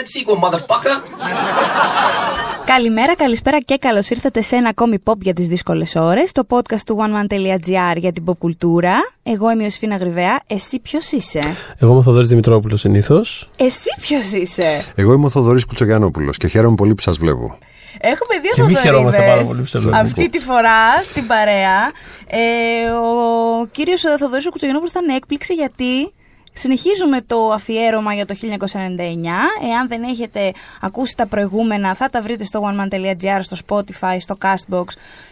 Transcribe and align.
that 0.00 0.08
sequel, 0.14 0.38
motherfucker. 0.44 0.96
Καλημέρα, 2.64 3.14
καλησπέρα 3.16 3.60
και 3.60 3.76
καλώς 3.76 4.08
ήρθατε 4.08 4.42
σε 4.42 4.56
ένα 4.56 4.68
ακόμη 4.68 5.02
pop 5.04 5.18
για 5.20 5.32
τις 5.32 5.48
δύσκολες 5.48 5.94
ώρες, 5.94 6.32
το 6.32 6.42
podcast 6.48 6.80
του 6.86 6.98
oneman.gr 7.00 7.96
για 7.96 8.12
την 8.12 8.24
pop 8.26 8.38
κουλτούρα. 8.38 8.94
Εγώ 9.22 9.50
είμαι 9.50 9.66
ο 9.66 9.70
Σφίνα 9.70 9.96
Γρυβαία. 9.96 10.40
Εσύ 10.46 10.80
ποιος 10.80 11.12
είσαι, 11.12 11.40
Εγώ 11.78 11.90
είμαι 11.90 12.00
ο 12.00 12.02
Θοδωρής 12.02 12.28
Δημητρόπουλος 12.28 12.80
συνήθως. 12.80 13.50
Εσύ 13.56 13.88
ποιος 14.00 14.32
είσαι; 14.32 14.84
Εγώ 14.94 15.12
είμαι 15.12 15.26
ο 15.26 15.28
Θοδωρής 15.28 15.64
Κουτσογιανόπουλο 15.64 16.30
και 16.30 16.48
χαίρομαι 16.48 16.74
πολύ 16.74 16.94
που 16.94 17.02
σας 17.02 17.18
βλέπω. 17.18 17.58
Έχουμε 18.00 18.40
δύο 18.42 18.50
Και 18.54 18.60
εμείς 18.60 18.78
Θοδωρίδες 18.78 18.80
χαιρόμαστε 18.80 19.22
πάρα 19.22 19.42
πολύ 19.42 19.60
που 19.60 19.66
σε 19.66 19.78
βλέπουμε. 19.78 20.00
Αυτή 20.00 20.28
τη 20.28 20.38
φορά 20.38 21.02
στην 21.02 21.26
παρέα. 21.26 21.90
Ε, 22.26 22.90
ο 22.90 23.66
κύριος 23.70 24.00
Θοδωρής 24.18 24.46
ο 24.46 24.50
Κουτσογενόπουλο 24.50 24.90
ήταν 24.90 25.16
έκπληξη 25.16 25.54
γιατί 25.54 26.12
συνεχίζουμε 26.52 27.20
το 27.20 27.50
αφιέρωμα 27.52 28.14
για 28.14 28.26
το 28.26 28.34
1999. 28.42 28.46
Εάν 29.70 29.88
δεν 29.88 30.02
έχετε 30.02 30.52
ακούσει 30.80 31.16
τα 31.16 31.26
προηγούμενα, 31.26 31.94
θα 31.94 32.10
τα 32.10 32.22
βρείτε 32.22 32.44
στο 32.44 32.62
oneman.gr, 32.64 33.40
στο 33.40 33.56
Spotify, 33.66 34.16
στο 34.20 34.36
Castbox, 34.42 34.84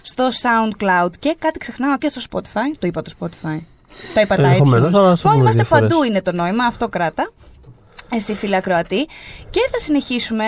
στο 0.03 0.29
SoundCloud 0.29 1.11
και 1.19 1.37
κάτι 1.39 1.59
ξεχνάω 1.59 1.99
και 1.99 2.09
στο 2.09 2.21
Spotify. 2.31 2.77
Το 2.79 2.87
είπα 2.87 3.03
το 3.03 3.11
Spotify. 3.21 3.59
Το 4.15 4.21
είπα 4.21 4.37
τα 4.37 4.43
Ενδεχομένως, 4.43 4.95
αλλά 4.95 5.11
ας 5.11 5.21
το 5.21 5.29
iTunes. 5.29 5.33
πούμε 5.33 5.43
Είμαστε 5.43 5.63
δύο 5.63 5.77
φορές. 5.77 5.89
παντού 5.89 6.03
είναι 6.03 6.23
το 6.23 6.33
νόημα, 6.33 6.65
αυτό 6.65 6.89
κράτα. 6.89 7.33
Εσύ 8.13 8.35
φίλε 8.35 8.57
ακροατή. 8.57 9.07
Και 9.51 9.61
θα 9.71 9.79
συνεχίσουμε 9.79 10.45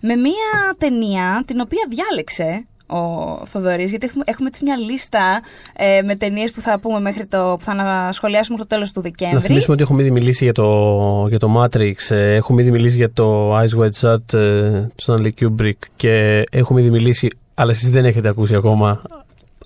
με 0.00 0.16
μία 0.16 0.74
ταινία 0.78 1.42
την 1.46 1.60
οποία 1.60 1.86
διάλεξε 1.88 2.66
ο 2.90 3.46
Θοδωρής, 3.46 3.90
γιατί 3.90 4.06
έχουμε, 4.06 4.24
έχουμε 4.26 4.48
έτσι 4.48 4.64
μια 4.64 4.76
λίστα 4.76 5.40
ε, 5.76 6.02
με 6.02 6.16
ταινίες 6.16 6.50
που 6.50 6.60
θα 6.60 6.78
πούμε 6.78 7.00
μέχρι 7.00 7.26
το, 7.26 7.56
που 7.58 7.64
θα 7.64 7.72
ανασχολιάσουμε 7.72 8.56
μέχρι 8.56 8.68
το 8.68 8.74
τέλος 8.74 8.92
του 8.92 9.00
Δεκέμβρη. 9.00 9.36
Να 9.36 9.42
θυμίσουμε 9.42 9.72
ότι 9.72 9.82
έχουμε 9.82 10.02
ήδη 10.02 10.10
μιλήσει 10.10 10.44
για 10.44 10.52
το, 10.52 11.26
για 11.28 11.38
το 11.38 11.54
Matrix, 11.56 11.94
ε, 12.08 12.34
έχουμε 12.34 12.62
ήδη 12.62 12.70
μιλήσει 12.70 12.96
για 12.96 13.12
το 13.12 13.56
Eyes 13.58 13.78
Wide 13.78 14.00
Shut 14.00 14.34
ε, 14.34 14.70
του 14.94 15.04
Stanley 15.06 15.30
Kubrick 15.40 15.78
και 15.96 16.44
έχουμε 16.50 16.80
ήδη 16.80 16.90
μιλήσει, 16.90 17.28
αλλά 17.54 17.70
εσείς 17.70 17.90
δεν 17.90 18.04
έχετε 18.04 18.28
ακούσει 18.28 18.54
ακόμα 18.54 19.02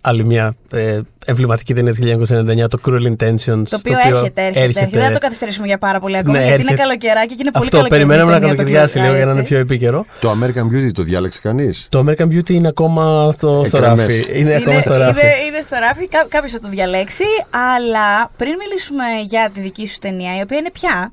άλλη 0.07 0.25
μια 0.25 0.55
ε, 0.73 1.01
εμβληματική 1.27 1.75
ταινία 1.75 1.95
του 1.95 2.27
1999, 2.27 2.69
το 2.69 2.79
Cruel 2.87 3.07
Intentions. 3.17 3.63
Το 3.69 3.77
οποίο 3.77 3.99
έρχεται, 4.05 4.43
έρχεται, 4.43 4.61
έρχεται. 4.65 4.89
Δεν 4.91 5.03
θα 5.07 5.13
το 5.13 5.19
καθυστερήσουμε 5.19 5.67
για 5.67 5.79
πάρα 5.79 6.01
πολύ 6.01 6.17
ακόμα, 6.17 6.39
Ναι, 6.39 6.45
γιατί 6.45 6.61
είναι 6.61 6.71
έρχεται. 6.71 6.83
καλοκαιράκι 6.83 7.35
και 7.35 7.41
είναι 7.41 7.51
πολύ 7.51 7.65
Αυτό, 7.65 7.77
καλοκαιρινή 7.77 8.07
περιμέναμε 8.09 8.33
να 8.33 8.39
ταινία 8.41 8.57
το 8.57 8.63
καλοκαιριάσει 8.63 8.99
λίγο 8.99 9.15
για 9.15 9.25
να 9.25 9.31
είναι 9.31 9.41
έτσι. 9.41 9.53
πιο 9.53 9.61
επίκαιρο. 9.63 10.07
Το 10.21 10.37
American 10.41 10.63
Beauty 10.75 10.91
το 10.95 11.03
διάλεξε 11.03 11.41
κανείς; 11.43 11.87
Το 11.89 12.05
American 12.07 12.25
Beauty 12.33 12.51
είναι 12.51 12.69
ακόμα 12.69 13.33
στο, 13.33 13.65
στο 13.67 13.77
Εκρεμές. 13.77 14.07
ράφι. 14.07 14.41
Είναι, 14.41 14.55
ακόμα 14.55 14.81
στο 14.81 14.95
είναι, 14.95 15.05
ράφι. 15.05 15.21
είναι, 15.21 15.33
είναι 15.47 15.61
στο 15.67 15.77
ράφι, 15.81 16.09
Κά, 16.09 16.27
κάποιος 16.29 16.53
θα 16.53 16.59
το 16.59 16.69
διαλέξει. 16.69 17.25
Αλλά 17.51 18.31
πριν 18.37 18.53
μιλήσουμε 18.59 19.05
για 19.29 19.51
τη 19.55 19.61
δική 19.61 19.87
σου 19.89 19.99
ταινία, 20.01 20.37
η 20.39 20.41
οποία 20.43 20.59
είναι 20.59 20.71
πια. 20.71 21.13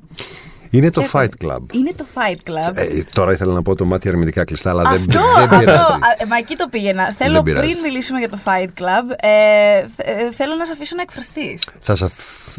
Είναι 0.74 0.90
το 0.90 1.00
Και- 1.00 1.08
Fight 1.12 1.28
Club. 1.44 1.58
Είναι 1.72 1.90
το 1.96 2.04
Fight 2.14 2.48
Club. 2.50 2.72
Ε, 2.76 3.02
τώρα 3.14 3.32
ήθελα 3.32 3.52
να 3.52 3.62
πω 3.62 3.74
το 3.74 3.84
μάτι 3.84 4.08
αρνητικά 4.08 4.44
κλειστά, 4.44 4.70
αλλά 4.70 4.82
δεν, 4.82 4.92
αυτό, 4.92 5.06
δεν 5.34 5.42
αυτό, 5.42 5.58
πειράζει. 5.58 5.80
α, 5.80 5.96
ε, 6.18 6.24
μα 6.28 6.36
εκεί 6.36 6.56
το 6.56 6.68
πήγαινα. 6.70 7.14
Θέλω 7.18 7.32
Δεν 7.32 7.42
πειράζει. 7.42 7.66
πριν 7.66 7.78
μιλήσουμε 7.82 8.18
για 8.18 8.28
το 8.28 8.38
Fight 8.44 8.66
Club, 8.80 9.14
ε, 9.20 9.86
θε- 9.96 10.06
ε, 10.06 10.32
θέλω 10.32 10.54
να 10.54 10.64
σε 10.64 10.72
αφήσω 10.72 10.94
να 10.96 11.02
εκφραστείς. 11.02 11.62
Θα 11.80 11.94
σα. 11.96 12.04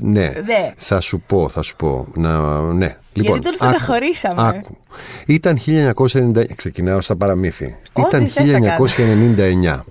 Ναι. 0.07 0.31
Δε. 0.31 0.71
Θα 0.77 0.99
σου 1.01 1.23
πω, 1.27 1.49
θα 1.49 1.61
σου 1.61 1.75
πω. 1.75 2.07
Να, 2.13 2.59
ναι. 2.61 2.95
Λοιπόν, 3.13 3.41
τον 3.41 3.47
άκου, 3.47 3.55
στεναχωρήσαμε. 3.55 4.47
Άκου. 4.47 4.77
Ήταν 5.25 5.57
1990. 5.57 6.45
Ξεκινάω 6.55 7.01
σαν 7.01 7.17
παραμύθι. 7.17 7.75
Ό,τι 7.93 8.07
Ήταν 8.07 8.27
θες 8.27 8.51
να 8.51 8.59
κάνεις. 8.59 8.93
1999. 8.93 9.85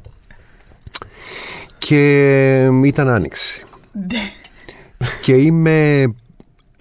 Και 1.78 2.64
ήταν 2.84 3.08
άνοιξη. 3.08 3.62
και 5.22 5.32
είμαι 5.36 6.04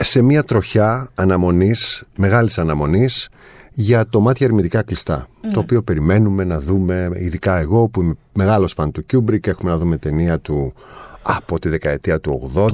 σε 0.04 0.22
μια 0.22 0.44
τροχιά 0.44 1.10
αναμονής, 1.16 2.04
μεγάλης 2.16 2.58
αναμονής 2.58 3.30
για 3.74 4.08
το 4.08 4.20
μάτια 4.20 4.46
ερμητικά 4.48 4.82
κλειστά. 4.82 5.28
Το 5.54 5.60
οποίο 5.60 5.82
περιμένουμε 5.82 6.44
να 6.44 6.60
δούμε, 6.60 7.12
ειδικά 7.16 7.58
εγώ 7.58 7.88
που 7.88 8.02
είμαι 8.02 8.14
μεγάλος 8.34 8.74
φαν 8.74 8.92
του 8.92 9.06
Kubrick, 9.14 9.48
έχουμε 9.48 9.72
να 9.72 9.78
δούμε 9.78 9.98
ταινία 9.98 10.40
του 10.40 10.74
από 11.22 11.60
τη 11.60 11.70
δεκαετία 11.70 12.20
του 12.20 12.52
80, 12.56 12.68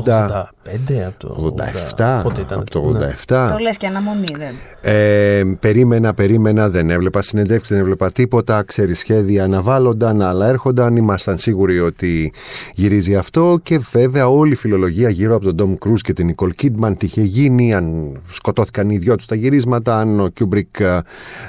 85 0.67 0.93
από 1.07 1.17
το 1.17 1.53
87, 1.97 2.19
Πότε 2.23 2.41
ήταν, 2.41 2.59
από 2.59 2.69
το 2.69 2.91
ναι. 2.91 3.15
87. 3.27 3.49
Το 3.51 3.57
λες 3.61 3.77
και 3.77 3.87
αναμονή, 3.87 4.25
δεν. 4.37 4.55
Ε, 4.81 5.43
περίμενα, 5.59 6.13
περίμενα, 6.13 6.69
δεν 6.69 6.89
έβλεπα 6.89 7.21
συνεντεύξεις, 7.21 7.69
δεν 7.69 7.79
έβλεπα 7.79 8.11
τίποτα. 8.11 8.63
Ξέρεις, 8.63 8.99
σχέδια 8.99 9.43
αναβάλλονταν, 9.43 10.21
άλλα 10.21 10.47
έρχονταν. 10.47 10.95
Ήμασταν 10.95 11.37
σίγουροι 11.37 11.79
ότι 11.79 12.33
γυρίζει 12.73 13.15
αυτό. 13.15 13.59
Και 13.63 13.77
βέβαια 13.77 14.27
όλη 14.27 14.51
η 14.51 14.55
φιλολογία 14.55 15.09
γύρω 15.09 15.35
από 15.35 15.45
τον 15.45 15.55
Τομ 15.55 15.75
Κρουζ 15.75 16.01
και 16.01 16.13
την 16.13 16.25
Νικολ 16.25 16.51
Κίντμαν 16.51 16.97
τι 16.97 17.05
είχε 17.05 17.21
γίνει, 17.21 17.73
αν 17.73 18.17
σκοτώθηκαν 18.29 18.89
οι 18.89 18.97
δυο 18.97 19.15
τους 19.15 19.25
τα 19.25 19.35
γυρίσματα, 19.35 19.99
αν 19.99 20.19
ο 20.19 20.27
Κιούμπρικ 20.27 20.79
ε, 20.79 21.01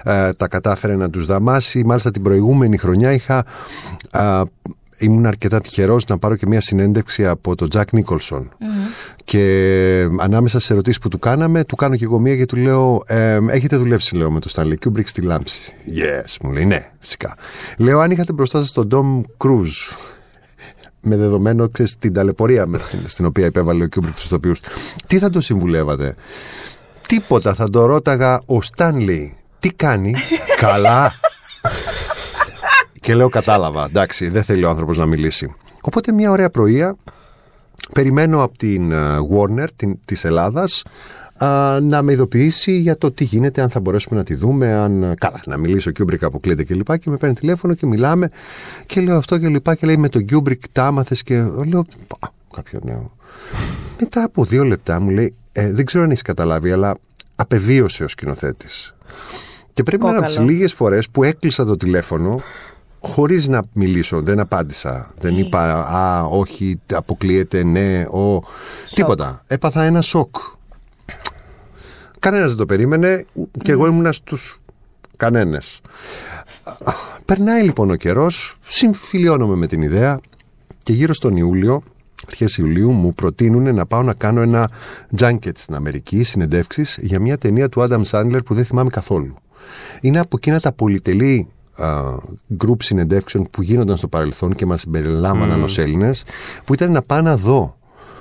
ε, 0.04 0.32
τα 0.32 0.48
κατάφερε 0.48 0.96
να 0.96 1.10
τους 1.10 1.26
δαμάσει. 1.26 1.84
Μάλιστα 1.84 2.10
την 2.10 2.22
προηγούμενη 2.22 2.76
χρονιά 2.76 3.12
είχα. 3.12 3.44
ε, 4.10 4.42
Ήμουν 4.98 5.26
αρκετά 5.26 5.60
τυχερός 5.60 6.06
να 6.06 6.18
πάρω 6.18 6.36
και 6.36 6.46
μια 6.46 6.60
συνέντευξη 6.60 7.26
από 7.26 7.54
τον 7.54 7.68
Τζακ 7.68 7.92
Νίκολσον. 7.92 8.50
Και 9.24 10.06
ανάμεσα 10.18 10.60
στις 10.60 10.72
ερωτήσεις 10.72 10.98
που 11.00 11.08
του 11.08 11.18
κάναμε, 11.18 11.64
του 11.64 11.76
κάνω 11.76 11.96
και 11.96 12.04
εγώ 12.04 12.18
μία 12.18 12.36
και 12.36 12.46
του 12.46 12.56
λέω: 12.56 13.02
ε, 13.06 13.38
Έχετε 13.48 13.76
δουλέψει, 13.76 14.16
λέω, 14.16 14.30
με 14.30 14.40
τον 14.40 14.50
Stanley 14.54 14.74
Kubrick 14.88 15.06
στη 15.06 15.20
λάμψη. 15.22 15.72
Yes, 15.86 16.36
μου 16.42 16.52
λέει: 16.52 16.64
Ναι, 16.64 16.90
φυσικά. 16.98 17.34
Λέω: 17.76 17.98
Αν 18.00 18.10
είχατε 18.10 18.32
μπροστά 18.32 18.58
σας 18.58 18.72
τον 18.72 18.88
Tom 18.92 19.46
Cruise, 19.46 19.96
με 21.00 21.16
δεδομένο 21.16 21.68
ξέρεις, 21.68 21.98
την 21.98 22.12
ταλαιπωρία 22.12 22.66
με 22.66 22.78
την- 22.78 22.98
στην 23.06 23.24
οποία 23.26 23.46
υπέβαλε 23.46 23.84
ο 23.84 23.86
Kubrick 23.96 24.12
τους 24.14 24.24
ηθοποιούς, 24.24 24.52
τι 25.06 25.18
θα 25.18 25.30
τον 25.30 25.40
συμβουλεύατε; 25.40 26.14
Τίποτα. 27.06 27.54
Θα 27.54 27.70
τον 27.70 27.86
ρώταγα 27.86 28.34
ο 28.46 28.58
Stanley. 28.76 29.30
Τι 29.58 29.72
κάνει; 29.72 30.14
Καλά. 30.60 31.12
Και 33.08 33.14
λέω 33.14 33.28
κατάλαβα, 33.28 33.84
εντάξει, 33.84 34.28
δεν 34.28 34.42
θέλει 34.42 34.64
ο 34.64 34.68
άνθρωπος 34.68 34.98
να 34.98 35.06
μιλήσει. 35.06 35.54
Οπότε 35.80 36.12
μια 36.12 36.30
ωραία 36.30 36.50
πρωία 36.50 36.96
περιμένω 37.92 38.42
από 38.42 38.58
την 38.58 38.92
ε, 38.92 39.16
Warner 39.32 39.66
την, 39.76 39.98
της 40.04 40.24
Ελλάδας 40.24 40.82
α, 41.36 41.80
να 41.80 42.02
με 42.02 42.12
ειδοποιήσει 42.12 42.72
για 42.72 42.98
το 42.98 43.12
τι 43.12 43.24
γίνεται, 43.24 43.62
αν 43.62 43.70
θα 43.70 43.80
μπορέσουμε 43.80 44.18
να 44.18 44.24
τη 44.24 44.34
δούμε, 44.34 44.72
αν 44.74 45.02
ε, 45.02 45.14
καλά, 45.18 45.40
να 45.46 45.56
μιλήσω 45.56 45.90
Κιούμπρικ 45.90 46.22
αποκλείεται 46.22 46.64
και 46.64 46.74
λοιπά 46.74 46.96
και 46.96 47.10
με 47.10 47.16
παίρνει 47.16 47.34
τηλέφωνο 47.34 47.74
και 47.74 47.86
μιλάμε 47.86 48.30
και 48.86 49.00
λέω 49.00 49.16
αυτό 49.16 49.38
και 49.38 49.48
λοιπά 49.48 49.74
και 49.74 49.86
λέει 49.86 49.96
με 49.96 50.08
τον 50.08 50.24
Κιούμπρικ 50.24 50.62
τα 50.72 50.86
'μαθες 50.86 51.22
και 51.22 51.42
λέω 51.66 51.86
«Α, 52.18 52.28
κάποιο 52.54 52.80
νέο. 52.82 53.12
Μετά 54.00 54.22
από 54.22 54.44
δύο 54.44 54.64
λεπτά 54.64 55.00
μου 55.00 55.10
λέει 55.10 55.34
«Ε, 55.52 55.72
δεν 55.72 55.84
ξέρω 55.84 56.04
αν 56.04 56.10
έχεις 56.10 56.22
καταλάβει 56.22 56.72
αλλά 56.72 56.96
απεβίωσε 57.36 58.04
ο 58.04 58.08
σκηνοθέτης. 58.08 58.94
Και 59.72 59.82
πρέπει 59.82 60.02
να 60.02 60.08
είναι 60.08 60.18
από 60.18 60.26
τις 60.26 60.36
Κόκαλο. 60.36 60.52
λίγες 60.52 60.72
φορές 60.72 61.08
που 61.08 61.22
έκλεισα 61.22 61.64
το 61.64 61.76
τηλέφωνο 61.76 62.40
χωρίς 63.00 63.48
να 63.48 63.62
μιλήσω. 63.72 64.22
Δεν 64.22 64.40
απάντησα. 64.40 65.10
Δεν 65.18 65.36
Ε. 65.36 65.38
είπα 65.38 65.72
Α, 65.74 66.22
όχι, 66.22 66.80
αποκλείεται, 66.92 67.62
ναι, 67.64 68.02
ο. 68.02 68.42
Τίποτα. 68.94 69.44
Έπαθα 69.46 69.82
ένα 69.82 70.00
σοκ. 70.00 70.36
Κανένας 72.18 72.48
δεν 72.48 72.56
το 72.56 72.66
περίμενε 72.66 73.24
και 73.62 73.72
εγώ 73.72 73.86
ήμουνα 73.86 74.12
στους 74.12 74.60
κανένες. 75.16 75.80
Περνάει 77.24 77.62
λοιπόν 77.62 77.90
ο 77.90 77.94
καιρός, 77.94 78.56
συμφιλιώνομαι 78.66 79.54
με 79.56 79.66
την 79.66 79.82
ιδέα 79.82 80.20
και 80.82 80.92
γύρω 80.92 81.14
στον 81.14 81.36
Ιούλιο, 81.36 81.82
αρχές 82.26 82.56
Ιουλίου, 82.56 82.92
μου 82.92 83.14
προτείνουν 83.14 83.74
να 83.74 83.86
πάω 83.86 84.02
να 84.02 84.14
κάνω 84.14 84.40
ένα 84.40 84.70
junket 85.18 85.50
στην 85.54 85.74
Αμερική, 85.74 86.22
συνεντεύξεις 86.22 86.98
για 87.00 87.20
μια 87.20 87.38
ταινία 87.38 87.68
του 87.68 87.86
Adam 87.88 88.00
Sandler 88.10 88.40
που 88.44 88.54
δεν 88.54 88.64
θυμάμαι 88.64 88.90
καθόλου. 88.90 89.34
Είναι 90.00 90.18
από 90.18 90.36
εκείνα 90.36 90.60
τα 90.60 90.72
πολυτελή 90.72 91.46
α, 91.48 91.57
group 92.58 92.76
συνεντεύξεων 92.78 93.48
που 93.50 93.62
γίνονταν 93.62 93.96
στο 93.96 94.08
παρελθόν 94.08 94.54
και 94.54 94.66
μας 94.66 94.80
συμπεριλάμβαναν 94.80 95.62
ως 95.62 95.78
Έλληνες, 95.78 96.24
που 96.64 96.74
ήταν 96.74 96.92
να 96.92 97.02
πάω 97.02 97.20
να 97.20 97.36
δω 97.36 97.76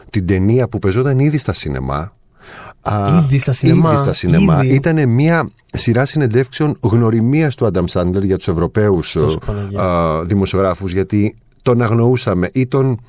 την 0.09 0.25
ταινία 0.25 0.68
που 0.68 0.80
πεζόταν 0.80 1.19
ήδη 1.19 1.38
στα 1.38 1.54
σινεμά. 1.54 2.12
Α, 2.81 3.07
Ήδη 3.24 3.38
στα 3.38 3.51
σινεμά, 3.51 3.92
Ήδη 3.92 4.01
στα 4.01 4.13
σινεμά. 4.13 4.63
ήδη. 4.63 4.74
Ήταν 4.75 5.09
μια 5.09 5.50
σειρά 5.74 6.06
συνεντεύξεων 6.06 6.77
γνωριμίας 6.81 7.56
του 7.56 7.69
Adam 7.74 7.83
Sandler 7.92 8.21
για 8.24 8.38
τους 8.38 8.48
Ευρωπαίους 8.48 9.12
Τόσο 9.12 9.38
ε, 9.42 9.45
Παναγία. 9.45 9.81
α, 9.81 10.24
δημοσιογράφους, 10.24 10.94
γιατί 10.94 11.36
τον 11.62 11.81
αγνοούσαμε 11.81 12.50
ή 12.53 12.68
τον 12.68 13.00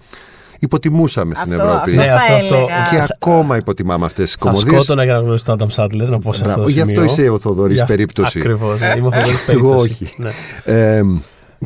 υποτιμούσαμε 0.58 1.34
στην 1.34 1.52
Αυτό, 1.54 1.64
Ευρώπη. 1.66 1.90
αυτό 1.90 2.00
Ναι, 2.02 2.06
θα 2.06 2.14
αυτό, 2.14 2.34
αυτό. 2.34 2.54
έλεγα. 2.54 2.88
Και 3.06 3.12
ακόμα 3.14 3.56
υποτιμάμε 3.56 4.04
αυτές 4.04 4.24
τις 4.24 4.32
Θα 4.32 4.38
κομμωδίες. 4.50 4.74
σκότωνα 4.74 5.04
για 5.04 5.12
να 5.14 5.18
γνωρίσω 5.20 5.44
τον 5.44 5.56
Adam 5.58 5.74
Sandler, 5.84 6.08
να 6.08 6.18
πω 6.18 6.32
σε 6.32 6.42
αυτό 6.42 6.44
Μπράβο, 6.44 6.62
το 6.62 6.68
γι' 6.68 6.80
αυτό 6.80 6.92
σημείο. 6.94 7.04
είσαι 7.12 7.28
ο 7.28 7.38
Θοδωρής 7.38 7.74
Γι' 7.76 7.80
αυτό- 7.82 7.94
περίπτωση. 7.94 8.38
Ακριβώς, 8.38 8.80
ναι, 8.80 8.94
είμαι 8.96 9.06
ο 9.06 9.10
Θοδωρής 9.12 9.38
Εγώ 9.48 9.68
περίπτωση. 9.74 10.04
όχι. 10.04 10.14
Ναι. 10.16 10.30
Ε, 10.64 11.02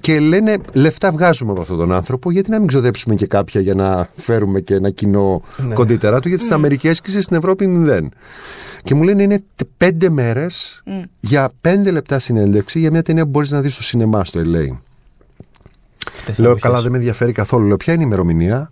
και 0.00 0.20
λένε 0.20 0.56
λεφτά 0.72 1.10
βγάζουμε 1.10 1.52
από 1.52 1.60
αυτόν 1.60 1.76
τον 1.76 1.92
άνθρωπο, 1.92 2.30
γιατί 2.30 2.50
να 2.50 2.58
μην 2.58 2.68
ξοδέψουμε 2.68 3.14
και 3.14 3.26
κάποια 3.26 3.60
για 3.60 3.74
να 3.74 4.08
φέρουμε 4.16 4.60
και 4.60 4.74
ένα 4.74 4.90
κοινό 4.90 5.42
Ναι. 5.68 5.74
κοντύτερά 5.74 6.20
του, 6.20 6.28
γιατί 6.28 6.42
στι 6.44 6.52
Αμερικέ 6.52 6.90
και 6.90 7.20
στην 7.20 7.36
Ευρώπη 7.36 7.66
δεν. 7.66 8.08
Και 8.82 8.94
μου 8.94 9.02
λένε 9.02 9.22
είναι 9.22 9.36
τε- 9.56 9.68
πέντε 9.76 10.10
μέρες 10.10 10.82
για 11.20 11.50
πέντε 11.60 11.90
λεπτά 11.90 12.18
συνέντευξη 12.18 12.78
για 12.78 12.90
μια 12.90 13.02
ταινία 13.02 13.24
που 13.24 13.30
μπορείς 13.30 13.50
να 13.50 13.60
δεις 13.60 13.72
στο 13.72 13.82
σινεμά 13.82 14.24
στο 14.24 14.40
LA. 14.40 14.76
Αυτές 16.16 16.38
οι 16.38 16.40
Λέω, 16.40 16.50
εποχές. 16.50 16.70
καλά, 16.70 16.82
δεν 16.82 16.90
με 16.90 16.96
ενδιαφέρει 16.96 17.32
καθόλου. 17.32 17.66
Λέω, 17.66 17.76
ποια 17.76 17.92
είναι 17.92 18.02
η 18.02 18.06
ημερομηνία; 18.08 18.70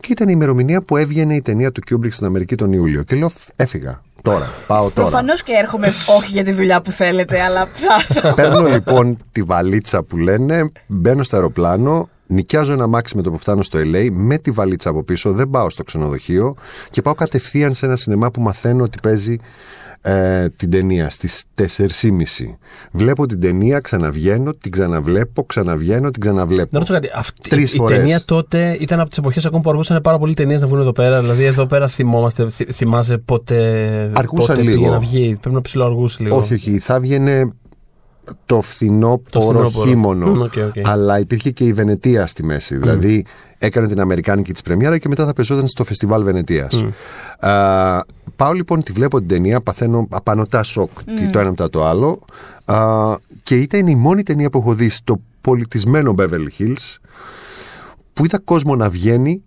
Και 0.00 0.08
ήταν 0.12 0.28
η 0.28 0.32
ημερομηνία 0.34 0.82
που 0.82 0.96
έβγαινε 0.96 1.34
η 1.34 1.42
ταινία 1.42 1.72
του 1.72 1.80
Kubrick 1.90 2.12
στην 2.12 2.26
Αμερική 2.26 2.54
τον 2.54 2.72
Ιούλιο. 2.72 3.02
Και 3.02 3.16
λέω, 3.16 3.28
«Φ- 3.28 3.48
έφυγα. 3.56 4.02
Τώρα, 4.22 4.50
πάω 4.66 4.90
τώρα. 4.90 5.08
Προφανώς 5.08 5.42
και 5.42 5.52
έρχομαι 5.52 5.86
όχι 6.18 6.30
για 6.32 6.44
τη 6.44 6.52
δουλειά 6.52 6.80
που 6.80 6.90
θέλετε, 6.90 7.40
αλλά 7.40 7.68
θα. 8.12 8.34
Παίρνω 8.34 8.66
λοιπόν 8.68 9.18
τη 9.32 9.42
βαλίτσα 9.42 10.02
που 10.02 10.16
λένε, 10.16 10.70
μπαίνω 10.86 11.22
στο 11.22 11.36
αεροπλάνο, 11.36 12.08
νοικιάζω 12.26 12.72
ένα 12.72 12.86
μάξι 12.86 13.16
με 13.16 13.22
το 13.22 13.30
που 13.30 13.38
φτάνω 13.38 13.62
στο 13.62 13.78
LA, 13.78 14.08
με 14.12 14.38
τη 14.38 14.50
βαλίτσα 14.50 14.90
από 14.90 15.02
πίσω, 15.02 15.32
δεν 15.32 15.50
πάω 15.50 15.70
στο 15.70 15.82
ξενοδοχείο 15.82 16.54
και 16.90 17.02
πάω 17.02 17.14
κατευθείαν 17.14 17.72
σε 17.74 17.86
ένα 17.86 17.96
σινεμά 17.96 18.30
που 18.30 18.40
μαθαίνω 18.40 18.82
ότι 18.82 18.98
παίζει 19.02 19.36
ε, 20.08 20.48
την 20.56 20.70
ταινία 20.70 21.10
στις 21.10 21.44
4.30. 21.54 21.88
Βλέπω 22.92 23.26
την 23.26 23.40
ταινία, 23.40 23.80
ξαναβγαίνω, 23.80 24.54
την 24.54 24.70
ξαναβλέπω, 24.72 25.44
ξαναβγαίνω, 25.44 26.10
την 26.10 26.20
ξαναβλέπω. 26.20 26.68
Να 26.72 26.78
ρωτήσω 26.78 26.94
κάτι. 27.00 27.10
Αυτή, 27.14 27.48
Τρεις 27.48 27.72
η, 27.72 27.76
φορές. 27.76 27.96
ταινία 27.98 28.22
τότε 28.24 28.76
ήταν 28.80 29.00
από 29.00 29.08
τις 29.08 29.18
εποχές 29.18 29.46
ακόμα 29.46 29.62
που 29.62 29.70
αργούσαν 29.70 30.00
πάρα 30.02 30.18
πολύ 30.18 30.34
ταινίες 30.34 30.60
να 30.60 30.66
βγουν 30.66 30.80
εδώ 30.80 30.92
πέρα. 30.92 31.20
Δηλαδή, 31.20 31.44
εδώ 31.44 31.66
πέρα 31.66 31.86
θυμόμαστε, 31.86 32.50
θυ- 32.50 32.72
θυμάσαι 32.72 33.18
πότε. 33.18 33.56
Αργούσαν 34.14 34.56
πότε 34.56 34.68
λίγο. 34.68 34.78
πήγε 34.80 34.90
να 34.90 34.98
βγει. 34.98 35.36
Πρέπει 35.40 35.54
να 35.54 35.60
ψιλοαργούσε 35.62 36.22
λίγο. 36.22 36.36
Όχι, 36.36 36.54
όχι, 36.54 36.78
θα 36.78 37.00
βγαινε 37.00 37.52
το 38.46 38.60
φθινόπωρο 38.60 39.50
φθινόπωρο. 39.68 39.88
χειμώνα. 39.88 40.26
Μμ, 40.26 40.40
OK, 40.40 40.52
OK. 40.76 40.88
Αλλά 40.88 41.18
υπήρχε 41.18 41.50
και 41.50 41.64
η 41.64 41.72
Βενετία 41.72 42.26
στη 42.26 42.44
μέση. 42.44 42.76
Δηλαδή 42.76 43.24
έκανε 43.58 43.86
την 43.86 44.00
Αμερικάνικη 44.00 44.52
της 44.52 44.62
πρεμιέρα 44.62 44.98
και 44.98 45.08
μετά 45.08 45.24
θα 45.26 45.32
πεζόταν 45.32 45.66
στο 45.66 45.84
φεστιβάλ 45.84 46.22
Βενετίας. 46.22 46.84
Πάω 48.36 48.52
λοιπόν, 48.52 48.82
τη 48.82 48.92
βλέπω 48.92 49.18
την 49.18 49.28
ταινία, 49.28 49.60
παθαίνω 49.60 50.06
απανοτά 50.10 50.62
σοκ 50.62 50.90
τι- 51.04 51.30
το 51.30 51.38
ένα 51.38 51.48
μετά 51.50 51.70
το 51.70 51.84
άλλο. 51.86 52.20
Α, 52.64 53.14
και 53.42 53.56
ήταν 53.56 53.86
η 53.86 53.94
μόνη 53.94 54.22
ταινία 54.22 54.50
που 54.50 54.58
έχω 54.58 54.74
δει 54.74 54.88
στο 54.88 55.20
πολιτισμένο 55.40 56.14
Beverly 56.18 56.48
Hills 56.58 56.96
που 58.12 58.24
είδα 58.24 58.38
κόσμο 58.38 58.76
να 58.76 58.88
βγαίνει 58.90 59.42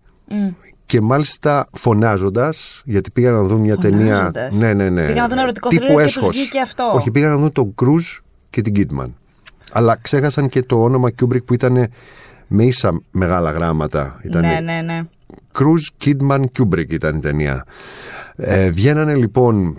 και 0.85 1.01
μάλιστα 1.01 1.67
φωνάζοντας, 1.71 2.81
γιατί 2.85 3.11
πήγαν 3.11 3.33
να 3.33 3.43
δουν 3.43 3.59
μια 3.59 3.77
ταινία. 3.77 4.15
Φωνάζοντας; 4.15 4.55
Ναι, 4.55 4.73
ναι, 4.73 4.89
ναι. 4.89 5.05
Πήγαν 5.07 5.21
να 5.21 5.27
δουν 5.27 5.37
ερωτικό 5.37 5.69
τύπου 5.69 5.83
thriller 5.83 5.87
και 5.97 6.03
τους 6.03 6.15
έσχος. 6.15 6.37
βγήκε 6.37 6.59
αυτό. 6.61 6.91
Όχι, 6.93 7.11
πήγαν 7.11 7.29
να 7.31 7.37
δουν 7.37 7.51
τον 7.51 7.75
Κρούζ 7.75 8.05
και 8.49 8.61
την 8.61 8.73
Κίτμαν. 8.73 9.15
Αλλά 9.71 9.97
ξέχασαν 10.01 10.49
και 10.49 10.63
το 10.63 10.83
όνομα 10.83 11.09
Kubrick 11.21 11.43
που 11.45 11.53
ήταν 11.53 11.87
με 12.47 12.63
ίσα 12.63 13.01
μεγάλα 13.11 13.51
γράμματα. 13.51 14.19
Ήτανε 14.23 14.47
Ναι, 14.47 14.59
ναι, 14.59 14.81
ναι. 14.81 15.01
Cruz 15.53 16.05
Kidman 16.05 16.43
Kubrick 16.59 16.89
ήταν 16.91 17.15
η 17.15 17.19
ταινία. 17.19 17.65
Ε, 18.41 18.69
βγαίνανε 18.69 19.15
λοιπόν 19.15 19.77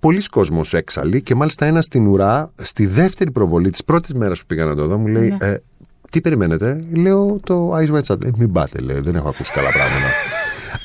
πολλοί 0.00 0.22
κόσμος 0.22 0.74
έξαλλοι 0.74 1.22
και 1.22 1.34
μάλιστα 1.34 1.66
ένας 1.66 1.84
στην 1.84 2.06
ουρά, 2.06 2.52
στη 2.62 2.86
δεύτερη 2.86 3.30
προβολή 3.30 3.70
της 3.70 3.84
πρώτης 3.84 4.14
μέρας 4.14 4.38
που 4.40 4.46
πήγα 4.46 4.64
να 4.64 4.74
το 4.74 4.86
δω, 4.86 4.98
μου 4.98 5.06
λέει 5.06 5.28
Ναι. 5.28 5.46
ε, 5.46 5.62
τι 6.10 6.20
περιμένετε, 6.20 6.84
λέω 6.96 7.40
το 7.44 7.76
Eyes 7.76 7.90
Wide 7.94 8.02
Shut. 8.02 8.24
Ε, 8.24 8.28
μην 8.36 8.52
πάτε, 8.52 8.78
λέω, 8.78 9.02
δεν 9.02 9.14
έχω 9.14 9.28
ακούσει 9.28 9.52
καλά 9.52 9.68
πράγματα. 9.72 10.06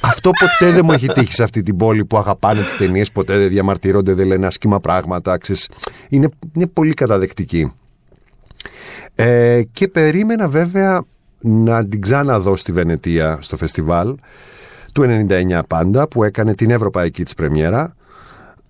Αυτό 0.01 0.29
ποτέ 0.39 0.71
δεν 0.71 0.81
μου 0.85 0.91
έχει 0.91 1.07
τύχει 1.07 1.33
σε 1.33 1.43
αυτή 1.43 1.61
την 1.63 1.77
πόλη 1.77 2.05
που 2.05 2.17
αγαπάνε 2.17 2.61
τις 2.61 2.75
ταινίες, 2.75 3.11
ποτέ 3.11 3.37
δεν 3.37 3.49
διαμαρτύρονται, 3.49 4.13
δεν 4.13 4.27
λένε 4.27 4.45
άσχημα 4.45 4.79
πράγματα. 4.79 5.37
Ξέρεις, 5.37 5.69
είναι, 6.09 6.29
είναι 6.53 6.67
πολύ 6.67 6.93
καταδεκτική. 6.93 7.71
Ε, 9.15 9.61
και 9.71 9.87
περίμενα 9.87 10.47
βέβαια 10.47 11.03
να 11.39 11.85
την 11.87 12.01
ξαναδώ 12.01 12.55
στη 12.55 12.71
Βενετία 12.71 13.37
στο 13.41 13.57
φεστιβάλ 13.57 14.15
του 14.95 15.25
99 15.29 15.59
πάντα 15.67 16.07
που 16.07 16.23
έκανε 16.23 16.53
την 16.53 16.69
ευρωπαϊκή 16.69 17.23
της 17.23 17.33
πρεμιέρα 17.33 17.95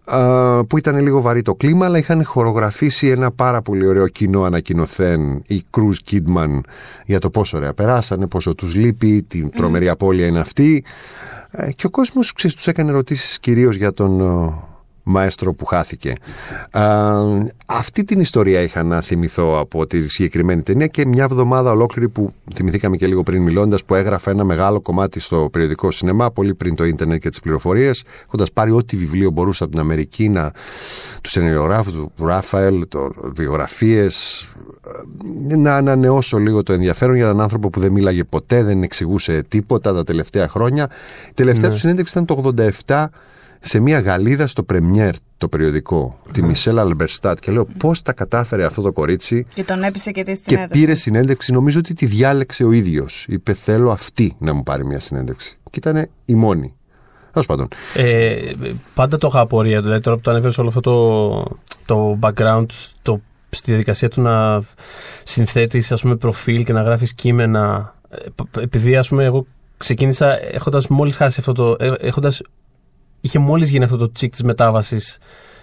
α, 0.05 0.65
που 0.65 0.77
ήταν 0.77 0.99
λίγο 0.99 1.21
βαρύ 1.21 1.41
το 1.41 1.55
κλίμα 1.55 1.85
αλλά 1.85 1.97
είχαν 1.97 2.23
χορογραφήσει 2.23 3.07
ένα 3.07 3.31
πάρα 3.31 3.61
πολύ 3.61 3.87
ωραίο 3.87 4.07
κοινό 4.07 4.43
ανακοινωθέν 4.43 5.43
η 5.47 5.63
Cruz 5.71 6.11
Kidman 6.11 6.59
για 7.05 7.19
το 7.19 7.29
πόσο 7.29 7.57
ωραία 7.57 7.73
περάσανε, 7.73 8.27
πόσο 8.27 8.55
τους 8.55 8.75
λείπει, 8.75 9.23
την 9.23 9.51
τρομερή 9.51 9.89
απώλεια 9.89 10.25
είναι 10.25 10.39
αυτή. 10.39 10.83
Ε, 11.51 11.71
και 11.71 11.85
ο 11.85 11.89
κόσμος 11.89 12.33
ξέρεις, 12.33 12.55
τους 12.55 12.67
έκανε 12.67 12.89
ερωτήσεις 12.89 13.39
κυρίως 13.39 13.75
για 13.75 13.93
τον 13.93 14.21
ε, 14.21 14.53
μαέστρο 15.07 15.53
που 15.53 15.65
χάθηκε. 15.65 16.13
Α, 16.71 17.13
αυτή 17.65 18.03
την 18.03 18.19
ιστορία 18.19 18.61
είχα 18.61 18.83
να 18.83 19.01
θυμηθώ 19.01 19.59
από 19.59 19.87
τη 19.87 20.09
συγκεκριμένη 20.09 20.61
ταινία 20.61 20.87
και 20.87 21.05
μια 21.05 21.23
εβδομάδα 21.23 21.71
ολόκληρη 21.71 22.09
που 22.09 22.33
θυμηθήκαμε 22.53 22.97
και 22.97 23.07
λίγο 23.07 23.23
πριν 23.23 23.41
μιλώντας 23.41 23.83
που 23.83 23.95
έγραφε 23.95 24.31
ένα 24.31 24.43
μεγάλο 24.43 24.81
κομμάτι 24.81 25.19
στο 25.19 25.49
περιοδικό 25.51 25.91
σινεμά 25.91 26.31
πολύ 26.31 26.53
πριν 26.53 26.75
το 26.75 26.85
ίντερνετ 26.85 27.21
και 27.21 27.29
τις 27.29 27.39
πληροφορίες 27.39 28.03
έχοντας 28.25 28.51
πάρει 28.51 28.71
ό,τι 28.71 28.97
βιβλίο 28.97 29.29
μπορούσα 29.29 29.63
από 29.63 29.73
την 29.73 29.81
Αμερική 29.81 30.29
να 30.29 30.51
τους 31.21 31.31
σενεριογράφου 31.31 31.91
του 31.91 32.25
Ράφαελ, 32.25 32.87
το, 32.87 33.11
βιογραφίες 33.23 34.41
ε, 35.49 35.55
να 35.55 35.75
ανανεώσω 35.75 36.37
λίγο 36.37 36.63
το 36.63 36.73
ενδιαφέρον 36.73 37.15
για 37.15 37.25
έναν 37.25 37.41
άνθρωπο 37.41 37.69
που 37.69 37.79
δεν 37.79 37.91
μίλαγε 37.91 38.23
ποτέ, 38.23 38.63
δεν 38.63 38.83
εξηγούσε 38.83 39.43
τίποτα 39.47 39.93
τα 39.93 40.03
τελευταία 40.03 40.47
χρόνια. 40.47 40.89
Η 41.29 41.33
τελευταία 41.33 41.69
του 41.69 41.77
συνέντευξη 41.77 42.19
ήταν 42.19 42.43
το 42.43 42.53
87 42.87 43.05
σε 43.67 43.79
μια 43.79 43.99
γαλίδα 43.99 44.47
στο 44.47 44.63
Πρεμιέρ, 44.63 45.15
το 45.37 45.47
περιοδικό, 45.47 46.19
τη 46.31 46.43
Μισελ 46.43 46.79
Αλμπερστάτ. 46.79 47.39
Και 47.39 47.51
λέω 47.51 47.65
πώς 47.77 48.01
τα 48.01 48.13
κατάφερε 48.13 48.65
αυτό 48.65 48.81
το 48.81 48.91
κορίτσι 48.91 49.45
Και 49.53 49.63
τον 49.63 49.83
έπεισε 49.83 50.11
και 50.11 50.23
τι 50.23 50.31
στην 50.35 50.45
και 50.45 50.55
ένταση. 50.55 50.79
πήρε 50.79 50.93
συνέντευξη. 50.93 51.51
Νομίζω 51.51 51.79
ότι 51.79 51.93
τη 51.93 52.05
διάλεξε 52.05 52.63
ο 52.63 52.71
ίδιος. 52.71 53.25
Είπε: 53.27 53.53
Θέλω 53.53 53.91
αυτή 53.91 54.35
να 54.39 54.53
μου 54.53 54.63
πάρει 54.63 54.85
μια 54.85 54.99
συνέντευξη. 54.99 55.57
Και 55.63 55.79
ήταν 55.89 56.07
η 56.25 56.33
μόνη. 56.35 56.73
Τέλος 57.31 57.47
πάντων. 57.47 57.67
Ε, 57.95 58.35
πάντα 58.93 59.17
το 59.17 59.27
είχα 59.27 59.39
απορία. 59.39 59.81
Δηλαδή, 59.81 59.99
τώρα 60.01 60.15
που 60.15 60.21
το 60.21 60.31
ανέφερε 60.31 60.53
όλο 60.57 60.67
αυτό 60.67 60.79
το, 60.81 61.57
το 61.85 62.19
background 62.21 62.65
το, 63.01 63.21
στη 63.49 63.69
διαδικασία 63.71 64.09
του 64.09 64.21
να 64.21 64.61
συνθέτεις 65.23 65.93
προφίλ 66.19 66.63
και 66.63 66.73
να 66.73 66.81
γράφεις 66.81 67.13
κείμενα. 67.13 67.93
Ε, 68.09 68.15
π- 68.35 68.57
επειδή 68.57 68.95
ας 68.95 69.07
πούμε, 69.07 69.23
εγώ 69.23 69.45
ξεκίνησα 69.77 70.39
έχοντας 70.53 70.87
μόλις 70.87 71.15
χάσει 71.15 71.35
αυτό 71.39 71.51
το. 71.51 71.75
ε, 71.79 71.91
Έχοντας, 71.99 72.41
είχε 73.25 73.39
μόλις 73.39 73.69
γίνει 73.69 73.83
αυτό 73.83 73.97
το 73.97 74.11
τσικ 74.11 74.31
της 74.31 74.43
μετάβασης 74.43 75.17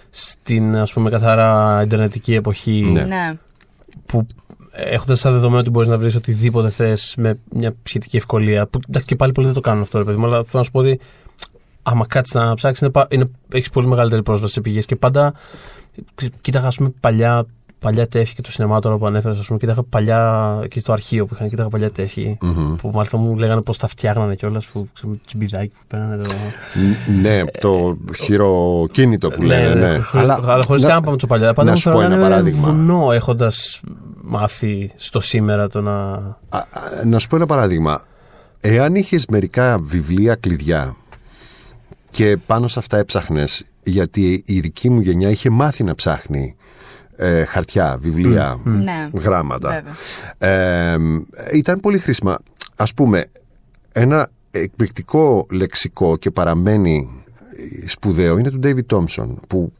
στην 0.09 0.75
ας 0.75 0.93
πούμε 0.93 1.09
καθαρά 1.09 1.81
ιντερνετική 1.83 2.33
εποχή 2.33 2.89
Ναι. 2.91 3.01
Ναι. 3.01 3.33
που 4.05 4.27
έχοντας 4.71 5.19
σαν 5.19 5.31
δεδομένο 5.31 5.59
ότι 5.59 5.69
μπορείς 5.69 5.87
να 5.89 5.97
βρεις 5.97 6.15
οτιδήποτε 6.15 6.69
θες 6.69 7.13
με 7.17 7.39
μια 7.51 7.75
σχετική 7.83 8.17
ευκολία. 8.17 8.67
Που 8.67 8.79
εντάξει, 8.87 9.07
και 9.07 9.15
πάλι 9.15 9.31
πολλοί 9.31 9.45
δεν 9.47 9.55
το 9.55 9.61
κάνουν 9.61 9.81
αυτό, 9.81 9.97
ρε 9.97 10.03
παιδί 10.03 10.17
μου, 10.17 10.25
αλλά 10.25 10.35
θέλω 10.35 10.47
να 10.53 10.63
σου 10.63 10.71
πω 10.71 10.79
ότι 10.79 10.99
άμα 11.83 12.05
κάτσεις 12.07 12.35
να 12.35 12.53
ψάξεις, 12.53 12.89
έχεις 13.51 13.69
πολύ 13.69 13.87
μεγαλύτερη 13.87 14.23
πρόσβαση 14.23 14.53
σε 14.53 14.61
πηγές. 14.61 14.85
Και 14.85 14.95
πάντα 14.95 15.33
ξε- 16.15 16.33
κοίταγα, 16.41 16.67
ας 16.67 16.75
πούμε, 16.75 16.93
παλιά, 16.99 17.45
παλιά 17.83 18.07
τεύχη 18.07 18.35
και 18.35 18.41
το 18.41 18.51
σινεμά 18.51 18.79
τώρα 18.79 18.97
που 18.97 19.05
ανέφερες, 19.05 19.39
ας 19.39 19.45
πούμε, 19.45 19.59
κοίταγα 19.59 19.83
παλιά 19.83 20.59
εκεί 20.63 20.79
στο 20.79 20.93
αρχείο 20.93 21.25
που 21.25 21.33
είχαν, 21.33 21.49
κοίταγα 21.49 21.69
παλιά 21.69 21.91
τεύχη. 21.91 22.37
Μμμ. 22.41 22.75
Που 22.75 22.91
μάλιστα 22.93 23.17
μου 23.17 23.37
λέγανε 23.37 23.61
πώς 23.61 23.77
τα 23.77 23.87
φτιάχνανε 23.87 24.35
κιόλας, 24.35 24.65
που 24.65 24.87
ξέρω, 24.93 25.15
τσιμπιδάκι 25.25 25.67
που 25.67 25.83
παίρνανε 25.87 26.23
το. 26.23 26.29
Ν- 27.09 27.21
Ναι, 27.21 27.43
το 27.45 27.97
χειροκίνητο 28.21 29.29
που 29.29 29.41
λένε. 29.41 29.73
Ναι, 29.89 30.01
Αλλά, 30.11 30.39
αλλά 30.45 30.63
χωρίς 30.67 30.81
να- 30.81 30.87
καν 30.87 30.97
να 30.97 31.03
πάμε 31.03 31.17
στο 31.17 31.27
παλιά. 31.27 31.53
Πάντα 31.53 31.63
να 31.63 31.71
μου 31.71 31.77
σου 31.77 31.91
πω 31.91 31.99
ένα 32.01 32.09
φαίνανε 32.09 32.21
παράδειγμα. 32.29 32.67
βουνό 32.71 33.11
έχοντας 33.11 33.81
μάθει 34.21 34.91
στο 34.95 35.19
σήμερα 35.19 35.67
το 35.67 35.81
να. 35.81 35.93
Α, 36.01 36.57
α, 36.57 36.65
να 37.05 37.19
σου 37.19 37.27
πω 37.27 37.35
ένα 37.35 37.45
παράδειγμα. 37.45 38.01
Εάν 38.61 38.95
είχες 38.95 39.25
μερικά 39.25 39.79
βιβλία 39.83 40.35
κλειδιά 40.35 40.95
και 42.09 42.37
πάνω 42.45 42.67
σε 42.67 42.79
αυτά 42.79 42.97
έψαχνες, 42.97 43.65
γιατί 43.83 44.43
η 44.45 44.59
δική 44.59 44.89
μου 44.89 44.99
γενιά 44.99 45.29
είχε 45.29 45.49
μάθει 45.49 45.83
να 45.83 45.95
ψάχνει 45.95 46.55
ε, 47.15 47.43
χαρτιά, 47.43 47.97
βιβλία, 47.99 48.59
Ναι. 48.63 49.09
γράμματα. 49.13 49.69
Βέβαια. 50.39 50.93
Ε, 50.93 50.97
ήταν 51.53 51.79
πολύ 51.79 51.97
χρήσιμα. 51.97 52.37
Ας 52.75 52.93
πούμε, 52.93 53.25
ένα 53.91 54.29
εκπληκτικό 54.51 55.45
λεξικό 55.51 56.17
και 56.17 56.31
παραμένει 56.31 57.23
σπουδαίο 57.85 58.37
είναι 58.37 58.49
του 58.49 58.59
David 58.63 58.85
Thompson 58.95 59.27
που 59.47 59.73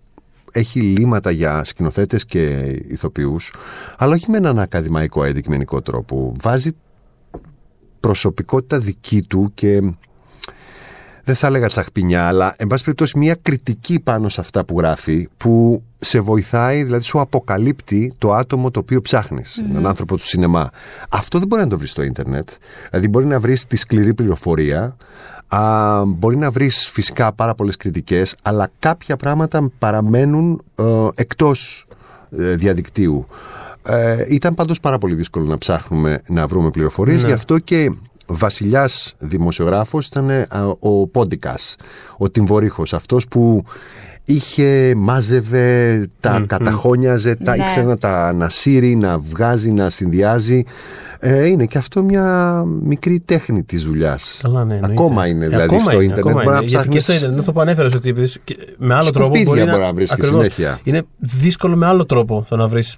έχει 0.51 0.81
λύματα 0.81 1.31
για 1.31 1.63
σκηνοθέτες 1.63 2.25
και 2.25 2.45
ηθοποιούς 2.87 3.53
αλλά 3.97 4.13
όχι 4.13 4.29
με 4.29 4.37
έναν 4.37 4.59
ακαδημαϊκό 4.59 5.23
αντικειμενικό 5.23 5.81
τρόπο. 5.81 6.35
Βάζει 6.41 6.71
προσωπικότητα 7.99 8.79
δική 8.79 9.21
του 9.21 9.51
και 9.53 9.81
δεν 11.23 11.35
θα 11.35 11.47
έλεγα 11.47 11.67
τσαχπινιά, 11.67 12.27
αλλά 12.27 12.53
εν 12.57 12.67
πάση 12.67 12.83
περιπτώσει 12.83 13.17
μια 13.17 13.35
κριτική 13.41 13.99
πάνω 13.99 14.29
σε 14.29 14.41
αυτά 14.41 14.65
που 14.65 14.77
γράφει 14.79 15.29
που 15.37 15.83
σε 16.03 16.19
βοηθάει, 16.19 16.83
δηλαδή 16.83 17.03
σου 17.03 17.19
αποκαλύπτει 17.19 18.13
το 18.17 18.33
άτομο 18.33 18.71
το 18.71 18.79
οποίο 18.79 19.01
ψάχνεις, 19.01 19.61
έναν 19.69 19.87
άνθρωπο 19.87 20.17
του 20.17 20.23
σινεμά. 20.23 20.69
Αυτό 21.09 21.39
δεν 21.39 21.47
μπορεί 21.47 21.61
να 21.61 21.67
το 21.69 21.77
βρεις 21.77 21.91
στο 21.91 22.01
ίντερνετ. 22.01 22.49
Δηλαδή 22.89 23.07
μπορεί 23.07 23.25
να 23.25 23.39
βρεις 23.39 23.65
τη 23.65 23.75
σκληρή 23.75 24.13
πληροφορία, 24.13 24.95
α, 25.47 26.05
μπορεί 26.05 26.37
να 26.37 26.51
βρεις 26.51 26.87
φυσικά 26.89 27.33
πάρα 27.33 27.55
πολλές 27.55 27.77
κριτικές, 27.77 28.35
αλλά 28.41 28.69
κάποια 28.79 29.15
πράγματα 29.15 29.71
παραμένουν 29.79 30.61
ε, 30.75 30.83
εκτός 31.15 31.85
ε, 32.37 32.55
διαδικτύου. 32.55 33.27
Ε, 33.87 34.25
ήταν 34.27 34.55
πάντως 34.55 34.79
πάρα 34.79 34.97
πολύ 34.97 35.13
δύσκολο 35.15 35.45
να 35.45 35.57
ψάχνουμε 35.57 36.21
να 36.27 36.47
βρούμε 36.47 36.69
πληροφορίες, 36.69 37.21
Ναι. 37.21 37.27
γι' 37.27 37.33
αυτό 37.33 37.59
και 37.59 37.91
βασιλιάς 38.27 39.15
δημοσιογράφος 39.19 40.07
ήταν 40.07 40.29
ε, 40.29 40.47
ο 40.79 41.07
Πόντικας, 41.07 41.75
ο 42.17 42.29
Τιμβορίχος, 42.29 42.93
αυτός 42.93 43.27
που 43.27 43.63
είχε, 44.25 44.93
μάζευε, 44.97 46.07
τα 46.19 46.39
Μμμ. 46.39 46.45
καταχώνιαζε, 46.45 47.35
τα 47.35 47.55
Ναι. 47.57 47.63
ήξερε 47.63 47.85
να 47.85 47.97
τα 47.97 48.27
ανασύρει, 48.27 48.95
να 48.95 49.19
βγάζει, 49.19 49.71
να 49.71 49.89
συνδυάζει. 49.89 50.63
Ε, 51.19 51.47
είναι 51.47 51.65
και 51.65 51.77
αυτό 51.77 52.03
μια 52.03 52.63
μικρή 52.83 53.19
τέχνη 53.25 53.63
της 53.63 53.83
δουλειάς. 53.83 54.39
Καλά, 54.41 54.65
ναι, 54.65 54.73
εννοείται. 54.73 54.93
Ακόμα 55.01 55.27
είναι 55.27 55.45
Ε, 55.45 55.47
δηλαδή 55.47 55.63
ακόμα 55.75 55.81
στο 55.81 55.91
είναι, 56.01 56.03
ίντερνετ. 56.03 56.25
ακόμα 56.25 56.43
Μπορεί 56.43 56.55
να 56.55 56.61
είναι. 56.61 56.65
Γιατί 56.69 56.87
και 56.87 56.97
ψάχνεις... 56.97 57.03
στο 57.03 57.13
ίντερνετ, 57.13 57.39
αυτό 57.39 57.51
που 57.51 57.61
ανέφερες, 57.61 57.95
ότι 57.95 58.09
επειδή 58.09 58.31
και 58.43 58.55
με 58.77 58.93
άλλο 58.93 59.09
τρόπο 59.11 59.35
Σκουπίδια 59.35 59.53
μπορεί 59.63 59.69
μπορεί 59.69 59.81
να 59.83 59.93
βρίσκεις 59.93 60.17
ακριβώς. 60.17 60.35
συνέχεια. 60.53 60.79
Είναι 60.83 61.03
δύσκολο 61.19 61.75
με 61.75 61.85
άλλο 61.85 62.05
τρόπο 62.05 62.45
το 62.49 62.55
να 62.55 62.67
βρεις 62.67 62.97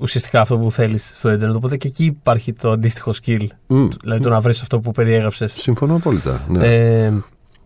ουσιαστικά 0.00 0.40
αυτό 0.40 0.58
που 0.58 0.70
θέλεις 0.70 1.12
στο 1.14 1.32
ίντερνετ. 1.32 1.56
Οπότε 1.56 1.76
και 1.76 1.88
εκεί 1.88 2.04
υπάρχει 2.04 2.52
το 2.52 2.70
αντίστοιχο 2.70 3.12
skill. 3.24 3.44
Μμ. 3.66 3.88
Δηλαδή 4.02 4.20
το 4.22 4.28
να 4.28 4.40
βρεις 4.40 4.60
αυτό 4.60 4.80
που 4.80 4.90
περιέγραψες. 4.90 5.52
Συμφωνώ 5.52 5.94
απόλυτα. 5.94 6.40
Ναι. 6.48 6.66
Ε, 6.66 7.12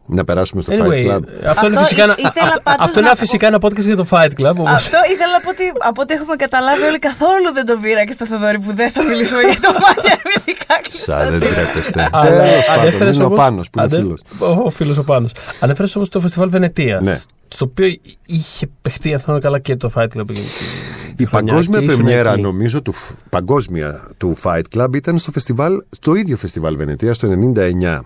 να 0.06 0.24
περάσουμε 0.24 0.62
στο 0.62 0.72
anyway, 0.72 0.78
Fight 0.78 1.06
Club. 1.06 1.20
αυτό, 1.46 1.66
είναι 1.66 1.76
Αυτό 1.76 1.80
φυσικά, 1.80 2.00
ή- 2.00 2.04
ένα- 2.04 2.14
ήθελα 2.18 2.46
αυτό, 2.46 2.60
πάντως 2.62 2.86
αυτό 2.86 3.00
να 3.00 3.06
είναι 3.06 3.08
πω- 3.16 3.20
φυσικά 3.24 3.46
ένα 3.46 3.58
podcast 3.60 3.80
για 3.92 3.96
το 3.96 4.06
Fight 4.10 4.30
Club. 4.40 4.54
Όμως, 4.56 4.70
Αυτό 4.72 4.98
ήθελα 5.12 5.32
να 5.36 5.40
πω 5.44 5.50
ότι 5.50 5.62
από 5.88 6.00
ό,τι 6.02 6.14
έχουμε 6.14 6.36
καταλάβει 6.36 6.82
όλοι 6.82 6.98
καθόλου 6.98 7.48
δεν 7.54 7.64
τον 7.66 7.80
πήρα 7.80 8.04
και 8.04 8.12
στο 8.12 8.26
Θοδωρή 8.26 8.58
που 8.58 8.74
δεν 8.74 8.90
θα 8.90 9.02
μιλήσουμε 9.04 9.40
για 9.40 9.60
το 9.60 9.72
μάτια 9.84 10.14
μυθικά 10.30 10.74
Σαν 10.90 11.30
δεν 11.30 11.40
κλειστά. 11.40 11.54
τρέπεστε. 11.62 12.08
Αλλά 12.12 12.30
Τέλος 12.30 12.64
πάντων, 12.66 12.80
ανέφερες 12.82 13.14
είναι 13.14 13.22
ο 13.22 13.26
όμως- 13.26 13.38
Πάνος 13.38 13.70
που 13.70 13.78
είναι 13.78 13.88
ανε- 13.94 14.02
φίλος. 14.04 14.22
Ο, 14.38 14.62
ο 14.64 14.70
φίλος 14.70 14.96
ο 14.98 15.04
Πάνος. 15.04 15.32
Ανέφερες 15.60 15.96
όμως 15.96 16.08
το 16.08 16.20
φεστιβάλ 16.20 16.48
Βενετίας. 16.48 17.02
Ναι. 17.04 17.20
Στο 17.48 17.64
οποίο 17.64 17.86
είχε 18.26 18.66
παιχτεί, 18.82 19.14
αν 19.14 19.20
θυμάμαι 19.20 19.40
καλά, 19.40 19.58
και 19.58 19.76
το 19.76 19.90
Fight 19.94 20.02
Club. 20.02 20.28
εκείνη 20.30 20.46
τη- 20.46 21.14
τη 21.14 21.22
Η 21.22 21.26
χρονιά 21.26 21.52
παγκόσμια 21.52 21.78
και 21.78 21.84
ήσουν 21.84 21.96
πρεμιέρα, 22.02 22.32
εκεί. 22.32 22.40
νομίζω, 22.40 22.82
του, 22.82 22.92
φ- 22.92 23.12
παγκόσμια 23.30 24.02
του 24.16 24.36
Fight 24.42 24.62
Club 24.76 24.94
ήταν 24.94 25.18
στο 25.18 25.30
φεστιβάλ, 25.32 25.82
στο 25.90 26.14
ίδιο 26.14 26.36
φεστιβάλ 26.36 26.76
Βενετίας, 26.76 27.18
το 27.18 27.26
99. 27.26 28.00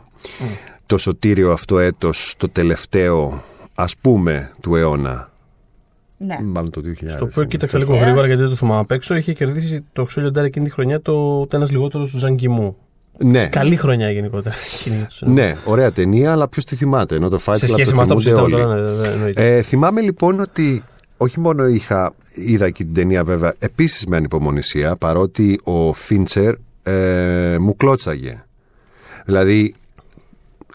Το 0.88 0.98
σωτήριο 0.98 1.52
αυτό 1.52 1.78
έτος, 1.78 2.34
το 2.36 2.48
τελευταίο, 2.48 3.42
ας 3.74 3.96
πούμε, 3.96 4.50
του 4.60 4.74
αιώνα; 4.74 5.30
Ναι. 6.18 6.38
Μάλλον 6.42 6.70
το 6.70 6.80
2000. 6.80 7.08
Στο 7.08 7.24
οποίο 7.24 7.44
κοίταξα 7.44 7.78
λίγο 7.78 7.94
Ε. 7.94 7.98
γρήγορα 7.98 8.26
γιατί 8.26 8.40
δεν 8.40 8.50
το 8.50 8.56
θυμάμαι 8.56 8.80
απ' 8.80 8.90
έξω. 8.90 9.14
Είχε 9.14 9.32
κερδίσει 9.32 9.84
το 9.92 10.04
Ξόλιο 10.04 10.30
Ντάρ 10.30 10.44
εκείνη 10.44 10.64
τη 10.64 10.70
χρονιά 10.70 11.00
το 11.00 11.46
ένα 11.52 11.66
λιγότερο 11.70 12.04
του 12.04 12.18
Ζανγκιμού. 12.18 12.76
Ναι. 13.24 13.46
Καλή 13.46 13.76
χρονιά 13.76 14.10
γενικότερα. 14.10 14.54
εκείνη 14.78 15.04
του 15.08 15.14
σινεμά. 15.14 15.40
Ναι, 15.40 15.56
ωραία 15.64 15.92
ταινία, 15.92 16.32
αλλά 16.32 16.48
ποιος 16.48 16.64
τη 16.64 16.76
θυμάται. 16.76 17.14
Ενώ 17.14 17.28
το 17.28 17.40
Fight 17.44 17.56
Σε 17.56 17.66
Club 17.66 17.70
σχέση 17.70 17.90
το 17.90 17.96
με 17.96 18.02
αυτό 18.02 18.14
που 18.14 18.20
θυμούνται 18.20 18.46
συζητάμε 18.46 18.72
όλοι. 18.74 18.82
τώρα, 18.82 18.92
ναι, 18.92 19.08
ναι, 19.08 19.14
εννοείται. 19.14 19.56
Ε, 19.56 19.62
θυμάμαι 19.62 20.00
λοιπόν 20.00 20.40
ότι 20.40 20.82
όχι 21.16 21.40
μόνο 21.40 21.66
είχα, 21.66 22.14
είδα 22.34 22.70
και 22.70 22.84
την 22.84 22.94
ταινία 22.94 23.24
βέβαια 23.24 23.54
επίσης 23.58 24.06
με 24.06 24.16
ανυπομονησία 24.16 24.96
παρότι 24.96 25.60
ο 25.64 25.92
Φίντσερ 25.92 26.54
ε, 26.82 27.56
μου 27.60 27.76
κλώτσαγε. 27.76 28.44
Δηλαδή 29.24 29.74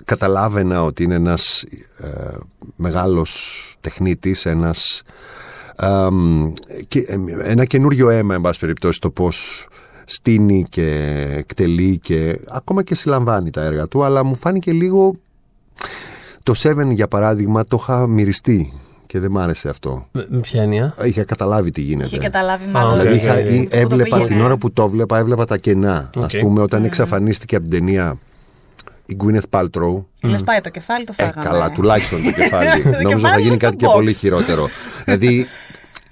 καταλάβαινα 0.05 0.83
ότι 0.83 1.03
είναι 1.03 1.15
ένας 1.15 1.63
ε, 1.97 2.07
μεγάλος 2.75 3.59
τεχνίτης, 3.81 4.45
ένας 4.45 5.01
ε, 5.75 6.07
και, 6.87 6.99
ε, 6.99 7.17
ένα 7.43 7.65
καινούριο 7.65 8.09
αίμα 8.09 8.35
εν 8.35 8.41
πάση 8.41 8.59
περιπτώσει 8.59 8.99
το 8.99 9.09
πώς 9.09 9.67
στήνει 10.05 10.65
και 10.69 11.17
εκτελεί 11.37 11.97
και 11.97 12.39
ακόμα 12.49 12.83
και 12.83 12.95
συλλαμβάνει 12.95 13.49
τα 13.49 13.61
έργα 13.63 13.87
του 13.87 14.03
αλλά 14.03 14.23
μου 14.23 14.35
φάνηκε 14.35 14.71
λίγο 14.71 15.15
το 16.43 16.53
Seven 16.57 16.87
για 16.93 17.07
παράδειγμα 17.07 17.65
το 17.65 17.77
είχα 17.81 18.07
μυριστεί 18.07 18.73
και 19.05 19.19
δεν 19.19 19.31
μ' 19.31 19.37
άρεσε 19.37 19.69
αυτό. 19.69 20.07
Με- 20.11 20.25
Με 20.29 20.39
ποια 20.39 20.61
έννοια; 20.61 20.95
Είχα 21.03 21.23
καταλάβει 21.23 21.71
τι 21.71 21.81
γίνεται. 21.81 22.05
Είχε 22.07 22.17
καταλάβει 22.17 22.65
μάλλον. 22.65 22.89
Α, 22.99 23.01
Δηλαδή 23.01 23.19
Ωραία, 23.19 23.23
είχα, 23.39 23.47
ωραία, 23.47 23.55
ή 23.55 23.63
Που 23.63 23.69
το 23.69 23.77
έβλεπα 23.77 24.03
πήγαινε. 24.17 24.25
την 24.25 24.41
ώρα 24.41 24.57
που 24.57 24.71
το 24.71 24.83
έβλεπα, 24.83 25.17
έβλεπα 25.17 25.45
τα 25.45 25.57
κενά. 25.57 26.09
Οκ. 26.15 26.23
Ας 26.23 26.33
πούμε, 26.39 26.61
όταν 26.61 26.83
εξαφανίστηκε 26.83 27.55
από 27.55 27.67
την 27.69 27.79
ταινία 27.79 28.17
η 29.13 29.17
Gwyneth 29.23 29.59
Paltrow. 29.59 30.03
Λες 30.21 30.43
πάει 30.43 30.61
το 30.61 30.69
κεφάλι, 30.69 31.05
το 31.05 31.13
Ε, 31.15 31.23
φάγαμε. 31.23 31.49
καλά, 31.49 31.71
τουλάχιστον 31.71 32.23
το 32.23 32.31
κεφάλι. 32.31 32.81
Το 32.83 32.89
Νόμιζα 32.89 33.09
θα 33.09 33.13
κεφάλι 33.15 33.35
γίνει 33.41 33.47
είναι 33.47 33.57
κάτι 33.57 33.73
στο 33.75 33.85
και 33.85 33.91
box. 33.91 33.93
πολύ 33.93 34.13
χειρότερο. 34.13 34.67
δηλαδή, 35.05 35.45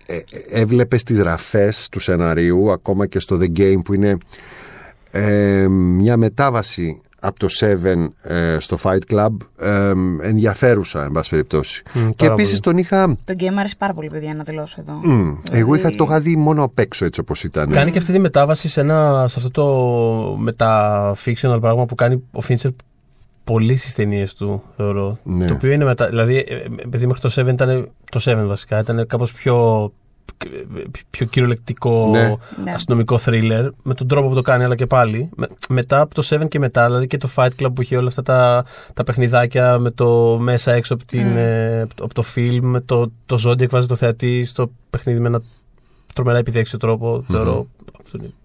ε, 0.05 0.17
έβλεπες 0.49 1.03
τις 1.03 1.19
ραφές 1.21 1.87
του 1.91 1.99
σεναρίου, 1.99 2.71
ακόμα 2.71 3.07
και 3.07 3.19
στο 3.19 3.37
The 3.41 3.59
Game 3.59 3.81
που 3.85 3.93
είναι 3.93 4.17
ε, 5.11 5.67
μια 5.69 6.17
μετάβαση 6.17 7.01
από 7.23 7.39
το 7.39 7.47
Seven 7.59 8.07
ε, 8.21 8.57
στο 8.59 8.77
Fight 8.83 8.99
Club 9.11 9.27
ε, 9.59 9.89
ενδιαφέρουσα, 10.21 11.03
εν 11.03 11.11
πάση 11.11 11.29
περιπτώσει. 11.29 11.83
Μμ, 11.93 12.09
και 12.09 12.15
πάρα 12.17 12.33
επίσης 12.33 12.49
πολύ. 12.59 12.61
τον 12.61 12.77
είχα... 12.77 13.15
Τον 13.23 13.35
game 13.39 13.49
μου 13.51 13.59
αρέσει 13.59 13.77
πάρα 13.77 13.93
πολύ, 13.93 14.09
παιδιά, 14.09 14.33
να 14.33 14.43
δηλώσω 14.43 14.83
εδώ. 14.87 15.13
μ, 15.13 15.33
εγώ 15.51 15.73
είχα, 15.75 15.75
Δηλαδή- 15.75 15.95
το 15.95 16.03
είχα 16.03 16.19
δει 16.19 16.35
μόνο 16.35 16.63
απ' 16.63 16.79
έξω 16.79 17.05
έτσι 17.05 17.19
όπως 17.19 17.43
ήταν. 17.43 17.69
Κάνει 17.71 17.91
και 17.91 17.97
αυτή 17.97 18.11
τη 18.11 18.19
μετάβαση 18.19 18.69
σε, 18.69 18.79
ένα, 18.81 19.25
σε 19.27 19.35
αυτό 19.39 19.51
το 19.51 20.35
μετα-fictional 20.37 21.57
πράγμα 21.61 21.85
που 21.85 21.95
κάνει 21.95 22.23
ο 22.31 22.41
Φίντσερ 22.41 22.71
πολύ 23.43 23.75
στι 23.75 23.93
ταινίες 23.93 24.33
του, 24.33 24.63
θεωρώ. 24.75 25.17
Ναι. 25.23 25.47
Το 25.47 25.53
οποίο 25.53 25.71
είναι 25.71 25.83
μετά. 25.85 26.07
Δηλαδή, 26.07 26.35
ε, 26.37 26.53
ε, 26.55 26.65
επειδή 26.85 27.05
μέχρι 27.07 27.21
το 27.21 27.29
7 27.41 27.47
ήταν. 27.53 27.89
Το 28.11 28.19
7 28.25 28.45
βασικά 28.47 28.79
ήταν 28.79 29.07
κάπως 29.07 29.33
πιο. 29.33 29.91
πιο 31.09 31.25
κυριολεκτικό 31.25 32.09
Ναι. 32.11 32.35
Ναι. 32.63 32.71
αστυνομικό 32.71 33.19
thriller 33.25 33.69
με 33.83 33.93
τον 33.93 34.07
τρόπο 34.07 34.27
που 34.27 34.33
το 34.33 34.41
κάνει 34.41 34.63
αλλά 34.63 34.75
και 34.75 34.85
πάλι 34.85 35.29
Με- 35.35 35.47
μετά 35.69 36.01
από 36.01 36.15
το 36.15 36.21
7 36.29 36.47
και 36.47 36.59
μετά 36.59 36.85
δηλαδή 36.85 37.07
και 37.07 37.17
το 37.17 37.29
Fight 37.35 37.49
Club 37.61 37.73
που 37.75 37.81
είχε 37.81 37.97
όλα 37.97 38.07
αυτά 38.07 38.21
τα, 38.21 38.65
τα 38.93 39.03
παιχνιδάκια 39.03 39.77
με 39.79 39.91
το 39.91 40.37
μέσα 40.41 40.71
έξω 40.73 40.93
από, 40.93 41.05
την, 41.05 41.27
Mm. 41.33 41.35
ε, 41.37 41.81
από 41.81 42.13
το 42.13 42.21
φιλμ 42.21 42.65
με 42.69 42.79
το, 42.81 43.11
το 43.25 43.37
Zodiac 43.47 43.69
βάζει 43.69 43.87
το 43.87 43.95
θεατή 43.95 44.45
στο 44.45 44.71
παιχνίδι 44.89 45.19
με 45.19 45.27
ένα 45.27 45.41
τρομερά 46.13 46.37
επιδέξιο 46.37 46.77
τρόπο 46.77 47.23
θεωρώ 47.27 47.67
αυτό 48.03 48.17
είναι 48.17 48.25
άλλη 48.25 48.35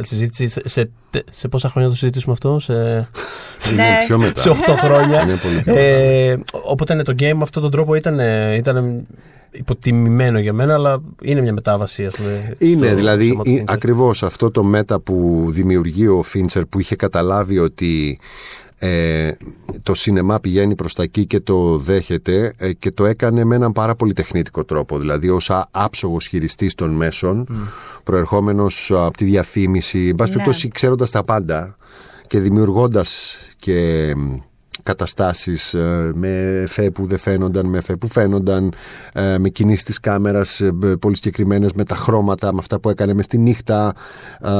συζήτηση 0.00 0.48
σε, 0.48 0.60
σε, 0.64 0.90
σε 1.30 1.48
πόσα 1.48 1.68
χρόνια 1.68 1.90
το 1.90 1.96
συζητήσουμε 1.96 2.32
αυτό 2.32 2.58
σε, 2.58 2.72
Είναι 3.72 3.82
Ναι. 3.82 4.04
πιο 4.06 4.18
μετά. 4.18 4.40
σε 4.40 4.50
8 4.50 4.54
χρόνια 4.78 5.22
Είναι 5.22 5.36
πολύ 5.36 5.62
πιο 5.62 5.74
ε, 5.76 6.38
οπότε 6.50 6.94
ναι, 6.94 7.02
το 7.02 7.12
game 7.18 7.32
με 7.34 7.42
αυτόν 7.42 7.62
τον 7.62 7.70
τρόπο 7.70 7.94
ήταν, 7.94 8.18
ε, 8.20 8.54
ήταν 8.54 9.06
υποτιμημένο 9.50 10.38
για 10.38 10.52
μένα, 10.52 10.74
αλλά 10.74 11.00
είναι 11.22 11.40
μια 11.40 11.52
μετάβαση. 11.52 12.04
Ας 12.06 12.14
πούμε, 12.14 12.52
Είναι 12.58 12.86
στο 12.86 12.94
δηλαδή 12.96 13.26
σώμα 13.28 13.42
του 13.42 13.50
ε, 13.50 13.60
Fincher. 13.60 13.64
ακριβώς 13.66 14.22
αυτό 14.22 14.50
το 14.50 14.62
μέτα 14.64 15.00
που 15.00 15.46
δημιουργεί 15.48 16.06
ο 16.08 16.22
Φίντσερ 16.22 16.66
που 16.66 16.80
είχε 16.80 16.96
καταλάβει 16.96 17.58
ότι 17.58 18.18
ε, 18.78 19.30
το 19.82 19.94
σινεμά 19.94 20.40
πηγαίνει 20.40 20.74
προς 20.74 20.94
τα 20.94 21.02
εκεί 21.02 21.26
και 21.26 21.40
το 21.40 21.78
δέχεται 21.78 22.52
ε, 22.56 22.72
και 22.72 22.90
το 22.90 23.06
έκανε 23.06 23.44
με 23.44 23.54
έναν 23.54 23.72
πάρα 23.72 23.94
πολύ 23.94 24.12
τεχνίτικο 24.12 24.64
τρόπο 24.64 24.98
δηλαδή 24.98 25.28
ως 25.28 25.50
α- 25.50 25.68
άψογος 25.70 26.26
χειριστής 26.26 26.74
των 26.74 26.90
μέσων 26.90 27.46
προερχόμενος 28.04 28.90
από 28.94 29.16
τη 29.16 29.24
διαφήμιση 29.24 30.06
εν 30.08 30.14
πάση 30.14 30.30
Ναι. 30.30 30.36
περιπτώσει 30.36 30.68
ξέροντας 30.68 31.10
τα 31.10 31.24
πάντα 31.24 31.76
και 32.26 32.38
δημιουργώντας 32.40 33.36
και 33.56 34.12
μ, 34.16 34.36
καταστάσεις 34.88 35.74
ε, 35.74 36.10
με 36.14 36.60
εφέ 36.62 36.90
που 36.90 37.06
δεν 37.06 37.18
φαίνονταν, 37.18 37.66
με 37.66 37.78
εφέ 37.78 37.96
που 37.96 38.08
φαίνονταν, 38.08 38.72
ε, 39.12 39.38
με 39.38 39.48
κινήσεις 39.48 39.84
της 39.84 40.00
κάμερας 40.00 40.60
ε, 40.60 40.72
μπ- 40.72 40.96
πολύ 40.96 41.16
συγκεκριμένες, 41.16 41.72
με 41.72 41.84
τα 41.84 41.96
χρώματα, 41.96 42.52
με 42.52 42.58
αυτά 42.60 42.78
που 42.80 42.90
έκανε 42.90 43.14
μες 43.14 43.24
στη 43.24 43.38
νύχτα, 43.38 43.94
ε, 44.40 44.50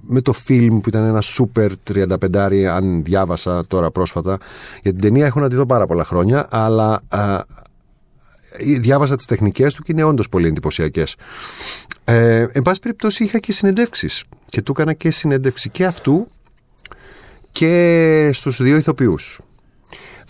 με 0.00 0.20
το 0.20 0.32
φιλμ 0.32 0.80
που 0.80 0.88
ήταν 0.88 1.04
ένα 1.04 1.20
σούπερ 1.20 1.72
35 1.82 2.64
αν 2.64 3.02
διάβασα 3.02 3.66
τώρα 3.66 3.90
πρόσφατα. 3.90 4.38
Για 4.82 4.92
την 4.92 5.00
ταινία 5.00 5.26
έχω 5.26 5.40
να 5.40 5.48
τη 5.48 5.54
δω 5.54 5.66
πάρα 5.66 5.86
πολλά 5.86 6.04
χρόνια, 6.04 6.48
αλλά 6.50 7.00
ε, 7.12 8.78
διάβασα 8.78 9.16
τις 9.16 9.24
τεχνικές 9.24 9.74
του 9.74 9.82
και 9.82 9.92
είναι 9.92 10.02
όντως 10.02 10.28
πολύ 10.28 10.46
εντυπωσιακές. 10.46 11.16
Ε, 12.04 12.46
εν 12.52 12.62
πάση 12.62 12.80
περιπτώσει 12.80 13.24
είχα 13.24 13.38
και 13.38 13.52
συνεντεύξεις 13.52 14.24
και 14.46 14.62
του 14.62 14.72
έκανα 14.72 14.92
και 14.92 15.10
συνέντευξη 15.10 15.68
και 15.68 15.86
αυτού 15.86 16.28
και 17.50 18.30
στους 18.32 18.62
δύο 18.62 18.76
ηθοποιούς. 18.76 19.40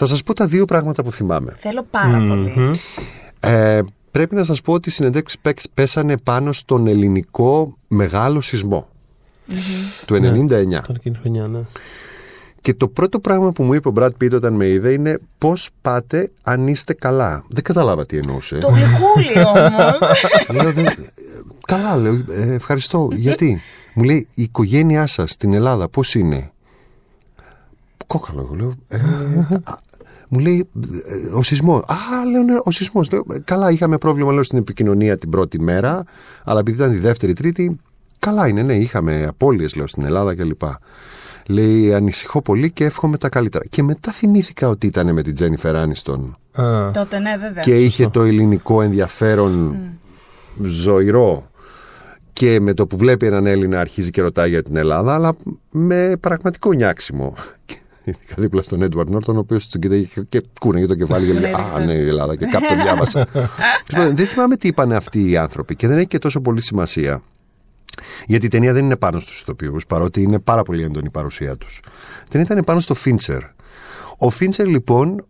Θα 0.00 0.06
σας 0.06 0.22
πω 0.22 0.34
τα 0.34 0.46
δύο 0.46 0.64
πράγματα 0.64 1.02
που 1.02 1.10
θυμάμαι. 1.12 1.52
Θέλω 1.56 1.86
πάρα 1.90 2.18
πολύ. 2.28 2.52
Μμμ. 2.56 2.72
Ε, 3.40 3.80
πρέπει 4.10 4.34
να 4.34 4.44
σας 4.44 4.60
πω 4.62 4.72
ότι 4.72 4.88
οι 4.88 4.92
συνεντεύξεις 4.92 5.38
παίξ- 5.38 5.68
πέσανε 5.74 6.16
πάνω 6.16 6.52
στον 6.52 6.86
ελληνικό 6.86 7.76
μεγάλο 7.88 8.40
σεισμό 8.40 8.88
του 10.06 10.14
99. 10.14 10.18
Τώρα 10.48 10.92
εκείνη 10.96 11.14
τη 11.14 11.20
χρονιά, 11.20 11.46
ναι. 11.46 11.58
Και 12.60 12.74
το 12.74 12.88
πρώτο 12.88 13.20
πράγμα 13.20 13.52
που 13.52 13.62
μου 13.62 13.74
είπε 13.74 13.88
ο 13.88 13.90
Μπρατ 13.90 14.14
Πίτ 14.16 14.34
όταν 14.34 14.52
με 14.52 14.66
είδε 14.68 14.92
είναι 14.92 15.18
πώς 15.38 15.70
πάτε 15.82 16.30
αν 16.42 16.66
είστε 16.66 16.92
καλά. 16.94 17.44
Δεν 17.48 17.62
κατάλαβα 17.62 18.06
τι 18.06 18.16
εννοούσε. 18.16 18.58
Το 18.58 18.68
γλυκούλι 18.68 19.46
όμως. 19.46 19.98
Λέω, 20.62 20.72
δεν- 20.72 20.86
ε, 20.86 20.94
Καλά, 21.66 21.96
λέω, 21.96 22.24
«Ε, 22.30 22.52
ευχαριστώ. 22.52 23.08
Γιατί; 23.12 23.60
Μου 23.94 24.02
λέει, 24.02 24.26
η 24.34 24.42
οικογένειά 24.42 25.06
σας 25.06 25.30
στην 25.30 25.52
Ελλάδα 25.54 25.88
πώς 25.88 26.14
είναι; 26.14 26.50
Κόκαλο, 28.06 28.40
εγώ 28.40 28.54
λέω. 28.54 28.74
«Ε, 28.88 28.96
α, 29.64 29.78
μου 30.28 30.38
λέει, 30.38 30.68
«Ε, 31.06 31.36
ο 31.36 31.42
σεισμός. 31.42 31.82
Α, 31.86 32.24
λέω, 32.30 32.42
ναι, 32.42 32.58
ο 32.64 32.70
σεισμός. 32.70 33.10
Καλά, 33.44 33.70
είχαμε 33.70 33.98
πρόβλημα 33.98 34.32
λέω, 34.32 34.42
στην 34.42 34.58
επικοινωνία 34.58 35.16
την 35.16 35.30
πρώτη 35.30 35.60
μέρα, 35.60 36.04
αλλά 36.44 36.60
επειδή 36.60 36.76
ήταν 36.76 36.90
τη 36.90 36.98
δεύτερη, 36.98 37.32
τρίτη, 37.32 37.76
καλά 38.18 38.48
είναι, 38.48 38.62
ναι, 38.62 38.74
είχαμε 38.74 39.24
απώλειες 39.28 39.74
λέω 39.74 39.86
στην 39.86 40.04
Ελλάδα 40.04 40.34
κλπ. 40.34 40.62
Λέει, 41.46 41.94
ανησυχώ 41.94 42.42
πολύ 42.42 42.70
και 42.70 42.84
εύχομαι 42.84 43.16
τα 43.16 43.28
καλύτερα. 43.28 43.64
Και 43.70 43.82
μετά 43.82 44.12
θυμήθηκα 44.12 44.68
ότι 44.68 44.86
ήταν 44.86 45.12
με 45.12 45.22
την 45.22 45.34
Τζένιφερ 45.34 45.76
Άνιστον 45.76 46.36
Α, 46.52 46.90
Τότε 46.90 47.18
ναι, 47.18 47.36
βέβαια. 47.40 47.62
και 47.62 47.84
είχε 47.84 48.08
το 48.08 48.22
ελληνικό 48.22 48.82
ενδιαφέρον 48.82 49.76
ζωηρό 50.64 51.50
και 52.32 52.60
με 52.60 52.74
το 52.74 52.86
που 52.86 52.96
βλέπει 52.96 53.26
έναν 53.26 53.46
Έλληνα 53.46 53.80
αρχίζει 53.80 54.10
και 54.10 54.20
ρωτάει 54.20 54.48
για 54.48 54.62
την 54.62 54.76
Ελλάδα 54.76 55.14
αλλά 55.14 55.36
με 55.70 56.16
πραγματικό 56.20 56.72
νιάξιμο 56.72 57.34
Ειδικά 58.08 58.34
δίπλα 58.36 58.62
στον 58.62 58.82
Έντουαρντ 58.82 59.10
Νόρτον, 59.10 59.36
ο 59.36 59.38
οποίος 59.38 59.68
τον 59.68 59.80
κοίταγε 59.80 60.08
και 60.28 60.42
κούνεγε 60.60 60.86
το 60.86 60.94
κεφάλι 60.94 61.26
και 61.26 61.32
λέει 61.32 61.52
Α, 61.52 61.84
ναι, 61.84 61.92
η 61.92 62.08
Ελλάδα. 62.08 62.36
Και 62.36 62.46
κάπου 62.46 62.66
το 62.68 62.74
διάβασα. 62.74 63.28
δεν 64.14 64.26
θυμάμαι 64.26 64.56
τι 64.56 64.68
είπαν 64.68 64.92
αυτοί 64.92 65.30
οι 65.30 65.36
άνθρωποι 65.36 65.76
και 65.76 65.86
δεν 65.86 65.96
έχει 65.96 66.06
και 66.06 66.18
τόσο 66.18 66.40
πολύ 66.40 66.60
σημασία. 66.60 67.22
Γιατί 68.26 68.46
η 68.46 68.48
ταινία 68.48 68.72
δεν 68.72 68.84
είναι 68.84 68.96
πάνω 68.96 69.20
στους 69.20 69.40
ηθοποιούς, 69.40 69.86
παρότι 69.86 70.22
είναι 70.22 70.38
πάρα 70.38 70.62
πολύ 70.62 70.82
έντονη 70.82 71.06
η 71.06 71.10
παρουσία 71.10 71.56
τους. 71.56 71.80
Η 72.24 72.28
ταινία 72.28 72.46
ήταν 72.50 72.64
πάνω 72.64 72.80
στο 72.80 72.94
Φίντσερ. 72.94 73.40
Ο 74.18 74.30
Φίντσερ, 74.30 74.66
λοιπόν, 74.66 75.26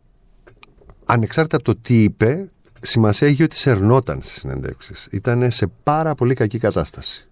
ανεξάρτητα 1.04 1.56
από 1.56 1.64
το 1.64 1.76
τι 1.82 2.02
είπε, 2.02 2.50
σημασία 2.80 3.28
έχει 3.28 3.42
ότι 3.42 3.56
σερνόταν 3.56 4.22
στις 4.22 4.38
συνεντεύξεις. 4.38 5.08
Ήταν 5.10 5.50
σε 5.50 5.66
πάρα 5.82 6.14
πολύ 6.14 6.34
κακή 6.34 6.58
κατάσταση. 6.58 7.28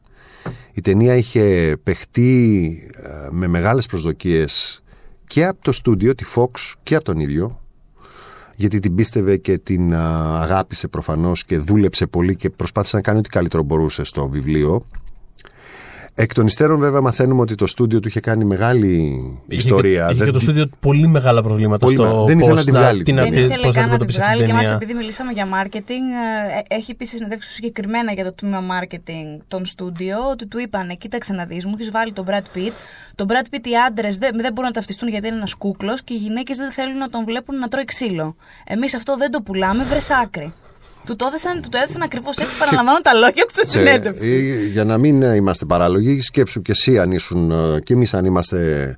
Η 0.72 0.80
ταινία 0.80 1.16
είχε 1.16 1.76
παιχτεί 1.82 2.90
ε, 3.02 3.28
με 3.30 3.46
μεγάλες 3.46 3.86
προσδοκίες 3.86 4.82
και 5.26 5.46
από 5.46 5.62
το 5.62 5.72
στούντιο, 5.72 6.14
τη 6.14 6.24
Fox 6.34 6.74
και 6.82 6.94
από 6.94 7.04
τον 7.04 7.18
ίδιο 7.20 7.60
γιατί 8.56 8.78
την 8.78 8.94
πίστευε 8.94 9.36
και 9.36 9.58
την 9.58 9.94
αγάπησε 9.94 10.88
προφανώς 10.88 11.44
και 11.44 11.58
δούλεψε 11.58 12.06
πολύ 12.06 12.36
και 12.36 12.50
προσπάθησε 12.50 12.96
να 12.96 13.02
κάνει 13.02 13.18
ό,τι 13.18 13.28
καλύτερο 13.28 13.62
μπορούσε 13.62 14.04
στο 14.04 14.28
βιβλίο 14.28 14.86
Εκ 16.18 16.34
των 16.34 16.46
υστέρων, 16.46 16.78
βέβαια, 16.78 17.00
μαθαίνουμε 17.00 17.40
ότι 17.40 17.54
το 17.54 17.66
στούντιο 17.66 18.00
του 18.00 18.08
είχε 18.08 18.20
κάνει 18.20 18.44
μεγάλη 18.44 18.86
είχε 19.48 19.56
ιστορία. 19.56 20.06
Και, 20.06 20.14
είχε 20.14 20.24
και 20.24 20.30
το 20.30 20.38
στούντιο 20.38 20.68
πολύ 20.80 21.06
μεγάλα 21.06 21.42
προβλήματα 21.42 21.84
πολύ 21.84 21.96
στο 21.96 22.24
Δεν 22.24 22.38
ήθελε 22.38 22.54
να 22.54 22.64
τη 22.64 22.70
βγάλει. 22.70 23.02
Την, 23.02 23.16
δεν 23.16 23.32
ήθελε 23.32 23.72
καν 23.72 23.88
να 23.88 23.98
τη 23.98 24.12
βγάλει 24.12 24.44
και 24.44 24.52
μάλιστα 24.52 24.74
επειδή 24.74 24.94
μιλήσαμε 24.94 25.32
για 25.32 25.46
marketing, 25.46 26.06
ε, 26.68 26.74
έχει 26.74 26.94
πει 26.94 27.04
σε 27.04 27.16
συνεντεύξεις 27.16 27.54
συγκεκριμένα 27.54 28.12
για 28.12 28.24
το 28.24 28.32
τμήμα 28.32 28.60
marketing 28.60 29.42
των 29.48 29.64
στούντιο 29.64 30.16
ότι 30.30 30.46
του 30.46 30.60
είπανε, 30.60 30.94
κοίταξε 30.94 31.32
να 31.32 31.44
δεις, 31.44 31.64
μου 31.64 31.72
έχεις 31.74 31.90
βάλει 31.90 32.12
τον 32.12 32.24
Brad 32.28 32.56
Pitt. 32.56 32.72
Τον 33.14 33.26
Brad 33.30 33.54
Pitt 33.54 33.66
οι 33.66 33.76
άντρες 33.86 34.18
δεν, 34.18 34.30
δεν 34.34 34.52
μπορούν 34.52 34.70
να 34.70 34.74
ταυτιστούν 34.74 35.08
γιατί 35.08 35.26
είναι 35.26 35.36
ένας 35.36 35.54
κούκλος 35.54 36.02
και 36.02 36.14
οι 36.14 36.16
γυναίκες 36.16 36.56
δεν 36.56 36.70
θέλουν 36.70 36.96
να 36.96 37.08
τον 37.08 37.24
βλέπουν 37.24 37.58
να 37.58 37.68
τρώει 37.68 37.84
ξύλο. 37.84 38.36
Εμείς 38.64 38.94
αυτό 38.94 39.16
δεν 39.16 39.30
το 39.30 39.42
πουλάμε, 39.42 39.84
βρε 39.84 39.98
άκρη. 40.22 40.52
Του 41.06 41.16
το 41.16 41.26
έδεσαν, 41.26 41.62
του 41.62 41.68
το 41.68 41.78
έδεσαν 41.78 42.02
ακριβώς 42.02 42.36
έτσι, 42.36 42.58
παραλαμβάνω 42.58 43.00
τα 43.00 43.14
λόγια 43.14 43.44
του 43.44 43.50
στη 43.50 43.66
συνέντευξη. 43.66 44.58
Ε, 44.62 44.66
για 44.66 44.84
να 44.84 44.98
μην 44.98 45.22
είμαστε 45.22 45.64
παράλογοι, 45.64 46.20
σκέψου 46.20 46.62
και 46.62 46.70
εσύ 46.70 46.98
αν 46.98 47.12
ήσουν, 47.12 47.50
ε, 47.50 47.80
και 47.80 47.92
εμείς 47.92 48.14
αν 48.14 48.24
είμαστε 48.24 48.96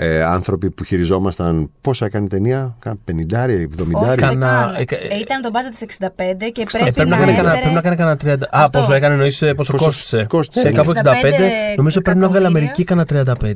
ε, 0.00 0.22
άνθρωποι 0.22 0.70
που 0.70 0.84
χειριζόμασταν. 0.84 1.70
Πόσα 1.80 2.04
έκανε 2.06 2.24
η 2.24 2.28
ταινία, 2.28 2.76
50, 2.84 2.90
70. 2.90 2.94
Όχι, 3.92 4.16
Κάνα... 4.16 4.74
Ε, 4.76 4.82
ε, 4.82 5.18
ήταν 5.20 5.42
το 5.42 5.50
budget 5.52 5.76
της 5.78 5.98
65 5.98 6.08
και 6.52 6.66
πρέπει, 6.72 6.88
ε, 6.88 6.90
πρέπει, 6.90 7.10
να, 7.10 7.16
να 7.16 7.30
έφερε... 7.30 7.58
πρέπει 7.60 7.74
να 7.74 7.80
κάνει 7.80 7.96
κανένα 7.96 8.18
30. 8.24 8.48
Α, 8.50 8.70
πόσο 8.70 8.92
έκανε, 8.92 9.14
εννοείς 9.14 9.42
πόσο 9.56 9.76
κόστησε. 9.76 10.26
κόστησε. 10.28 10.70
κάπου 10.70 10.92
65, 10.94 11.02
νομίζω 11.76 12.00
πρέπει 12.00 12.18
να 12.18 12.28
βγάλει 12.28 12.46
Αμερική 12.46 12.84
κανένα 12.84 13.34
35. 13.40 13.52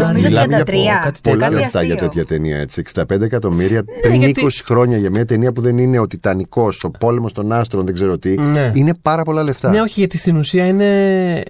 Νομίζω 0.00 0.28
33. 0.64 1.12
Πολλά 1.22 1.50
λεφτά 1.50 1.82
για 1.82 1.96
τέτοια 1.96 2.24
ταινία 2.24 2.58
έτσι. 2.58 2.82
65 2.94 3.20
εκατομμύρια 3.20 3.84
πριν 4.02 4.22
20 4.22 4.48
χρόνια 4.64 4.96
για 4.96 5.10
μια 5.10 5.24
ταινία 5.24 5.52
που 5.52 5.60
δεν 5.60 5.78
είναι 5.78 5.98
ο 5.98 6.06
Τιτανικός, 6.06 6.84
ο 6.84 6.90
πόλεμος 6.90 7.32
των 7.32 7.52
άστρων, 7.52 7.84
δεν 7.84 7.94
ξέρω 7.94 8.18
τι. 8.18 8.38
Ναι. 8.38 8.70
Είναι 8.74 8.94
πάρα 9.02 9.22
πολλά 9.22 9.42
λεφτά. 9.42 9.70
Ναι, 9.70 9.80
όχι, 9.80 10.00
γιατί 10.00 10.18
στην 10.18 10.36
ουσία 10.36 10.66
είναι. 10.66 11.42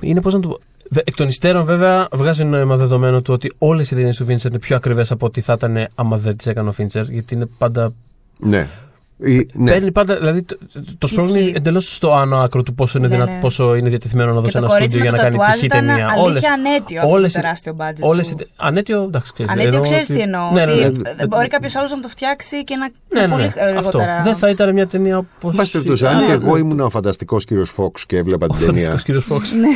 Είναι 0.00 0.20
πώς 0.20 0.34
να 0.34 0.40
το 0.40 0.48
πω. 0.48 0.58
Εκ 0.94 1.14
των 1.14 1.28
υστέρων, 1.28 1.64
βέβαια, 1.64 2.08
βγάζει 2.12 2.44
νόημα 2.44 2.76
δεδομένο 2.76 3.22
του 3.22 3.34
ότι 3.34 3.52
όλες 3.58 3.90
οι 3.90 3.94
ταινίες 3.94 4.16
του 4.16 4.24
Βίντσερ 4.24 4.50
είναι 4.50 4.60
πιο 4.60 4.76
ακριβές 4.76 5.10
από 5.10 5.26
ότι 5.26 5.40
θα 5.40 5.52
ήταν 5.52 5.88
άμα 5.94 6.16
δεν 6.16 6.36
τις 6.36 6.46
έκανε 6.46 6.68
ο 6.68 6.72
Φίντσερ, 6.72 7.08
γιατί 7.08 7.34
είναι 7.34 7.46
πάντα. 7.58 7.92
Ναι. 8.38 8.68
Ή, 9.18 9.48
ναι. 9.52 9.70
Παίρνει 9.70 9.92
πάντα, 9.92 10.16
δηλαδή 10.16 10.42
το, 10.42 10.58
το 10.98 11.06
σπρώχνει 11.06 11.52
εντελώς 11.56 11.94
στο 11.94 12.14
άνω 12.14 12.36
άκρο 12.36 12.62
του 12.62 12.74
πόσο 12.74 12.98
είναι, 12.98 13.08
ναι, 13.08 13.16
ναι. 13.16 13.38
πόσο 13.40 13.74
είναι 13.74 13.88
διατεθειμένο 13.88 14.32
να 14.32 14.40
δώσει 14.40 14.58
ένα 14.58 14.68
στούντιο 14.68 15.00
για 15.00 15.10
να 15.10 15.18
κάνει 15.18 15.36
τυχή 15.52 15.66
ταινία. 15.66 16.08
Όλε. 16.18 16.40
ανέτειο 16.52 17.00
αυτό 17.00 17.12
όλες, 17.12 17.32
το 17.32 17.40
τεράστιο 17.40 17.72
μπάτζετ. 17.72 18.06
Όλες, 18.06 18.34
ανέτιο, 18.56 19.02
εντάξει, 19.02 19.32
ξέρεις. 19.32 19.52
Ανέτιο 19.52 19.80
ξέρεις 19.80 20.06
τι 20.06 20.20
εννοώ. 20.20 20.50
Ναι, 20.52 20.64
ναι, 20.64 20.74
ναι, 20.74 20.88
ναι, 20.88 21.26
μπορεί 21.28 21.48
κάποιος 21.48 21.76
άλλος 21.76 21.90
να 21.90 22.00
το 22.00 22.08
φτιάξει 22.08 22.64
και 22.64 22.76
να. 22.76 22.88
Ναι, 23.20 23.26
ναι, 23.26 23.32
πολύ 23.32 23.76
αυτό. 23.78 24.00
Δεν 24.24 24.36
θα 24.36 24.48
ήταν 24.48 24.72
μια 24.72 24.86
ταινία 24.86 25.18
όπως. 25.18 25.56
Πάση 25.56 25.70
περιπτώσει, 25.70 26.06
αν 26.06 26.26
και 26.26 26.32
εγώ 26.32 26.56
ήμουν 26.56 26.80
ο 26.80 26.90
φανταστικός 26.90 27.44
κύριος 27.44 27.70
Φόξ 27.70 28.06
και 28.06 28.16
έβλεπα 28.16 28.46
την 28.46 28.66
ταινία. 28.66 28.98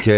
Και 0.03 0.17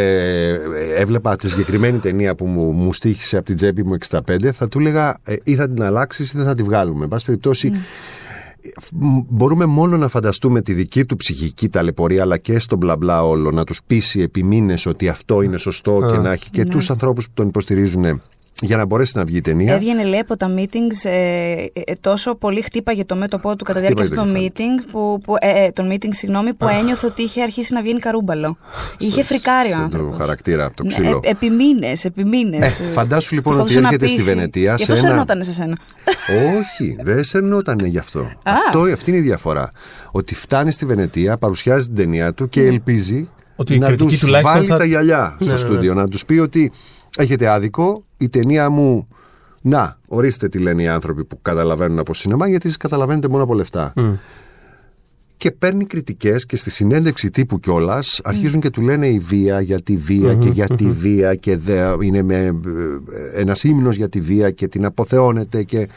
έβλεπα 0.96 1.36
τη 1.36 1.48
συγκεκριμένη 1.48 1.98
ταινία 1.98 2.34
που 2.34 2.46
μου 2.46 2.92
στήχησε 2.92 3.36
από 3.36 3.46
την 3.46 3.56
τσέπη 3.56 3.84
μου 3.84 3.96
65, 4.08 4.20
θα 4.52 4.68
του 4.68 4.78
έλεγα 4.78 5.18
ή 5.42 5.54
θα 5.54 5.70
την 5.70 5.82
αλλάξεις 5.82 6.32
ή 6.32 6.36
δεν 6.36 6.46
θα 6.46 6.54
τη 6.54 6.62
βγάλουμε. 6.62 7.02
Εν 7.02 7.08
πάση 7.08 7.24
περιπτώσει 7.24 7.72
μπορούμε 9.28 9.66
μόνο 9.66 9.96
να 9.96 10.08
φανταστούμε 10.08 10.62
τη 10.62 10.72
δική 10.72 11.04
του 11.04 11.16
ψυχική 11.16 11.68
ταλαιπωρία 11.68 12.22
αλλά 12.22 12.36
και 12.36 12.58
στον 12.58 12.78
μπλα 12.78 12.96
μπλα 12.96 13.24
όλο 13.24 13.50
να 13.50 13.64
τους 13.64 13.80
πείσει 13.86 14.20
επί 14.20 14.42
μήνες 14.42 14.86
ότι 14.86 15.08
αυτό 15.08 15.42
είναι 15.42 15.56
σωστό 15.56 16.08
και 16.12 16.18
να 16.18 16.32
έχει 16.32 16.50
και 16.50 16.64
ναι. 16.64 16.70
τους 16.70 16.90
ανθρώπους 16.90 17.26
που 17.26 17.32
τον 17.34 17.48
υποστηρίζουν 17.48 18.22
για 18.60 18.76
να 18.76 18.84
μπορέσει 18.84 19.16
να 19.16 19.24
βγει 19.24 19.36
η 19.36 19.40
ταινία. 19.40 19.74
Έβγαινε 19.74 20.04
λέει 20.04 20.20
από 20.20 20.36
τα 20.36 20.54
meetings 20.56 21.10
ε, 21.10 21.64
ε, 21.72 21.92
τόσο 22.00 22.34
πολύ 22.34 22.62
χτύπαγε 22.62 23.04
το 23.04 23.16
μέτωπό 23.16 23.56
του 23.56 23.64
κατά 23.64 23.80
τη 23.80 23.86
διάρκεια 23.86 24.16
των 24.16 24.34
meeting, 24.36 24.84
που, 24.90 25.20
που, 25.24 25.34
ε, 25.40 25.64
ε, 25.64 25.72
meeting 25.76 26.08
συγγνώμη, 26.10 26.54
που 26.54 26.68
ένιωθε 26.68 27.06
ότι 27.06 27.22
είχε 27.22 27.42
αρχίσει 27.42 27.74
να 27.74 27.82
βγαίνει 27.82 28.00
καρούμπαλο. 28.00 28.58
είχε 28.98 29.22
φρικάρει 29.22 29.72
ο 29.72 29.76
άνθρωπο. 29.76 30.10
Το 30.10 30.16
χαρακτήρα 30.16 30.64
από 30.64 30.76
το 30.76 30.82
ναι, 30.82 30.88
ξύλο. 30.88 31.20
Ε, 31.24 31.30
επί 31.30 31.50
μήνε, 31.50 31.92
επί 32.02 32.24
μήνες. 32.24 32.80
Ε, 32.80 32.82
φαντάσου 32.92 33.34
λοιπόν 33.34 33.60
ότι 33.60 33.76
έρχεται 33.76 34.06
στη 34.06 34.22
Βενετία. 34.22 34.74
Γι' 34.74 34.82
αυτό 34.82 34.94
σε 34.94 35.00
σερνότανε 35.00 35.44
σε 35.44 35.52
σένα. 35.52 35.78
Όχι, 36.58 36.96
δεν 37.02 37.24
σερνότανε 37.24 37.86
γι' 37.86 37.98
αυτό. 37.98 38.30
αυτό. 38.42 38.80
Αυτή 38.80 39.10
είναι 39.10 39.18
η 39.18 39.22
διαφορά. 39.22 39.70
Ότι 40.10 40.34
φτάνει 40.34 40.72
στη 40.72 40.86
Βενετία, 40.86 41.38
παρουσιάζει 41.38 41.86
την 41.86 41.96
ταινία 41.96 42.34
του 42.34 42.48
και 42.48 42.60
ναι. 42.60 42.66
ελπίζει 42.66 43.28
ότι 43.56 43.78
να 43.78 43.96
τους 43.96 44.24
βάλει 44.42 44.66
τα 44.66 44.84
γυαλιά 44.84 45.36
στο 45.40 45.50
ναι, 45.50 45.56
στούντιο. 45.56 45.94
Να 45.94 46.08
τους 46.08 46.24
πει 46.24 46.38
ότι 46.38 46.72
έχετε 47.18 47.48
άδικο, 47.48 48.04
η 48.16 48.28
ταινία 48.28 48.70
μου. 48.70 49.08
Να, 49.64 49.98
ορίστε 50.06 50.48
τι 50.48 50.58
λένε 50.58 50.82
οι 50.82 50.88
άνθρωποι 50.88 51.24
που 51.24 51.38
καταλαβαίνουν 51.42 51.98
από 51.98 52.14
σινεμά, 52.14 52.48
γιατί 52.48 52.68
εσεί 52.68 52.76
καταλαβαίνετε 52.76 53.28
μόνο 53.28 53.42
από 53.42 53.54
λεφτά. 53.54 53.92
Και 55.36 55.50
παίρνει 55.50 55.84
κριτικές 55.84 56.46
και 56.46 56.56
στη 56.56 56.70
συνέντευξη 56.70 57.30
τύπου 57.30 57.60
κιόλας 57.60 58.20
αρχίζουν 58.24 58.60
και 58.60 58.70
του 58.70 58.80
λένε 58.80 59.06
η 59.06 59.18
βία 59.18 59.60
για 59.60 59.82
τη 59.82 59.96
βία 59.96 60.34
και 60.34 60.48
για 60.48 60.66
τη 60.66 60.90
βία 60.90 61.34
και 61.34 61.56
δε, 61.56 61.80
είναι 62.00 62.22
με, 62.22 62.34
ε, 62.34 63.40
ένας 63.40 63.64
ύμνος 63.64 63.96
για 63.96 64.08
τη 64.08 64.20
βία 64.20 64.50
και 64.50 64.68
την 64.68 64.84
αποθεώνεται 64.84 65.62
και 65.62 65.88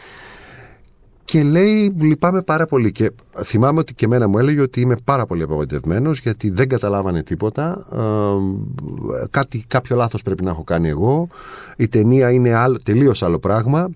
και 1.26 1.44
λέει 1.44 1.94
λυπάμαι 2.00 2.42
πάρα 2.42 2.66
πολύ. 2.66 2.92
Και 2.92 3.12
θυμάμαι 3.44 3.80
ότι 3.80 3.94
και 3.94 4.06
εμένα 4.06 4.28
μου 4.28 4.38
έλεγε 4.38 4.62
ότι 4.62 4.82
είμαι 4.82 4.96
πάρα 5.04 5.26
πολύ 5.26 5.44
απογοητευμένος 5.44 6.20
γιατί 6.20 6.50
δεν 6.50 6.68
καταλάβανε 6.68 7.24
τίποτα. 7.24 7.86
Ε, 7.94 9.26
κάτι, 9.30 9.64
κάποιο 9.68 9.96
λάθος 9.96 10.22
πρέπει 10.22 10.44
να 10.44 10.50
έχω 10.50 10.64
κάνει 10.64 10.90
εγώ. 10.90 11.28
Η 11.78 11.88
ταινία 11.88 12.32
είναι 12.32 12.54
άλλο, 12.54 12.78
τελείως 12.84 13.24
άλλο 13.24 13.40
πράγμα. 13.40 13.90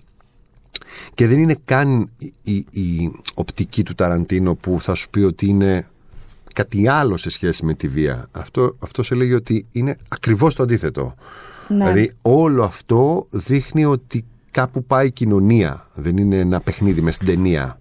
Και 1.14 1.26
δεν 1.26 1.38
είναι 1.38 1.56
καν 1.64 2.10
η, 2.42 2.54
η, 2.70 3.12
οπτική 3.34 3.82
του 3.82 3.94
Ταραντίνο 3.94 4.54
που 4.54 4.80
θα 4.80 4.94
σου 4.94 5.10
πει 5.10 5.20
ότι 5.20 5.46
είναι 5.46 5.86
κάτι 6.54 6.88
άλλο 6.88 7.16
σε 7.16 7.30
σχέση 7.30 7.64
με 7.64 7.74
τη 7.74 7.88
βία. 7.88 8.28
Αυτό, 8.32 8.76
αυτό 8.78 9.02
σε 9.02 9.14
λέγει 9.14 9.34
ότι 9.34 9.66
είναι 9.72 9.96
ακριβώς 10.08 10.54
το 10.54 10.62
αντίθετο. 10.62 11.14
Ναι. 11.68 11.76
δηλαδή 11.76 12.12
όλο 12.22 12.62
αυτό 12.62 13.26
δείχνει 13.30 13.84
ότι 13.84 14.24
κάπου 14.50 14.84
πάει 14.84 15.06
η 15.06 15.10
κοινωνία. 15.10 15.86
Δεν 15.94 16.16
είναι 16.16 16.36
ένα 16.36 16.60
παιχνίδι 16.60 17.00
μες 17.00 17.14
στην 17.14 17.26
ταινία. 17.26 17.80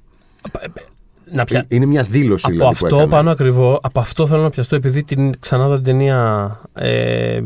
Να 1.32 1.44
πια... 1.44 1.66
Είναι 1.68 1.86
μια 1.86 2.04
δήλωση 2.04 2.44
από 2.46 2.54
δηλαδή, 2.54 2.72
αυτό 2.72 3.08
πάνω 3.10 3.32
ακριβώς. 3.32 3.80
Από 3.82 4.00
αυτό 4.00 4.28
θέλω 4.28 4.42
να 4.42 4.50
πιαστώ 4.50 4.76
επειδή 4.76 5.04
την 5.04 5.40
ξανά 5.40 5.74
την 5.76 5.84
ταινία. 5.84 6.60
Ε, 6.74 7.42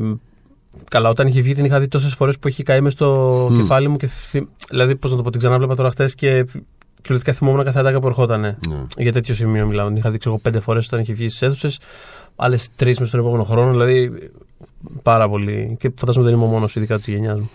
καλά, 0.89 1.09
όταν 1.09 1.27
είχε 1.27 1.41
βγει 1.41 1.53
την 1.53 1.65
είχα 1.65 1.79
δει 1.79 1.87
τόσες 1.87 2.13
φορές 2.13 2.39
που 2.39 2.47
έχει 2.47 2.63
καεί 2.63 2.81
μες 2.81 2.93
στο 2.93 3.47
mm. 3.47 3.55
κεφάλι 3.55 3.87
μου. 3.87 3.97
Και 3.97 4.09
Δηλαδή, 4.69 4.95
πώς 4.95 5.11
να 5.11 5.17
το 5.17 5.23
πω, 5.23 5.29
την 5.29 5.39
ξανά 5.39 5.57
βλέπα 5.57 5.75
τώρα 5.75 5.89
χτε 5.89 6.05
και 6.05 6.45
κυριολεκτικά 7.01 7.33
θυμόμουν 7.33 7.63
κάθε 7.63 7.79
ατάκα 7.79 7.99
που 7.99 8.07
ερχόταν. 8.07 8.57
Mm. 8.69 8.71
Για 8.97 9.13
τέτοιο 9.13 9.33
σημείο 9.33 9.65
μιλάω. 9.65 9.87
Την 9.87 9.95
είχα 9.95 10.09
δει 10.09 10.17
εγώ 10.25 10.37
πέντε 10.37 10.59
φορές 10.59 10.85
όταν 10.85 10.99
είχε 10.99 11.13
βγει 11.13 11.29
στις 11.29 11.41
αίθουσες. 11.41 11.79
Άλλες 12.35 12.69
τρεις 12.75 12.99
μες 12.99 13.07
στον 13.07 13.19
επόμενο 13.19 13.43
χρόνο. 13.43 13.71
Δηλαδή, 13.71 14.11
πάρα 15.03 15.29
πολύ. 15.29 15.75
Και 15.79 15.91
φαντάζομαι 15.95 16.25
δεν 16.25 16.35
είμαι 16.35 16.43
ο 16.43 16.47
μόνος, 16.47 16.75
ειδικά 16.75 16.97
της 16.97 17.07
γενιάς 17.07 17.39
μου. 17.39 17.49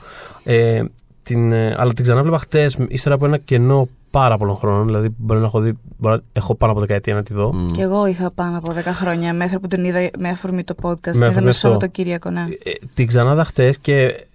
Ε, 0.44 0.82
την, 1.28 1.52
ε, 1.52 1.74
αλλά 1.78 1.92
την 1.92 2.04
ξανάβλεπα 2.04 2.38
χτες, 2.38 2.76
ύστερα 2.88 3.14
από 3.14 3.26
ένα 3.26 3.38
κενό 3.38 3.88
πάρα 4.10 4.36
πολλών 4.36 4.56
χρόνων. 4.56 4.86
Δηλαδή, 4.86 5.08
μπορεί 5.16 5.40
να 5.40 5.46
έχω 5.46 5.60
δει. 5.60 5.78
Μπορεί 5.98 6.14
να 6.14 6.22
έχω 6.32 6.54
πάνω 6.54 6.72
από 6.72 6.80
δεκαετία 6.80 7.14
να 7.14 7.22
τη 7.22 7.34
δω. 7.34 7.54
Mm. 7.54 7.72
Και 7.72 7.82
εγώ 7.82 8.06
είχα 8.06 8.30
πάνω 8.30 8.56
από 8.56 8.72
δέκα 8.72 8.94
χρόνια 8.94 9.34
μέχρι 9.34 9.58
που 9.58 9.68
την 9.68 9.84
είδα 9.84 10.10
με 10.18 10.28
αφορμή 10.28 10.64
το 10.64 10.74
podcast. 10.82 11.14
Με 11.14 11.26
αφορμή 11.26 11.48
το 11.48 11.54
Σαββατοκύριακο, 11.56 12.30
ναι. 12.30 12.40
Ε, 12.40 12.72
την 12.94 13.06
ξανάδα 13.06 13.44
χτες 13.44 13.78
και 13.78 14.26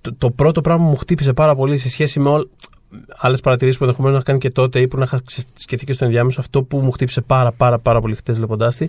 το, 0.00 0.14
το, 0.18 0.30
πρώτο 0.30 0.60
πράγμα 0.60 0.84
που 0.84 0.90
μου 0.90 0.96
χτύπησε 0.96 1.32
πάρα 1.32 1.54
πολύ 1.54 1.78
σε 1.78 1.88
σχέση 1.88 2.20
με 2.20 2.28
όλ, 2.28 2.48
άλλες 3.16 3.40
παρατηρήσεις 3.40 3.78
που 3.78 3.84
ενδεχομένως 3.84 4.18
να 4.18 4.24
κάνει 4.24 4.38
και 4.38 4.50
τότε 4.50 4.80
ή 4.80 4.88
που 4.88 4.98
να 4.98 5.04
είχα 5.04 5.20
σκεφτεί 5.54 5.84
και 5.84 5.92
στο 5.92 6.04
ενδιάμεσο, 6.04 6.40
αυτό 6.40 6.62
που 6.62 6.78
μου 6.78 6.90
χτύπησε 6.90 7.20
πάρα, 7.20 7.52
πάρα, 7.52 7.78
πάρα 7.78 8.00
πολύ 8.00 8.14
χτες 8.14 8.36
βλέποντάς 8.36 8.76
τη 8.76 8.84
ε, 8.84 8.88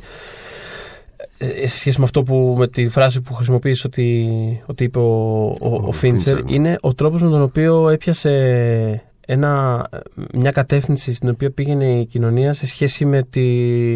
σε 1.40 1.78
σχέση 1.78 2.00
με 2.00 2.04
αυτό 2.04 2.24
που 2.24 2.56
με 2.58 2.68
τη 2.68 2.88
φράση 2.88 3.22
που 3.22 3.34
χρησιμοποίησες 3.34 3.86
ότι, 3.86 4.30
ότι 4.66 4.84
είπε 4.84 5.00
ο, 5.00 5.46
ο, 5.46 5.58
ο, 5.86 5.92
Φίντσερ 5.92 6.44
ναι. 6.44 6.54
είναι 6.54 6.78
ο 6.82 6.94
τρόπος 6.94 7.22
με 7.22 7.30
τον 7.30 7.42
οποίο 7.42 7.90
έπιασε 7.90 9.04
ένα, 9.30 9.86
μια 10.34 10.52
κατεύθυνση 10.52 11.14
στην 11.14 11.30
οποία 11.30 11.52
πήγαινε 11.52 12.00
η 12.00 12.06
κοινωνία 12.06 12.54
σε 12.54 12.68
σχέση 12.68 13.06
με, 13.06 13.24
τη, 13.24 13.42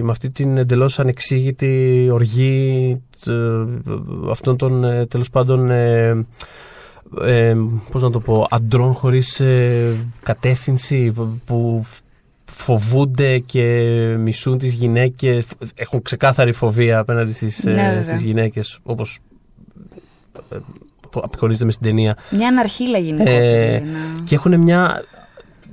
με 0.03 0.11
αυτή 0.11 0.29
την 0.29 0.57
εντελώς 0.57 0.99
ανεξήγητη 0.99 2.07
οργή 2.11 3.01
αυτών 4.29 4.57
των 4.57 4.81
τέλος 5.07 5.29
πάντων 5.29 5.69
ε, 5.71 7.57
πώς 7.91 8.01
να 8.01 8.11
το 8.11 8.19
πω, 8.19 8.47
αντρών 8.49 8.93
χωρίς 8.93 9.39
ε, 9.39 9.95
κατεύθυνση 10.23 11.13
που 11.45 11.85
φοβούνται 12.55 13.37
και 13.39 13.61
μισούν 14.19 14.57
τις 14.57 14.73
γυναίκες, 14.73 15.45
έχουν 15.75 16.01
ξεκάθαρη 16.01 16.51
φοβία 16.51 16.99
απέναντι 16.99 17.33
στις, 17.33 17.63
Ναι, 17.63 17.71
ε, 17.71 17.75
βέβαια. 17.75 18.03
στις 18.03 18.21
γυναίκες 18.21 18.79
όπως 18.83 19.19
ε, 20.51 20.57
απεικονίζεται 21.13 21.65
μες 21.65 21.73
στην 21.73 21.85
ταινία. 21.87 22.17
Μια 22.31 22.47
αναρχίλα 22.47 22.97
γενικότερα. 22.97 23.37
Ε, 23.37 23.75
ένα- 23.75 23.87
Και 24.23 24.35
έχουν 24.35 24.59
μια. 24.59 25.03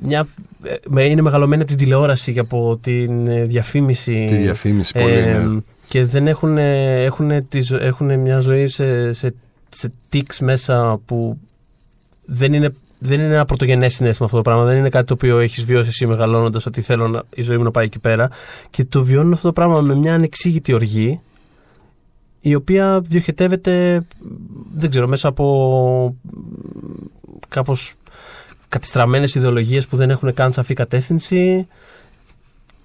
μια 0.02 0.26
ε, 0.62 0.74
με- 0.88 1.08
είναι 1.08 1.22
μεγαλωμένη 1.22 1.62
από 1.62 1.70
την 1.70 1.80
τηλεόραση 1.80 2.32
και 2.32 2.40
από 2.40 2.78
την 2.82 3.26
ε, 3.26 3.44
διαφήμιση. 3.44 4.24
Τη 4.28 4.36
διαφήμιση 4.36 4.92
πολύ, 4.92 5.12
Ε, 5.14 5.38
ναι. 5.38 5.60
Και 5.86 6.04
δεν 6.04 6.26
έχουν, 6.26 6.58
ε, 6.58 7.02
έχουν, 7.02 7.48
τη, 7.48 7.60
ζω- 7.60 7.82
έχουν 7.82 8.18
μια 8.18 8.40
ζωή 8.40 8.68
σε, 8.68 9.12
σε, 9.12 9.34
σε 9.68 9.92
tics 10.12 10.36
μέσα 10.40 11.00
που 11.04 11.38
δεν 12.24 12.52
είναι, 12.52 12.74
δεν 12.98 13.20
είναι 13.20 13.34
ένα 13.34 13.44
πρωτογενές 13.44 13.94
συνέστημα 13.94 14.24
αυτό 14.26 14.36
το 14.36 14.42
πράγμα. 14.42 14.64
Δεν 14.64 14.76
είναι 14.76 14.88
κάτι 14.88 15.06
το 15.06 15.14
οποίο 15.14 15.38
έχεις 15.38 15.64
βιώσει 15.64 15.88
εσύ 15.88 16.06
μεγαλώνοντας 16.06 16.66
ότι 16.66 16.80
θέλω 16.82 17.08
να, 17.08 17.22
η 17.34 17.42
ζωή 17.42 17.56
μου 17.56 17.62
να 17.64 17.70
πάει 17.70 17.84
εκεί 17.84 17.98
πέρα. 17.98 18.30
Και 18.70 18.84
το 18.84 19.04
βιώνουν 19.04 19.32
αυτό 19.32 19.46
το 19.46 19.52
πράγμα 19.52 19.80
με 19.80 19.94
μια 19.94 20.14
ανεξήγητη 20.14 20.72
οργή 20.72 21.20
η 22.40 22.54
οποία 22.54 23.00
διοχετεύεται 23.00 24.02
δεν 24.74 24.90
ξέρω 24.90 25.08
μέσα 25.08 25.28
από 25.28 26.16
κάπως 27.48 27.94
κατιστραμμένες 28.68 29.34
ιδεολογίες 29.34 29.86
που 29.86 29.96
δεν 29.96 30.10
έχουν 30.10 30.34
καν 30.34 30.52
σαφή 30.52 30.74
κατεύθυνση 30.74 31.66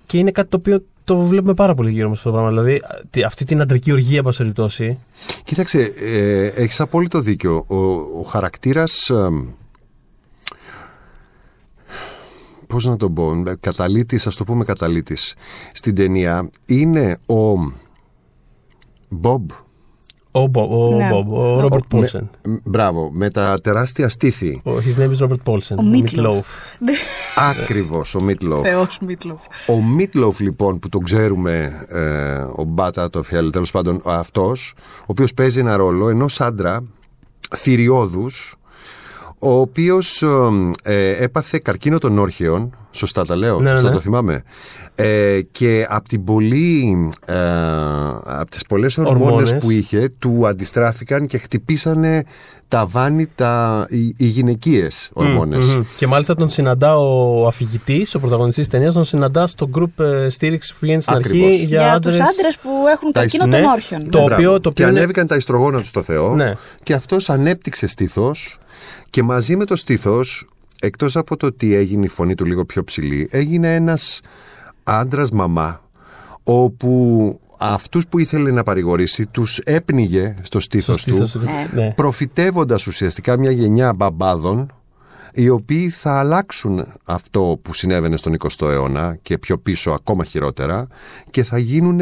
και 0.05 0.17
είναι 0.17 0.31
κάτι 0.31 0.49
το 0.49 0.57
οποίο 0.57 0.83
το 1.03 1.17
βλέπουμε 1.17 1.53
πάρα 1.53 1.75
πολύ 1.75 1.91
γύρω 1.91 2.09
μας 2.09 2.17
αυτό 2.17 2.29
το 2.29 2.35
πράγμα. 2.35 2.51
Δηλαδή 2.61 2.81
τι- 3.09 3.23
αυτή 3.23 3.45
την 3.45 3.61
αντρική 3.61 3.91
οργή, 3.91 4.17
εν 4.17 4.23
πάση 4.23 4.37
περιπτώσει, 4.37 4.97
Κοίταξε, 5.43 5.93
ε, 5.99 6.45
έχεις 6.45 6.79
απόλυτο 6.79 7.19
δίκιο. 7.19 7.63
Ο, 7.67 7.75
ο 8.19 8.23
χαρακτήρας... 8.27 9.09
ε, 9.09 9.29
πώς 12.73 12.85
να 12.85 12.97
τον 12.97 13.13
πω, 13.13 13.43
καταλήτης, 13.59 14.27
ας 14.27 14.35
το 14.35 14.43
πούμε 14.43 14.63
καταλήτης, 14.63 15.33
στην 15.73 15.95
ταινία 15.95 16.49
είναι 16.65 17.17
ο 17.25 17.71
Μπομπ. 19.09 19.49
ο 20.35 20.43
Bob, 20.53 20.67
ο, 20.69 20.95
Ναι. 20.95 21.09
Bob, 21.13 21.25
ο 21.27 21.59
Robert 21.65 21.71
Ο- 21.91 21.97
με- 21.97 22.09
Paulsen. 22.11 22.21
μ, 22.47 22.53
μπράβο, 22.63 23.11
με 23.11 23.29
τα 23.29 23.59
τεράστια 23.61 24.09
στήθη. 24.09 24.61
Ο- 24.63 24.71
His 24.71 24.99
name 25.01 25.11
is 25.17 25.27
Robert 25.27 25.43
Paulsen. 25.53 25.75
Ο 25.77 25.83
Meatloaf. 25.93 26.43
Ακριβώς, 27.35 28.15
ο 28.15 28.21
Μίτλοφ. 28.23 28.61
Θεός 28.67 28.97
Μίτλοφ. 29.01 29.41
Ο 29.67 29.81
Μίτλοφ 29.83 30.39
λοιπόν 30.39 30.79
που 30.79 30.89
τον 30.89 31.03
ξέρουμε, 31.03 31.85
ε, 31.89 32.45
ο 32.55 32.63
Μπάτα 32.63 33.09
το 33.09 33.23
Hell, 33.31 33.49
τέλος 33.51 33.71
πάντων 33.71 34.01
αυτός, 34.05 34.73
ο 34.99 35.05
οποίος 35.05 35.33
παίζει 35.33 35.59
ένα 35.59 35.75
ρόλο 35.77 36.09
ενός 36.09 36.41
άντρα 36.41 36.83
θηριώδους, 37.55 38.55
ο 39.39 39.51
οποίος 39.59 40.21
ε, 40.21 40.27
ε, 40.83 41.23
έπαθε 41.23 41.59
καρκίνο 41.63 41.97
των 41.97 42.17
όρχεων, 42.17 42.75
σωστά 42.91 43.25
τα 43.25 43.35
λέω, 43.35 43.59
Ναι, 43.59 43.63
ναι, 43.69 43.75
σωστά 43.75 43.89
ναι. 43.89 43.95
το 43.95 44.01
θυμάμαι, 44.01 44.43
ε, 44.95 45.39
και 45.51 45.85
από 45.89 46.07
την 46.07 46.23
πολύ, 46.23 47.09
ε, 47.25 47.35
από 48.23 48.47
τις 48.49 48.61
πολλές 48.65 48.97
ορμόνες 48.97 49.21
Ορμόνες. 49.25 49.55
που 49.63 49.71
είχε, 49.71 50.09
του 50.19 50.47
αντιστράφηκαν 50.47 51.25
και 51.25 51.37
χτυπήσανε 51.37 52.23
τα 52.67 52.85
βάνη 52.85 53.27
τα, 53.35 53.85
οι, 53.89 54.05
οι 54.17 54.25
γυναικείες 54.25 55.09
ορμόνες. 55.13 55.65
Μμμ. 55.65 55.81
Και 55.97 56.07
μάλιστα 56.07 56.35
τον 56.35 56.49
συναντά 56.49 56.97
ο 56.97 57.47
αφηγητής, 57.47 58.15
ο 58.15 58.19
πρωταγωνιστής 58.19 58.63
της 58.63 58.73
ταινίας, 58.73 58.93
τον 58.93 59.05
συναντά 59.05 59.47
στο 59.47 59.69
group 59.77 60.03
ε, 60.03 60.29
στήριξης 60.29 60.73
που 60.73 60.77
πηγαίνει 60.79 61.01
στην 61.01 61.15
Ακριβώς. 61.15 61.47
αρχή 61.47 61.57
για, 61.65 61.79
Για, 61.81 61.93
άντρες. 61.93 62.17
τους 62.17 62.25
άντρες 62.29 62.57
που 62.61 62.69
έχουν 62.93 63.11
Τα 63.11 63.19
καρκίνο 63.19 63.45
ναι, 63.45 63.61
των 63.61 63.65
όρχων. 63.71 64.09
το- 64.09 64.19
Μπράβο. 64.23 64.33
οποίο- 64.33 64.59
το 64.59 64.69
οποίο 64.69 64.71
και 64.85 64.89
είναι- 64.91 64.99
ανέβηκαν 64.99 65.27
τα 65.27 65.35
ιστρογόνα 65.35 65.79
του 65.79 65.85
στο 65.85 66.01
Θεό 66.01 66.35
Ναι. 66.35 66.53
και 66.83 66.93
αυτός 66.93 67.29
ανέπτυξε 67.29 67.87
στήθος 67.87 68.57
και 69.13 69.23
μαζί 69.23 69.55
με 69.55 69.65
το 69.65 69.75
στήθος 69.75 70.47
εκτός 70.81 71.15
από 71.15 71.37
το 71.37 71.45
ότι 71.45 71.73
έγινε 71.73 72.05
η 72.05 72.07
φωνή 72.07 72.35
του 72.35 72.45
λίγο 72.45 72.65
πιο 72.65 72.83
ψηλή 72.83 73.27
έγινε 73.31 73.75
ένας 73.75 74.21
άντρας 74.83 75.31
μαμά 75.31 75.81
όπου 76.43 77.39
αυτούς 77.57 78.07
που 78.07 78.19
ήθελε 78.19 78.51
να 78.51 78.63
παρηγορήσει 78.63 79.25
τους 79.25 79.57
έπνιγε 79.57 80.35
στο 80.35 80.43
Στο 80.43 80.59
στήθος, 80.59 81.01
στήθος 81.01 81.31
του 81.31 81.39
του. 81.39 81.45
Ναι. 81.45 81.83
Ναι. 81.83 81.91
προφητεύοντας 81.91 82.87
ουσιαστικά 82.87 83.37
μια 83.37 83.51
γενιά 83.51 83.93
μπαμπάδων 83.93 84.73
οι 85.33 85.49
οποίοι 85.49 85.89
θα 85.89 86.19
αλλάξουν 86.19 86.85
αυτό 87.03 87.59
που 87.61 87.73
συνέβαινε 87.73 88.17
στον 88.17 88.35
20ο 88.39 88.67
αιώνα 88.67 89.17
και 89.21 89.37
πιο 89.37 89.57
πίσω 89.57 89.91
ακόμα 89.91 90.23
χειρότερα 90.23 90.87
και 91.29 91.43
θα 91.43 91.57
γίνουν, 91.57 91.99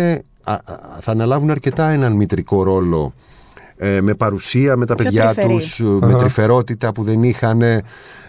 θα 0.99 1.11
αναλάβουν 1.11 1.49
αρκετά 1.49 1.89
έναν 1.89 2.13
μητρικό 2.13 2.63
ρόλο 2.63 3.13
ε, 3.83 4.01
με 4.01 4.13
παρουσία 4.13 4.75
με 4.75 4.85
τα 4.85 4.95
Πιο 4.95 5.03
παιδιά 5.03 5.23
τρυφερή. 5.33 5.53
τους, 5.53 5.79
ε, 5.79 5.83
με 5.83 6.05
Αχα. 6.05 6.15
τρυφερότητα 6.17 6.91
που 6.91 7.03
δεν 7.03 7.23
είχαν. 7.23 7.61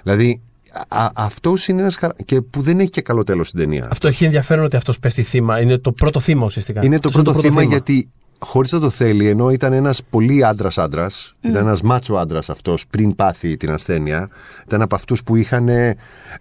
Δηλαδή 0.02 0.40
α, 0.88 1.06
αυτός 1.14 1.68
είναι 1.68 1.80
ένας 1.80 1.96
χαρα- 1.96 2.14
και 2.24 2.40
που 2.40 2.60
δεν 2.62 2.80
έχει 2.80 2.90
και 2.90 3.00
καλό 3.00 3.22
τέλος 3.24 3.48
στην 3.48 3.60
ταινία. 3.60 3.88
Αυτό 3.90 4.08
έχει 4.08 4.24
ενδιαφέρον 4.24 4.64
ότι 4.64 4.76
αυτός 4.76 4.98
πέφτει 4.98 5.22
θύμα. 5.22 5.60
Είναι 5.60 5.78
το 5.78 5.92
πρώτο 5.92 6.20
θύμα 6.20 6.44
ουσιαστικά. 6.44 6.80
Είναι 6.84 6.98
το 6.98 7.08
Αυτός 7.08 7.22
πρώτο 7.22 7.40
θύμα 7.40 7.62
γιατί 7.62 8.08
χωρίς 8.38 8.72
να 8.72 8.80
το 8.80 8.90
θέλει, 8.90 9.28
ενώ 9.28 9.50
ήταν 9.50 9.72
ένας 9.72 10.02
πολύ 10.10 10.44
άντρας 10.44 10.78
άντρας, 10.78 11.34
ήταν 11.40 11.66
ένας 11.66 11.82
μάτσο 11.82 12.14
άντρας 12.14 12.50
αυτός 12.50 12.86
πριν 12.90 13.14
πάθει 13.14 13.56
την 13.56 13.70
ασθένεια, 13.70 14.28
ήταν 14.66 14.82
από 14.82 14.94
αυτούς 14.94 15.22
που 15.22 15.36
είχαν. 15.36 15.68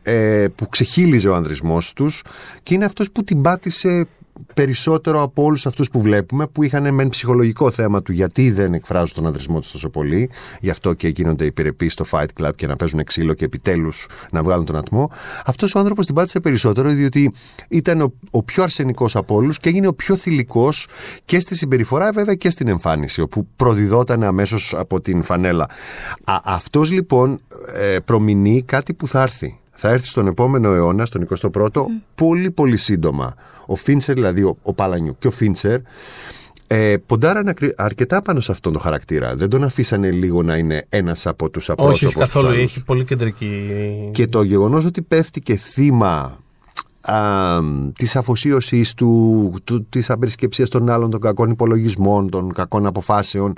Ε, 0.03 0.47
που 0.55 0.69
ξεχύλιζε 0.69 1.27
ο 1.27 1.35
ανδρισμός 1.35 1.93
τους 1.93 2.23
και 2.63 2.73
είναι 2.73 2.85
αυτός 2.85 3.11
που 3.11 3.23
την 3.23 3.41
πάτησε 3.41 4.07
περισσότερο 4.53 5.21
από 5.21 5.43
όλους 5.43 5.65
αυτούς 5.65 5.89
που 5.89 6.01
βλέπουμε 6.01 6.47
που 6.47 6.63
είχαν 6.63 6.93
μεν 6.93 7.09
ψυχολογικό 7.09 7.71
θέμα 7.71 8.01
του 8.01 8.11
γιατί 8.11 8.51
δεν 8.51 8.73
εκφράζουν 8.73 9.13
τον 9.13 9.25
ανδρισμό 9.25 9.59
τους 9.59 9.71
τόσο 9.71 9.89
πολύ. 9.89 10.29
Γι' 10.59 10.69
αυτό 10.69 10.93
και 10.93 11.07
γίνονται 11.07 11.45
υπηρεπεί 11.45 11.89
στο 11.89 12.05
Fight 12.11 12.25
Club 12.41 12.49
και 12.55 12.67
να 12.67 12.75
παίζουν 12.75 13.03
ξύλο 13.03 13.33
και 13.33 13.45
επιτέλους 13.45 14.07
να 14.31 14.43
βγάλουν 14.43 14.65
τον 14.65 14.75
ατμό. 14.75 15.11
Αυτός 15.45 15.75
ο 15.75 15.79
άνθρωπος 15.79 16.05
την 16.05 16.15
πάτησε 16.15 16.39
περισσότερο 16.39 16.89
διότι 16.89 17.33
ήταν 17.69 18.01
ο, 18.01 18.13
ο 18.31 18.43
πιο 18.43 18.63
αρσενικός 18.63 19.15
από 19.15 19.35
όλους 19.35 19.57
και 19.57 19.69
έγινε 19.69 19.87
ο 19.87 19.93
πιο 19.93 20.15
θηλυκός 20.15 20.87
και 21.25 21.39
στη 21.39 21.55
συμπεριφορά 21.55 22.11
βέβαια 22.11 22.35
και 22.35 22.49
στην 22.49 22.67
εμφάνιση 22.67 23.21
όπου 23.21 23.47
προδιδόταν 23.55 24.23
αμέσως 24.23 24.73
από 24.77 24.99
την 24.99 25.23
φανέλα. 25.23 25.69
Α, 26.23 26.39
αυτός 26.43 26.91
λοιπόν 26.91 27.39
ε, 27.73 27.99
προμηνεί 28.05 28.63
κάτι 28.63 28.93
που 28.93 29.07
θα 29.07 29.21
έρθει 29.21 29.60
θα 29.83 29.89
έρθει 29.89 30.07
στον 30.07 30.27
επόμενο 30.27 30.73
αιώνα, 30.73 31.05
στον 31.05 31.27
21ο, 31.53 31.83
πολύ 32.15 32.51
πολύ 32.51 32.77
σύντομα. 32.77 33.35
Ο 33.65 33.75
Φίντσερ, 33.75 34.15
δηλαδή 34.15 34.41
ο, 34.43 34.57
ο 34.61 34.73
Παλανιού 34.73 35.15
και 35.19 35.27
ο 35.27 35.31
Φίντσερ, 35.31 35.79
ε, 36.67 36.95
ποντάραν 37.05 37.47
ακρι- 37.47 37.81
αρκετά 37.81 38.21
πάνω 38.21 38.39
σε 38.39 38.51
αυτόν 38.51 38.71
τον 38.73 38.81
χαρακτήρα. 38.81 39.35
Δεν 39.35 39.49
τον 39.49 39.63
αφήσανε 39.63 40.11
λίγο 40.11 40.43
να 40.43 40.57
είναι 40.57 40.85
ένας 40.89 41.27
από 41.27 41.49
τους 41.49 41.69
απρόσωπους. 41.69 41.97
Όχι, 41.97 42.05
όχι 42.05 42.17
καθόλου. 42.17 42.47
τους 42.47 42.57
άλλους. 42.57 42.71
Έχει 42.71 42.83
πολύ 42.83 43.03
κεντρική. 43.03 43.69
Και 44.13 44.27
το 44.27 44.41
γεγονός 44.41 44.85
ότι 44.85 45.01
πέφτει 45.01 45.41
και 45.41 45.55
θύμα 45.55 46.39
α, 47.01 47.59
της 47.95 48.15
αφοσίωσης 48.15 48.93
του, 48.93 49.53
του, 49.63 49.85
της 49.89 50.09
απερισκεψίας 50.09 50.69
των 50.69 50.89
άλλων, 50.89 51.09
των 51.09 51.19
κακών 51.19 51.49
υπολογισμών, 51.49 52.29
των 52.29 52.53
κακών 52.53 52.85
αποφάσεων 52.85 53.53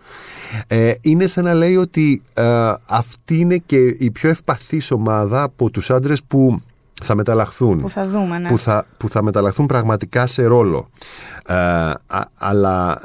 ε, 0.67 0.93
είναι 1.01 1.27
σαν 1.27 1.43
να 1.43 1.53
λέει 1.53 1.75
ότι 1.75 2.21
ε, 2.33 2.73
αυτή 2.87 3.37
είναι 3.39 3.57
και 3.57 3.77
η 3.97 4.11
πιο 4.11 4.29
ευπαθής 4.29 4.91
ομάδα 4.91 5.43
από 5.43 5.69
τους 5.69 5.89
άντρες 5.89 6.23
που 6.23 6.61
θα 7.03 7.15
μεταλλαχθούν 7.15 7.77
Που 7.77 7.89
θα 7.89 8.07
δούμε, 8.07 8.39
ναι. 8.39 8.47
που 8.49 8.57
θα, 8.57 8.85
που 8.97 9.09
θα 9.09 9.23
μεταλλαχθούν 9.23 9.65
πραγματικά 9.65 10.27
σε 10.27 10.45
ρόλο. 10.45 10.89
Ε, 11.47 11.55
α- 11.55 11.97
αλλά 12.37 13.01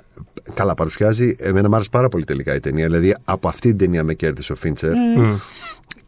καλά 0.55 0.75
παρουσιάζει, 0.75 1.37
εμένα 1.39 1.69
μου 1.69 1.75
άρεσε 1.75 1.91
πάρα 1.91 2.09
πολύ 2.09 2.25
τελικά 2.25 2.55
η 2.55 2.61
ταινία, 2.61 2.87
δηλαδή 2.87 3.17
από 3.25 3.49
αυτή 3.49 3.69
την 3.69 3.79
ταινία 3.79 4.05
με 4.05 4.15
κέρδισε 4.15 4.53
ο 4.53 4.57
Φίντσερ. 4.57 4.91
Μμ. 5.17 5.35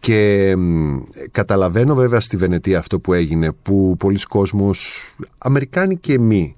Και 0.01 0.55
μ, 0.57 0.99
καταλαβαίνω 1.31 1.95
βέβαια 1.95 2.21
στη 2.21 2.37
Βενετία 2.37 2.79
αυτό 2.79 3.01
που 3.01 3.13
έγινε 3.13 3.53
που 3.53 3.97
πολλοί 3.99 4.19
κόσμος, 4.29 5.05
Αμερικάνοι 5.39 5.97
και 5.97 6.19
μη, 6.19 6.57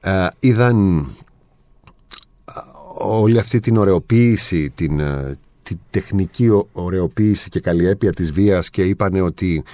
ε, 0.00 0.26
είδαν 0.40 0.98
ε, 2.44 2.52
όλη 2.98 3.38
αυτή 3.38 3.60
την 3.60 3.76
ωρεοποίηση, 3.76 4.70
την, 4.70 5.00
ε, 5.00 5.38
την 5.62 5.78
τεχνική 5.90 6.48
ο- 6.48 6.68
ωρεοποίηση 6.72 7.48
και 7.48 7.60
καλλιέπεια 7.60 8.12
της 8.12 8.32
βίας 8.32 8.70
και 8.70 8.82
είπανε 8.82 9.20
ότι 9.20 9.64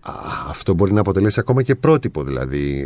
α, 0.00 0.12
αυτό 0.48 0.74
μπορεί 0.74 0.92
να 0.92 1.00
αποτελέσει 1.00 1.40
ακόμα 1.40 1.62
και 1.62 1.74
πρότυπο 1.74 2.22
δηλαδή, 2.24 2.80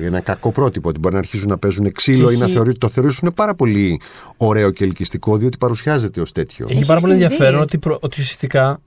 ε, 0.00 0.06
ένα 0.06 0.20
κακό 0.20 0.52
πρότυπο 0.52 0.88
ότι 0.88 0.98
μπορεί 0.98 1.14
να 1.14 1.20
αρχίζουν 1.20 1.48
να 1.48 1.58
παίζουν 1.58 1.92
ξύλο 1.92 2.28
Και 2.28 2.34
ή 2.34 2.38
να 2.38 2.44
έχει- 2.44 2.54
θεωρεί, 2.54 2.74
το 2.78 2.88
θεωρήσουν 2.88 3.32
πάρα 3.36 3.54
πολύ 3.54 4.00
ωραίο 4.36 4.70
και 4.70 4.84
ελκυστικό 4.84 5.36
διότι 5.36 5.56
παρουσιάζεται 5.56 6.20
ως 6.20 6.32
τέτοιο. 6.32 6.66
Έχει, 6.68 6.76
Έχει 6.78 6.86
πάρα 6.86 7.00
πολύ 7.00 7.12
συμβεί. 7.12 7.26
ενδιαφέρον 7.26 7.60
ότι, 7.60 7.78
προ- 7.78 7.98
ότι 8.00 8.20
ουσιαστικά 8.20 8.80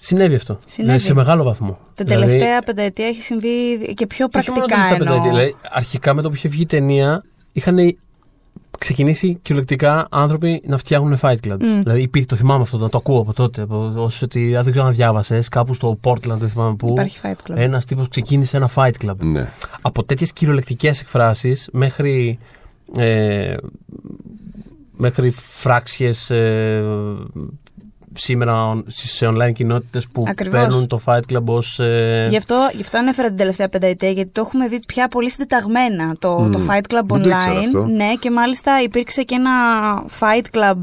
συνέβη 0.00 0.34
αυτό. 0.34 0.58
Συνέβη. 0.66 0.82
Δηλαδή, 0.82 0.98
σε 0.98 1.14
μεγάλο 1.14 1.42
βαθμό. 1.42 1.78
Την 1.94 2.06
Δηλαδή, 2.06 2.26
τελευταία 2.26 2.62
πενταετία 2.62 3.06
έχει 3.06 3.22
συμβεί 3.22 3.94
και 3.94 4.06
πιο 4.06 4.28
και 4.28 4.38
όχι 4.38 4.50
μόνο 4.50 4.64
πρακτικά 4.64 4.88
τελευταία 4.88 4.96
εννοώ. 4.96 5.14
πενταετία, 5.14 5.30
δηλαδή, 5.30 5.56
αρχικά 5.70 6.14
με 6.14 6.22
το 6.22 6.28
που 6.28 6.34
είχε 6.34 6.48
βγει 6.48 6.62
η 6.62 6.66
ταινία 6.66 7.24
είχαν 7.52 7.96
ξεκινήσει 8.78 9.38
κυριολεκτικά 9.42 10.06
άνθρωποι 10.10 10.62
να 10.66 10.76
φτιάχνουν 10.76 11.18
Fight 11.20 11.36
Club. 11.46 11.56
Μμ. 11.60 11.82
Δηλαδή 11.82 12.02
υπήρχε, 12.02 12.26
το 12.26 12.36
θυμάμαι 12.36 12.62
αυτό, 12.62 12.78
να 12.78 12.88
το 12.88 12.98
ακούω 12.98 13.20
από 13.20 13.32
τότε. 13.32 13.62
Από, 13.62 13.92
ως 13.96 14.22
ότι, 14.22 14.56
αν 14.56 14.62
δεν 14.62 14.72
ξέρω 14.72 14.86
αν 14.86 14.94
διάβασες, 14.94 15.48
κάπου 15.48 15.74
στο 15.74 15.98
Portland, 16.02 16.38
δεν 16.38 16.48
θυμάμαι 16.48 16.76
πού. 16.76 16.88
Υπάρχει 16.88 17.18
Fight 17.22 17.50
Club. 17.50 17.54
Ένας 17.54 17.84
τύπος 17.84 18.08
ξεκίνησε 18.08 18.56
ένα 18.56 18.70
Fight 18.74 18.92
Club. 19.04 19.16
Ναι. 19.18 19.48
Από 19.80 20.04
τέτοιες 20.04 20.32
κυριολεκτικές 20.32 21.00
εκφράσεις 21.00 21.68
μέχρι. 21.72 22.38
Ε, 22.96 23.54
μέχρι 25.02 25.30
φράξιες 25.30 26.30
ε, 26.30 26.82
σήμερα 28.14 28.82
σε 28.86 29.28
online 29.28 29.52
κοινότητες 29.52 30.06
που 30.12 30.24
Ακριβώς. 30.28 30.60
παίρνουν 30.60 30.86
το 30.86 31.00
Fight 31.06 31.20
Club 31.32 31.44
ως... 31.44 31.78
Ε, 31.78 32.26
Γι' 32.30 32.36
αυτό, 32.36 32.68
γι' 32.72 32.82
αυτό 32.82 32.98
ανέφερα 32.98 33.28
την 33.28 33.36
τελευταία 33.36 33.68
πενταετία, 33.68 34.10
γιατί 34.10 34.30
το 34.30 34.40
έχουμε 34.40 34.68
δει 34.68 34.78
πια 34.86 35.08
πολύ 35.08 35.30
συντεταγμένα 35.30 36.16
το, 36.18 36.48
το 36.52 36.60
Fight 36.68 36.94
Club 36.94 37.04
Δεν 37.06 37.22
το 37.22 37.28
ήξερα 37.28 37.54
online. 37.60 37.64
αυτό. 37.66 37.84
Ναι, 37.86 38.14
και 38.20 38.30
μάλιστα 38.30 38.82
υπήρξε 38.82 39.22
και 39.22 39.34
ένα 39.34 39.50
Fight 40.20 40.44
Club. 40.58 40.80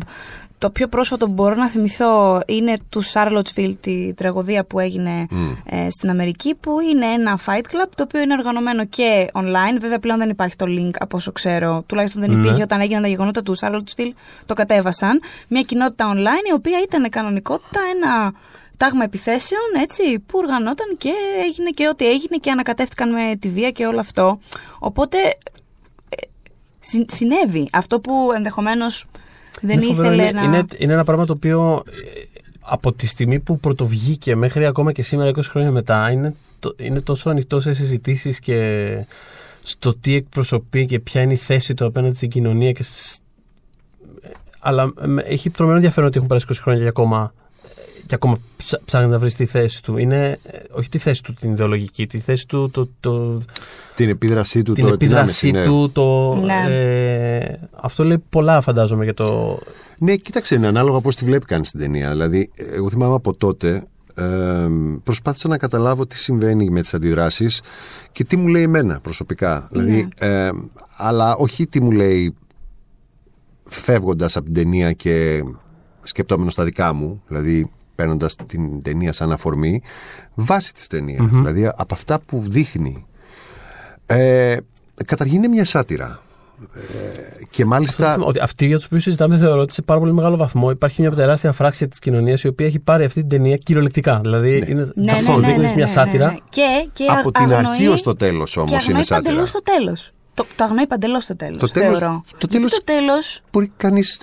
Το 0.60 0.70
πιο 0.70 0.88
πρόσφατο 0.88 1.26
που 1.26 1.32
μπορώ 1.32 1.56
να 1.56 1.70
θυμηθώ 1.70 2.42
είναι 2.48 2.74
του 2.90 3.04
Charlottesville, 3.06 3.74
τη 3.82 4.14
τραγωδία 4.14 4.66
που 4.66 4.80
έγινε 4.80 5.28
ε, 5.66 5.90
στην 5.90 6.10
Αμερική, 6.10 6.56
που 6.56 6.80
είναι 6.80 7.06
ένα 7.06 7.40
Fight 7.46 7.62
Club 7.62 7.90
το 7.96 8.04
οποίο 8.04 8.22
είναι 8.22 8.34
οργανωμένο 8.34 8.86
και 8.86 9.28
online. 9.34 9.78
Βέβαια 9.80 10.00
πλέον 10.00 10.20
δεν 10.20 10.30
υπάρχει 10.30 10.56
το 10.56 10.66
link 10.70 10.92
από 11.00 11.18
όσο 11.18 11.32
ξέρω, 11.32 11.84
τουλάχιστον 11.86 12.22
δεν 12.22 12.32
υπήρχε 12.32 12.62
όταν 12.62 12.82
έγιναν 12.82 13.02
τα 13.02 13.08
γεγονότα 13.08 13.44
του 13.44 13.58
Charlottesville, 13.60 14.12
το 14.46 14.54
κατέβασαν. 14.54 15.22
Μια 15.48 15.62
κοινότητα 15.62 16.12
online 16.14 16.50
η 16.50 16.54
οποία 16.54 16.82
ήταν 16.82 17.10
κανονικότητα 17.10 17.80
ένα 17.96 18.34
τάγμα 18.78 19.04
επιθέσεων, 19.04 19.62
έτσι, 19.82 20.20
που 20.20 20.38
οργανώταν 20.38 20.98
και 20.98 21.12
έγινε 21.46 21.70
και 21.70 21.88
ό,τι 21.88 22.08
έγινε 22.08 22.38
και 22.42 22.52
ανακατεύτηκαν 22.52 23.12
με 23.12 23.36
τη 23.40 23.50
βία 23.50 23.72
και 23.72 23.86
όλο 23.86 24.00
αυτό. 24.00 24.40
Οπότε 24.80 25.18
ε, 26.10 26.16
συ- 26.80 27.12
συνέβη 27.12 27.70
αυτό 27.74 28.00
που 28.00 28.32
ενδεχομένως 28.36 29.06
δεν 29.62 29.78
είναι 29.82 29.86
φοβερό, 29.86 30.08
ήθελε 30.14 30.24
είναι, 30.30 30.40
να... 30.42 30.44
είναι, 30.46 30.66
είναι 30.78 30.94
ένα 30.94 31.04
πράγμα 31.04 31.26
το 31.26 31.34
οποίο 31.34 31.84
ε, 31.90 32.22
από 32.60 32.94
τη 32.94 33.08
στιγμή 33.08 33.40
που 33.40 33.60
πρωτοβγήκε 33.60 34.36
μέχρι 34.36 34.66
ακόμα 34.66 34.92
και 34.92 35.02
σήμερα 35.04 35.30
20 35.30 35.40
χρόνια 35.44 35.72
μετά 35.72 36.12
είναι, 36.12 36.36
το, 36.60 36.76
είναι 36.78 37.02
τόσο 37.02 37.30
ανοιχτός 37.30 37.64
σε 37.64 37.74
συζητήσεις 37.74 38.40
και 38.40 38.88
στο 39.64 39.96
τι 39.96 40.16
εκπροσωπεί 40.16 40.86
και 40.86 41.00
ποια 41.00 41.22
είναι 41.22 41.34
η 41.34 41.38
θέση 41.38 41.74
του 41.74 41.86
απέναντι 41.86 42.16
στην 42.16 42.30
κοινωνία 42.30 42.72
και 42.72 42.84
στις- 42.84 43.18
ε, 44.22 44.30
αλλά 44.60 44.94
ε, 45.02 45.08
με- 45.08 45.22
έχει 45.22 45.50
τρομερό 45.50 45.76
ενδιαφέρον 45.76 46.08
ότι 46.08 46.18
έχουν 46.18 46.28
περάσει 46.30 46.46
20 46.50 46.56
χρόνια 46.62 46.82
και 46.82 46.88
ακόμα, 46.88 47.34
ε, 47.38 47.47
και 48.08 48.16
ακόμα 48.16 48.38
ψα- 48.58 48.82
ψάχνει 48.86 49.10
να 49.10 49.20
βρεις 49.20 49.36
τη 49.36 49.46
θέση 49.46 49.84
του. 49.84 49.98
Είναι, 49.98 50.40
ε, 50.44 50.58
όχι 50.72 50.90
τη 50.90 50.98
θέση 50.98 51.24
του 51.24 51.34
την 51.34 51.52
ιδεολογική, 51.52 52.08
τη 52.08 52.20
θέση 52.20 52.48
του, 52.48 52.70
το, 52.70 52.90
το, 53.00 53.42
Την 53.96 54.10
επίδρασή 54.10 54.64
του, 54.64 54.74
την 54.74 54.86
το 54.86 54.94
επίδρασή 54.94 55.48
άμεση, 55.50 55.52
ναι. 55.52 55.66
του. 55.66 55.92
Το, 55.94 56.36
Ναι. 56.36 56.66
ε, 56.70 57.60
αυτό 57.82 58.04
λέει 58.04 58.18
πολλά 58.30 58.62
φαντάζομαι 58.62 59.04
για 59.04 59.14
το, 59.14 59.60
Ναι, 59.98 60.16
κοίταξε, 60.16 60.56
είναι 60.56 60.68
ανάλογα 60.68 61.00
πώς 61.00 61.16
τη 61.16 61.26
βλέπει 61.26 61.46
κανείς 61.46 61.72
την 61.72 61.80
ταινία. 61.80 62.10
Δηλαδή, 62.12 62.50
εγώ 62.56 62.90
θυμάμαι 62.90 63.16
από 63.16 63.34
τότε 63.34 63.84
ε, 64.16 64.68
προσπάθησα 65.04 65.48
να 65.48 65.58
καταλάβω 65.58 66.06
τι 66.06 66.18
συμβαίνει 66.18 66.70
με 66.70 66.82
τις 66.82 66.94
αντιδράσεις 66.94 67.62
και 68.12 68.24
τι 68.24 68.38
μου 68.38 68.48
λέει 68.48 68.64
εμένα 68.64 69.00
προσωπικά. 69.00 69.68
Δηλαδή, 69.72 70.08
ε, 70.18 70.50
αλλά 70.98 71.36
όχι 71.36 71.68
τι 71.68 71.82
μου 71.82 71.92
λέει 71.92 72.36
φεύγοντας 73.70 74.36
από 74.36 74.46
την 74.46 74.54
ταινία 74.54 74.92
και 74.94 75.44
σκεπτόμενος 76.04 76.54
στα 76.54 76.64
δικά 76.64 76.94
μου, 76.94 77.22
δηλαδή 77.28 77.72
παίρνοντας 77.98 78.36
την 78.36 78.82
ταινία 78.82 79.14
σαν 79.14 79.32
αφορμή, 79.32 79.82
βάσει 80.36 80.74
της 80.74 80.88
ταινίας. 80.88 81.28
Δηλαδή, 81.32 81.68
από 81.76 81.94
αυτά 81.94 82.20
που 82.26 82.44
δείχνει. 82.48 83.06
Ε, 84.06 84.58
καταρχήν 85.06 85.36
είναι 85.38 85.48
μια 85.48 85.66
σάτυρα. 85.66 86.22
Ε, 86.76 86.80
και 87.50 87.66
μάλιστα. 87.66 88.10
Αυτό 88.12 88.26
Ότι 88.26 88.40
αυτοί 88.40 88.66
για 88.66 88.76
τους 88.78 88.86
οποίους 88.86 89.04
συζητάμε 89.04 89.38
θεωρώ 89.38 89.62
ότι 89.62 89.74
σε 89.74 89.82
πάρα 89.82 90.00
πολύ 90.00 90.14
μεγάλο 90.14 90.38
βαθμό 90.38 90.70
υπάρχει 90.72 91.02
μια 91.02 91.12
τεράστια 91.12 91.52
φράξη 91.52 91.88
της 91.88 92.00
κοινωνίας 92.00 92.44
η 92.44 92.48
οποία 92.48 92.66
έχει 92.66 92.80
πάρει 92.80 93.04
αυτή 93.04 93.20
την 93.20 93.30
ταινία 93.30 93.58
κυριολεκτικά. 93.58 94.20
Δηλαδή 94.24 94.64
είναι 94.68 94.92
Ναι, 94.96 95.12
καθόλου 95.12 95.44
δείχνεις 95.46 95.74
μια 95.74 95.88
σάτυρα. 95.88 96.38
Και, 96.50 96.62
και 96.94 97.06
Από 97.10 97.32
την 97.32 97.44
αγνοεί- 97.44 97.66
αρχή 97.68 97.88
ως 97.88 98.02
το 98.02 98.16
τέλος 98.16 98.52
και 98.54 98.60
όμως 98.60 98.74
αγνοεί 98.74 98.94
είναι 98.96 99.04
σάτυρα. 99.04 99.30
παντελώς 99.30 99.52
το 99.52 99.62
τέλος. 99.64 100.12
Το, 100.38 100.46
το 100.56 100.64
αγνοεί 100.64 100.88
παντελώς 100.88 101.26
το 101.26 101.36
τέλος, 101.36 101.60
Το 101.60 101.70
τέλος- 101.70 102.00
θεωρώ. 102.00 102.22
το 102.26 102.36
Γιατί 102.40 102.56
τέλος- 102.56 102.72
το 102.72 102.84
τέλος 102.84 103.42
Μπορεί 103.52 103.72
κανείς 103.78 104.20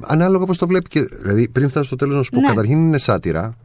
ανάλογα 0.00 0.44
πώς 0.44 0.58
το 0.58 0.66
βλέπει. 0.66 0.88
Και, 0.88 1.02
δηλαδή, 1.02 1.48
πριν 1.48 1.68
φτάσω 1.68 1.86
στο 1.86 1.96
τέλος, 1.96 2.14
να 2.14 2.22
σου 2.22 2.30
πω: 2.30 2.40
Ναι. 2.40 2.46
Καταρχήν 2.46 2.78
είναι 2.78 2.98
σάτυρα 2.98 3.56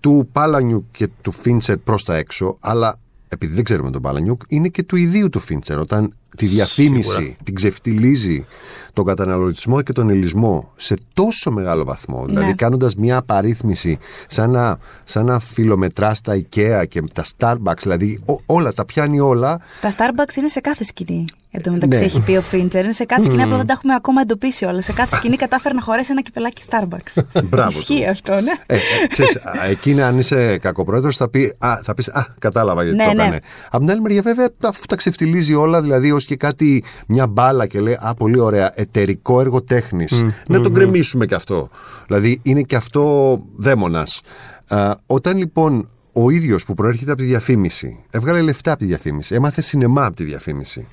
του 0.00 0.28
Πάλανιου 0.32 0.86
και 0.90 1.08
του 1.22 1.30
Φίντσερ 1.30 1.76
προς 1.76 2.04
τα 2.04 2.16
έξω, 2.16 2.56
αλλά 2.60 2.94
επειδή 3.28 3.54
δεν 3.54 3.64
ξέρουμε 3.64 3.90
τον 3.90 4.02
Πάλανιουκ, 4.02 4.42
είναι 4.48 4.68
και 4.68 4.82
του 4.82 4.96
ιδίου 4.96 5.28
του 5.28 5.40
Φίντσερ. 5.40 5.78
Όταν 5.78 6.14
τη 6.36 6.46
διαφήμιση 6.46 7.10
Σίγουρα. 7.10 7.34
την 7.44 7.54
ξεφτιλίζει 7.54 8.46
τον 8.92 9.04
καταναλωτισμό 9.04 9.82
και 9.82 9.92
τον 9.92 10.08
ελισμό 10.10 10.72
σε 10.76 10.96
τόσο 11.14 11.50
μεγάλο 11.50 11.84
βαθμό, 11.84 12.24
δηλαδή 12.26 12.46
Ναι. 12.46 12.52
κάνοντας 12.54 12.94
μια 12.94 13.16
απαρίθμηση 13.16 13.98
σαν 14.26 14.50
να, 14.50 14.78
σαν 15.04 15.24
να 15.24 15.38
φιλομετράς 15.38 16.20
τα 16.20 16.34
IKEA 16.36 16.84
και 16.88 17.02
τα 17.14 17.24
Starbucks, 17.36 17.78
δηλαδή 17.82 18.20
ό- 18.26 18.40
όλα, 18.46 18.72
τα 18.72 18.84
πιάνει 18.84 19.20
όλα. 19.20 19.60
Τα 19.80 19.90
Starbucks 19.90 20.36
είναι 20.36 20.48
σε 20.48 20.60
κάθε 20.60 20.84
σκηνή. 20.84 21.24
Εν 21.50 21.62
τω 21.62 21.70
μεταξύ 21.70 21.98
Ναι. 21.98 22.04
έχει 22.04 22.20
πει 22.20 22.36
ο 22.36 22.40
Φίντσερ. 22.40 22.84
Είναι 22.84 22.92
σε 22.92 23.04
κάθε 23.04 23.22
σκηνή, 23.22 23.42
απλά 23.42 23.56
δεν 23.56 23.66
τα 23.66 23.72
έχουμε 23.72 23.94
ακόμα 23.94 24.20
εντοπίσει 24.20 24.64
όλα. 24.64 24.80
Σε 24.80 24.92
κάθε 24.92 25.16
σκηνή 25.16 25.36
κατάφερε 25.36 25.74
να 25.74 25.80
χωρέσει 25.80 26.08
ένα 26.12 26.22
κυπελάκι 26.22 26.62
Starbucks. 26.70 27.22
Μπράβο 27.44 27.70
του. 27.70 27.78
Ισχύει 27.78 28.06
αυτό, 28.06 28.32
ναι. 28.40 28.52
Ε, 28.66 28.74
ε, 28.74 28.78
ξέρεις, 29.10 29.36
α, 29.36 29.64
εκείνα 29.70 30.06
αν 30.06 30.18
είσαι 30.18 30.58
κακοπρόεδρος 30.58 31.16
θα, 31.16 31.28
πει, 31.28 31.54
α, 31.58 31.80
θα 31.82 31.94
πεις 31.94 32.08
Α, 32.08 32.26
κατάλαβα 32.38 32.82
γιατί 32.82 32.98
Ναι, 32.98 33.04
το 33.04 33.12
ναι. 33.14 33.22
έκανε. 33.22 33.40
Από 33.66 33.78
την 33.78 33.90
άλλη 33.90 34.00
μεριά, 34.00 34.22
βέβαια, 34.22 34.48
αφού 34.64 34.84
τα 34.88 34.96
ξεφτιλίζει 34.96 35.54
όλα, 35.54 35.82
δηλαδή 35.82 36.12
ως 36.12 36.24
και 36.24 36.36
κάτι, 36.36 36.84
μια 37.06 37.26
μπάλα 37.26 37.66
και 37.66 37.80
λέει 37.80 37.98
Α, 38.00 38.14
πολύ 38.14 38.40
ωραία, 38.40 38.72
εταιρικό 38.74 39.40
έργο 39.40 39.62
τέχνης. 39.62 40.22
Να 40.46 40.60
τον 40.60 40.72
γκρεμίσουμε 40.72 41.26
και 41.26 41.34
αυτό. 41.34 41.68
Δηλαδή, 42.06 42.40
είναι 42.42 42.60
και 42.62 42.76
αυτό 42.76 43.38
δαίμονας. 43.56 44.20
Α, 44.68 44.94
όταν 45.06 45.36
λοιπόν 45.36 45.88
ο 46.12 46.30
ίδιος 46.30 46.64
που 46.64 46.74
προέρχεται 46.74 47.10
από 47.10 47.20
τη 47.20 47.26
διαφήμιση, 47.26 48.04
έβγαλε 48.10 48.40
λεφτά 48.40 48.70
από 48.70 48.80
τη 48.80 48.86
διαφήμιση, 48.86 49.34
έμαθε 49.34 49.60
σινεμά 49.60 50.04
από 50.06 50.16
τη 50.16 50.24
διαφήμιση 50.24 50.86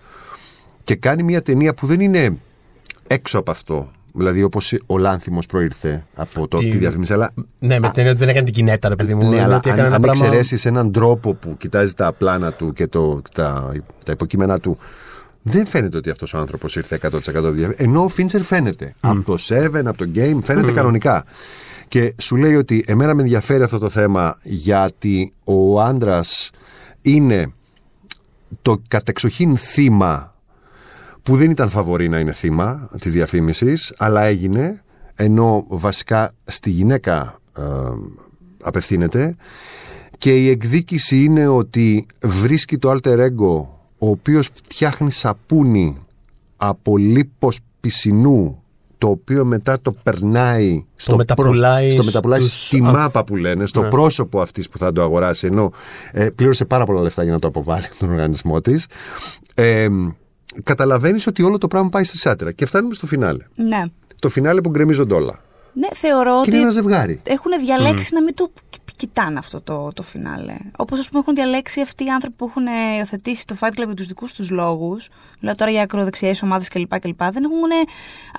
και 0.85 0.95
κάνει 0.95 1.23
μια 1.23 1.41
ταινία 1.41 1.73
που 1.73 1.85
δεν 1.85 1.99
είναι 1.99 2.37
έξω 3.07 3.39
από 3.39 3.51
αυτό. 3.51 3.91
Δηλαδή, 4.13 4.43
όπως 4.43 4.73
ο 4.85 4.97
Λάνθιμος 4.97 5.45
προήρθε 5.45 6.05
από 6.15 6.47
το, 6.47 6.57
Τι- 6.57 6.67
τη 6.69 6.77
διαφήμιση, 6.77 7.13
αλλά 7.13 7.31
Ναι, 7.59 7.79
με 7.79 7.87
την 7.87 7.91
έννοια 7.95 8.09
ότι 8.11 8.19
δεν 8.19 8.29
έκανε 8.29 8.45
την 8.45 8.53
κινέτα, 8.53 8.89
ρε 8.89 8.95
παιδί 8.95 9.13
μου. 9.13 9.19
ναι, 9.29 9.35
Είναι 9.35 9.43
αλλά 9.43 9.55
ότι 9.57 9.67
αν, 9.69 9.73
έκανε 9.73 9.87
ένα 9.87 9.95
αν 9.95 10.01
πράγμα- 10.01 10.25
εξαιρέσεις 10.25 10.65
έναν 10.65 10.91
τρόπο 10.91 11.33
που 11.33 11.55
κοιτάζει 11.57 11.93
τα 11.93 12.13
πλάνα 12.13 12.51
του 12.51 12.73
και 12.73 12.87
το, 12.87 13.21
τα, 13.33 13.71
τα 14.05 14.11
υποκείμενα 14.11 14.59
του, 14.59 14.77
δεν 15.41 15.65
φαίνεται 15.65 15.97
ότι 15.97 16.09
αυτός 16.09 16.33
ο 16.33 16.37
άνθρωπος 16.37 16.75
ήρθε 16.75 16.99
100% 17.01 17.51
δια... 17.53 17.73
Ενώ 17.77 18.03
ο 18.03 18.07
Φίντσερ 18.07 18.41
φαίνεται. 18.41 18.95
Από 18.99 19.21
το 19.21 19.37
7, 19.49 19.81
από 19.85 19.97
το 19.97 20.09
game, 20.15 20.37
φαίνεται 20.43 20.71
κανονικά. 20.71 21.25
Και 21.87 22.13
σου 22.17 22.35
λέει 22.35 22.55
ότι 22.55 22.83
εμένα 22.87 23.13
με 23.15 23.21
ενδιαφέρει 23.21 23.63
αυτό 23.63 23.77
το 23.77 23.89
θέμα 23.89 24.37
γιατί 24.43 25.33
ο 25.43 25.81
άντρας 25.81 26.49
είναι 27.01 27.53
το 28.61 28.81
κατεξοχήν 28.87 29.57
θύμα 29.57 30.34
που 31.25 31.35
δεν 31.35 31.49
ήταν 31.51 31.69
φαβορή 31.69 32.09
να 32.09 32.19
είναι 32.19 32.31
θύμα 32.31 32.89
της 32.99 33.11
διαφήμισης, 33.13 33.93
αλλά 33.97 34.23
έγινε, 34.23 34.83
ενώ 35.15 35.65
βασικά 35.67 36.31
στη 36.45 36.69
γυναίκα 36.69 37.39
ε, 37.57 37.61
απευθύνεται 38.63 39.35
και 40.17 40.35
η 40.35 40.49
εκδίκηση 40.49 41.23
είναι 41.23 41.47
ότι 41.47 42.05
βρίσκει 42.23 42.77
το 42.77 42.91
alter 42.91 43.17
ego 43.17 43.65
ο 43.97 44.09
οποίος 44.09 44.49
φτιάχνει 44.53 45.11
σαπούνι 45.11 45.97
από 46.57 46.97
λίπος 46.97 47.59
πισινού 47.79 48.63
το 48.97 49.07
οποίο 49.07 49.45
μετά 49.45 49.81
το 49.81 49.91
περνάει 49.91 50.85
στο, 50.95 51.15
μεταπουλάει 51.15 51.91
στο 51.91 52.03
μεταπουλάει 52.03 52.39
στους 52.39 52.65
στη 52.67 52.77
ανθ- 52.83 52.93
μάπα 52.97 53.23
που 53.23 53.35
λένε, 53.35 53.65
στο 53.65 53.81
Ναι. 53.81 53.88
πρόσωπο 53.89 54.41
αυτής 54.41 54.69
που 54.69 54.77
θα 54.77 54.91
το 54.91 55.01
αγοράσει 55.01 55.47
ενώ 55.47 55.71
ε, 56.11 56.29
πλήρωσε 56.29 56.65
πάρα 56.65 56.85
πολλά 56.85 57.01
λεφτά 57.01 57.23
για 57.23 57.31
να 57.31 57.39
το 57.39 57.47
αποβάλει 57.47 57.85
από 57.85 57.95
τον 57.99 58.09
οργανισμό 58.09 58.61
της 58.61 58.88
ε, 59.53 59.88
καταλαβαίνεις 60.63 61.27
ότι 61.27 61.43
όλο 61.43 61.58
το 61.58 61.67
πράγμα 61.67 61.89
πάει 61.89 62.03
στη 62.03 62.17
σάτυρα 62.17 62.51
και 62.51 62.65
φτάνουμε 62.65 62.93
στο 62.93 63.08
φινάλε 63.08 63.43
Ναι. 63.55 63.84
το 64.21 64.29
φινάλε 64.29 64.62
που 64.62 64.69
γκρεμίζονται 64.69 65.13
όλα 65.13 65.39
Ναι, 65.73 65.88
θεωρώ 65.93 66.31
και 66.34 66.39
ότι 66.39 66.49
είναι 66.49 66.60
ένα 66.60 66.71
ζευγάρι 66.71 67.21
έχουν 67.23 67.51
διαλέξει 67.65 68.13
να 68.13 68.21
μην 68.23 68.34
το 68.34 68.51
κοιτάνε 68.97 69.38
αυτό 69.38 69.62
το, 69.62 69.91
το 69.93 70.01
φινάλε. 70.03 70.55
Όπως 70.77 70.99
ας 70.99 71.08
πούμε 71.08 71.19
έχουν 71.19 71.36
διαλέξει 71.36 71.81
αυτοί 71.81 72.03
οι 72.03 72.10
άνθρωποι 72.10 72.36
που 72.36 72.45
έχουν 72.45 72.65
ε, 72.67 72.95
υιοθετήσει 72.97 73.45
το 73.45 73.55
Fight 73.60 73.67
Club 73.79 73.86
για 73.86 73.93
τους 73.93 74.08
δικούς 74.08 74.34
τους 74.34 74.49
λόγους. 74.49 75.10
Λέω 75.39 75.55
τώρα 75.55 75.71
για 75.71 75.81
ακροδεξιές 75.81 76.41
ομάδες 76.41 76.67
κλπ. 76.67 76.99
κλπ. 76.99 77.17
Δεν 77.23 77.43
έχουν, 77.43 77.71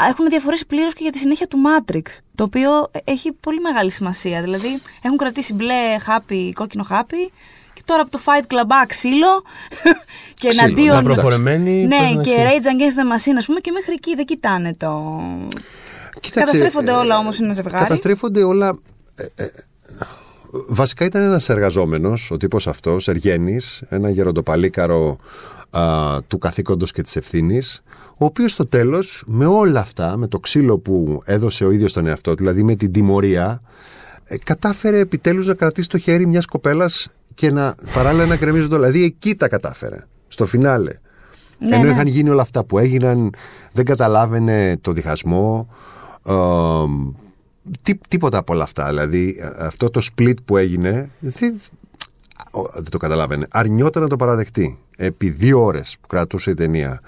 α, 0.03 0.07
έχουν 0.09 0.29
διαφορήσει 0.29 0.66
πλήρως 0.66 0.92
και 0.92 1.03
για 1.03 1.12
τη 1.12 1.19
συνέχεια 1.19 1.47
του 1.47 1.59
Matrix. 1.66 2.03
Το 2.35 2.45
οποίο 2.45 2.88
ε, 2.90 2.99
έχει 3.05 3.33
πολύ 3.33 3.61
μεγάλη 3.61 3.90
σημασία. 3.90 4.42
Δηλαδή 4.42 4.81
έχουν 5.03 5.16
κρατήσει 5.16 5.53
μπλε 5.55 5.99
χάπι, 6.01 6.53
κόκκινο 6.53 6.83
χάπι. 6.83 7.33
Και 7.77 7.83
τώρα 7.85 8.03
από 8.03 8.11
το 8.11 8.21
Fight 8.25 8.43
Club 8.53 8.69
α, 8.83 8.87
ξύλο. 8.87 9.43
και 10.41 10.49
Ξύλο, 10.49 10.65
εναντίον. 10.65 10.95
μαυροφορεμένοι, 10.95 11.71
Ναι, 11.87 11.99
παίζουν 11.99 12.23
και 12.23 12.31
ξύλο. 12.31 12.43
Rage 12.49 12.65
Against 12.65 12.97
the 13.01 13.07
Machine, 13.12 13.37
ας 13.39 13.47
πούμε, 13.47 13.61
και 13.61 13.71
μέχρι 13.71 13.93
εκεί 13.93 14.15
δεν 14.15 14.25
κοιτάνε 14.25 14.75
το. 14.75 15.21
Κοίταξε, 16.21 16.41
Καταστρέφονται 16.53 16.91
ε, 16.91 16.95
όλα 16.95 17.19
όμως, 17.19 17.37
είναι 17.37 17.47
ένα 17.47 17.55
ζευγάρι. 17.55 17.83
Καταστρέφονται 17.83 18.43
όλα. 18.43 18.79
ε, 19.15 19.25
ε, 19.35 19.51
βασικά 20.51 21.05
ήταν 21.05 21.23
ένας 21.23 21.49
εργαζόμενος, 21.49 22.31
ο 22.31 22.37
τύπος 22.37 22.67
αυτός, 22.69 23.09
Εργένης, 23.09 23.83
ένα 23.89 24.11
γεροντοπαλίκαρο 24.11 25.19
α, 25.71 25.83
του 26.29 26.39
καθήκοντος 26.39 26.93
και 26.93 27.03
της 27.03 27.17
ευθύνης, 27.17 27.83
ο 28.19 28.25
οποίος 28.25 28.53
στο 28.53 28.67
τέλος, 28.67 29.25
με 29.27 29.47
όλα 29.47 29.81
αυτά, 29.81 30.17
με 30.17 30.27
το 30.29 30.39
ξύλο 30.39 30.79
που 30.79 31.23
έδωσε 31.25 31.65
ο 31.65 31.71
ίδιος 31.71 31.93
τον 31.93 32.07
εαυτό 32.07 32.31
του, 32.31 32.37
δηλαδή 32.37 32.62
με 32.62 32.75
την 32.75 32.93
τιμωρία, 32.93 33.62
ε, 34.25 34.37
κατάφερε 34.39 34.99
επιτέλους 34.99 35.47
να 35.47 35.55
κρατήσει 35.55 35.89
το 35.89 35.99
χέρι 35.99 36.27
μιας 36.27 36.47
κοπέλας 36.47 37.09
και 37.37 37.51
να 37.51 37.75
παράλληλα 37.94 38.27
να 38.27 38.37
κρεμίζει 38.37 38.68
το. 38.68 38.77
Δηλαδή 38.77 39.03
εκεί 39.03 39.35
τα 39.35 39.49
κατάφερε, 39.49 40.07
στο 40.29 40.46
φινάλε. 40.46 40.92
Ναι, 41.59 41.75
Ενώ 41.75 41.85
ναι. 41.85 41.90
είχαν 41.90 42.07
γίνει 42.07 42.31
όλα 42.31 42.42
αυτά 42.42 42.64
που 42.64 42.79
έγιναν, 42.79 43.35
δεν 43.72 43.85
καταλάβαινε 43.85 44.77
το 44.81 44.92
διχασμό. 44.92 45.68
ε, 46.27 46.35
τί, 47.83 48.01
τίποτα 48.09 48.38
από 48.38 48.53
όλα 48.53 48.62
αυτά. 48.62 48.88
Δηλαδή 48.88 49.37
αυτό 49.59 49.90
το 49.90 50.07
split 50.11 50.35
που 50.44 50.57
έγινε 50.57 51.11
δεν, 51.18 51.61
δεν 52.75 52.90
το 52.90 52.99
καταλάβαινε. 52.99 53.46
Αρνιόταν 53.51 54.03
να 54.03 54.09
το 54.09 54.16
παραδεχτεί. 54.16 54.79
Επί 54.96 55.31
δύο 55.31 55.64
ώρες 55.64 55.96
που 56.01 56.07
κρατούσε 56.07 56.51
η 56.51 56.55
ταινία. 56.55 57.01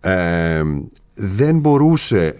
Ε, 0.00 0.62
δεν 1.14 1.58
μπορούσε 1.58 2.34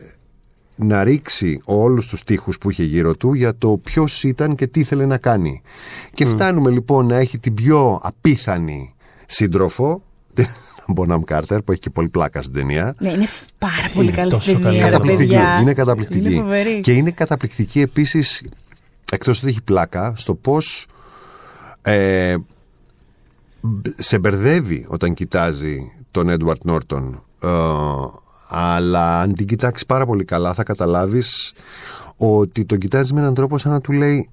να 0.83 1.05
ρίξει 1.05 1.61
όλους 1.65 2.07
τους 2.07 2.23
τείχους 2.25 2.59
που 2.59 2.71
είχε 2.71 2.83
γύρω 2.85 3.15
του 3.17 3.33
για 3.35 3.57
το 3.57 3.81
ποιος 3.85 4.25
ήταν 4.25 4.55
και 4.55 4.67
τι 4.67 4.81
ήθελε 4.81 5.07
να 5.07 5.19
κάνει. 5.19 5.63
Και 6.15 6.27
φτάνουμε 6.27 6.71
λοιπόν 6.71 7.07
να 7.07 7.17
έχει 7.17 7.39
την 7.39 7.55
πιο 7.55 8.01
απίθανη 8.03 8.95
σύντροφο, 9.27 10.03
την 10.35 10.47
Bonham 10.97 11.21
Carter, 11.31 11.59
που 11.65 11.73
έχει 11.73 11.81
και 11.81 11.91
πολύ 11.91 12.09
πλάκα 12.09 12.43
στην 12.43 12.55
ταινία. 12.55 12.95
Ναι, 13.01 13.13
είναι 13.13 13.27
πάρα 13.59 13.91
πολύ 13.95 14.07
Είναι 14.07 14.17
καλή 14.17 14.31
τόσο 14.31 14.43
στην 14.51 14.63
ταινία, 14.63 14.81
καλή. 14.81 14.85
ρε 14.85 14.91
Καταπληκτική. 14.91 15.29
παιδιά. 15.35 15.61
Είναι 15.61 15.73
καταπληκτική. 15.75 16.31
Είναι 16.33 16.41
φοβερή. 16.43 16.81
και 16.81 16.93
είναι 16.93 17.11
καταπληκτική 17.11 17.81
επίσης, 17.81 18.43
εκτός 19.13 19.39
ότι 19.39 19.49
έχει 19.49 19.63
πλάκα, 19.63 20.13
στο 20.17 20.35
πώς 20.35 20.87
ε, 21.83 22.37
μπ- 23.61 23.87
σε 24.03 24.19
μπερδεύει 24.19 24.85
όταν 24.89 25.15
κοιτάζει 25.15 25.93
τον 26.11 26.29
Έντουαρτ 26.29 26.65
Νόρτον. 26.65 27.23
Ε, 27.43 27.49
αλλά 28.55 29.21
αν 29.21 29.35
την 29.35 29.47
κοιτάξεις 29.47 29.87
πάρα 29.87 30.07
πολύ 30.07 30.25
καλά 30.25 30.55
θα 30.55 30.63
καταλάβεις 30.63 31.53
ότι 32.17 32.65
τον 32.65 32.79
κοιτάζεις 32.79 33.13
με 33.13 33.21
έναν 33.21 33.35
τρόπο 33.35 33.59
σαν 33.59 33.73
να 33.73 33.81
του 33.81 33.93
λέει 33.93 34.29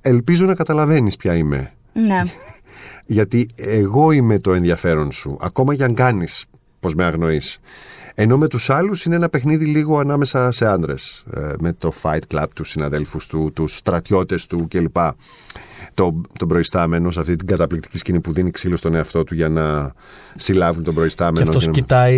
ελπίζω 0.00 0.46
να 0.46 0.54
καταλαβαίνεις 0.54 1.16
ποια 1.16 1.34
είμαι. 1.34 1.72
Ναι. 1.92 2.22
Γιατί 3.06 3.48
εγώ 3.54 4.10
είμαι 4.10 4.38
το 4.38 4.52
ενδιαφέρον 4.52 5.12
σου, 5.12 5.36
ακόμα 5.40 5.74
και 5.74 5.84
αν 5.84 5.94
κάνεις 5.94 6.44
πως 6.80 6.94
με 6.94 7.04
αγνοείς. 7.04 7.60
Ενώ 8.14 8.38
με 8.38 8.48
τους 8.48 8.70
άλλους 8.70 9.04
είναι 9.04 9.14
ένα 9.14 9.28
παιχνίδι 9.28 9.64
λίγο 9.64 9.98
ανάμεσα 9.98 10.50
σε 10.50 10.66
άντρες. 10.66 11.24
με 11.58 11.72
το 11.72 11.92
fight 12.02 12.34
club, 12.34 12.46
τους 12.54 12.70
συναδέλφους 12.70 13.26
του, 13.26 13.50
τους 13.54 13.76
στρατιώτες 13.76 14.46
του 14.46 14.68
κλπ. 14.68 14.96
Το, 16.00 16.20
τον 16.38 16.48
προϊστάμενο 16.48 17.10
σε 17.10 17.20
αυτή 17.20 17.36
την 17.36 17.46
καταπληκτική 17.46 17.98
σκηνή 17.98 18.20
που 18.20 18.32
δίνει 18.32 18.50
ξύλο 18.50 18.76
στον 18.76 18.94
εαυτό 18.94 19.24
του 19.24 19.34
για 19.34 19.48
να 19.48 19.92
συλλάβουν 20.34 20.82
τον 20.84 20.92
Και 20.92 20.98
προϊστάμενο. 20.98 21.46
αυτός 21.48 21.62
και 21.62 21.66
να- 21.68 21.74
κοιτάει 21.74 22.16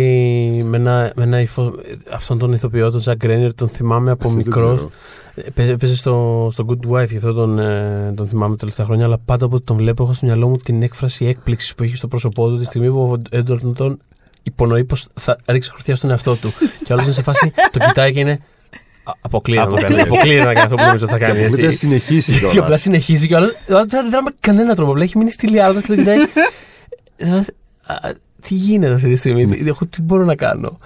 με 0.65 0.77
ένα, 0.77 1.11
με 1.15 1.23
ένα 1.23 1.39
υφο... 1.41 1.73
αυτόν 2.11 2.37
τον 2.37 2.53
ηθοποιό, 2.53 2.91
τον 2.91 2.99
Τζακ 2.99 3.17
Γκρένερ, 3.17 3.53
τον 3.53 3.69
θυμάμαι 3.69 4.11
από 4.11 4.27
Αυτό 4.27 4.37
δεν 4.37 4.45
μικρός. 4.47 4.75
ξέρω. 4.75 5.71
Έπαιζε 5.71 5.95
στο, 5.95 6.47
στο 6.51 6.65
Good 6.69 6.87
Wife, 6.91 7.09
γι' 7.09 7.15
αυτό 7.17 7.33
τον, 7.33 7.59
ε, 7.59 8.13
τον 8.15 8.27
θυμάμαι 8.27 8.51
τα 8.51 8.57
τελευταία 8.59 8.85
χρόνια. 8.85 9.05
Αλλά 9.05 9.17
πάντα 9.25 9.47
που 9.49 9.61
τον 9.61 9.77
βλέπω, 9.77 10.03
έχω 10.03 10.13
στο 10.13 10.25
μυαλό 10.25 10.47
μου 10.47 10.57
την 10.57 10.81
έκφραση 10.83 11.25
έκπληξης 11.25 11.75
που 11.75 11.83
έχει 11.83 11.95
στο 11.95 12.07
πρόσωπό 12.07 12.49
του 12.49 12.57
τη 12.57 12.65
στιγμή 12.65 12.89
που 12.89 13.11
ο 13.11 13.21
Έντουαρτ 13.29 13.63
τον 13.75 13.99
υπονοεί 14.43 14.83
πως 14.83 15.07
θα 15.13 15.37
ρίξει 15.45 15.69
χορτιά 15.71 15.95
στον 15.95 16.09
εαυτό 16.09 16.35
του. 16.35 16.49
και 16.85 16.93
άλλος 16.93 17.03
είναι 17.05 17.13
σε 17.13 17.21
φάση, 17.21 17.53
το 17.71 17.79
κοιτάει 17.79 18.13
και 18.13 18.19
είναι. 18.19 18.39
«Α, 19.03 19.11
Αποκλείεται 19.21 19.65
να 19.73 19.81
κάνει. 19.81 19.83
Αποκλείεται. 20.01 20.09
Αποκλείεται 20.09 20.43
να 20.45 20.53
κάνει 20.53 20.59
αυτό 20.65 20.75
που 20.75 20.83
νομίζω 20.83 21.07
θα 21.07 21.17
Και 21.17 21.23
κάνει. 21.25 21.37
αποκλείται 21.39 21.61
να 21.61 21.67
έτσι. 21.67 21.79
συνεχίσει 21.79 22.31
Και 22.31 22.37
απλά 22.37 22.49
κιόλας. 22.51 22.81
συνεχίζει 22.81 23.27
και 23.27 23.33
ο 23.33 23.37
άλλος 23.37 23.51
ο 23.51 23.75
άλλος 23.75 23.85
δεν 23.87 23.99
αντιδρά 23.99 24.23
με 24.23 24.31
κανένα 24.39 24.75
τρόπο. 24.75 24.91
Απλά 24.91 25.03
έχει 25.03 25.17
μείνει 25.17 25.31
στη 25.31 25.47
λιάρδα 25.47 25.81
και 25.81 25.87
το 25.87 25.95
κοιτάει. 25.95 26.17
Σε 27.15 27.29
φάση, 27.29 27.51
«Α, 27.85 27.95
Τι 28.47 28.53
γίνεται 28.53 28.93
αυτή 28.93 29.09
τη 29.09 29.15
στιγμή, 29.15 29.45
τι- 29.45 29.67
εγώ 29.67 29.79
τι 29.89 30.01
μπορώ 30.01 30.23
να 30.25 30.35
κάνω; 30.35 30.77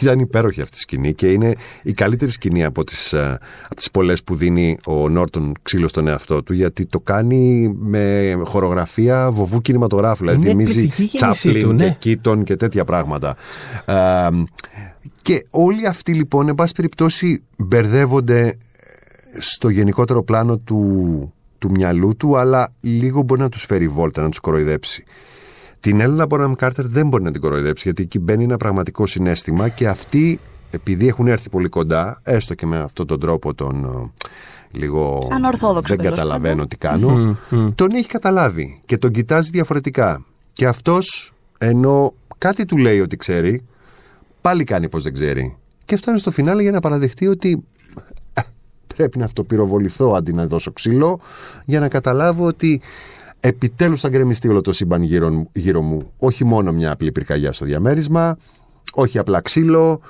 Ήταν 0.00 0.18
υπέροχη 0.18 0.60
αυτή 0.60 0.76
η 0.76 0.80
σκηνή 0.80 1.14
και 1.14 1.26
είναι 1.32 1.54
η 1.82 1.92
καλύτερη 1.92 2.30
σκηνή 2.30 2.64
από 2.64 2.84
τις, 2.84 3.12
ε, 3.12 3.38
από 3.64 3.74
τις 3.74 3.90
πολλές 3.90 4.22
που 4.22 4.34
δίνει 4.34 4.78
ο 4.86 5.08
Νόρτον 5.08 5.52
ξύλο 5.62 5.88
στον 5.88 6.08
εαυτό 6.08 6.42
του 6.42 6.52
γιατί 6.52 6.86
το 6.86 7.00
κάνει 7.00 7.72
με 7.78 8.34
χορογραφία 8.44 9.30
βοβού 9.30 9.60
κινηματογράφου. 9.60 10.16
Δηλαδή 10.24 10.40
Είναι 10.40 10.50
θυμίζει 10.50 10.70
εκπληκτική 10.80 11.18
κίνησή 11.18 11.40
Τσάπλιν 11.40 11.62
του, 11.68 11.76
και 11.76 11.84
ναι. 11.84 11.96
Κίτον 11.98 12.44
και 12.44 12.56
τέτοια 12.56 12.84
πράγματα. 12.84 13.36
Ε, 15.04 15.08
και 15.22 15.46
όλοι 15.50 15.86
αυτοί 15.86 16.14
λοιπόν, 16.14 16.48
εν 16.48 16.54
πάση 16.54 16.72
περιπτώσει, 16.74 17.42
μπερδεύονται 17.56 18.58
στο 19.38 19.68
γενικότερο 19.68 20.22
πλάνο 20.22 20.56
του, 20.56 21.32
του 21.58 21.70
μυαλού 21.70 22.16
του, 22.16 22.36
αλλά 22.36 22.72
λίγο 22.80 23.22
μπορεί 23.22 23.40
να 23.40 23.48
τους 23.48 23.64
φέρει 23.64 23.88
βόλτα, 23.88 24.22
να 24.22 24.28
τους 24.28 24.40
κοροϊδέψει. 24.40 25.04
Την 25.80 26.00
Έλληνα 26.00 26.26
Bonham 26.28 26.52
Κάρτερ 26.56 26.88
δεν 26.88 27.08
μπορεί 27.08 27.22
να 27.22 27.30
την 27.30 27.40
κοροϊδέψει, 27.40 27.82
γιατί 27.84 28.02
εκεί 28.02 28.18
μπαίνει 28.18 28.44
ένα 28.44 28.56
πραγματικό 28.56 29.06
συνέστημα 29.06 29.68
και 29.68 29.88
αυτοί, 29.88 30.40
επειδή 30.70 31.08
έχουν 31.08 31.26
έρθει 31.26 31.48
πολύ 31.48 31.68
κοντά, 31.68 32.20
έστω 32.22 32.54
και 32.54 32.66
με 32.66 32.78
αυτόν 32.78 33.06
τον 33.06 33.20
τρόπο 33.20 33.54
τον 33.54 33.84
ε, 33.84 34.78
λίγο. 34.78 35.28
Ανορθόδοξο, 35.30 35.94
Δεν 35.94 35.96
τέλος 35.96 36.18
καταλαβαίνω 36.18 36.66
τι 36.66 36.76
κάνω. 36.76 37.36
Τον 37.74 37.90
έχει 37.94 38.06
καταλάβει 38.06 38.80
και 38.86 38.98
τον 38.98 39.10
κοιτάζει 39.10 39.50
διαφορετικά. 39.50 40.24
Και 40.52 40.66
αυτός, 40.66 41.34
ενώ 41.58 42.14
κάτι 42.38 42.64
του 42.64 42.76
λέει 42.76 43.00
ότι 43.00 43.16
ξέρει, 43.16 43.64
πάλι 44.44 44.64
κάνει 44.64 44.88
πως 44.88 45.02
δεν 45.02 45.12
ξέρει. 45.12 45.56
Και 45.84 45.96
φτάνει 45.96 46.18
στο 46.18 46.30
φινάλε 46.30 46.62
για 46.62 46.70
να 46.70 46.80
παραδεχτεί 46.80 47.26
ότι 47.26 47.64
«Ε, 48.32 48.40
πρέπει 48.96 49.18
να 49.18 49.24
αυτοπυροβοληθώ 49.24 50.12
αντί 50.16 50.32
να 50.32 50.46
δώσω 50.46 50.72
ξύλο 50.72 51.20
για 51.64 51.80
να 51.80 51.88
καταλάβω 51.88 52.46
ότι 52.46 52.80
επιτέλους 53.40 54.00
θα 54.00 54.08
γκρεμιστεί 54.08 54.48
όλο 54.48 54.60
το 54.60 54.72
σύμπαν 54.72 55.02
γύρω, 55.02 55.46
γύρω 55.52 55.82
μου. 55.82 56.12
Όχι 56.18 56.44
μόνο 56.44 56.72
μια 56.72 56.90
απλή 56.90 57.12
πυρκαγιά 57.12 57.52
στο 57.52 57.64
διαμέρισμα, 57.64 58.38
όχι 58.94 59.18
απλά 59.18 59.40
ξύλο, 59.40 60.00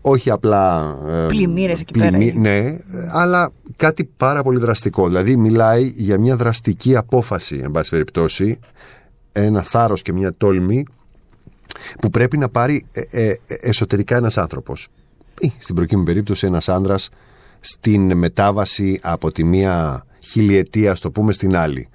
όχι 0.00 0.30
απλά... 0.30 0.96
ε, 1.08 1.26
Πλημμύρες 1.26 1.80
εκεί 1.80 1.98
πέρα. 1.98 2.18
Ναι, 2.34 2.56
ε, 2.56 2.80
αλλά 3.12 3.52
κάτι 3.76 4.10
πάρα 4.16 4.42
πολύ 4.42 4.58
δραστικό. 4.58 5.06
Δηλαδή 5.06 5.36
μιλάει 5.36 5.92
για 5.96 6.18
μια 6.18 6.36
δραστική 6.36 6.96
απόφαση, 6.96 7.60
εν 7.62 7.70
πάση 7.70 7.90
περιπτώσει, 7.90 8.58
ένα 9.32 9.62
θάρρος 9.62 10.02
και 10.02 10.12
μια 10.12 10.34
τόλμη 10.36 10.86
που 12.00 12.10
πρέπει 12.10 12.38
να 12.38 12.48
πάρει 12.48 12.86
ε, 12.92 13.00
ε, 13.10 13.28
ε, 13.28 13.38
εσωτερικά 13.46 14.16
ένας 14.16 14.38
άνθρωπος. 14.38 14.88
Ή, 15.40 15.52
στην 15.58 15.74
προκειμένη 15.74 16.06
περίπτωση 16.06 16.46
ένας 16.46 16.68
άνδρας 16.68 17.08
στην 17.60 18.16
μετάβαση 18.16 19.00
από 19.02 19.32
τη 19.32 19.44
μία 19.44 20.06
χιλιετία, 20.24 20.94
στο 20.94 21.10
πούμε, 21.10 21.32
στην 21.32 21.56
άλλη. 21.56 21.88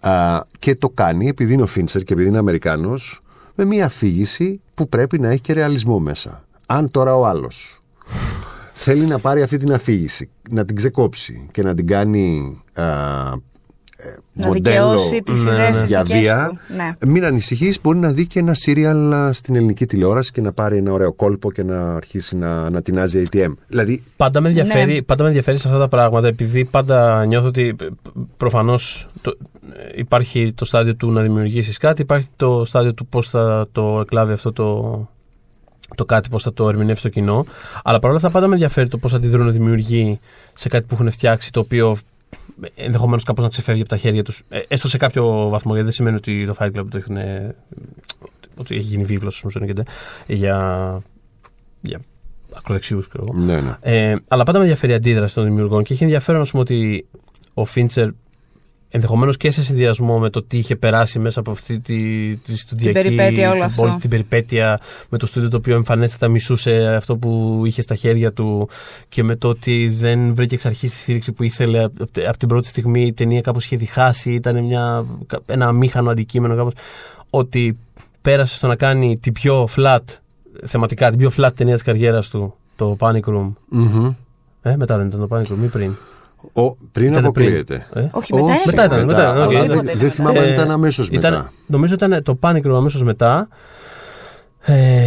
Α, 0.00 0.40
και 0.58 0.74
το 0.74 0.88
κάνει 0.88 1.28
επειδή 1.28 1.52
είναι 1.52 1.62
ο 1.62 1.66
Φίντσερ 1.66 2.02
και 2.02 2.12
επειδή 2.12 2.28
είναι 2.28 2.38
Αμερικάνος 2.38 3.22
με 3.54 3.64
μια 3.64 3.84
αφήγηση 3.84 4.60
που 4.74 4.88
πρέπει 4.88 5.18
να 5.18 5.28
έχει 5.28 5.40
και 5.40 5.52
ρεαλισμό 5.52 5.98
μέσα. 5.98 6.44
Αν 6.66 6.90
τώρα 6.90 7.16
ο 7.16 7.26
άλλος 7.26 7.82
θέλει 8.72 9.06
να 9.06 9.18
πάρει 9.18 9.42
αυτή 9.42 9.56
την 9.56 9.72
αφήγηση, 9.72 10.28
να 10.50 10.64
την 10.64 10.76
ξεκόψει 10.76 11.48
και 11.52 11.62
να 11.62 11.74
την 11.74 11.86
κάνει 11.86 12.58
α, 12.72 12.82
ε, 12.82 13.42
Να 14.32 14.46
μοντέλο 14.46 14.90
δικαιώσει 14.90 15.22
τις 15.22 15.44
Ναι, 15.44 15.50
ιδέες 15.52 15.74
ναι. 15.74 15.80
της 15.80 15.88
για 15.88 16.02
δικές 16.02 16.20
βία, 16.20 16.46
του. 16.48 16.58
Ναι. 16.76 17.10
μην 17.12 17.24
ανησυχείς, 17.24 17.80
μπορεί 17.82 17.98
να 17.98 18.12
δει 18.12 18.26
και 18.26 18.38
ένα 18.38 18.54
σύριαλ 18.54 19.12
α, 19.12 19.32
στην 19.32 19.56
ελληνική 19.56 19.86
τηλεόραση 19.86 20.32
και 20.32 20.40
να 20.40 20.52
πάρει 20.52 20.76
ένα 20.76 20.92
ωραίο 20.92 21.12
κόλπο 21.12 21.52
και 21.52 21.62
να 21.62 21.94
αρχίσει 21.94 22.36
να, 22.36 22.70
να 22.70 22.82
τεινάζει 22.82 23.22
ATM. 23.30 23.52
Δηλαδή, 23.68 24.02
Πάντα 24.16 24.40
με, 24.40 24.48
ενδιαφέρει, 24.48 24.92
Ναι. 24.94 25.02
πάντα 25.02 25.22
με 25.22 25.28
ενδιαφέρει 25.28 25.58
σε 25.58 25.68
αυτά 25.68 25.80
τα 25.80 25.88
πράγματα, 25.88 26.28
επειδή 26.28 26.64
πάντα 26.64 27.24
νιώθω 27.24 27.46
ότι 27.46 27.76
προφανώς 28.36 29.08
υπάρχει 29.94 30.52
το 30.54 30.64
στάδιο 30.64 30.94
του 30.94 31.10
να 31.10 31.22
δημιουργήσεις 31.22 31.76
κάτι, 31.78 32.02
υπάρχει 32.02 32.28
το 32.36 32.64
στάδιο 32.64 32.94
του 32.94 33.06
πώς 33.06 33.28
θα 33.28 33.68
το 33.72 34.00
εκλάβει 34.00 34.32
αυτό 34.32 34.52
το, 34.52 35.08
το 35.94 36.04
κάτι, 36.04 36.28
πώς 36.28 36.42
θα 36.42 36.52
το 36.52 36.68
ερμηνεύσει 36.68 37.02
το 37.02 37.08
κοινό. 37.08 37.44
Αλλά 37.84 37.98
παρόλα 37.98 38.18
αυτά 38.18 38.30
πάντα 38.30 38.46
με 38.46 38.52
ενδιαφέρει 38.52 38.88
το 38.88 38.98
πώς 38.98 39.14
αντιδρούν 39.14 39.48
οι 39.48 39.50
δημιουργοί 39.50 40.20
σε 40.54 40.68
κάτι 40.68 40.84
που 40.88 40.94
έχουν 40.94 41.10
φτιάξει, 41.10 41.52
το 41.52 41.60
οποίο 41.60 41.96
ενδεχομένως 42.74 43.24
κάπως 43.24 43.44
να 43.44 43.50
ξεφεύγει 43.50 43.80
από 43.80 43.90
τα 43.90 43.96
χέρια 43.96 44.22
τους. 44.22 44.42
έστω 44.68 44.88
σε 44.88 44.96
κάποιο 44.96 45.48
βαθμό, 45.48 45.72
γιατί 45.72 45.84
δεν 45.84 45.94
σημαίνει 45.96 46.16
ότι 46.16 46.46
το 46.46 46.54
Fight 46.58 46.78
Club 46.78 46.86
το 46.90 46.98
έχουν. 46.98 47.16
ότι 48.56 48.74
έχει 48.74 48.84
γίνει 48.84 49.04
βίβλος, 49.04 49.44
για, 50.26 51.02
για 51.80 52.00
ακροδεξιούς, 52.52 53.08
ξέρω 53.08 53.26
εγώ. 53.28 53.44
ναι, 53.44 53.60
ναι. 53.60 53.76
Ε, 53.80 54.16
αλλά 54.28 54.44
πάντα 54.44 54.58
με 54.58 54.64
ενδιαφέρει 54.64 54.92
η 54.92 54.94
αντίδραση 54.94 55.34
των 55.34 55.44
δημιουργών 55.44 55.82
και 55.82 55.92
έχει 55.92 56.02
ενδιαφέρον 56.02 56.40
ας 56.40 56.50
πούμε, 56.50 56.62
ότι 56.62 57.06
ο 57.54 57.64
Φίντσερ 57.64 58.08
ενδεχομένως 58.94 59.36
και 59.36 59.50
σε 59.50 59.62
συνδυασμό 59.62 60.18
με 60.18 60.30
το 60.30 60.42
τι 60.42 60.58
είχε 60.58 60.76
περάσει 60.76 61.18
μέσα 61.18 61.40
από 61.40 61.50
αυτή 61.50 61.80
τη, 61.80 62.36
τη 62.36 62.56
στουδιακή. 62.56 62.92
περιπέτεια 62.92 63.46
όλο 63.48 63.56
την, 63.56 63.64
αυτό. 63.64 63.82
όλη 63.82 63.96
την 63.96 64.10
περιπέτεια 64.10 64.80
με 65.08 65.18
το 65.18 65.26
στούντιο 65.26 65.48
το 65.48 65.56
οποίο 65.56 65.74
εμφανέστατα 65.74 66.28
μισούσε 66.28 66.94
αυτό 66.96 67.16
που 67.16 67.62
είχε 67.66 67.82
στα 67.82 67.94
χέρια 67.94 68.32
του 68.32 68.68
και 69.08 69.22
με 69.22 69.36
το 69.36 69.48
ότι 69.48 69.88
δεν 69.88 70.34
βρήκε 70.34 70.54
εξ 70.54 70.66
αρχής 70.66 70.90
τη 70.90 70.96
στήριξη 70.96 71.32
που 71.32 71.42
ήθελε 71.42 71.82
από 71.82 72.06
από 72.26 72.38
την 72.38 72.48
πρώτη 72.48 72.66
στιγμή. 72.66 73.06
Η 73.06 73.12
ταινία 73.12 73.40
κάπως 73.40 73.64
είχε 73.64 73.76
διχάσει, 73.76 74.32
ήταν 74.32 74.64
μια, 74.64 75.04
ένα 75.46 75.66
αμήχανο 75.66 76.10
αντικείμενο 76.10 76.56
κάπως, 76.56 76.72
ότι 77.30 77.78
πέρασε 78.22 78.54
στο 78.54 78.66
να 78.66 78.76
κάνει 78.76 79.18
την 79.18 79.32
πιο 79.32 79.68
flat 79.76 79.98
θεματικά, 80.64 81.10
την 81.10 81.18
πιο 81.18 81.30
flat 81.36 81.50
ταινία 81.54 81.74
της 81.74 81.82
καριέρας 81.82 82.28
του, 82.28 82.54
το 82.76 82.96
Panic 83.00 83.24
Room. 83.24 83.52
Μμμ. 83.68 84.14
Ε, 84.62 84.76
μετά 84.76 84.96
δεν 84.96 85.06
ήταν 85.06 85.28
το 85.28 85.36
Panic 85.36 85.52
Room 85.52 85.64
ή 85.64 85.66
πριν. 85.66 85.96
Ο, 86.52 86.74
πριν 86.92 87.10
Ήτανε 87.10 87.26
αποκλείεται. 87.26 87.86
Ε; 87.94 88.06
Όχι, 88.10 88.34
μετά 88.34 88.46
είναι. 88.52 88.60
μετά 88.66 88.84
ήταν, 88.84 89.04
μετά 89.04 89.22
ήταν, 89.22 89.36
οκ. 89.36 89.42
Οπωσδήποτε 89.42 89.74
Δεν- 89.74 89.74
ήταν 89.74 89.84
Δεν 89.86 89.96
μετά. 89.98 90.10
θυμάμαι 90.10 90.38
αν 90.38 90.44
Ε, 90.44 90.52
ήταν 90.52 90.70
αμέσως 90.70 91.08
Ήταν, 91.08 91.32
μετά. 91.32 91.52
νομίζω 91.66 91.94
ήταν 91.94 92.22
το 92.22 92.38
Panic 92.40 92.62
Room 92.66 92.74
αμέσως 92.76 93.02
μετά. 93.02 93.48
Ε, 94.64 95.02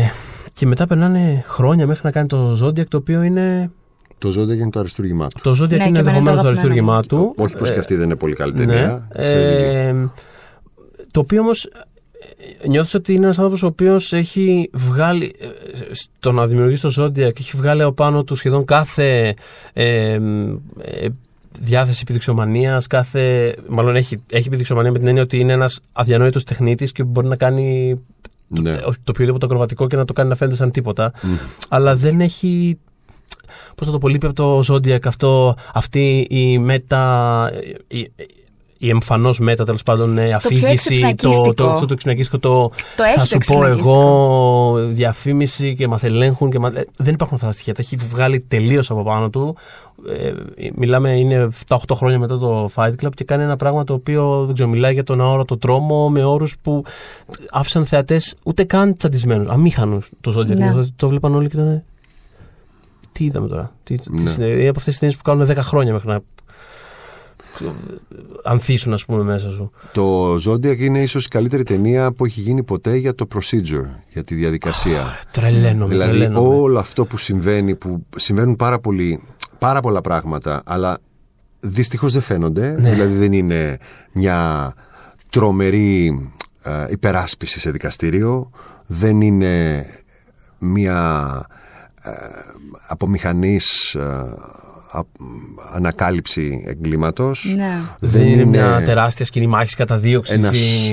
και 0.54 0.66
μετά 0.66 0.88
περνάνε 0.88 1.44
χρόνια 1.48 1.88
μέχρι 1.88 2.02
να 2.04 2.12
κάνει 2.12 2.28
το 2.28 2.66
Zodiac, 2.66 2.88
το 2.88 2.98
οποίο 2.98 3.22
είναι. 3.24 3.72
Το 4.18 4.30
Ζόντα 4.32 4.54
είναι 4.54 4.70
το 4.70 4.80
αριστούργημά 4.80 5.28
του. 5.28 5.40
Το 5.44 5.52
Zodiac 5.52 5.70
Ναι, 5.70 5.78
και 5.78 5.84
είναι 5.84 6.00
εμένα 6.00 6.00
είναι 6.00 6.02
το 6.04 6.10
ενδεχομένω 6.10 6.42
το 6.42 6.48
αγαπημένο 6.48 6.60
αριστούργημά 6.60 6.96
μου. 6.96 7.02
του. 7.02 7.34
Όχι 7.44 7.58
πως 7.58 7.70
και 7.70 7.76
Ε, 7.76 7.80
αυτή 7.80 7.96
δεν 7.96 8.06
είναι 8.06 8.16
πολύ 8.16 8.36
καλή 8.36 8.52
ναι. 8.52 8.58
ταινία. 8.58 9.08
ξέρεις. 9.14 9.34
Ε, 9.76 10.10
το 11.12 11.20
οποίο 11.20 11.42
όμως 11.42 11.68
νιώθω 12.68 12.98
ότι 13.00 13.14
είναι 13.14 13.24
ένας 13.26 13.38
άνθρωπος 13.38 13.64
ο 13.64 13.68
οποίος 13.68 14.14
έχει 14.14 14.70
βγάλει. 14.74 15.36
ε, 15.40 15.48
στο 15.94 16.32
να 16.32 16.46
δημιουργήσει 16.48 16.82
το 16.82 17.04
Zodiac 17.04 17.40
έχει 17.40 17.52
βγάλει 17.58 17.82
από 17.82 17.92
πάνω 17.94 18.24
του 18.24 18.36
σχεδόν 18.36 18.66
κάθε 18.66 19.36
ε, 19.74 20.14
ε, 20.14 20.20
διάθεση 21.60 22.00
επιδειξιομανίας, 22.02 22.88
κάθε. 22.88 23.56
Μάλλον 23.70 23.96
έχει, 23.96 24.22
έχει 24.30 24.48
επιδειξιομανία 24.48 24.92
με 24.92 24.98
την 24.98 25.08
έννοια 25.08 25.24
ότι 25.24 25.40
είναι 25.40 25.54
ένας 25.54 25.80
αδιανόητος 25.92 26.44
τεχνίτης 26.44 26.92
και 26.92 27.04
μπορεί 27.04 27.28
να 27.28 27.36
κάνει 27.36 28.00
Ναι. 28.48 28.76
το, 28.76 28.94
το 29.04 29.12
οποιοδήποτε 29.12 29.46
ακροβατικό 29.46 29.88
και 29.88 29.96
να 29.96 30.06
το 30.06 30.14
κάνει 30.14 30.30
να 30.30 30.36
φαίνεται 30.36 30.56
σαν 30.56 30.72
τίποτα. 30.72 31.12
Αλλά 31.70 31.96
δεν 31.96 32.22
έχει. 32.22 32.80
Πώς 33.76 33.88
να 33.88 33.94
το 33.94 34.00
πω, 34.00 34.08
λείπει 34.08 34.26
από 34.26 34.36
το 34.36 34.74
Zodiac 34.74 35.06
αυτό, 35.06 35.56
αυτή 35.74 36.28
η 36.30 36.58
μετα. 36.60 37.52
Η, 37.88 38.12
η 38.86 38.90
εμφανώς 38.90 39.40
μέτα 39.40 39.66
τέλος 39.66 39.84
πάντων 39.84 40.18
ε, 40.18 40.34
αφήγηση, 40.34 40.62
το, 40.66 40.72
εξυπνακίστικο. 40.72 41.54
το, 41.54 41.70
αυτό 41.70 41.86
το 41.86 41.94
εξυπνακίστικο, 41.94 42.40
το, 42.40 42.72
Το 42.98 43.04
έχει 43.04 43.14
θα 43.14 43.20
το 43.20 43.26
σου 43.26 43.32
πω 43.32 43.36
εξυπνακίστικο. 43.38 43.90
εγώ 43.90 44.88
διαφήμιση 44.94 45.76
και 45.76 45.88
μας 45.88 46.04
ελέγχουν. 46.04 46.50
Και 46.52 46.60
μας... 46.60 46.74
ε, 46.76 46.86
δεν 46.98 47.14
υπάρχουν 47.14 47.36
αυτά 47.36 47.48
τα 47.48 47.54
στοιχεία. 47.54 47.74
Τα 47.74 47.82
έχει 47.82 47.96
βγάλει 47.96 48.40
τελείως 48.40 48.92
από 48.92 49.04
πάνω 49.04 49.30
του. 49.30 49.56
Ε, 50.10 50.32
μιλάμε, 50.76 51.18
είναι 51.20 51.50
7-8 51.68 51.78
χρόνια 51.94 52.20
μετά 52.20 52.38
το 52.38 52.70
Fight 52.76 52.92
Club 53.02 53.10
και 53.16 53.24
κάνει 53.24 53.44
ένα 53.44 53.56
πράγμα 53.56 53.84
το 53.84 53.94
οποίο 53.94 54.44
δεν 54.46 54.54
ξέρω, 54.54 54.70
μιλάει 54.70 54.94
για 54.94 55.04
τον 55.04 55.22
αόρατο 55.22 55.58
τρόμο 55.58 56.10
με 56.10 56.24
όρους 56.24 56.56
που 56.62 56.84
άφησαν 57.52 57.86
θεατές 57.86 58.36
ούτε 58.44 58.64
καν 58.64 58.98
τσαντισμένους, 58.98 59.50
αμήχανους 59.50 60.10
το 60.22 60.40
Zodiac. 60.40 60.56
Ναι. 60.58 60.72
Το, 60.72 60.88
το 60.96 61.08
βλέπαν 61.08 61.36
όλοι 61.36 61.50
και 61.50 61.56
ήταν. 61.58 61.84
Τι 63.12 63.24
είδαμε 63.26 63.48
τώρα. 63.48 63.72
Τι, 63.84 63.98
τι 63.98 64.22
Ναι. 64.24 64.30
συνέβη; 64.30 64.60
Είναι 64.60 64.70
από 64.70 64.80
αυτές 64.80 64.84
τις 64.86 64.98
ταινίες 65.00 65.18
που 65.18 65.24
κάνουν 65.24 65.48
10 65.48 65.56
χρόνια 65.60 65.94
μέχρι 65.94 66.08
να 66.10 66.20
ανθίσουν, 68.44 68.94
ας 68.94 69.06
πούμε, 69.06 69.24
μέσα 69.24 69.50
σου. 69.50 69.72
Το 69.92 70.34
Zodiac 70.34 70.80
είναι 70.80 71.02
ίσως 71.02 71.26
η 71.26 71.28
καλύτερη 71.28 71.64
ταινία 71.64 72.12
που 72.12 72.26
έχει 72.26 72.42
γίνει 72.42 72.64
ποτέ 72.64 72.96
για 72.96 73.16
το 73.16 73.28
procedure, 73.34 73.88
για 74.14 74.24
τη 74.24 74.36
διαδικασία. 74.36 75.02
Τρελαίνομαι, 75.32 75.94
δηλαδή 75.94 76.10
τρελαίνομαι. 76.10 76.56
όλο 76.56 76.80
αυτό 76.80 77.06
που 77.06 77.18
συμβαίνει, 77.18 77.76
που 77.76 78.06
συμβαίνουν 78.16 78.56
πάρα, 78.56 78.80
πολύ, 78.80 79.22
πάρα 79.58 79.80
πολλά 79.80 80.02
πράγματα, 80.02 80.62
αλλά 80.66 80.98
δυστυχώς 81.60 82.14
δεν 82.14 82.22
φαίνονται. 82.22 82.76
Ναι. 82.80 82.90
Δηλαδή 82.90 83.14
δεν 83.14 83.32
είναι 83.32 83.78
μια 84.12 84.74
τρομερή 85.30 86.20
ε, 86.62 86.86
υπεράσπιση 86.90 87.60
σε 87.60 87.72
δικαστήριο, 87.72 88.50
δεν 88.86 89.22
είναι 89.22 89.86
μια 90.60 91.42
ε, 92.02 92.12
από 92.88 93.08
μηχανής 93.08 93.94
ε, 93.96 94.04
α- 94.04 94.75
ανακάλυψη 95.74 96.64
εγκλήματος. 96.68 97.54
Ναι. 97.58 97.80
Δεν 98.00 98.28
είναι 98.28 98.46
μια 98.46 98.82
τεράστια 98.86 99.26
σκηνή 99.26 99.48
μάχης 99.48 99.76
καταδίωξη. 99.76 100.34
ένα, 100.34 100.52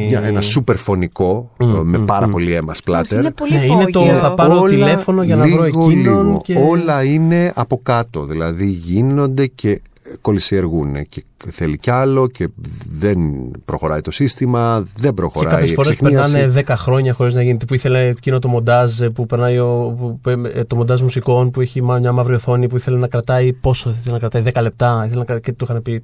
μια- 0.08 0.20
ένα 0.22 0.40
σούπερ 0.40 0.76
φωνικό 0.76 1.50
ε, 1.56 1.64
με 1.64 1.98
πάρα 1.98 2.28
πολύ 2.28 2.52
αίμα 2.52 2.74
σπλάτερ. 2.74 3.18
Είναι 3.18 3.30
πολύ 3.30 3.54
Ναι, 3.56 3.64
είναι 3.64 3.84
το 3.84 4.00
υπόγειο. 4.00 4.18
θα 4.18 4.34
πάρω 4.34 4.60
τηλέφωνο 4.60 5.22
για 5.22 5.36
να 5.36 5.46
βρω 5.46 5.62
λίγο, 5.64 5.84
εκείνον 5.90 6.26
λίγο. 6.26 6.40
και- 6.44 6.56
Όλα 6.58 7.04
είναι 7.04 7.52
από 7.54 7.80
κάτω. 7.82 8.24
Δηλαδή 8.24 8.66
γίνονται 8.66 9.46
και 9.46 9.80
κολυσιεργούν 10.20 11.08
και 11.08 11.24
θέλει 11.50 11.78
κι 11.78 11.90
άλλο 11.90 12.26
και 12.28 12.48
δεν 12.90 13.18
προχωράει 13.64 14.00
το 14.00 14.10
σύστημα, 14.10 14.78
δεν 14.96 15.10
Και 15.10 15.12
προχωράει 15.12 15.52
κάποιε 15.54 15.70
η 15.70 15.74
φορέ 15.74 15.88
εξυχνίαση. 15.88 16.32
περνάνε 16.32 16.62
10 16.66 16.74
χρόνια 16.76 17.12
χωρίς 17.12 17.34
να 17.34 17.42
γίνεται. 17.42 17.64
Που 17.64 17.74
ήθελε 17.74 18.06
εκείνο 18.08 18.38
το 18.38 18.48
μοντάζ 18.48 19.00
ε, 19.00 19.08
που 19.10 19.26
περνάει 19.26 19.58
ο, 19.58 19.94
που, 19.98 20.18
που- 20.22 20.30
ε, 20.54 20.64
το 20.64 20.76
μοντάζ 20.76 21.00
μουσικών 21.00 21.50
που 21.50 21.60
έχει 21.60 21.82
μα- 21.82 21.98
μια 21.98 22.12
μαύρη 22.12 22.34
οθόνη 22.34 22.68
που 22.68 22.76
ήθελε 22.76 22.96
να 22.98 23.08
κρατάει 23.08 23.52
πόσο, 23.52 23.90
ήθελε 23.90 24.12
να 24.12 24.18
κρατάει 24.18 24.42
10 24.54 24.62
λεπτά. 24.62 25.02
Ήθελε 25.04 25.18
να 25.18 25.24
κρατάει, 25.24 25.40
και 25.40 25.52
του 25.52 25.64
είχαν 25.68 25.82
πει. 25.82 26.02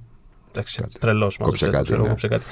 Εντάξει, 0.58 0.82
τρελός. 1.00 1.36
Κόψε 1.36 1.68
κάτι, 1.68 1.92
ναι. 1.92 2.14
κάτι. 2.28 2.44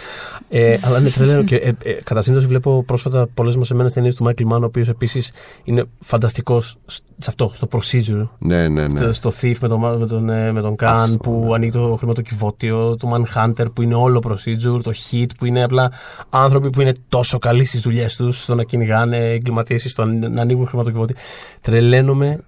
Ε, 0.48 0.78
αλλά 0.82 0.98
είναι 0.98 1.10
τρελό. 1.10 1.42
και 1.44 1.56
ε, 1.56 1.72
ε, 1.82 1.92
κατά 1.92 2.22
σύμπτωση 2.22 2.46
βλέπω 2.46 2.82
πρόσφατα 2.86 3.28
πολλές 3.34 3.56
μαζεμένε 3.56 3.90
ταινίες 3.90 4.14
του 4.14 4.22
Μάικλ 4.22 4.44
Μάν, 4.44 4.62
ο 4.62 4.66
οποίος 4.66 4.88
επίσης 4.88 5.30
είναι 5.64 5.84
φανταστικός 6.00 6.76
σε 7.18 7.26
αυτό, 7.28 7.50
στο 7.54 7.68
procedure. 7.72 8.28
Ναι, 8.38 8.68
ναι, 8.68 8.86
ναι. 8.88 8.98
Στο- 8.98 9.12
Στο 9.12 9.32
Thief 9.40 9.58
με 9.60 9.68
τον, 9.68 9.98
με 9.98 10.06
τον, 10.06 10.28
ε, 10.30 10.52
με 10.52 10.60
τον 10.60 10.76
Καν 10.76 10.96
Αυτό, 10.98 11.16
που 11.16 11.44
ναι. 11.48 11.54
ανοίγει 11.54 11.70
το 11.70 11.94
χρηματοκιβώτιο, 11.98 12.96
το 12.96 13.08
Manhunter 13.12 13.66
που 13.74 13.82
είναι 13.82 13.94
όλο 13.94 14.22
procedure, 14.28 14.82
το 14.82 14.92
Hit 15.10 15.26
που 15.38 15.44
είναι 15.44 15.62
απλά 15.62 15.92
άνθρωποι 16.30 16.70
που 16.70 16.80
είναι 16.80 16.92
τόσο 17.08 17.38
καλοί 17.38 17.64
στις 17.64 17.80
δουλειές 17.80 18.16
τους 18.16 18.42
στο 18.42 18.54
να 18.54 18.64
κυνηγάνε 18.64 19.30
εγκληματίες 19.30 19.84
ή 19.84 19.88
στο 19.88 20.04
να 20.04 20.40
ανοίγουν 20.40 20.66
χρηματοκιβώτιο. 20.66 21.16
Τρελαίνομαι 21.60 22.38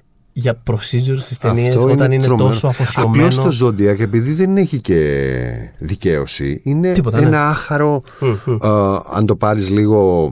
για 0.41 0.63
procedure 0.71 1.17
στις 1.19 1.39
ταινίες 1.39 1.75
Αυτό 1.77 1.91
όταν 1.91 2.13
είναι, 2.13 2.25
τρομερό. 2.25 2.49
τόσο 2.49 2.67
αφοσιωμένος. 2.67 3.39
Απλώς 3.39 3.59
το 3.59 3.67
Zodiac, 3.67 3.99
επειδή 4.01 4.33
δεν 4.33 4.57
έχει 4.57 4.81
και 4.81 4.97
δικαίωση, 5.79 6.61
είναι 6.65 6.93
Τίποτα, 6.93 7.19
ένα 7.19 7.29
ναι. 7.29 7.37
άχαρο, 7.37 8.03
Μμ, 8.21 8.27
μμ. 8.45 8.53
ε, 8.53 8.69
αν 9.13 9.27
το 9.27 9.37
πάρεις 9.37 9.71
λίγο 9.71 10.31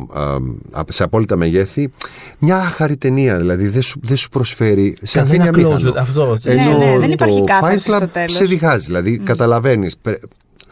ε, 0.76 0.80
σε 0.92 1.02
απόλυτα 1.02 1.36
μεγέθη, 1.36 1.92
μια 2.38 2.56
άχαρη 2.56 2.96
ταινία. 2.96 3.36
Δηλαδή 3.36 3.68
δεν 3.68 3.82
σου, 3.82 4.00
δεν 4.02 4.16
σου 4.16 4.28
προσφέρει, 4.28 4.96
σε 5.02 5.20
αφήνει 5.20 5.38
Κανένα 5.44 5.68
αμήχανο. 5.68 5.90
closure. 5.92 5.96
Αυτό. 6.00 6.38
Ναι, 6.42 6.52
Ενώ 6.52 6.78
ναι, 6.78 6.98
δεν 6.98 7.10
υπάρχει 7.10 7.38
το 7.38 7.44
κάθαρση 7.44 7.88
Fight 7.90 7.94
Club 7.94 7.96
στο 7.96 8.08
τέλος. 8.08 8.32
σε 8.32 8.44
διχάζει. 8.44 8.86
Δηλαδή 8.86 9.18
καταλαβαίνεις 9.18 9.96
πρε- 9.96 10.20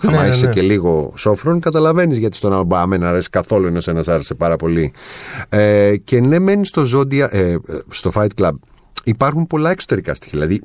Ναι, 0.00 0.12
Άμα 0.16 0.22
ναι, 0.22 0.28
είσαι 0.28 0.46
ναι. 0.46 0.52
και 0.52 0.60
λίγο 0.60 1.12
σόφρον, 1.16 1.60
καταλαβαίνεις 1.60 2.18
γιατί 2.18 2.36
στον 2.36 2.52
άλλο 2.52 2.64
μπορεί 2.64 2.98
να 2.98 3.08
αρέσει 3.08 3.30
καθόλου, 3.30 3.66
ενώ 3.66 3.80
σε 3.80 3.90
ένας 3.90 4.08
άρεσε 4.08 4.34
πάρα 4.34 4.56
πολύ. 4.56 4.92
Ε, 5.48 5.96
και 6.04 6.20
ναι, 6.20 6.38
μένει 6.38 6.66
στο 6.66 6.82
Zodiac, 6.94 7.28
ε, 7.30 7.54
στο 7.88 8.10
Fight 8.14 8.26
Club, 8.40 8.50
υπάρχουν 9.04 9.46
πολλά 9.46 9.70
εξωτερικά 9.70 10.14
στοιχεία. 10.14 10.38
Δηλαδή, 10.38 10.62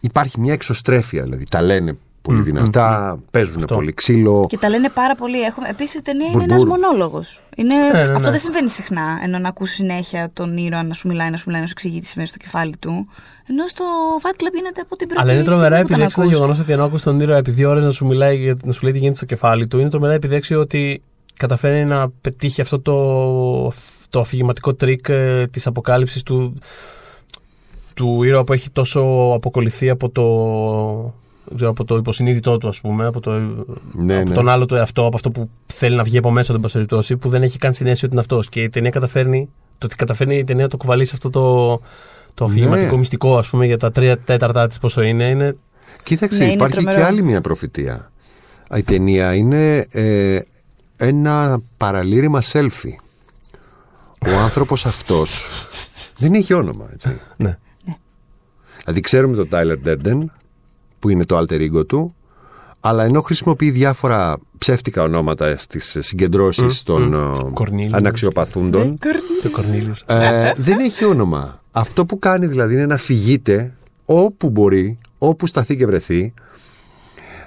υπάρχει 0.00 0.40
μια 0.40 0.52
εξωστρέφεια. 0.52 1.22
Δηλαδή, 1.22 1.44
τα 1.50 1.62
λένε 1.62 1.96
πολύ 2.22 2.40
δυνατά, 2.42 3.18
παίζουν 3.30 3.56
Αυτό. 3.56 3.74
πολύ 3.74 3.92
ξύλο. 3.92 4.46
Και 4.48 4.58
τα 4.58 4.68
λένε 4.68 4.88
πάρα 4.88 5.14
πολύ. 5.14 5.42
Έχουμε... 5.42 5.68
Επίσης 5.68 5.94
η 5.94 6.02
ταινία 6.02 6.26
είναι 6.26 6.36
Μπουρμπούρ. 6.44 6.56
ένας 6.56 6.66
μονόλογος. 6.66 7.42
Είναι... 7.56 7.74
ναι, 7.92 8.00
Αυτό 8.00 8.12
ναι. 8.18 8.30
δεν 8.30 8.38
συμβαίνει 8.38 8.68
συχνά. 8.68 9.20
Ενώ 9.22 9.38
να 9.38 9.48
ακούς 9.48 9.70
συνέχεια 9.70 10.30
τον 10.32 10.56
ήρωα 10.56 10.82
να 10.82 10.94
σου 10.94 11.08
μιλάει, 11.08 11.30
να 11.30 11.36
σου 11.36 11.44
μιλάει, 11.46 11.60
να 11.60 11.66
σου 11.66 11.72
εξηγεί 11.76 11.98
τι 12.00 12.06
συμβαίνει 12.06 12.28
στο 12.28 12.38
κεφάλι 12.38 12.76
του. 12.76 13.08
Ενώ 13.48 13.66
στο 13.66 13.84
Fight 14.22 14.42
Club 14.42 14.52
γίνεται 14.54 14.80
από 14.80 14.96
την 14.96 15.06
πρώτη 15.08 15.22
Αλλά 15.22 15.32
είναι 15.32 15.42
τρομερά 15.42 15.76
στιγμή 15.76 15.82
που 15.82 15.92
τον 15.92 15.96
επιδέξιο 16.00 16.14
το 16.16 16.20
ακούς. 16.22 16.32
γεγονός 16.34 16.58
ότι 16.60 16.72
ενώ 16.72 16.84
άκουσε 16.84 17.04
τον 17.04 17.20
ήρωα 17.20 17.36
επί 17.36 17.50
δύο 17.50 17.70
ώρες 17.70 17.84
να 17.84 17.90
σου 17.90 18.06
μιλάει, 18.06 18.36
για- 18.36 18.56
να 18.64 18.72
σου 18.72 18.82
λέει 18.82 18.92
τι 18.92 18.98
γίνεται 18.98 19.16
στο 19.16 19.26
κεφάλι 19.26 19.66
του, 19.66 19.78
είναι 19.78 19.88
τρομερά 19.90 20.12
επιδέξιο 20.14 20.54
ότι 20.54 21.02
καταφέρνει 21.36 21.84
να 21.84 22.08
πετύχει 22.20 22.60
αυτό 22.60 22.80
το, 22.80 23.72
το 24.08 24.20
αφηγηματικό 24.20 24.74
τρικ 24.74 25.08
ε, 25.08 25.46
της 25.46 25.66
αποκάλυψης 25.66 26.22
του, 26.22 26.58
του 27.96 28.22
ήρωα 28.22 28.44
που 28.44 28.52
έχει 28.52 28.70
τόσο 28.70 29.32
αποκολληθεί 29.34 29.90
από 29.90 30.08
το, 30.08 30.24
δεν 31.44 31.56
ξέρω, 31.56 31.70
από 31.70 31.84
το 31.84 31.96
υποσυνείδητό 31.96 32.58
του, 32.58 32.68
ας 32.68 32.80
πούμε, 32.80 33.06
από, 33.06 33.20
το, 33.20 33.30
Ναι, 33.92 34.16
από 34.18 34.28
ναι. 34.28 34.34
τον 34.34 34.48
άλλο 34.48 34.66
το 34.66 34.76
εαυτό, 34.76 35.06
από 35.06 35.16
αυτό 35.16 35.30
που 35.30 35.48
θέλει 35.66 35.96
να 35.96 36.02
βγει 36.02 36.18
από 36.18 36.30
μέσα 36.30 36.48
του, 36.48 36.54
εν 36.54 36.60
πάση 36.60 36.74
περιπτώσει, 36.74 37.16
που 37.16 37.28
δεν 37.28 37.42
έχει 37.42 37.58
καν 37.58 37.72
συνέστηση 37.72 38.04
ότι 38.04 38.14
είναι 38.14 38.22
αυτός. 38.22 38.48
Και 38.48 38.62
η 38.62 38.68
ταινία 38.70 38.90
καταφέρνει, 38.90 39.48
το 39.78 39.86
ότι 39.86 39.96
καταφέρνει 39.96 40.36
η 40.36 40.44
ταινία 40.44 40.62
να 40.62 40.68
το 40.68 40.76
κουβαλήσει 40.76 41.12
αυτό 41.14 41.30
το, 41.30 41.80
το 42.34 42.44
αφηγηματικό 42.44 42.90
Ναι. 42.92 42.96
μυστικό, 42.98 43.38
ας 43.38 43.48
πούμε, 43.48 43.66
για 43.66 43.78
τα 43.78 43.92
τρία 43.92 44.18
τέταρτα 44.18 44.66
της 44.66 44.78
πόσο 44.78 45.02
είναι, 45.02 45.24
είναι 45.30 45.56
Κοίταξε, 46.02 46.38
Ναι, 46.38 46.44
είναι 46.44 46.52
υπάρχει 46.52 46.74
τρομερό. 46.74 46.96
και 46.96 47.04
άλλη 47.04 47.22
μια 47.22 47.40
προφητεία. 47.40 48.10
Η 48.76 48.82
ταινία 48.82 49.34
είναι 49.34 49.86
ε, 49.90 50.38
ένα 50.96 51.60
παραλήρημα 51.76 52.42
selfie. 52.52 52.94
Ο 54.26 54.38
άνθρωπος 54.42 54.86
αυτός 54.86 55.46
δεν 56.18 56.34
έχει 56.34 56.52
όνομα, 56.54 56.88
έτσι. 56.92 57.20
Ναι. 57.36 57.58
Δηλαδή 58.86 59.00
ξέρουμε 59.00 59.36
τον 59.36 59.48
Tyler 59.52 59.76
Durden, 59.86 60.18
που 60.98 61.08
είναι 61.08 61.24
το 61.24 61.38
alter 61.38 61.70
ego 61.70 61.86
του, 61.86 62.14
αλλά 62.80 63.04
ενώ 63.04 63.20
χρησιμοποιεί 63.20 63.70
διάφορα 63.70 64.36
ψεύτικα 64.58 65.02
ονόματα 65.02 65.56
στις 65.56 65.96
συγκεντρώσεις 66.00 66.82
των 66.82 67.14
ε, 67.14 67.50
Κορνίλιος. 67.52 67.92
αναξιοπαθούντων, 67.92 68.98
Το 69.42 69.50
Κορνίλιος. 69.50 70.04
ε, 70.06 70.52
δεν 70.56 70.78
έχει 70.78 71.04
όνομα. 71.04 71.62
Αυτό 71.72 72.06
που 72.06 72.18
κάνει 72.18 72.46
δηλαδή 72.46 72.74
είναι 72.74 72.86
να 72.86 72.96
φυγείται 72.96 73.74
όπου 74.04 74.50
μπορεί, 74.50 74.98
όπου 75.18 75.46
σταθεί 75.46 75.76
και 75.76 75.86
βρεθεί, 75.86 76.34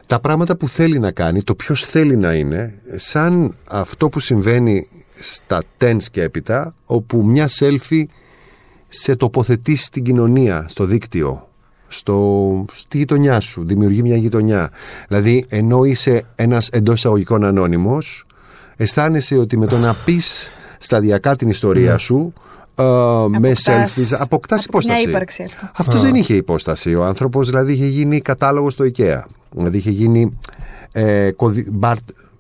τα 0.06 0.20
πράγματα 0.20 0.56
που 0.56 0.70
θέλει 0.70 1.00
να 1.00 1.12
κάνει, 1.12 1.44
το 1.44 1.56
ποιος 1.56 1.82
θέλει 1.86 2.18
να 2.18 2.34
είναι, 2.34 2.74
σαν 2.96 3.56
αυτό 3.68 4.10
που 4.10 4.20
συμβαίνει 4.20 4.88
στα 5.20 5.62
tens 5.78 6.04
και 6.12 6.22
έπειτα, 6.22 6.76
όπου 6.86 7.24
μια 7.26 7.50
selfie 7.60 8.04
σε 8.90 9.16
τοποθετεί 9.16 9.76
στην 9.76 10.04
κοινωνία, 10.04 10.66
στο 10.68 10.86
δίκτυο, 10.86 11.48
στο, 11.88 12.66
στη 12.74 12.98
γειτονιά 12.98 13.40
σου, 13.40 13.66
δημιουργεί 13.66 14.02
μια 14.02 14.16
γειτονιά. 14.16 14.70
Δηλαδή, 15.08 15.46
ενώ 15.50 15.84
είσαι 15.84 16.24
ένας 16.36 16.70
εντός 16.70 16.96
εισαγωγικών 16.98 17.44
ανώνυμος, 17.44 18.26
αισθάνεσαι 18.76 19.38
ότι 19.38 19.58
με 19.58 19.66
το 19.66 19.78
να 19.78 19.94
πεις 20.06 20.50
σταδιακά 20.78 21.36
την 21.36 21.50
ιστορία 21.50 21.98
σου, 21.98 22.34
ε, 22.76 22.84
με 22.84 23.38
Αποκτάς- 23.38 23.68
selfies, 23.68 24.14
αποκτάς 24.20 24.22
αποκτάς 24.22 24.66
υπόσταση. 24.66 25.02
μια 25.02 25.10
ύπαρξη 25.10 25.44
αυτό. 25.44 25.70
Αυτός 25.76 26.02
δεν 26.02 26.16
είχε 26.16 26.34
υπόσταση. 26.34 26.96
Ο 26.96 27.06
άνθρωπος 27.06 27.50
δηλαδή 27.50 27.74
είχε 27.74 27.86
γίνει 27.86 28.22
κατάλογος 28.22 28.74
στο 28.74 28.86
IKEA. 28.96 29.22
Δηλαδή 29.52 29.78
είχε 29.78 29.92
γίνει 29.92 30.38
ε, 30.92 31.32
κωδι... 31.32 31.66
bar... 31.82 31.96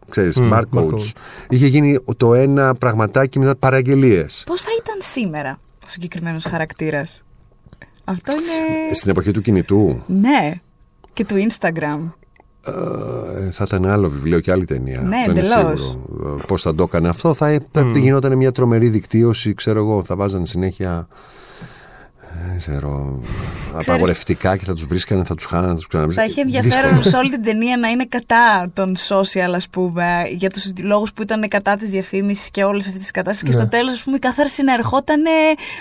ξέρεις, 0.09 0.39
Μμ, 0.39 0.49
barcodes. 0.53 0.79
barcode. 0.79 1.11
Είχε 1.49 1.67
γίνει 1.67 1.99
το 2.17 2.33
ένα 2.33 2.75
πραγματάκι 2.75 3.39
με 3.39 3.55
παραγγελίες. 3.55 4.43
Πώς 4.45 4.61
θα 4.61 4.69
ήταν 4.81 4.95
σήμερα; 4.99 5.59
Ο 5.89 5.91
συγκεκριμένος 5.91 6.43
χαρακτήρας. 6.43 7.21
Αυτό 8.03 8.31
είναι. 8.31 8.93
Στην 8.93 9.09
εποχή 9.09 9.31
του 9.31 9.41
κινητού. 9.41 10.03
Ναι. 10.07 10.53
Και 11.13 11.25
του 11.25 11.35
Instagram. 11.49 12.09
Ε, 12.65 13.51
θα 13.51 13.63
ήταν 13.67 13.85
άλλο 13.85 14.09
βιβλίο 14.09 14.39
και 14.39 14.51
άλλη 14.51 14.65
ταινία. 14.65 15.01
Ναι, 15.01 15.17
αυτό 15.17 15.31
είναι 15.31 15.39
εντελώς. 15.39 15.81
σίγουρο. 15.81 16.39
Πώς 16.47 16.61
θα 16.61 16.75
το 16.75 16.83
έκανε 16.83 17.09
αυτό, 17.09 17.33
θα, 17.33 17.59
θα 17.71 17.91
γινόταν 17.95 18.37
μια 18.37 18.51
τρομερή 18.51 18.89
δικτύωση, 18.89 19.53
ξέρω 19.53 19.79
εγώ. 19.79 20.03
Θα 20.03 20.15
βάζανε 20.15 20.45
συνέχεια. 20.45 21.07
Ε, 22.49 22.51
Δεν 22.51 22.57
ξέρω. 22.57 23.19
Απαγορευτικά 23.73 24.57
και 24.57 24.65
θα 24.65 24.73
τους 24.73 24.85
βρίσκανε, 24.85 25.23
θα 25.23 25.35
τους 25.35 25.45
χάνανε, 25.45 25.67
θα 25.67 25.73
τους 25.75 25.83
Θα 25.83 25.87
ξαναβρίσκανε. 25.89 26.27
έχει 26.29 26.39
ενδιαφέρον 26.39 27.03
σε 27.03 27.17
όλη 27.17 27.29
την 27.29 27.43
ταινία 27.43 27.77
να 27.77 27.87
είναι 27.87 28.05
κατά 28.05 28.69
των 28.73 28.95
social, 29.07 29.51
ας 29.55 29.67
πούμε, 29.69 30.05
για 30.35 30.49
τους 30.49 30.71
λόγους 30.81 31.13
που 31.13 31.21
ήταν 31.21 31.47
κατά 31.47 31.75
της 31.75 31.89
διαφήμισης 31.89 32.49
και 32.51 32.63
όλε 32.63 32.79
αυτέ 32.79 32.99
τι 32.99 33.11
κατάστάσει. 33.11 33.43
Και 33.51 33.57
Ναι. 33.57 33.61
στο 33.63 33.67
τέλος, 33.67 33.93
ας 33.93 34.01
πούμε, 34.03 34.15
η 34.15 34.19
καθάρση 34.19 34.63
να 34.63 34.73
ερχόταν 34.73 35.21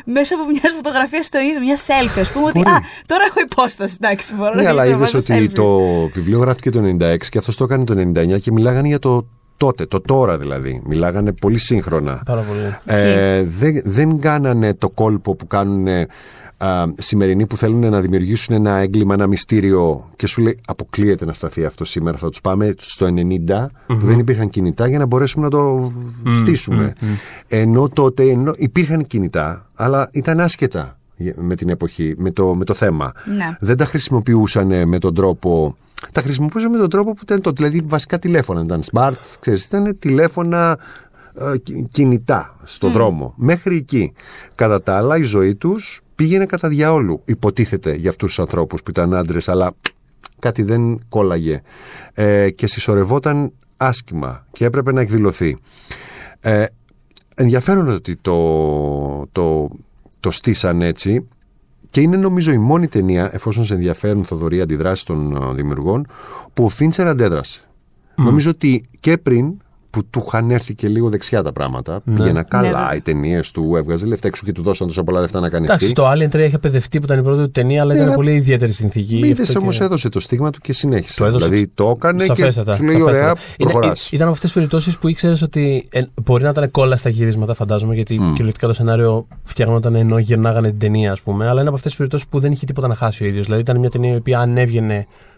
μέσα 0.04 0.34
από 0.34 0.44
μιας 0.50 0.72
φωτογραφίας 0.76 1.26
στο 1.26 1.38
Instagram, 1.38 1.64
μια 1.64 1.76
selfie, 1.76 2.20
ας 2.20 2.30
πούμε, 2.32 2.44
ότι 2.46 2.58
Μπορεί. 2.58 2.70
Α, 2.70 2.80
τώρα 3.06 3.22
έχω 3.28 3.40
υπόσταση. 3.50 3.96
Εντάξει, 4.00 4.34
μπορώ 4.34 4.54
Ναι, 4.54 4.62
να 4.62 4.68
αλλά 4.68 4.82
αρχίσω 4.82 4.98
να 4.98 5.06
είδες 5.08 5.12
βάζω 5.12 5.34
ότι 5.34 5.46
selfie. 5.46 5.54
το 5.54 5.78
βιβλίο 6.20 6.38
γράφτηκε 6.38 6.70
το 6.70 6.80
96 6.80 7.28
και 7.28 7.38
αυτός 7.38 7.56
το 7.56 7.64
έκανε 7.64 7.84
το 7.84 7.94
99 7.94 8.38
και 8.40 8.52
μιλάγανε 8.52 8.88
για 8.88 8.98
το 8.98 9.26
τότε, 9.56 9.86
το 9.86 10.00
τώρα 10.00 10.38
δηλαδή. 10.38 10.82
Μιλάγανε 10.84 11.32
πολύ 11.32 11.58
σύγχρονα. 11.58 12.22
Πάρα 12.24 12.40
πολύ. 12.40 12.76
Ε, 13.00 13.42
δεν, 13.42 13.82
δεν 13.84 14.20
κάνανε 14.20 14.74
το 14.74 14.90
κόλπο 14.90 15.34
που 15.34 15.46
κάνουν 15.46 15.86
α, 16.58 16.84
σημερινοί 16.98 17.46
που 17.46 17.56
θέλουν 17.56 17.90
να 17.90 18.00
δημιουργήσουν 18.00 18.54
ένα 18.54 18.70
έγκλημα, 18.76 19.14
ένα 19.14 19.26
μυστήριο 19.26 20.10
και 20.16 20.26
σου 20.26 20.40
λέει 20.42 20.58
αποκλείεται 20.66 21.24
να 21.24 21.32
σταθεί 21.32 21.64
αυτό 21.64 21.84
σήμερα. 21.84 22.18
Θα 22.18 22.28
τους 22.28 22.40
πάμε 22.40 22.74
στο 22.78 23.06
90 23.06 23.66
που 23.86 23.94
δεν 24.06 24.18
υπήρχαν 24.18 24.48
κινητά 24.48 24.88
για 24.88 24.98
να 24.98 25.06
μπορέσουμε 25.06 25.44
να 25.44 25.50
το 25.50 25.92
στήσουμε. 26.38 26.92
Ενώ 27.48 27.88
τότε 27.88 28.22
ενώ 28.30 28.52
υπήρχαν 28.56 29.06
κινητά, 29.06 29.66
αλλά 29.74 30.08
ήταν 30.12 30.40
άσχετα 30.40 30.98
με 31.36 31.54
την 31.54 31.68
εποχή, 31.68 32.14
με 32.18 32.30
το, 32.30 32.54
με 32.54 32.64
το 32.64 32.74
θέμα. 32.74 33.12
Ναι. 33.36 33.56
Δεν 33.60 33.76
τα 33.76 33.84
χρησιμοποιούσαν 33.84 34.88
με 34.88 34.98
τον 34.98 35.14
τρόπο. 35.14 35.76
Τα 36.12 36.20
χρησιμοποιούσαν 36.20 36.70
με 36.70 36.78
τον 36.78 36.90
τρόπο 36.90 37.12
που 37.14 37.20
ήταν 37.22 37.40
το. 37.40 37.50
Δηλαδή, 37.52 37.82
βασικά 37.86 38.18
τηλέφωνα. 38.18 38.62
Ήταν 38.62 38.82
smart, 38.92 39.12
ξέρεις, 39.40 39.64
ήταν 39.64 39.98
τηλέφωνα 39.98 40.78
ε, 41.40 41.58
κι- 41.58 41.86
κινητά 41.90 42.56
στο 42.64 42.90
δρόμο. 42.90 43.32
Μέχρι 43.36 43.76
εκεί. 43.76 44.12
Κατά 44.54 44.82
τα 44.82 44.96
άλλα, 44.96 45.16
η 45.16 45.22
ζωή 45.22 45.54
τους 45.54 46.00
πήγαινε 46.18 46.46
κατά 46.46 46.68
διαόλου. 46.68 47.22
Υποτίθεται 47.24 47.94
για 47.94 48.10
αυτούς 48.10 48.28
τους 48.28 48.38
ανθρώπους 48.38 48.82
που 48.82 48.90
ήταν 48.90 49.14
άντρες, 49.14 49.48
αλλά 49.48 49.74
κάτι 50.38 50.62
δεν 50.62 51.00
κόλλαγε. 51.08 51.62
Ε, 52.14 52.50
και 52.50 52.66
συσσωρευόταν 52.66 53.52
άσχημα 53.76 54.46
και 54.52 54.64
έπρεπε 54.64 54.92
να 54.92 55.00
εκδηλωθεί. 55.00 55.58
Ε, 56.40 56.64
ενδιαφέρον 57.34 57.88
ότι 57.88 58.16
το, 58.16 58.36
το, 59.32 59.68
το 60.20 60.30
στήσαν 60.30 60.82
έτσι 60.82 61.28
και 61.90 62.00
είναι 62.00 62.16
νομίζω 62.16 62.52
η 62.52 62.58
μόνη 62.58 62.88
ταινία, 62.88 63.30
εφόσον 63.32 63.64
σε 63.64 63.74
ενδιαφέρουν 63.74 64.24
Θοδωρή 64.24 64.60
αντιδράσεις 64.60 65.04
των 65.04 65.36
ε, 65.36 65.54
δημιουργών, 65.54 66.06
που 66.54 66.64
ο 66.64 66.68
Φίντσερ 66.68 67.06
αντέδρασε. 67.06 67.60
Νομίζω 68.14 68.50
ότι 68.50 68.88
και 69.00 69.18
πριν 69.18 69.54
που 69.98 70.06
του 70.10 70.22
είχαν 70.26 70.50
έρθει 70.50 70.74
και 70.74 70.88
λίγο 70.88 71.08
δεξιά 71.08 71.42
τα 71.42 71.52
πράγματα, 71.52 72.00
πήγαινα 72.14 72.42
καλά, 72.42 72.88
Ναι, 72.90 72.96
οι 72.96 73.00
ταινίες 73.00 73.50
του 73.50 73.72
έβγαζε 73.76 74.06
λεφτά 74.06 74.26
έξω 74.28 74.42
και 74.44 74.52
του 74.52 74.62
δώσαν 74.62 74.86
τόσα 74.86 75.04
πολλά 75.04 75.20
λεφτά 75.20 75.40
να 75.40 75.48
κάνει 75.48 75.64
Εντάξει, 75.64 75.86
αυτή. 75.86 76.00
στο 76.00 76.10
Alien 76.12 76.36
3 76.36 76.38
είχε 76.46 76.58
παιδευτεί 76.58 76.98
που 76.98 77.04
ήταν 77.04 77.18
η 77.18 77.22
πρώτη 77.22 77.42
του 77.42 77.50
ταινία, 77.50 77.80
αλλά 77.80 77.90
Ναι, 77.92 77.94
ήταν 77.98 78.06
αλλά- 78.06 78.16
πολύ 78.16 78.34
ιδιαίτερη 78.34 78.72
συνθήκη. 78.72 79.14
γι' 79.16 79.26
Είδε 79.28 79.42
αυτό 79.42 79.58
όμως 79.58 79.78
και- 79.78 79.84
έδωσε 79.84 80.08
το 80.08 80.20
στίγμα 80.20 80.50
του 80.50 80.60
και 80.60 80.72
συνέχισε. 80.72 81.14
Το 81.18 81.24
έδωσε- 81.24 81.48
δηλαδή 81.48 81.70
το 81.74 81.90
έκανε 81.96 82.24
Σαφέστατα, 82.24 82.70
και 82.70 82.76
σου 82.76 82.82
λέει 82.84 82.92
σαφέστατα. 82.94 83.18
ωραία, 83.18 83.32
Είναι- 83.56 83.70
προχωράς. 83.72 84.04
ε, 84.04 84.08
ήταν 84.10 84.22
από 84.26 84.30
αυτές 84.34 84.48
τις 84.50 84.52
περιπτώσεις 84.58 84.98
που 84.98 85.08
ήξερες 85.08 85.42
ότι 85.42 85.88
ε, 85.90 86.00
μπορεί 86.22 86.42
να 86.42 86.48
ήταν 86.48 86.70
κόλλα 86.70 86.96
στα 86.96 87.08
γυρίσματα, 87.08 87.54
φαντάζομαι, 87.54 87.94
γιατί 87.94 88.20
Μμ. 88.20 88.30
κυριολεκτικά 88.30 88.66
το 88.66 88.72
σενάριο 88.72 89.26
φτιαγνόταν 89.44 89.94
ενώ 89.94 90.18
γυρνάγανε 90.18 90.68
την 90.68 90.78
ταινία, 90.78 91.12
ας 91.12 91.20
πούμε. 91.20 91.44
Αλλά 91.48 91.52
είναι 91.60 91.68
από 91.68 91.76
αυτές 91.76 91.82
τις 91.90 91.96
περιπτώσεις 91.96 92.26
που 92.28 92.38
δεν 92.38 92.52
είχε 92.52 92.66
τίποτα 92.66 92.88
να 92.88 92.94
χάσει 92.94 93.24
ο 93.24 93.26
ίδιος. 93.26 93.44
Δηλαδή 93.44 93.62
ήταν 93.62 93.78
μια 93.78 93.90
ταινία 93.90 94.12
η 94.12 94.16
οποία 94.16 94.38
αν 94.38 94.56
έβγαινε 94.56 95.06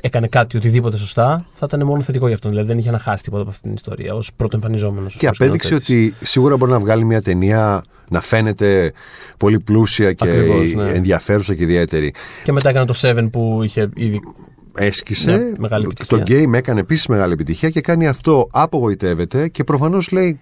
έκανε 0.00 0.26
κάτι, 0.26 0.56
οτιδήποτε 0.56 0.96
σωστά, 0.96 1.46
θα 1.54 1.66
ήταν 1.68 1.86
μόνο 1.86 2.02
θετικό 2.02 2.26
για 2.26 2.34
αυτόν. 2.34 2.50
Δηλαδή 2.50 2.68
δεν 2.68 2.78
είχε 2.78 2.90
να 2.90 2.98
χάσει 2.98 3.22
τίποτα 3.22 3.42
από 3.42 3.50
αυτή 3.50 3.62
την 3.62 3.72
ιστορία 3.72 4.14
ως 4.14 4.30
πρώτο 4.36 4.56
εμφανιζόμενο. 4.56 5.06
Και 5.16 5.26
απέδειξε 5.26 5.74
ότι 5.74 6.14
σίγουρα 6.20 6.56
μπορεί 6.56 6.70
να 6.70 6.78
βγάλει 6.78 7.04
μια 7.04 7.22
ταινία 7.22 7.82
να 8.08 8.20
φαίνεται 8.20 8.92
πολύ 9.36 9.60
πλούσια 9.60 10.12
και 10.12 10.28
Ακριβώς, 10.28 10.72
ναι. 10.72 10.88
ενδιαφέρουσα 10.88 11.54
και 11.54 11.62
ιδιαίτερη. 11.62 12.14
Και 12.44 12.52
μετά 12.52 12.68
έκανε 12.68 12.86
το 12.86 12.94
7 13.02 13.28
που 13.32 13.60
είχε 13.62 13.88
ήδη. 13.94 14.20
Έσκησε. 14.74 15.30
Μια 15.30 15.54
μεγάλη 15.58 15.86
το 16.06 16.16
επιτυχία. 16.16 16.50
game 16.50 16.54
έκανε 16.54 16.80
επίσης 16.80 17.06
μεγάλη 17.06 17.32
επιτυχία 17.32 17.70
και 17.70 17.80
κάνει 17.80 18.08
αυτό. 18.08 18.48
Απογοητεύεται 18.50 19.48
και 19.48 19.64
προφανώς 19.64 20.10
λέει. 20.10 20.40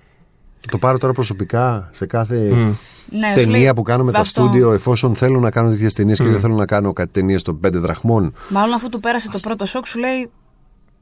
Το 0.71 0.79
πάρω 0.79 0.99
τώρα 0.99 1.13
προσωπικά 1.13 1.89
σε 1.93 2.07
κάθε 2.07 2.51
Μμ. 2.53 2.73
Ναι, 3.11 3.19
σου 3.21 3.35
λέει, 3.35 3.45
ταινία 3.45 3.75
που 3.75 3.83
κάνω 3.83 4.05
με 4.05 4.13
τα 4.13 4.19
βάζ' 4.19 4.31
το- 4.31 4.41
στούντιο, 4.43 4.73
εφόσον 4.73 5.15
θέλω 5.15 5.41
να 5.41 5.51
κάνω 5.51 5.71
τέτοιες 5.71 5.95
ταινίες 5.95 6.19
και 6.19 6.25
δεν 6.29 6.41
θέλω 6.41 6.55
να 6.55 6.67
κάνω 6.67 6.93
κάτι 6.93 7.13
ταινίες 7.13 7.43
των 7.43 7.61
πέντε 7.61 7.79
δραχμών. 7.79 8.35
Μάλλον 8.49 8.75
αφού 8.75 8.89
του 8.89 9.01
πέρασε 9.01 9.31
το 9.31 9.39
πρώτο 9.39 9.67
σοκ, 9.67 9.87
σου 9.87 9.99
λέει 9.99 10.31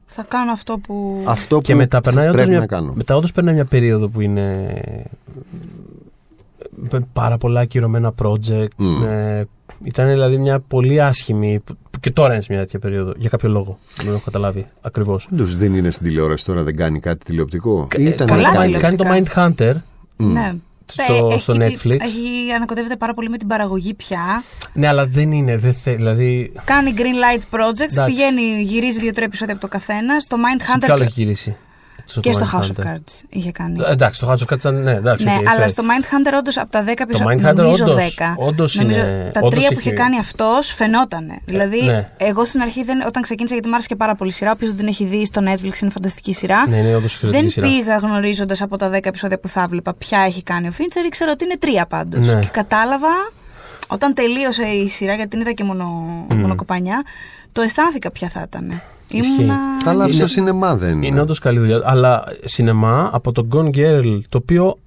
θα 0.05 0.23
κάνω 0.27 0.51
αυτό 0.51 0.77
που. 0.77 1.23
Αυτό 1.27 1.59
Και 1.61 1.71
που 1.71 1.77
μετά 1.77 2.01
περνάει 2.01 2.23
όντως 2.23 2.35
πρέπει 2.35 2.49
μια, 2.49 2.59
να 2.59 2.65
κάνω. 2.65 2.91
μετά 2.95 3.15
όντως 3.15 3.31
περνάει 3.31 3.53
μια 3.53 3.65
περίοδο 3.65 4.07
που 4.07 4.21
είναι 4.21 4.73
με 6.91 7.07
πάρα 7.13 7.37
πολλά 7.37 7.59
ακυρωμένα 7.59 8.13
project. 8.23 8.67
Μμ. 8.77 8.87
Με, 8.87 9.45
ήταν 9.83 10.07
δηλαδή 10.09 10.37
μια 10.37 10.59
πολύ 10.59 11.01
άσχημη. 11.01 11.59
που- 11.65 11.77
που 11.91 11.99
και 11.99 12.11
τώρα 12.11 12.33
είναι 12.33 12.41
σε 12.41 12.47
μια 12.51 12.61
τέτοια 12.61 12.79
περίοδο. 12.79 13.13
Για 13.17 13.29
κάποιο 13.29 13.49
λόγο. 13.49 13.79
Δεν 14.03 14.07
έχω 14.07 14.21
καταλάβει 14.25 14.65
ακριβώς. 14.81 15.27
Όντως 15.33 15.55
δεν 15.55 15.75
είναι 15.75 15.91
στην 15.91 16.07
τηλεόραση 16.07 16.45
τώρα, 16.45 16.63
δεν 16.63 16.75
κάνει 16.75 16.99
κάτι 16.99 17.25
τηλεοπτικό; 17.25 17.87
Ε, 17.95 18.01
Ήταν 18.07 18.27
καλά 18.27 18.41
να 18.41 18.49
κάνει, 18.51 18.73
τηλεοπτικά. 18.73 19.05
κάνει 19.05 19.23
το 19.25 19.31
Mindhunter 19.33 19.73
Ναι. 20.17 20.53
στο, 20.85 21.27
Ε, 21.29 21.33
έχει 21.33 21.41
στο 21.41 21.53
και 21.57 21.65
τη- 21.65 21.73
Netflix. 21.83 21.99
Έχει 22.01 22.51
ανακοτεύεται 22.55 22.95
πάρα 22.95 23.13
πολύ 23.13 23.29
με 23.29 23.37
την 23.37 23.47
παραγωγή 23.47 23.93
πια. 23.93 24.43
Ναι, 24.73 24.87
αλλά 24.87 25.05
δεν 25.07 25.31
είναι. 25.31 25.57
Δεν 25.57 25.73
θε, 25.73 25.95
δηλαδή. 25.95 26.51
Κάνει 26.65 26.93
green 26.95 26.99
light 26.99 27.41
projects, 27.59 27.91
Εντάξει. 27.91 28.03
πηγαίνει, 28.05 28.61
γυρίζει 28.61 28.99
δύο-τρία 28.99 29.25
επεισόδια 29.25 29.53
από 29.53 29.61
το 29.61 29.67
καθένα. 29.67 30.19
Στο 30.19 30.35
Σε 30.37 30.77
ποιο 30.79 30.93
άλλο 30.93 31.03
Mindhunter 31.03 31.05
έχει 31.07 31.21
γυρίσει; 31.23 31.55
Και 32.21 32.31
στο 32.31 32.45
House 32.53 32.57
Mindhunter. 32.61 32.85
of 32.85 32.87
Cards 32.91 33.23
είχε 33.29 33.51
κάνει. 33.51 33.79
Ε, 33.87 33.91
Εντάξει, 33.91 34.19
το 34.19 34.31
House 34.31 34.35
of 34.47 34.53
Cards 34.53 34.57
ήταν. 34.57 34.81
Ναι, 34.83 34.91
εντάξει, 34.91 35.25
Ναι, 35.25 35.35
οκ, 35.39 35.49
αλλά 35.49 35.65
fair. 35.65 35.69
στο 35.69 35.83
Mindhunter 35.83 36.37
όντως 36.39 36.57
από 36.57 36.71
τα 36.71 36.83
10 36.83 37.03
επεισόδια. 37.03 37.51
Mindhunter 37.51 37.55
νομίζω 37.55 37.83
όντως- 37.85 37.95
10. 37.95 38.33
όντως 38.37 38.75
νομίζω, 38.75 38.99
είναι- 38.99 39.29
τα 39.33 39.39
όντως 39.43 39.59
τρία 39.59 39.67
που 39.67 39.79
είχε- 39.79 39.89
είχε 39.89 39.97
κάνει 39.97 40.17
αυτός 40.17 40.73
φαινότανε. 40.73 41.39
δηλαδή, 41.45 41.81
ναι. 41.83 42.09
εγώ 42.17 42.45
στην 42.45 42.61
αρχή 42.61 42.83
δεν, 42.83 43.01
όταν 43.07 43.21
ξεκίνησα, 43.21 43.53
γιατί 43.53 43.67
μου 43.67 43.73
άρεσε 43.73 43.87
και 43.89 43.95
πάρα 43.95 44.15
πολύ 44.15 44.29
η 44.29 44.33
σειρά, 44.33 44.51
όποιος 44.51 44.69
δεν 44.69 44.79
την 44.79 44.87
έχει 44.87 45.05
δει 45.05 45.25
στο 45.25 45.41
Netflix 45.45 45.81
είναι 45.81 45.91
φανταστική 45.91 46.33
σειρά. 46.33 46.67
Ναι, 46.67 46.77
είναι 46.77 46.95
όντως 46.95 47.13
εξαιρετική 47.13 47.41
δεν 47.41 47.51
σειρά. 47.51 47.67
πήγα 47.67 47.95
γνωρίζοντας 47.97 48.61
από 48.61 48.77
τα 48.77 48.89
10 48.89 49.09
επεισόδια 49.09 49.39
που 49.39 49.47
θα 49.47 49.61
έβλεπα 49.61 49.93
ποια 49.93 50.19
έχει 50.19 50.43
κάνει 50.43 50.67
ο 50.67 50.71
Φίντσερ, 50.71 51.05
ήξερα 51.05 51.31
ότι 51.31 51.43
είναι 51.45 51.57
τρία 51.59 51.85
πάντως. 51.85 52.27
Ναι. 52.27 52.39
Και 52.39 52.47
κατάλαβα, 52.51 53.07
όταν 53.87 54.13
τελείωσε 54.13 54.63
η 54.63 54.87
σειρά, 54.89 55.13
γιατί 55.13 55.29
την 55.29 55.39
είδα 55.41 55.51
και 55.51 55.63
μονο-, 55.63 55.83
μονοκοπανιά, 56.33 57.03
το 57.57 57.63
αισθάνθηκα 57.63 58.11
ποια 58.11 58.29
θα 58.29 58.41
ήταν. 58.47 58.81
Ισχύει. 59.11 59.33
Ήμουνα... 59.41 59.57
Αλλά 59.85 60.03
Είναι- 60.03 60.13
στο 60.13 60.27
σινεμά 60.27 60.75
δεν 60.75 61.01
Είναι 61.01 61.21
όντως 61.21 61.39
καλή 61.39 61.59
δουλειά. 61.59 61.81
Αλλά 61.85 62.23
σινεμά 62.43 63.09
από 63.13 63.31
το 63.31 63.47
Gone 63.51 63.69
Girl, 63.75 64.19
το 64.29 64.37
οποίο 64.37 64.77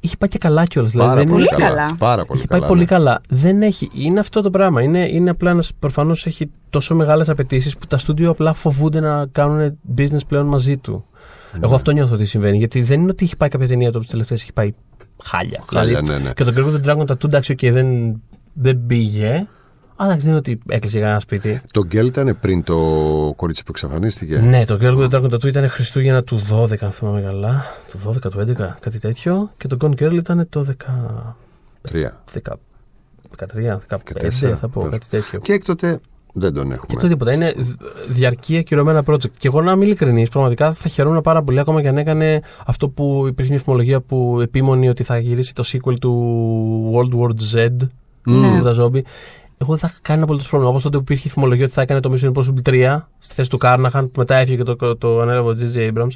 είχε 0.00 0.16
πάει 0.16 0.28
και 0.28 0.38
καλά 0.38 0.64
κιόλας. 0.64 0.90
Δηλαδή 0.90 1.08
Πάρα 1.10 1.20
δεν 1.22 1.32
πολύ 1.32 1.46
Πολύ 1.48 1.62
καλά. 1.62 1.76
καλά. 1.76 1.96
Πάρα 1.98 2.24
πολύ 2.24 2.38
Είχε 2.38 2.48
πάει 2.48 2.58
καλά, 2.58 2.70
πολύ 2.72 2.80
ναι. 2.80 2.86
καλά. 2.86 3.20
Δεν 3.28 3.62
έχει. 3.62 3.88
Είναι 3.94 4.20
αυτό 4.20 4.40
το 4.40 4.50
πράγμα. 4.50 4.82
Είναι, 4.82 5.08
είναι 5.08 5.30
απλά 5.30 5.50
ένα. 5.50 5.62
Προφανώς 5.78 6.26
έχει 6.26 6.50
τόσο 6.70 6.94
μεγάλες 6.94 7.28
απαιτήσεις 7.28 7.76
που 7.76 7.86
τα 7.86 7.98
στούντιο 7.98 8.30
απλά 8.30 8.52
φοβούνται 8.52 9.00
να 9.00 9.26
κάνουν 9.32 9.78
business 9.96 10.26
πλέον 10.28 10.46
μαζί 10.46 10.76
του. 10.76 11.04
Ναι. 11.52 11.60
Εγώ 11.62 11.74
αυτό 11.74 11.90
νιώθω 11.90 12.14
ότι 12.14 12.24
συμβαίνει. 12.24 12.56
Γιατί 12.56 12.82
δεν 12.82 13.00
είναι 13.00 13.10
ότι 13.10 13.24
έχει 13.24 13.36
πάει 13.36 13.48
κάποια 13.48 13.68
ταινία 13.68 13.86
το 13.86 13.92
από 13.92 14.00
τις 14.00 14.10
τελευταίες 14.10 14.40
έχει 14.42 14.52
πάει 14.52 14.74
χάλια. 15.24 15.64
Χάλια, 15.72 16.00
δηλαδή, 16.00 16.22
ναι, 16.22 16.28
ναι. 16.28 16.32
Και 16.32 16.44
το 16.44 16.52
Gregor 16.56 16.80
the 16.80 16.90
Dragon 16.90 17.06
Tattoo, 17.12 17.24
εντάξει, 17.24 17.54
okay, 17.58 17.70
δεν, 17.72 18.20
δεν 18.52 18.86
πήγε. 18.86 19.46
Αλλά 20.02 20.08
εντάξει, 20.08 20.26
δεν 20.26 20.36
είναι 20.36 20.38
ότι 20.38 20.60
έκλεισε 20.68 20.98
κανένα 21.00 21.18
σπίτι. 21.18 21.60
Το 21.72 21.84
Γκέλ 21.84 22.06
ήταν 22.06 22.36
πριν 22.40 22.62
το 22.62 22.76
κορίτσι 23.36 23.62
που 23.64 23.70
εξαφανίστηκε. 23.70 24.38
Ναι, 24.38 24.64
το 24.64 24.78
Girl 24.80 24.98
with 24.98 25.10
the 25.10 25.20
Dragon 25.20 25.34
Tattoo 25.34 25.44
ήταν 25.44 25.68
Χριστούγεννα 25.68 26.22
του 26.22 26.40
12, 26.50 26.76
αν 26.80 26.90
θυμάμαι 26.90 27.20
καλά. 27.20 27.64
Του 27.90 27.98
12, 28.08 28.30
του 28.30 28.38
11, 28.38 28.76
κάτι 28.80 28.98
τέτοιο. 28.98 29.50
Και 29.56 29.66
το 29.66 29.76
Gone 29.80 30.02
Girl 30.02 30.12
ήταν 30.14 30.46
το 30.48 30.66
10, 30.68 30.72
Τρία. 31.80 32.22
10, 32.32 32.38
13, 33.36 33.78
15, 33.88 33.96
τέσσερα, 34.18 34.56
θα 34.56 34.68
πω, 34.68 34.80
βεβαίως. 34.80 34.98
κάτι 34.98 35.10
τέτοιο. 35.22 35.38
Και 35.40 35.52
έκτοτε 35.52 36.00
δεν 36.32 36.52
τον 36.52 36.66
Και 36.68 36.72
έχουμε. 36.72 37.00
το 37.00 37.08
τίποτα. 37.08 37.32
Είναι 37.32 37.54
διαρκή 38.08 38.56
ακυρωμένα 38.56 39.02
project. 39.06 39.30
Και 39.38 39.46
εγώ 39.48 39.62
να 39.62 39.72
είμαι 39.72 39.84
ειλικρινής, 39.84 40.28
πραγματικά 40.28 40.72
θα 40.72 40.88
χαιρόμουν 40.88 41.20
πάρα 41.20 41.42
πολύ 41.42 41.58
ακόμα 41.60 41.82
και 41.82 41.88
αν 41.88 41.98
έκανε 41.98 42.40
αυτό 42.66 42.88
που 42.88 43.24
υπήρχε 43.28 43.50
μια 43.50 43.60
φημολογία 43.60 44.00
που 44.00 44.38
επίμονε 44.42 44.88
ότι 44.88 45.02
θα 45.02 45.18
γυρίσει 45.18 45.54
το 45.54 45.64
sequel 45.66 45.94
του 46.00 46.92
World 46.94 47.18
War 47.20 47.30
Z. 47.54 47.76
Ναι. 48.24 48.50
Με 48.50 48.62
τα 48.62 48.72
ζόμπι. 48.72 49.04
Εγώ 49.62 49.70
δεν 49.70 49.78
θα 49.78 49.86
είχα 49.90 49.98
κανένα 50.02 50.24
απολύτω 50.24 50.44
πρόβλημα. 50.48 50.70
Όπως 50.70 50.82
τότε 50.82 50.96
που 50.96 51.02
υπήρχε 51.02 51.28
η 51.28 51.30
φημολογία 51.30 51.64
ότι 51.64 51.72
θα 51.74 51.82
έκανε 51.82 52.00
το 52.00 52.12
Mission 52.14 52.32
Impossible 52.32 52.68
3 52.68 53.00
στη 53.18 53.34
θέση 53.34 53.50
του 53.50 53.56
Κάρναχαν, 53.56 54.04
που 54.10 54.18
μετά 54.18 54.34
έφυγε 54.34 54.56
και 54.56 54.62
το, 54.62 54.76
το, 54.76 54.96
το 54.96 55.20
ανέλαβε 55.20 55.48
ο 55.50 55.56
J.J. 55.58 55.78
Abrams. 55.78 56.10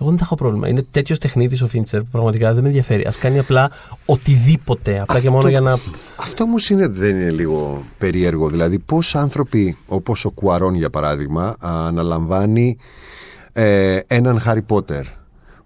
Εγώ 0.00 0.08
δεν 0.08 0.16
θα 0.18 0.24
έχω 0.24 0.34
πρόβλημα. 0.34 0.68
Είναι 0.68 0.86
τέτοιος 0.90 1.18
τεχνίτης 1.18 1.62
ο 1.62 1.66
Φίντσερ 1.66 2.00
που 2.00 2.08
πραγματικά 2.10 2.52
δεν 2.52 2.62
με 2.62 2.68
ενδιαφέρει. 2.68 3.06
Α 3.06 3.12
κάνει 3.20 3.38
απλά 3.38 3.70
οτιδήποτε. 4.04 4.90
Απλά 5.00 5.20
και 5.20 5.26
Αυτό- 5.26 5.32
μόνο 5.32 5.48
για 5.48 5.60
να. 5.60 5.78
Αυτό 6.16 6.44
όμως 6.44 6.70
είναι, 6.70 6.86
δεν 6.88 7.16
είναι 7.20 7.30
λίγο 7.30 7.82
περίεργο. 7.98 8.48
Δηλαδή, 8.48 8.78
πώς 8.78 9.14
άνθρωποι 9.14 9.76
όπως 9.86 10.24
ο 10.24 10.30
Κουαρών, 10.30 10.74
για 10.74 10.90
παράδειγμα, 10.90 11.56
αναλαμβάνει 11.58 12.76
ε, 13.52 13.98
έναν 14.06 14.40
Χάρι 14.40 14.62
Πότερ. 14.62 15.04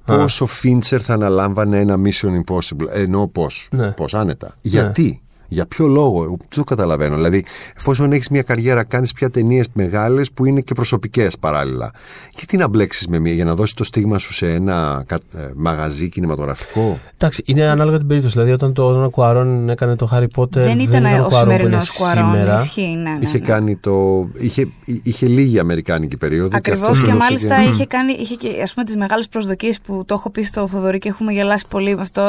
Πώς 0.05 0.41
ο 0.41 0.47
Φίντσερ 0.47 1.01
θα 1.05 1.14
αναλάμβανε 1.14 1.78
ένα 1.78 1.97
Mission 2.05 2.28
Impossible. 2.45 2.87
Ενώ 2.93 3.28
πώς; 3.28 3.68
Ναι. 3.70 3.91
Πώς, 3.91 4.14
άνετα. 4.14 4.57
Γιατί; 4.61 5.22
Για 5.53 5.67
ποιο 5.67 5.87
λόγο, 5.87 6.25
δεν 6.27 6.39
το 6.49 6.65
καταλαβαίνω. 6.65 7.15
Δηλαδή, 7.15 7.45
εφόσον 7.77 8.13
έχεις 8.13 8.29
μια 8.29 8.43
καριέρα, 8.43 8.85
κάνεις 8.85 9.13
πια 9.13 9.31
ταινίες 9.31 9.67
μεγάλες 9.73 10.31
που 10.33 10.45
είναι 10.45 10.61
και 10.61 10.75
προσωπικές 10.75 11.39
παράλληλα. 11.39 11.91
Γιατί 12.35 12.57
να 12.57 12.69
μπλέξεις 12.69 13.07
με 13.07 13.19
μία 13.19 13.33
για 13.33 13.45
να 13.45 13.55
δώσεις 13.55 13.75
το 13.75 13.85
στίγμα 13.85 14.19
σου 14.19 14.33
σε 14.33 14.53
ένα 14.53 15.05
κα- 15.07 15.21
ε, 15.37 15.51
μαγαζί 15.55 16.09
κινηματογραφικό; 16.09 16.99
Εντάξει, 17.15 17.43
είναι 17.47 17.69
ανάλογα 17.69 17.99
την 17.99 18.07
περίπτωση. 18.07 18.35
Δηλαδή, 18.35 18.53
όταν, 18.53 18.73
το, 18.73 18.85
όταν 18.85 19.05
ο 19.05 19.11
Κουαρών 19.11 19.69
έκανε 19.69 19.97
το 19.97 20.09
Harry 20.13 20.27
Potter. 20.37 20.49
Δεν 20.51 20.79
ήταν 20.79 21.05
ο 21.05 21.27
Κουαρόν 21.29 21.29
που 21.29 21.67
είναι 21.67 21.81
σημερινός 21.81 21.97
Κουαρόν. 21.97 22.25
σήμερα. 22.25 22.61
Ισχύει, 22.61 22.81
ναι, 23.03 23.11
ναι, 23.11 23.19
είχε 23.21 23.39
ναι. 23.39 23.47
κάνει 23.47 23.77
το. 23.77 24.27
Είχε, 24.39 24.69
είχε 25.03 25.27
λίγη 25.27 25.59
αμερικάνικη 25.59 26.17
περίοδο. 26.17 26.57
Ακριβώς 26.57 26.83
αυτός 26.83 26.99
και, 27.01 27.05
δώσε 27.13 27.17
μάλιστα 27.17 27.63
είχε, 27.63 27.87
κάνει, 27.87 28.13
είχε 28.13 28.35
και 28.35 28.49
ας 28.63 28.75
πούμε 28.75 28.87
τις 28.87 28.97
μεγάλες 28.97 29.29
προσδοκίες 29.29 29.81
που 29.81 30.05
το 30.07 30.15
έχω 30.15 30.31
πει 30.31 30.43
στο 30.43 30.67
Θοδωρή 30.67 30.99
και 30.99 31.09
έχουμε 31.09 31.33
γελάσει 31.33 31.65
πολύ 31.69 31.95
με 31.95 32.01
αυτό. 32.01 32.23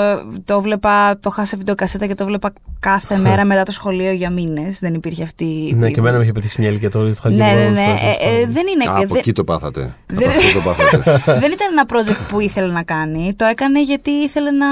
Το 0.46 0.62
βλέπα, 0.62 1.20
το 1.20 1.30
είχα 1.32 1.46
σε 1.46 1.58
βιντεοκασέτα 1.58 2.08
και 2.08 2.16
το 2.16 2.26
βλέπα 2.26 2.54
κάθε 2.80 3.13
μέρα 3.18 3.46
μετά 3.46 3.64
το 3.64 3.72
σχολείο 3.72 4.12
για 4.12 4.30
μήνες. 4.30 4.80
Δεν 4.80 4.94
υπήρχε 4.94 5.24
αυτή 5.24 5.44
η... 5.46 5.74
Ναι, 5.78 5.90
και 5.90 6.00
εμένα 6.00 6.18
με 6.18 6.24
είχε 6.24 6.32
πετύχει 6.32 6.60
μια 6.60 6.70
ηλικία 6.70 6.90
τώρα. 6.92 7.06
Το 7.06 7.12
είχα 7.12 7.30
δει 7.30 7.36
Ναι, 7.36 7.44
ναι, 7.46 7.54
πολλές 7.54 7.70
ναι. 7.78 7.86
φορές, 7.86 8.02
Ε, 8.02 8.42
ε, 8.42 8.46
δεν 8.46 8.64
είναι. 8.68 8.84
Α, 8.90 8.98
από 8.98 9.08
δεν- 9.08 9.18
εκεί 9.18 9.34
το 9.34 9.44
πάθατε. 9.44 9.96
Δεν- 10.08 10.30
Από 10.30 10.38
αυτό 10.40 10.60
το 10.60 10.64
πάθατε. 10.70 11.40
δεν 11.40 11.52
ήταν 11.52 11.68
ένα 11.72 11.86
project 11.90 12.20
που 12.28 12.40
ήθελε 12.40 12.72
να 12.74 12.84
κάνει. 12.84 13.34
Το 13.36 13.46
έκανε 13.46 13.82
γιατί 13.84 14.10
ήθελε 14.12 14.52
να, 14.52 14.68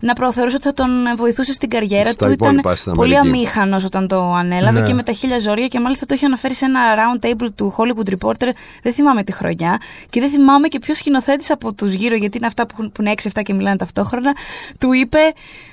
να 0.00 0.12
προωθούσε 0.12 0.54
ότι 0.56 0.64
θα 0.64 0.72
τον 0.74 0.90
βοηθούσε 1.16 1.52
στην 1.52 1.68
καριέρα 1.68 2.10
Στα 2.10 2.26
του. 2.26 2.32
υπόλοιπα, 2.32 2.60
Ήταν 2.60 2.76
στην 2.76 2.92
πολύ 2.92 3.16
Αμερική. 3.16 3.38
αμήχανος 3.46 3.84
όταν 3.84 4.08
το 4.08 4.32
ανέλαβε 4.32 4.80
Ναι. 4.80 4.86
και 4.86 4.94
με 4.94 5.02
τα 5.02 5.12
χίλια 5.12 5.38
ζόρια 5.38 5.66
και 5.66 5.80
μάλιστα 5.80 6.06
το 6.06 6.14
είχε 6.14 6.26
αναφέρει 6.26 6.54
σε 6.54 6.64
ένα 6.64 6.80
round 6.96 7.26
table 7.26 7.48
του 7.54 7.74
Hollywood 7.78 8.08
Reporter. 8.14 8.48
Δεν 8.82 8.92
θυμάμαι 8.92 9.22
τη 9.24 9.32
χρονιά 9.32 9.78
και 10.10 10.20
δεν 10.20 10.30
θυμάμαι 10.30 10.68
και 10.68 10.78
ποιος 10.78 10.96
σκηνοθέτης 10.98 11.50
από 11.50 11.74
τους 11.74 11.92
γύρω, 11.92 12.14
γιατί 12.16 12.36
είναι 12.36 12.46
αυτά 12.46 12.66
που, 12.66 12.74
έχουν- 12.78 12.92
που 12.92 13.02
είναι 13.02 13.10
6-7 13.10 13.42
και 13.42 13.54
μιλάνε 13.54 13.76
ταυτόχρονα, 13.76 14.32
του 14.80 14.92
είπε: 14.92 15.18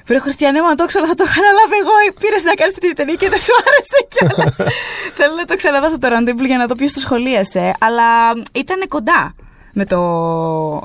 Βρε 0.05 0.19
Χριστιανέ, 0.19 0.61
μα 0.61 0.73
το 0.75 0.85
ξέρω, 0.85 1.05
θα 1.05 1.13
το 1.15 1.23
είχα 1.27 1.39
αναλάβει 1.41 1.75
εγώ. 1.81 1.90
Πήρες 2.19 2.43
να 2.43 2.53
κάνεις 2.53 2.73
την 2.73 2.95
ταινία 2.95 3.15
και 3.15 3.29
δεν 3.29 3.39
σου 3.39 3.53
άρεσε 3.67 3.99
κιόλας. 4.13 4.55
Θέλω 5.17 5.35
να 5.35 5.45
το 5.45 5.55
ξαναδώ 5.55 5.85
αυτό 5.85 5.97
το 5.97 6.07
round 6.11 6.29
table 6.29 6.45
για 6.45 6.57
να 6.57 6.65
δω 6.65 6.75
ποιο 6.75 6.87
το 6.93 6.99
σχολίασε. 6.99 7.73
Αλλά 7.79 8.07
ήταν 8.51 8.87
κοντά 8.87 9.35
με 9.73 9.85
το... 9.85 9.97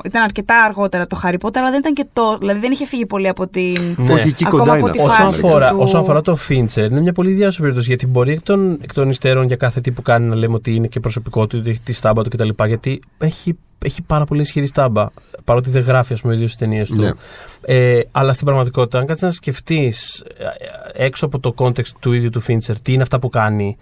Ήταν 0.03 0.23
αρκετά 0.23 0.63
αργότερα 0.63 1.07
το 1.07 1.19
Harry 1.23 1.35
Potter, 1.41 1.57
αλλά 1.57 1.69
δεν 1.69 1.79
ήταν 1.79 1.93
και 1.93 2.05
το... 2.13 2.37
Δηλαδή 2.37 2.59
δεν 2.59 2.71
είχε 2.71 2.85
φύγει 2.85 3.05
πολύ 3.05 3.27
από 3.27 3.47
την... 3.47 3.95
Ναι. 3.97 4.13
Όχι, 4.13 4.27
εκεί 4.27 4.45
Ακόμα 4.45 4.61
κοντά 4.63 4.73
από 4.73 4.87
είναι 4.87 4.91
τη 4.91 4.99
αυτό. 4.99 5.11
Όσον 5.11 5.25
φάση 5.25 5.39
αφορά, 5.45 5.69
του- 5.69 5.79
όσον 5.79 6.01
αφορά 6.01 6.21
το 6.21 6.37
Fincher, 6.49 6.89
είναι 6.89 7.01
μια 7.01 7.13
πολύ 7.13 7.31
διάσωση 7.31 7.59
περίπτωση 7.59 7.87
γιατί 7.87 8.07
μπορεί 8.07 8.31
εκ 8.31 8.41
των, 8.41 8.77
εκ 8.81 8.93
των 8.93 9.09
υστέρων 9.09 9.45
για 9.47 9.55
κάθε 9.55 9.81
τι 9.81 9.91
που 9.91 10.01
κάνει 10.01 10.27
να 10.27 10.35
λέμε 10.35 10.53
ότι 10.53 10.75
είναι 10.75 10.87
και 10.87 10.99
προσωπικό 10.99 11.47
του, 11.47 11.57
ότι 11.61 11.69
έχει 11.69 11.79
τη 11.79 11.93
στάμπα 11.93 12.23
του 12.23 12.29
κτλ. 12.29 12.49
Γιατί 12.67 12.99
έχει, 13.17 13.57
έχει 13.85 14.01
πάρα 14.01 14.25
πολύ 14.25 14.41
ισχυρή 14.41 14.65
στάμπα. 14.65 15.05
Παρότι 15.43 15.69
δεν 15.69 15.81
γράφει, 15.81 16.13
ας 16.13 16.21
πούμε, 16.21 16.33
ίδιο 16.33 16.47
τι 16.47 16.57
ταινίες 16.57 16.89
του. 16.89 17.01
Ναι. 17.01 17.11
Ε, 17.61 17.99
αλλά 18.11 18.33
στην 18.33 18.45
πραγματικότητα, 18.45 18.99
αν 18.99 19.05
κάτσεις 19.05 19.25
να 19.25 19.31
σκεφτείς 19.31 20.23
έξω 20.93 21.25
από 21.25 21.39
το 21.39 21.53
context 21.57 21.91
του 21.99 22.13
ίδιου 22.13 22.29
του 22.29 22.41
Fincher, 22.47 22.75
τι 22.81 22.93
είναι 22.93 23.01
αυτά 23.01 23.19
που 23.19 23.29
κάνει, 23.29 23.77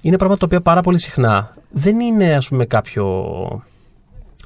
είναι 0.00 0.16
πράγματα 0.16 0.40
τα 0.40 0.46
οποία 0.46 0.60
πάρα 0.60 0.80
πολύ 0.80 1.00
συχνά 1.00 1.54
δεν 1.70 2.00
είναι, 2.00 2.34
ας 2.34 2.48
πούμε, 2.48 2.64
κάποιο 2.64 3.04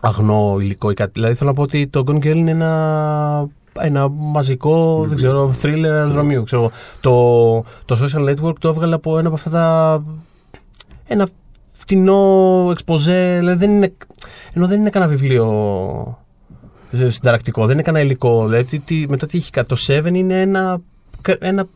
αγνό 0.04 0.56
υλικό 0.60 0.90
ή 0.90 0.94
κάτι. 0.94 1.10
Δηλαδή 1.14 1.34
θέλω 1.34 1.50
να 1.50 1.56
πω 1.56 1.62
ότι 1.62 1.86
το 1.86 2.04
Gone 2.06 2.16
Girl 2.16 2.36
είναι 2.36 2.50
ένα, 2.50 3.48
ένα 3.80 4.08
μαζικό, 4.08 5.04
δεν 5.08 5.16
ξέρω, 5.16 5.54
thriller 5.62 5.84
αεροδρομίου. 5.84 6.42
Ξέρω. 6.44 6.62
εγώ. 6.62 6.70
Το, 7.00 7.96
το 7.96 7.98
Social 8.04 8.28
Network 8.28 8.54
το 8.58 8.68
έβγαλε 8.68 8.94
από 8.94 9.18
ένα 9.18 9.26
από 9.26 9.36
αυτά 9.36 9.50
τα... 9.50 10.02
ένα 11.06 11.28
φτηνό 11.72 12.68
εξποζέ, 12.70 13.36
δηλαδή 13.38 13.58
δεν 13.66 13.76
είναι, 13.76 13.92
ενώ 14.52 14.66
δεν 14.66 14.80
είναι 14.80 14.90
κανένα 14.90 15.10
βιβλίο 15.10 16.18
ε, 16.90 17.08
συνταρακτικό, 17.10 17.62
δεν 17.62 17.74
είναι 17.74 17.82
κανένα 17.82 18.04
υλικό. 18.04 18.46
Δηλαδή 18.48 18.78
τι, 18.78 19.04
μετά 19.08 19.26
τι 19.26 19.38
έχει 19.38 19.50
κάνει, 19.50 19.66
το 19.66 19.76
Seven 19.86 20.12
είναι 20.12 20.40
ένα, 20.40 20.80
ένα 21.38 21.66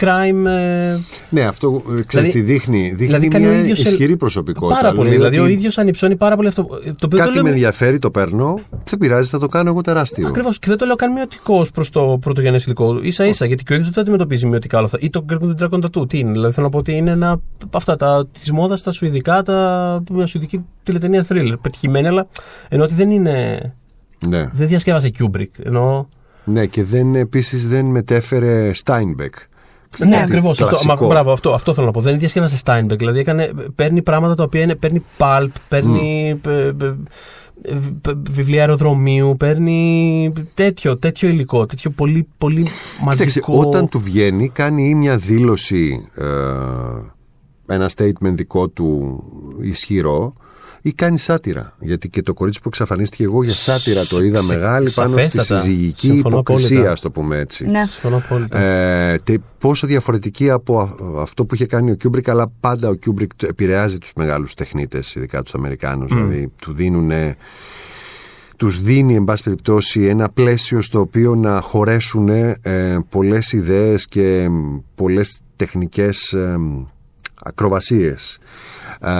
crime... 0.00 0.46
ε, 0.46 0.98
Ναι, 1.30 1.40
αυτό 1.44 1.82
ε, 1.98 2.02
ξέρεις 2.02 2.06
Δηλαδή- 2.28 2.30
τι 2.30 2.40
δείχνει. 2.40 2.80
Δείχνει 2.80 2.96
δηλαδή 3.06 3.28
κάνει 3.28 3.44
μια 3.46 3.54
ο 3.56 3.58
ίδιος 3.58 3.78
σε- 3.78 3.88
ισχυρή 3.88 4.16
προσωπικότητα. 4.16 4.80
Πάρα 4.80 4.92
πολύ. 4.94 5.08
Λέει 5.08 5.16
Δηλαδή 5.16 5.38
ο 5.38 5.42
ότι 5.42 5.52
ίδιος 5.52 5.78
ανυψώνει 5.78 6.16
πάρα 6.16 6.36
πολύ 6.36 6.48
αυτό. 6.48 6.62
Το 6.62 6.72
οποίο 6.80 7.08
το 7.08 7.16
Κάτι 7.16 7.28
λέω 7.32 7.34
με 7.34 7.42
με- 7.42 7.50
ενδιαφέρει, 7.50 7.98
το 7.98 8.10
παίρνω. 8.10 8.58
Δεν 8.84 8.98
πειράζει, 8.98 9.28
θα 9.28 9.38
το 9.38 9.46
κάνω 9.46 9.70
εγώ 9.70 9.80
τεράστιο. 9.80 10.28
Ακριβώς. 10.28 10.58
Και 10.58 10.66
δεν 10.68 10.76
το 10.78 10.86
λέω 10.86 10.96
καν 10.96 11.12
μειωτικό 11.12 11.66
προς 11.74 11.90
το 11.90 12.18
πρωτογενέ 12.20 12.58
υλικό. 12.66 13.00
σα 13.08 13.26
ίσα 13.26 13.44
γιατί 13.46 13.62
και 13.62 13.72
ο 13.72 13.74
ίδιος 13.74 13.86
δεν 13.86 13.94
το 13.94 14.00
αντιμετωπίζει 14.00 14.46
μειωτικά 14.46 14.76
όλα 14.76 14.86
αυτά. 14.86 14.98
Ή 15.00 15.10
το 15.10 15.24
Greg 15.30 15.36
the 15.42 15.64
Dragon 15.68 15.80
Tattoo. 15.84 16.08
Τι 16.08 16.18
είναι. 16.18 16.32
Δηλαδή 16.32 16.52
θέλω 16.52 16.66
να 16.66 16.72
πω 16.72 16.78
ότι 16.78 16.92
είναι 16.92 17.10
ένα. 17.10 17.40
Αυτά 17.70 17.96
τα 17.96 18.26
της 18.40 18.50
μόδας, 18.50 18.82
τα 18.82 18.92
σουηδικά, 18.92 19.42
τα. 19.42 20.02
μια 20.12 20.26
σουηδική 20.26 20.64
τηλετενία 20.82 21.24
thriller. 21.28 21.54
Πετυχημένη, 21.60 22.06
αλλά 22.06 22.26
ενώ 22.68 22.84
ότι 22.84 22.94
δεν 22.94 23.10
είναι. 23.10 23.60
Ναι. 24.28 24.48
Δεν 24.52 24.66
διασκεύασε 24.68 25.10
Kubrick. 25.18 25.48
Ενώ. 25.64 26.08
ναι, 26.44 26.66
και 26.66 26.84
δεν, 26.84 27.14
επίσης 27.14 27.68
δεν 27.68 27.84
μετέφερε 27.86 28.70
Steinbeck. 28.84 29.34
Ναι, 29.98 30.10
Κάτι 30.10 30.22
ακριβώς. 30.22 30.60
Αυτό, 30.60 30.76
κλασικό. 30.76 31.02
μα, 31.02 31.08
μπράβο, 31.08 31.32
αυτό, 31.32 31.52
αυτό 31.52 31.74
θέλω 31.74 31.86
να 31.86 31.92
πω. 31.92 32.00
Δεν 32.00 32.18
διασκεύασε 32.18 32.60
Steinbeck. 32.64 32.98
Δηλαδή 32.98 33.18
έκανε, 33.18 33.50
παίρνει 33.74 34.02
πράγματα 34.02 34.34
τα 34.34 34.42
οποία 34.42 34.60
είναι. 34.62 34.74
Παίρνει 34.74 35.04
pulp, 35.18 35.48
παίρνει. 35.68 36.38
ε, 36.46 36.50
ε, 36.50 36.66
ε, 36.66 36.94
ε, 37.62 38.12
βιβλία 38.30 38.60
αεροδρομίου, 38.60 39.36
παίρνει 39.38 40.32
τέτοιο, 40.54 40.96
τέτοιο 40.96 41.28
υλικό, 41.28 41.66
τέτοιο 41.66 41.90
πολύ, 41.90 42.26
πολύ 42.38 42.62
Κοίταξε, 42.62 43.04
μαζικό. 43.04 43.58
όταν 43.66 43.88
του 43.88 44.00
βγαίνει, 44.00 44.48
κάνει 44.48 44.88
ή 44.88 44.94
μια 44.94 45.16
δήλωση, 45.16 46.08
ε, 46.14 46.24
ένα 47.74 47.90
statement 47.96 48.34
δικό 48.34 48.68
του 48.68 49.22
ισχυρό, 49.62 50.32
ή 50.82 50.92
κάνει 50.92 51.18
σάτυρα. 51.18 51.76
Γιατί 51.80 52.08
και 52.08 52.22
το 52.22 52.34
κορίτσι 52.34 52.60
που 52.60 52.68
εξαφανίστηκε 52.68 53.22
εγώ 53.24 53.42
για 53.44 53.52
σάτυρα 53.52 54.04
το 54.06 54.22
είδα 54.22 54.40
Σε- 54.42 54.54
μεγάλη 54.54 54.90
πάνω 54.94 55.12
στη 55.12 55.20
σαφέστατα. 55.30 55.60
συζυγική 55.60 56.06
Συμφωνώ 56.10 56.36
υποκρισία, 56.38 56.68
απόλυτα. 56.76 56.92
ας 56.92 57.00
το 57.00 57.10
πούμε 57.10 57.38
έτσι. 57.38 57.66
Ναι. 57.66 57.84
Συμφωνώ 57.90 58.16
απόλυτα. 58.16 58.58
Ε, 58.58 59.18
τε, 59.24 59.34
πόσο 59.58 59.86
διαφορετική 59.86 60.50
από 60.50 60.80
α- 60.80 61.20
αυτό 61.22 61.44
που 61.44 61.54
είχε 61.54 61.66
κάνει 61.66 61.90
ο 61.90 61.94
Κιούμπρικ, 61.94 62.28
αλλά 62.28 62.52
πάντα 62.60 62.88
ο 62.88 62.94
Κιούμπρικ 62.94 63.34
το- 63.36 63.46
επηρεάζει 63.46 63.98
τους 63.98 64.12
μεγάλους 64.16 64.54
τεχνίτες, 64.54 65.14
ειδικά 65.14 65.42
τους 65.42 65.54
Αμερικάνους. 65.54 66.12
Δηλαδή, 66.14 66.52
του 66.60 66.72
δίνουν, 66.72 67.10
τους 68.56 68.80
δίνει, 68.82 69.14
εν 69.14 69.24
πάση 69.24 69.42
περιπτώσει, 69.42 70.00
ένα 70.04 70.28
πλαίσιο 70.28 70.80
στο 70.82 71.00
οποίο 71.00 71.34
να 71.34 71.60
χωρέσουν 71.60 72.28
ε, 72.28 72.98
πολλές 73.08 73.52
ιδέες 73.52 74.06
και 74.06 74.48
μ, 74.50 74.76
πολλές 74.94 75.38
τεχνικές 75.56 76.32
ε, 76.32 76.56
μ, 76.58 76.84
ακροβασίες. 77.42 78.38
Α, 79.00 79.12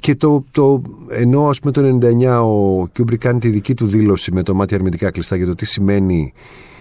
και 0.00 0.14
το, 0.14 0.44
το, 0.50 0.82
ενώ 1.08 1.48
ας 1.48 1.58
πούμε 1.60 1.72
το 1.72 1.98
99 2.02 2.42
ο 2.44 2.86
Κιούμπρικ 2.86 3.20
κάνει 3.20 3.38
τη 3.38 3.48
δική 3.48 3.74
του 3.74 3.86
δήλωση 3.86 4.32
με 4.32 4.42
τα 4.42 4.54
μάτια 4.54 4.74
ερμητικά 4.74 5.10
κλειστά 5.10 5.36
για 5.36 5.46
το 5.46 5.54
τι 5.54 5.66
σημαίνει 5.66 6.32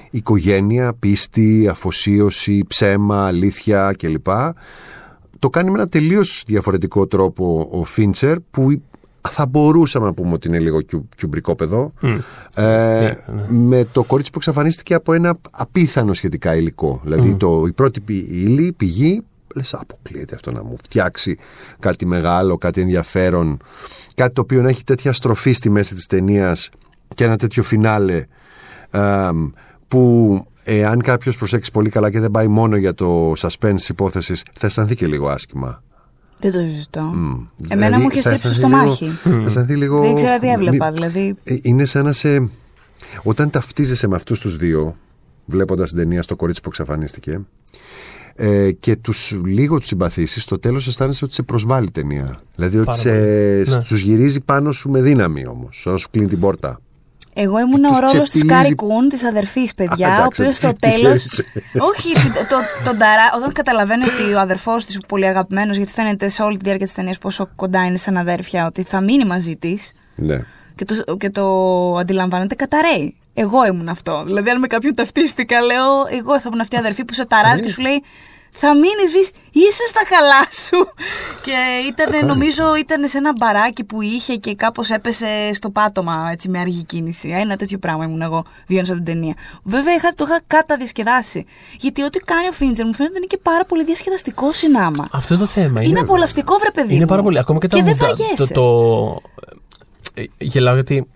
οικογένεια, 0.10 0.93
πίστη, 0.99 1.68
αφοσίωση, 1.68 2.64
ψέμα, 2.68 3.26
αλήθεια 3.26 3.93
κλπ. 3.97 4.28
Το 5.39 5.49
κάνει 5.49 5.70
με 5.70 5.78
ένα 5.78 5.88
τελείως 5.88 6.43
διαφορετικό 6.47 7.08
τρόπο 7.08 7.68
ο 7.72 7.84
Φίντσερ 7.84 8.39
που 8.39 8.82
θα 9.30 9.45
μπορούσαμε 9.45 10.05
να 10.05 10.14
πούμε 10.14 10.34
ότι 10.34 10.47
είναι 10.47 10.60
λίγο 10.60 10.82
κιου, 10.82 11.10
κιουμπρικόπαιδο 11.16 11.93
ε, 12.55 13.12
με 13.47 13.88
το 13.91 14.03
κορίτσι 14.03 14.32
που 14.32 14.38
εξαφανίστηκε 14.38 14.93
από 14.93 15.14
ένα 15.14 15.38
απίθανο 15.51 16.14
σχετικά 16.14 16.55
υλικό. 16.55 17.01
Δηλαδή 17.03 17.36
το, 17.36 17.64
η 17.68 17.72
πρώτη 17.72 17.99
πη- 17.99 18.28
ύλη, 18.32 18.74
πηγή, 18.78 19.22
λες 19.58 19.74
αποκλείεται 19.74 20.36
αυτό 20.36 20.51
να 20.51 20.64
μου 20.64 20.76
φτιάξει 20.84 21.38
κάτι 21.80 22.05
μεγάλο, 22.05 22.58
κάτι 22.58 22.82
ενδιαφέρον, 22.82 23.58
κάτι 24.16 24.34
το 24.34 24.41
οποίο 24.41 24.62
να 24.62 24.70
έχει 24.70 24.84
τέτοια 24.84 25.14
στροφή 25.14 25.51
στη 25.51 25.70
μέση 25.70 25.95
της 25.95 26.05
ταινίας 26.05 26.70
και 27.16 27.24
ένα 27.24 27.38
τέτοιο 27.38 27.64
φινάλε 27.64 28.26
ε, 28.91 29.30
που 29.88 30.45
εάν 30.64 31.01
κάποιος 31.01 31.38
προσέξει 31.38 31.72
πολύ 31.72 31.89
καλά 31.89 32.12
και 32.12 32.20
δεν 32.20 32.32
πάει 32.32 32.47
μόνο 32.47 32.76
για 32.76 32.93
το 32.93 33.32
suspense 33.38 33.89
υπόθεσης 33.89 34.43
θα 34.53 34.66
αισθανθεί 34.68 34.95
και 34.95 35.05
λίγο 35.08 35.30
άσχημα. 35.30 35.84
Δεν 36.39 36.51
το 36.51 36.60
συζητώ. 36.60 37.01
Μμ. 37.01 37.36
Εμένα 37.70 37.86
Δηλαδή, 37.86 38.03
μου 38.03 38.10
είχε 38.12 38.22
θα 38.22 38.38
στρίψει 38.38 38.47
αισθανθεί 38.47 38.58
στο 38.58 38.68
λίγο- 38.68 38.88
μάχη. 38.89 39.41
Θα 39.43 39.47
αισθανθεί 39.47 39.76
λίγο... 39.76 40.01
Δεν 40.01 40.12
ήξερα 40.12 40.39
τι 40.39 40.47
έβλεπα. 40.49 40.86
μη- 40.89 40.93
Δηλαδή. 40.93 41.36
ε, 41.43 41.55
Είναι 41.62 41.86
σαν 41.86 42.03
να 42.05 42.12
σε. 42.12 42.49
Όταν 43.24 43.49
ταυτίζεσαι 43.49 44.08
με 44.08 44.16
αυτούς 44.16 44.39
τους 44.39 44.55
δύο, 44.55 44.95
βλέποντας 45.45 45.89
την 45.89 45.97
ταινία 45.99 46.22
στο 46.22 46.36
κορίτσι 46.36 46.62
που 46.62 46.70
εξαφανίστηκε, 46.70 47.39
ε, 48.40 48.72
και 48.72 48.96
τους 48.96 49.38
λίγο 49.46 49.78
τους 49.78 49.88
συμπαθήσεις, 49.88 50.44
στο 50.44 50.60
τέλος 50.60 50.88
αισθάνεσαι 50.88 51.26
ότι 51.26 51.34
σε 51.34 51.44
προσβάλλει 51.44 51.86
η 51.88 51.92
ταινία. 51.92 52.34
Δηλαδή 52.56 52.76
ότι 52.78 52.86
Πάρα 52.86 52.98
σε, 52.98 53.10
πολύ. 53.10 53.76
Ναι. 53.78 53.84
τους 53.84 54.00
γυρίζει 54.02 54.40
πάνω 54.40 54.72
σου 54.72 54.90
με 54.90 55.02
δύναμη 55.02 55.48
όμως, 55.48 55.80
σαν 55.82 55.92
να 55.94 55.98
σου 56.00 56.08
κλείνει 56.12 56.28
την 56.28 56.40
πόρτα. 56.40 56.80
Εγώ 57.40 57.60
ήμουν 57.60 57.82
Και 57.82 57.86
ο 57.86 57.90
τους 57.90 57.98
ρόλος 58.00 58.12
της 58.12 58.22
ξεφτιλίζει- 58.22 58.54
Κάρι 58.62 58.76
Κούν, 58.76 59.10
της 59.10 59.24
αδερφής, 59.24 59.74
παιδιά, 59.74 60.08
Α, 60.08 60.12
ο 60.12 60.14
εντάξει, 60.20 60.42
οποίο 60.42 60.54
στο 60.54 60.68
τις 60.74 60.80
τέλος. 60.80 61.00
χαίρεσαι. 61.02 61.46
Όχι, 61.80 62.14
το, 62.14 62.40
το, 62.50 62.56
τον 62.90 62.98
ταρά, 62.98 63.24
όταν 63.38 63.52
καταλαβαίνει 63.52 64.04
ότι 64.04 64.34
ο 64.34 64.40
αδερφός 64.40 64.86
της, 64.86 65.00
πολύ 65.08 65.26
αγαπημένος, 65.28 65.78
γιατί 65.78 65.92
φαίνεται 65.92 66.28
σε 66.28 66.42
όλη 66.42 66.58
τη 66.58 66.64
διάρκεια 66.64 66.86
της 66.86 66.96
ταινίας 66.96 67.18
πόσο 67.18 67.50
κοντά 67.56 67.86
είναι 67.86 67.98
σαν 67.98 68.18
αδέρφια, 68.18 68.66
ότι 68.66 68.84
θα 68.84 69.02
μείνει 69.02 69.26
μαζί 69.26 69.56
της 69.56 69.92
Ναι. 70.16 70.44
και 70.76 70.86
το, 70.86 71.18
και 71.18 71.30
το 71.30 71.46
αντιλαμβάνεται, 71.98 72.56
καταραίει. 72.56 73.16
Εγώ 73.40 73.66
ήμουν 73.66 73.90
αυτό. 73.90 74.24
Δηλαδή, 74.26 74.50
αν 74.50 74.60
με 74.60 74.68
κάποιον 74.68 74.96
ταυτίστηκα, 74.96 75.62
λέω, 75.62 75.92
εγώ 76.20 76.34
θα 76.40 76.44
ήμουν 76.48 76.60
αυτή 76.60 76.76
η 76.76 76.78
αδερφή 76.78 77.06
που 77.06 77.14
σε 77.14 77.26
ταράζει 77.26 77.62
και 77.62 77.70
σου 77.70 77.82
λέει 77.82 78.04
θα 78.60 78.74
μείνεις 78.74 79.12
βυς, 79.12 79.30
είσαι 79.52 79.86
στα 79.88 80.02
καλά 80.10 80.48
σου. 80.52 80.94
και 81.46 81.56
ήταν, 81.88 82.26
νομίζω, 82.26 82.76
ήταν 82.76 83.08
σε 83.08 83.18
ένα 83.18 83.34
μπαράκι 83.38 83.84
που 83.84 84.02
είχε 84.02 84.36
και 84.36 84.56
κάπως 84.56 84.90
έπεσε 84.90 85.28
στο 85.54 85.70
πάτωμα 85.70 86.30
έτσι, 86.32 86.50
με 86.50 86.60
αργή 86.60 86.84
κίνηση. 86.84 87.30
Ένα 87.30 87.56
τέτοιο 87.56 87.78
πράγμα 87.78 88.04
ήμουν 88.04 88.22
εγώ 88.22 88.44
βιώνοντα 88.68 88.94
από 88.94 89.04
την 89.04 89.14
ταινία. 89.14 89.34
Βέβαια 89.64 89.94
είχα, 89.94 90.14
το 90.16 90.26
είχα 90.28 90.42
καταδιασκεδάσει. 90.48 91.46
Γιατί 91.80 92.04
ό,τι 92.04 92.20
κάνει 92.20 92.48
ο 92.48 92.52
Φίντζερ 92.52 92.86
μου 92.86 92.94
φαίνεται 92.94 93.14
ότι 93.18 93.18
είναι 93.18 93.28
και 93.28 93.38
πάρα 93.44 93.66
πολύ 93.66 93.84
διασκεδαστικό 93.84 94.54
συνάμα. 94.54 95.08
Αυτό 95.12 95.34
είναι 95.34 95.44
το 95.44 95.50
θέμα. 95.50 95.82
Είναι, 95.82 96.00
απολαυστικό, 96.00 96.58
βρε 96.58 96.72
παιδί. 96.72 96.92
Είναι 96.94 97.02
μου. 97.04 97.10
πάρα 97.10 97.22
πολύ. 97.22 97.40
Ακόμα 97.40 97.60
και, 97.60 97.68
και 97.68 97.76
τα 97.76 97.84
δεν 97.84 97.94
μουδα- 97.94 98.08
βαριέσαι. 98.08 98.54
το, 98.54 99.22
το, 99.22 99.22
ε, 100.14 100.24
Γελάω 100.38 100.74
γιατί. 100.74 101.08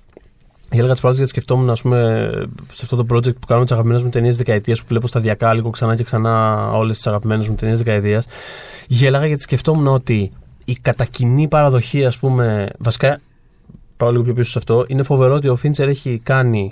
Γέλαγα 0.71 0.93
τι 0.93 0.99
φορέ 0.99 1.13
γιατί 1.13 1.29
σκεφτόμουν, 1.29 1.69
ας 1.69 1.81
πούμε, 1.81 2.29
σε 2.71 2.79
αυτό 2.83 2.95
το 2.95 3.05
project 3.15 3.35
που 3.39 3.45
κάνουμε 3.47 3.65
τις 3.65 3.73
αγαπημένες 3.73 4.03
μου 4.03 4.09
ταινίες 4.09 4.37
δεκαετίας, 4.37 4.79
που 4.79 4.85
βλέπω 4.87 5.07
σταδιακά 5.07 5.53
λίγο 5.53 5.69
ξανά 5.69 5.95
και 5.95 6.03
ξανά 6.03 6.67
όλες 6.71 6.95
τις 6.95 7.07
αγαπημένες 7.07 7.47
μου 7.47 7.55
ταινίες 7.55 7.77
δεκαετίας. 7.77 8.27
Γέλαγα 8.87 9.25
γιατί 9.25 9.41
σκεφτόμουν 9.41 9.87
ότι 9.87 10.31
η 10.65 10.73
κατακοινή 10.81 11.47
παραδοχή, 11.47 12.05
ας 12.05 12.17
πούμε. 12.17 12.69
Βασικά, 12.77 13.19
πάω 13.97 14.11
λίγο 14.11 14.23
πιο 14.23 14.33
πίσω 14.33 14.51
σε 14.51 14.57
αυτό. 14.57 14.85
Είναι 14.87 15.03
φοβερό 15.03 15.33
ότι 15.33 15.47
ο 15.47 15.55
Φίντσερ 15.55 15.87
έχει 15.87 16.19
κάνει 16.23 16.69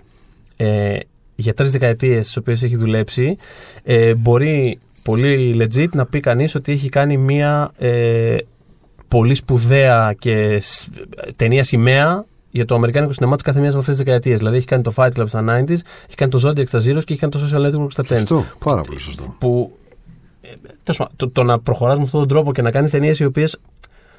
ε, 0.58 0.98
για 1.36 1.54
τρεις 1.54 1.72
δεκαετίες 1.72 2.26
τις 2.26 2.38
οποίες 2.38 2.64
έχει 2.64 2.76
δουλέψει. 2.76 3.38
Ε, 3.84 4.16
μπορεί 4.16 4.80
πολύ 5.04 5.58
legit 5.62 5.90
να 5.92 6.06
πει 6.06 6.20
κανείς 6.20 6.56
ότι 6.56 6.72
έχει 6.72 6.90
κάνει 6.90 7.18
μία 7.18 7.72
ε, 7.78 8.38
πολύ 9.08 9.36
σπουδαία 9.36 10.16
και 10.20 10.60
σ- 10.60 10.88
ταινία 11.36 11.64
σημαία 11.64 12.26
για 12.52 12.66
το 12.66 12.76
αμερικάνικο 12.76 13.14
σινεμά 13.14 13.36
της 13.36 13.44
κάθε 13.44 13.60
μία 13.60 13.70
από 13.70 13.78
αυτές 13.78 13.96
τις 13.96 14.06
δεκαετίες. 14.06 14.38
Δηλαδή 14.38 14.58
έχει 14.58 14.66
κάνει 14.66 14.84
το 14.84 14.94
Fight 14.96 15.12
Club 15.16 15.28
στα 15.28 15.44
90s, 15.48 15.70
έχει 15.70 16.16
κάνει 16.16 16.32
το 16.32 16.42
Zodiac 16.46 16.68
στα 16.68 16.80
Zeros 16.80 17.04
και 17.04 17.14
έχει 17.14 17.16
κάνει 17.16 17.32
το 17.32 17.40
Social 17.40 17.66
Network 17.66 17.92
στα 17.92 18.04
10. 18.04 18.08
Σωστό, 18.08 18.46
πάρα 18.66 18.82
πολύ 18.82 19.00
σωστό. 19.00 19.36
Που 19.40 19.72
ε, 20.42 20.48
τέλος 20.84 20.98
πάντων, 20.98 21.14
το, 21.16 21.30
το 21.30 21.44
να 21.44 21.60
προχωράς 21.60 21.98
με 21.98 22.04
αυτόν 22.04 22.20
τον 22.20 22.30
τρόπο 22.30 22.52
και 22.52 22.62
να 22.62 22.72
κάνεις 22.72 22.92
ταινίες 22.92 23.20
οι 23.20 23.26
οποίες 23.26 23.60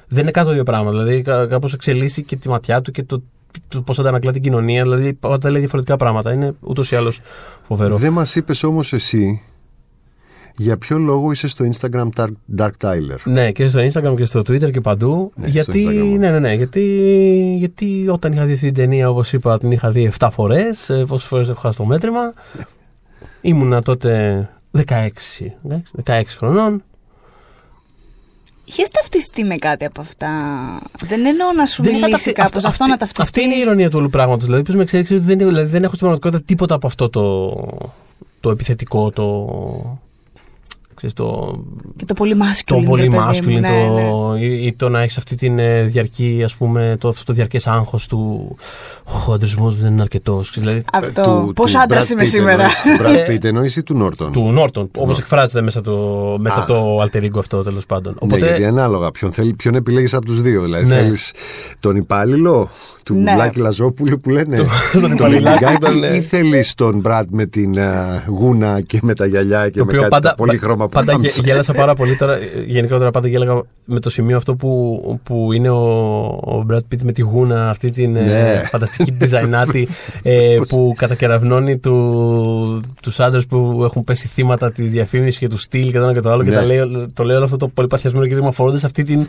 δεν 0.07 0.21
είναι 0.21 0.31
κάτω 0.31 0.45
το 0.45 0.51
ίδιο 0.51 0.63
πράγμα. 0.63 0.91
Δηλαδή 0.91 1.21
κάπως 1.21 1.73
εξελίσσει 1.73 2.23
και 2.23 2.35
τη 2.35 2.49
ματιά 2.49 2.81
του 2.81 2.91
και 2.91 3.03
το, 3.03 3.21
το 3.67 3.81
πώς 3.81 3.99
αντανακλά 3.99 4.31
την 4.31 4.41
κοινωνία. 4.41 4.83
Δηλαδή 4.83 5.13
πάντα 5.13 5.49
λέει 5.49 5.59
διαφορετικά 5.59 5.95
πράγματα. 5.95 6.33
Είναι 6.33 6.53
ούτως 6.59 6.91
ή 6.91 6.95
άλλως 6.95 7.19
φοβερό. 7.67 7.97
Δεν 7.97 8.13
μας 8.13 8.35
είπες 8.35 8.63
όμως 8.63 8.93
εσύ 8.93 9.41
για 10.55 10.77
ποιο 10.77 10.97
λόγο 10.97 11.31
είσαι 11.31 11.47
στο 11.47 11.69
Instagram 11.73 12.07
Dark, 12.15 12.27
Dark 12.57 12.71
Tyler; 12.81 13.17
Ναι, 13.23 13.51
και 13.51 13.67
στο 13.69 13.79
Instagram 13.79 14.13
και 14.17 14.25
στο 14.25 14.39
Twitter 14.39 14.71
και 14.71 14.81
παντού. 14.81 15.31
Ναι, 15.35 15.47
γιατί, 15.47 15.81
στο 15.81 15.91
Instagram. 15.91 16.15
ναι, 16.17 16.29
ναι, 16.31 16.39
ναι, 16.39 16.53
γιατί, 16.53 16.83
γιατί 17.59 18.05
όταν 18.09 18.31
είχα 18.33 18.45
δει 18.45 18.53
αυτή 18.53 18.65
την 18.65 18.73
ταινία, 18.73 19.09
όπως 19.09 19.33
είπα, 19.33 19.57
την 19.57 19.71
είχα 19.71 19.91
δει 19.91 20.11
7 20.19 20.27
φορές. 20.31 20.91
Πόσες 21.07 21.27
φορές 21.27 21.49
έχω 21.49 21.59
χάσει 21.59 21.77
το 21.77 21.85
μέτρημα. 21.85 22.33
Ήμουνα 23.41 23.81
τότε 23.81 24.49
16, 24.77 24.81
εντάξει, 25.65 25.91
16 26.05 26.21
χρονών. 26.37 26.83
Είχες 28.65 28.89
ταυτιστεί 28.89 29.43
με 29.43 29.55
κάτι 29.55 29.85
από 29.85 30.01
αυτά; 30.01 30.29
Δεν 31.07 31.25
εννοώ 31.25 31.51
να 31.55 31.65
σου 31.65 31.83
Δεν 31.83 31.95
είχα 31.95 32.05
μιλήσει 32.05 32.23
ταυτι- 32.23 32.41
κάπως. 32.43 32.55
αυτό- 32.65 32.67
Αυτό 32.67 32.83
αυτή- 32.83 32.89
να 32.91 32.97
ταυτιστείς. 32.97 33.23
Αυτή 33.29 33.41
είναι 33.41 33.55
η 33.55 33.59
ηρωνία 33.59 33.89
του 33.89 33.97
όλου 33.99 34.09
πράγματος. 34.09 34.45
Δηλαδή, 34.45 34.63
ποιο 34.63 34.75
με 34.75 34.81
εξέλιξε 34.81 35.13
ότι 35.15 35.23
δεν, 35.23 35.37
δηλαδή, 35.37 35.69
δεν 35.69 35.83
έχω 35.83 35.95
στην 35.95 35.99
πραγματικότητα 35.99 36.43
τίποτα 36.45 36.75
από 36.75 36.87
αυτό 36.87 37.09
το, 37.09 37.53
το 38.39 38.49
επιθετικό, 38.49 39.11
το. 39.11 39.47
Ξέρεις, 41.03 41.15
το, 41.15 41.59
Και 41.95 42.05
το 42.05 42.13
πολύ 42.13 42.35
το 42.35 42.39
masculine. 42.45 42.83
πολύ 42.85 43.01
ρε 43.01 43.07
παιδί 43.09 43.21
μου, 43.21 43.29
masculine, 43.29 43.59
ναι, 43.61 43.87
το, 43.87 44.31
ναι. 44.33 44.39
Ή, 44.39 44.65
ή 44.65 44.73
το 44.73 44.89
να 44.89 45.01
έχεις 45.01 45.17
αυτή 45.17 45.35
την 45.35 45.59
ε, 45.59 45.83
διαρκή, 45.83 46.41
ας 46.43 46.55
πούμε, 46.55 46.95
το, 46.99 47.07
αυτό 47.07 47.23
το 47.23 47.33
διαρκές 47.33 47.67
άγχος 47.67 48.07
του 48.07 48.55
ο 49.27 49.33
αντρισμός 49.33 49.77
δεν 49.77 49.91
είναι 49.91 50.01
αρκετός. 50.01 50.51
Δηλαδή, 50.57 50.83
Αυτό. 50.93 51.51
Πώς 51.55 51.75
άντρας 51.75 52.07
Brad 52.07 52.11
είμαι 52.11 52.23
Pitt 52.23 52.27
σήμερα; 52.27 52.51
εννοείς- 52.61 52.81
Του 52.97 53.03
Brad 53.03 53.31
Pitt 53.31 53.43
εννοείς 53.43 53.75
ή 53.75 53.83
του 53.83 53.97
Νόρτον. 53.97 54.31
του 54.31 54.51
Νόρτον, 54.51 54.89
όπως 54.97 55.15
Ναι. 55.17 55.21
εκφράζεται 55.23 55.61
μέσα, 55.61 55.81
το, 55.81 55.97
μέσα 56.39 56.59
Α. 56.59 56.63
από 56.63 56.73
το 56.73 57.01
alter 57.03 57.23
ego 57.23 57.37
αυτό 57.37 57.63
τέλος 57.63 57.85
πάντων. 57.85 58.15
Ναι, 58.27 58.37
γιατί 58.37 58.65
ανάλογα. 58.65 59.11
Ποιον, 59.11 59.31
θέλει, 59.31 59.53
ποιον 59.53 59.75
επιλέγεις 59.75 60.13
από 60.13 60.25
τους 60.25 60.41
δύο. 60.41 60.61
Δηλαδή 60.61 60.85
Ναι. 60.85 60.95
θέλεις 60.95 61.33
τον 61.79 61.95
υπάλληλο 61.95 62.69
του 63.03 63.13
Ναι. 63.15 63.35
Λάκη 63.35 63.59
Λαζόπουλου 63.59 64.17
που 64.17 64.29
λένε 64.29 64.55
τον 64.55 64.67
τον 65.01 65.11
υπαλληλάκι, 65.11 65.63
Λιγκάκη 65.63 65.85
τον, 65.85 66.03
ε, 66.03 66.15
ή 66.15 66.21
θέλεις 66.21 66.73
τον 66.75 66.99
Μπραντ 66.99 67.27
με 67.31 67.45
την 67.45 67.79
α, 67.79 68.23
γούνα 68.27 68.81
και 68.81 68.99
με 69.01 69.13
τα 69.13 69.25
γυαλιά 69.25 69.69
και 69.69 69.77
το 69.77 69.85
με 69.85 69.89
οποίο 69.89 69.97
κάτι 69.99 70.09
πάντα, 70.11 70.29
τα 70.29 70.35
πολύχρωμα 70.35 70.87
που 70.87 70.90
πάντα 70.91 71.11
γε- 71.11 71.15
κάμισε. 71.21 71.41
γέλασα 71.43 71.73
πάρα 71.73 71.93
πολύ 71.95 72.15
τώρα. 72.15 72.33
ε, 72.35 72.39
Γενικότερα 72.65 73.11
πάντα 73.11 73.27
γέλαγα 73.27 73.61
με 73.85 73.99
το 73.99 74.09
σημείο 74.09 74.37
αυτό 74.37 74.55
που, 74.55 75.19
που 75.23 75.51
είναι 75.53 75.69
ο, 75.69 75.81
ο 76.25 76.65
Brad 76.71 76.75
Pitt 76.77 77.01
με 77.03 77.11
τη 77.11 77.21
γούνα, 77.21 77.69
αυτή 77.69 77.89
την 77.91 78.15
ε, 78.15 78.21
Ναι. 78.21 78.61
φανταστική 78.69 79.11
διζαϊνάτη 79.11 79.87
ε, 80.23 80.55
Πώς- 80.57 80.67
που 80.67 80.93
κατακεραυνώνει 80.97 81.77
του, 81.77 82.81
τους 83.01 83.19
άντρες 83.19 83.45
που 83.45 83.81
έχουν 83.83 84.03
πέσει 84.03 84.27
θύματα 84.27 84.71
της 84.71 84.91
διαφήμισης 84.91 85.39
και 85.39 85.47
του 85.47 85.57
στυλ 85.57 85.91
και 85.91 85.97
το 85.97 86.03
ένα 86.03 86.13
και 86.13 86.19
το 86.19 86.31
άλλο 86.31 86.43
και 86.43 86.49
Ναι. 86.49 86.55
τα 86.55 86.63
λέει, 86.63 86.79
το 87.13 87.23
λέει 87.23 87.35
όλο 87.35 87.45
αυτό 87.45 87.57
το 87.57 87.67
πολύ 87.67 87.87
παθιασμένο 87.87 88.27
κίνημα 88.27 88.51
φορώντας 88.51 88.83
αυτή 88.83 89.03
την 89.03 89.27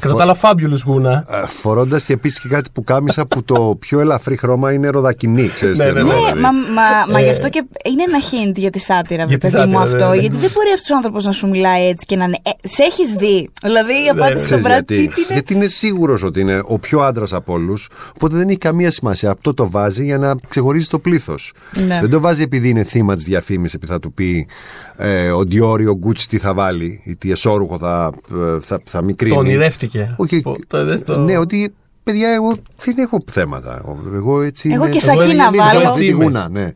κατά 0.00 0.14
τα 0.14 0.22
άλλα 0.22 0.36
fabulous 0.40 0.82
γούνα. 0.86 1.24
Φορώντας 1.48 2.02
και 2.04 2.12
επίσης 2.12 2.40
και 2.40 2.48
κάτι 2.48 2.68
που 2.72 2.84
κάμισα 2.84 3.26
που 3.26 3.42
το 3.42 3.76
πιο 3.78 4.00
ελαφρύ 4.00 4.36
χρώμα 4.36 4.72
είναι 4.72 4.88
ροδακινή, 4.88 5.48
ξέρεις 5.48 5.78
Ναι, 5.78 5.84
τι 5.84 5.92
ναι, 5.92 5.98
εννοώ, 6.00 6.12
Ναι, 6.12 6.18
δηλαδή. 6.20 6.40
μα, 6.40 6.50
μα, 6.52 7.12
μα 7.12 7.18
Ε, 7.20 7.22
γι' 7.24 7.30
αυτό 7.30 7.48
και 7.48 7.64
είναι 7.90 8.02
ένα 8.02 8.18
hint 8.18 8.56
για 8.56 8.70
τη 8.70 8.78
σάτυρα, 8.78 9.24
για 9.24 9.38
τη 9.38 9.48
παιδί 9.50 9.56
μου 9.56 9.60
σάτυρα, 9.72 9.82
αυτό. 9.82 10.08
ναι, 10.08 10.14
ναι. 10.14 10.20
Γιατί 10.20 10.36
δεν 10.36 10.50
μπορεί 10.54 10.68
αυτός 10.74 10.90
ο 10.90 10.96
άνθρωπος 11.04 11.24
να 11.24 11.32
σου 11.32 11.48
μιλάει 11.48 11.86
έτσι 11.88 12.06
και 12.06 12.16
να 12.16 12.24
είναι. 12.24 12.38
Ε, 12.42 12.50
σε 12.68 12.82
έχεις 12.82 13.12
δει. 13.14 13.48
Δηλαδή 13.62 13.92
η 13.92 14.08
απάντηση 14.08 14.46
στον 14.46 14.58
Ξέρεις 14.62 14.78
Brad 14.80 14.84
γιατί. 14.88 15.10
Pitt 15.12 15.18
είναι. 15.18 15.26
γιατί 15.32 15.54
είναι 15.54 15.66
σίγουρος 15.66 16.22
ότι 16.22 16.40
είναι 16.40 16.62
ο 16.64 16.78
πιο 16.78 17.00
άντρας 17.00 17.32
από 17.32 17.52
όλους. 17.52 17.88
Οπότε 18.14 18.36
δεν 18.36 18.48
έχει 18.48 18.58
καμία 18.58 18.90
σημασία. 18.90 19.30
Αυτό 19.30 19.54
το 19.54 19.70
βάζει 19.70 20.04
για 20.04 20.18
να 20.18 20.34
ξεχωρίζει 20.48 20.88
το 20.88 20.98
πλήθος. 20.98 21.52
Ναι. 21.86 21.98
Δεν 22.00 22.10
το 22.10 22.20
βάζει 22.20 22.42
επειδή 22.42 22.68
είναι 22.68 22.84
θύμα 22.84 23.14
της 23.14 23.24
διαφήμισης, 23.24 23.74
επειδή 23.74 23.92
θα 23.92 23.98
του 23.98 24.12
πει 24.12 24.46
ε, 24.96 25.30
ο 25.30 25.44
Ντιόρι, 25.44 25.86
ο 25.86 25.94
Γκούτσι 25.94 26.28
τι 26.28 26.38
θα 26.38 26.54
βάλει, 26.54 27.00
ή 27.04 27.16
τι 27.16 27.30
εσόρουχο 27.30 27.78
θα, 27.78 28.12
ε, 28.32 28.60
θα, 28.60 28.80
θα 28.84 29.02
μικρύνει. 29.02 29.32
Το 29.34 29.38
ονειρεύτηκε. 29.38 30.14
Όχι, 30.16 30.40
Που- 30.40 30.56
το 30.66 30.80
είδες 30.80 31.04
το- 31.04 31.16
Ναι, 31.18 31.38
ότι 31.38 31.74
παιδιά, 32.02 32.28
εγώ 32.30 32.56
δεν 32.84 32.98
έχω 32.98 33.18
θέματα. 33.30 33.82
Εγώ 34.14 34.42
έτσι. 34.42 34.68
Εγώ 34.72 34.82
είμαι- 34.84 34.92
και 34.92 35.00
σακί 35.00 35.18
έτσι 35.22 35.36
να 35.36 35.44
είμαι, 35.44 35.56
βάλω. 35.56 35.78
αυτή 35.78 35.82
τη 35.82 35.88
Έτσι 35.88 36.04
είμαι. 36.06 36.24
γούνα, 36.24 36.48
ναι. 36.48 36.72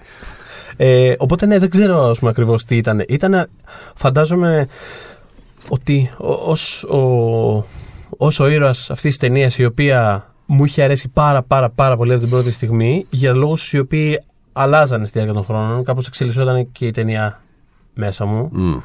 Ε, 0.77 1.15
οπότε 1.19 1.47
ναι, 1.47 1.59
δεν 1.59 1.71
ξέρω 1.71 2.03
ας 2.11 2.19
πούμε, 2.19 2.31
ακριβώς 2.31 2.65
τι 2.65 2.77
ήταν. 2.77 3.05
Ήταν, 3.09 3.47
φαντάζομαι, 3.95 4.67
ότι 5.69 6.11
ο- 6.19 6.33
ως 6.51 6.85
ο, 6.85 6.99
ως 8.17 8.41
ο 8.41 8.49
ήρωας 8.49 8.91
αυτής 8.91 9.11
της 9.11 9.17
ταινίας 9.19 9.59
η 9.59 9.65
οποία 9.65 10.29
μου 10.47 10.65
είχε 10.65 10.83
αρέσει 10.83 11.09
πάρα 11.09 11.43
πάρα 11.43 11.71
πάρα 11.71 11.97
πολύ 11.97 12.13
από 12.13 12.21
την 12.21 12.31
πρώτη 12.31 12.51
στιγμή 12.51 13.07
για 13.11 13.33
λόγους 13.35 13.73
οι 13.73 13.79
οποίοι 13.79 14.21
αλλάζανε 14.53 15.05
στη 15.07 15.13
διάρκεια 15.19 15.35
των 15.35 15.45
χρόνων. 15.45 15.85
Κάπως 15.85 16.07
εξελισσόταν 16.07 16.73
και 16.73 16.87
η 16.87 16.91
ταινία 16.91 17.43
μέσα 17.95 18.25
μου. 18.25 18.49
Μμ. 18.53 18.77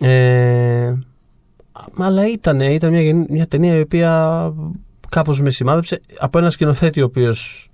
Ε, 0.00 0.98
αλλά 1.98 2.28
ήταν, 2.30 2.60
ήταν 2.60 2.90
μια, 2.90 3.00
γεν- 3.02 3.30
μια 3.30 3.46
ταινία 3.46 3.76
η 3.76 3.80
οποία 3.80 4.52
κάπως 5.08 5.40
με 5.40 5.50
σημάδεψε 5.50 6.00
από 6.18 6.38
ένα 6.38 6.50
σκηνοθέτη 6.50 7.00
ο 7.00 7.04
οποίος 7.04 7.68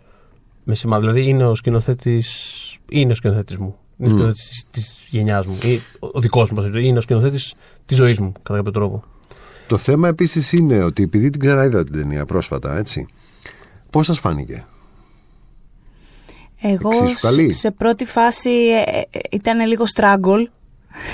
με 0.64 0.74
σημάδεψε. 0.74 1.10
Δηλαδή 1.12 1.30
είναι 1.30 1.44
ο 1.44 1.54
σκηνοθέτης, 1.54 2.69
είναι 2.90 3.12
ο 3.12 3.14
σκηνοθέτης 3.14 3.56
μου. 3.56 3.76
Είναι 3.98 4.08
ο 4.08 4.12
Μμ. 4.12 4.16
σκηνοθέτης 4.16 4.44
της, 4.48 4.64
της 4.70 5.06
γενιάς 5.10 5.46
μου. 5.46 5.58
Ή 5.64 5.80
ο, 5.98 6.08
ο 6.12 6.20
δικός 6.20 6.48
μου, 6.50 6.54
πώς 6.56 6.64
να 6.64 6.70
το 6.70 6.78
πω. 6.78 6.84
είναι 6.84 6.98
ο 6.98 7.00
σκηνοθέτης 7.00 7.54
της 7.86 7.96
ζωής 7.96 8.20
μου, 8.20 8.32
κατά 8.42 8.56
κάποιο 8.56 8.72
τρόπο. 8.72 9.04
Το 9.68 9.76
θέμα 9.76 10.08
επίσης 10.08 10.52
είναι 10.52 10.82
ότι 10.82 11.02
επειδή 11.02 11.30
την 11.30 11.40
ξαναείδα 11.40 11.84
την 11.84 11.92
ταινία 11.92 12.24
πρόσφατα, 12.24 12.76
έτσι. 12.76 13.06
Πώς 13.90 14.06
σας 14.06 14.18
φάνηκε; 14.18 14.64
Εγώ 16.60 16.88
Εξίσου 16.92 17.20
καλή; 17.20 17.52
σε 17.52 17.70
πρώτη 17.70 18.04
φάση 18.04 18.50
ε, 18.50 18.98
ε, 19.10 19.18
ήταν 19.30 19.66
λίγο 19.66 19.84
struggle. 19.96 20.44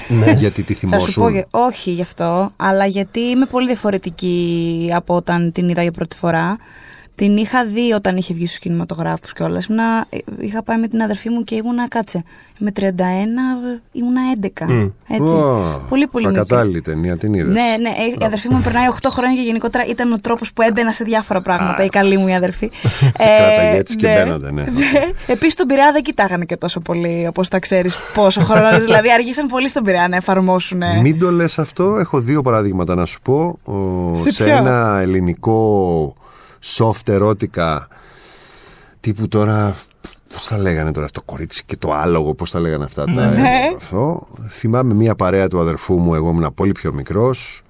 ναι. 0.08 0.32
Γιατί 0.40 0.62
τη 0.62 0.74
Θα 0.74 0.80
σου 0.80 0.88
θυμόσουν. 0.88 1.22
πω, 1.22 1.28
για- 1.28 1.46
όχι 1.50 1.90
γι' 1.90 2.02
αυτό, 2.02 2.52
αλλά 2.56 2.86
γιατί 2.86 3.20
είμαι 3.20 3.46
πολύ 3.46 3.66
διαφορετική 3.66 4.90
από 4.94 5.14
όταν 5.14 5.52
την 5.52 5.68
είδα 5.68 5.82
για 5.82 5.92
πρώτη 5.92 6.16
φορά. 6.16 6.56
Την 7.16 7.36
είχα 7.36 7.64
δει 7.64 7.92
όταν 7.92 8.16
είχε 8.16 8.34
βγει 8.34 8.46
στους 8.46 8.58
κινηματογράφους 8.58 9.32
κιόλας. 9.32 9.68
Είχα 10.40 10.62
πάει 10.62 10.78
με 10.78 10.88
την 10.88 11.02
αδερφή 11.02 11.28
μου 11.28 11.44
και 11.44 11.54
ήμουνα, 11.54 11.88
κάτσε, 11.88 12.24
με 12.58 12.72
31, 12.76 12.82
ήμουνα 13.92 14.20
11. 14.40 14.66
Μμ. 14.68 14.88
Έτσι. 15.08 15.34
Ω, 15.34 15.80
πολύ 15.88 16.06
πολύ 16.06 16.26
μικρή. 16.26 16.40
Ακατάλληλη 16.40 16.80
ταινία, 16.80 17.16
την 17.16 17.34
είδες. 17.34 17.54
Ναι, 17.54 17.76
ναι, 17.80 17.88
ε, 17.88 18.20
η 18.20 18.24
αδερφή 18.24 18.48
μου 18.50 18.60
περνάει 18.64 18.86
8 19.02 19.08
χρόνια 19.10 19.36
και 19.36 19.42
γενικότερα 19.42 19.84
ήταν 19.86 20.12
ο 20.12 20.18
τρόπος 20.18 20.52
που 20.52 20.62
έμπαινα 20.62 20.92
σε 20.92 21.04
διάφορα 21.04 21.40
πράγματα. 21.42 21.84
η 21.84 21.88
καλή 21.88 22.16
μου 22.16 22.28
η 22.28 22.34
αδερφή. 22.34 22.70
Σε 23.22 23.28
κράταγε 23.38 23.76
έτσι 23.78 23.96
και 23.96 24.06
μπαίνατε, 24.06 24.52
ναι. 24.52 24.64
Επίσης 25.26 25.54
τον 25.54 25.66
Πειραιά 25.66 25.92
δεν 25.92 26.02
κοιτάγανε 26.02 26.44
και 26.44 26.56
τόσο 26.56 26.80
πολύ, 26.80 27.26
όπως 27.28 27.48
τα 27.48 27.58
ξέρεις 27.58 27.96
πόσο 28.14 28.40
χρόνο. 28.40 28.78
δηλαδή 28.84 29.12
αργήσαν 29.12 29.46
πολύ 29.46 29.68
στον 29.68 29.82
Πειραιά 29.82 30.08
να 30.08 30.16
εφαρμόσουν. 30.16 30.82
Μην 31.02 31.18
το 31.18 31.30
λες 31.30 31.58
αυτό, 31.58 31.96
έχω 31.98 32.20
δύο 32.20 32.42
παραδείγματα 32.42 32.94
να 32.94 33.04
σου 33.04 33.20
πω. 33.22 33.58
Ο, 33.64 34.16
Σε 34.16 34.30
σε 34.30 34.44
ποιο; 34.44 34.56
ένα 34.56 34.98
ελληνικό 35.00 36.14
soft 36.64 37.08
ερώτικα 37.08 37.88
τύπου 39.00 39.28
τώρα. 39.28 39.76
Πώς 40.32 40.46
τα 40.46 40.58
λέγανε 40.58 40.92
τώρα 40.92 41.04
αυτό, 41.06 41.22
κορίτσι 41.22 41.64
και 41.64 41.76
το 41.76 41.92
άλογο, 41.92 42.34
πώς 42.34 42.50
τα 42.50 42.60
λέγανε 42.60 42.84
αυτά. 42.84 43.04
τα, 43.04 43.30
Ναι. 43.30 43.50
αυτό. 43.76 44.26
Θυμάμαι 44.48 44.94
μία 44.94 45.14
παρέα 45.14 45.48
του 45.48 45.60
αδερφού 45.60 45.98
μου, 45.98 46.14
εγώ 46.14 46.30
ήμουν 46.30 46.54
πολύ 46.54 46.72
πιο 46.72 46.92
μικρός. 46.92 47.60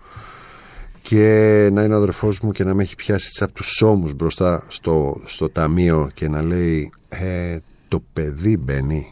Και 1.03 1.69
να 1.73 1.83
είναι 1.83 1.95
ο 1.95 1.97
αδερφός 1.97 2.41
μου 2.41 2.53
και 2.53 2.65
να 2.65 2.75
με 2.75 2.83
έχει 2.83 2.95
πιάσει 2.95 3.27
έτσι 3.29 3.45
από 3.45 3.53
τους 3.53 3.83
ώμους 3.83 4.15
μπροστά 4.15 4.65
στο, 4.69 5.21
στο 5.25 5.49
ταμείο 5.49 6.09
και 6.15 6.29
να 6.29 6.43
λέει 6.43 6.93
ε, 7.09 7.57
Το 7.89 8.03
παιδί 8.13 8.57
μπαίνει. 8.57 9.07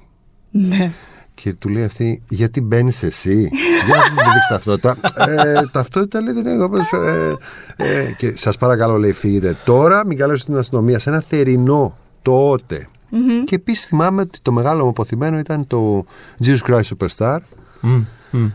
Ναι. 0.51 0.93
Και 1.35 1.53
του 1.55 1.69
λέει 1.69 1.85
αυτή, 1.85 2.23
γιατί 2.29 2.61
μπαίνεις 2.61 3.03
εσύ; 3.03 3.39
Για 3.87 3.95
να 3.97 4.03
μου 4.23 4.31
δείξεις 4.33 4.49
ταυτότητα. 4.49 4.97
ε, 5.29 5.67
ταυτότητα 5.73 6.21
λέει 6.21 6.33
δεν 6.35 6.47
έχω. 6.47 6.77
Ε, 7.07 7.35
ε, 7.77 8.13
και 8.17 8.33
σας 8.37 8.57
παρακαλώ, 8.57 8.97
λέει, 8.99 9.13
φύγετε 9.13 9.57
τώρα. 9.65 10.07
Μην 10.07 10.19
καλέσω 10.19 10.45
την 10.45 10.57
αστυνομία 10.57 10.99
σε 10.99 11.11
ένα 11.11 11.25
θερινό 11.29 11.97
τότε. 12.23 12.89
Μμμ. 13.09 13.45
Και 13.45 13.55
επίσης 13.55 13.85
θυμάμαι 13.87 14.21
ότι 14.21 14.39
το 14.43 14.53
μεγάλο 14.53 14.83
μου 14.83 14.89
αποθυμένο 14.89 15.39
ήταν 15.39 15.67
το 15.67 16.05
Jesus 16.45 16.59
Christ 16.69 16.81
Superstar. 16.99 17.39
Μμ, 17.81 18.01
μμ. 18.31 18.47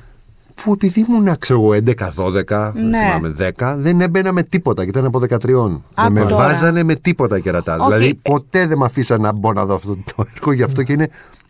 Που 0.63 0.73
επειδή 0.73 1.05
ήμουν, 1.09 1.37
ξέρω 1.37 1.59
εγώ, 1.61 1.73
11-12, 1.73 2.71
δεν 2.73 2.87
Ναι. 2.89 2.97
θυμάμαι 2.97 3.53
10, 3.57 3.75
δεν 3.77 4.01
έμπαινα 4.01 4.31
με 4.31 4.43
τίποτα 4.43 4.83
και 4.83 4.89
ήταν 4.89 5.05
από 5.05 5.19
13. 5.19 5.81
Α, 5.93 6.03
δεν 6.03 6.11
με 6.11 6.19
τώρα. 6.19 6.35
βάζανε 6.35 6.83
με 6.83 6.95
τίποτα 6.95 7.39
κερατά. 7.39 7.75
Όχι. 7.79 7.93
Δηλαδή 7.93 8.15
ποτέ 8.15 8.65
δεν 8.67 8.77
με 8.77 8.85
αφήσαν 8.85 9.21
να 9.21 9.31
μπω 9.31 9.53
να 9.53 9.65
δω 9.65 9.73
αυτό 9.75 9.97
το 10.15 10.25
έργο. 10.35 10.51
Γι' 10.51 10.63
αυτό 10.63 10.83
και 10.83 10.93
είναι 10.93 11.09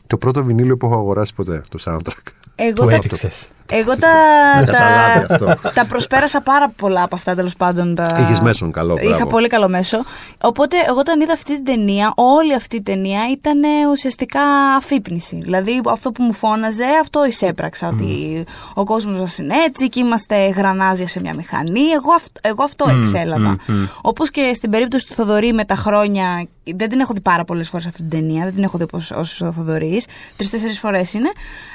το 0.09 0.17
πρώτο 0.17 0.43
βινίλιο 0.43 0.77
που 0.77 0.85
έχω 0.85 0.95
αγοράσει 0.95 1.33
ποτέ, 1.33 1.61
το 1.69 1.79
soundtrack. 1.85 2.31
Εγώ 2.55 2.73
Το 2.73 2.85
τα, 2.85 2.95
έδειξες. 2.95 3.47
εγώ 3.71 3.95
τα, 3.97 4.07
Καταλάβει 4.65 5.27
τα, 5.27 5.33
αυτό. 5.33 5.69
τα 5.73 5.85
προσπέρασα 5.85 6.41
πάρα 6.41 6.69
πολλά 6.69 7.03
από 7.03 7.15
αυτά 7.15 7.35
τέλος 7.35 7.55
πάντων. 7.55 7.95
Τα... 7.95 8.17
Είχες 8.19 8.39
μέσον 8.41 8.71
καλό, 8.71 8.95
Είχα 8.99 9.07
μπράβο. 9.15 9.25
πολύ 9.25 9.47
καλό 9.47 9.67
μέσο. 9.69 9.97
Οπότε, 10.41 10.75
εγώ 10.87 10.99
όταν 10.99 11.21
είδα 11.21 11.33
αυτή 11.33 11.55
την 11.55 11.63
ταινία, 11.65 12.11
όλη 12.15 12.53
αυτή 12.55 12.75
η 12.75 12.81
ταινία 12.81 13.21
ήταν 13.31 13.63
ε, 13.63 13.67
ουσιαστικά 13.91 14.41
αφύπνιση. 14.77 15.35
Δηλαδή, 15.41 15.81
αυτό 15.89 16.11
που 16.11 16.23
μου 16.23 16.33
φώναζε, 16.33 16.85
αυτό 17.01 17.25
εισέπραξα. 17.25 17.87
Ότι 17.87 18.43
ο 18.73 18.83
κόσμος 18.83 19.19
μας 19.19 19.37
είναι 19.37 19.55
έτσι 19.67 19.89
και 19.89 19.99
είμαστε 19.99 20.47
γρανάζια 20.49 21.07
σε 21.07 21.19
μια 21.19 21.33
μηχανή. 21.35 21.81
Εγώ, 21.81 22.11
αυ- 22.15 22.37
εγώ 22.47 22.63
αυτό 22.63 22.85
εξέλαβα. 22.99 23.57
Όπως 24.01 24.29
και 24.31 24.51
στην 24.53 24.69
περίπτωση 24.71 25.07
του 25.07 25.13
Θοδωρή 25.13 25.53
με 25.53 25.65
τα 25.65 25.75
χρόνια. 25.75 26.47
Δεν 26.75 26.89
την 26.89 26.99
έχω 26.99 27.13
δει 27.13 27.21
πάρα 27.21 27.43
πολλές 27.43 27.69
φορές 27.69 27.85
αυτή 27.85 27.97
την 28.01 28.09
ταινία. 28.09 28.43
Δεν 28.43 28.53
την 28.53 28.63
έχω 28.63 28.77
δει 28.77 28.83
όπως- 28.83 29.11
όσο 29.11 29.47
ο 29.47 29.51
Θοδωρής. 29.51 30.07
Τρει-τέσσερι 30.35 30.73
φορές 30.73 31.13
είναι. 31.13 31.31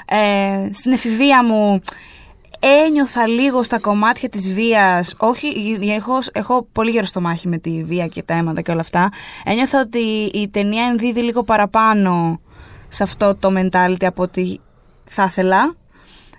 Ε, 0.06 0.72
στην 0.72 0.92
εφηβεία 0.92 1.44
μου 1.44 1.80
ένιωθα 2.86 3.26
λίγο 3.26 3.62
στα 3.62 3.78
κομμάτια 3.78 4.28
της 4.28 4.52
βίας, 4.52 5.14
όχι, 5.18 5.78
έχω, 5.80 6.18
έχω 6.32 6.66
πολύ 6.72 6.90
γερό 6.90 7.06
στο 7.06 7.20
μάχη 7.20 7.48
με 7.48 7.58
τη 7.58 7.84
βία 7.84 8.06
και 8.06 8.22
τα 8.22 8.34
αίματα 8.34 8.60
και 8.60 8.70
όλα 8.70 8.80
αυτά, 8.80 9.10
ένιωθα 9.44 9.80
ότι 9.80 10.30
η 10.32 10.48
ταινία 10.48 10.84
ενδίδει 10.84 11.20
λίγο 11.22 11.42
παραπάνω 11.42 12.40
σε 12.88 13.02
αυτό 13.02 13.34
το 13.34 13.52
mentality 13.56 14.04
από 14.04 14.22
ότι 14.22 14.60
θα 15.04 15.24
ήθελα. 15.24 15.74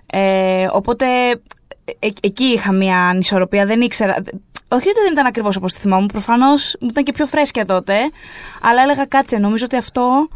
Ε, 0.06 0.66
οπότε 0.72 1.06
ε, 1.84 2.08
εκεί 2.20 2.44
είχα 2.44 2.72
μια 2.72 2.98
ανισορροπία, 2.98 3.66
δεν 3.66 3.80
ήξερα... 3.80 4.16
Όχι 4.68 4.88
ότι 4.88 4.98
δεν 5.04 5.12
ήταν 5.12 5.26
ακριβώς 5.26 5.56
όπως 5.56 5.72
το 5.72 5.78
θυμάμαι, 5.78 6.06
προφανώς 6.06 6.76
μου 6.80 6.88
ήταν 6.90 7.04
και 7.04 7.12
πιο 7.12 7.26
φρέσκια 7.26 7.64
τότε, 7.66 7.94
αλλά 8.62 8.82
έλεγα 8.82 9.04
κάτσε, 9.06 9.36
νομίζω 9.38 9.64
ότι 9.64 9.76
αυτό 9.76 10.28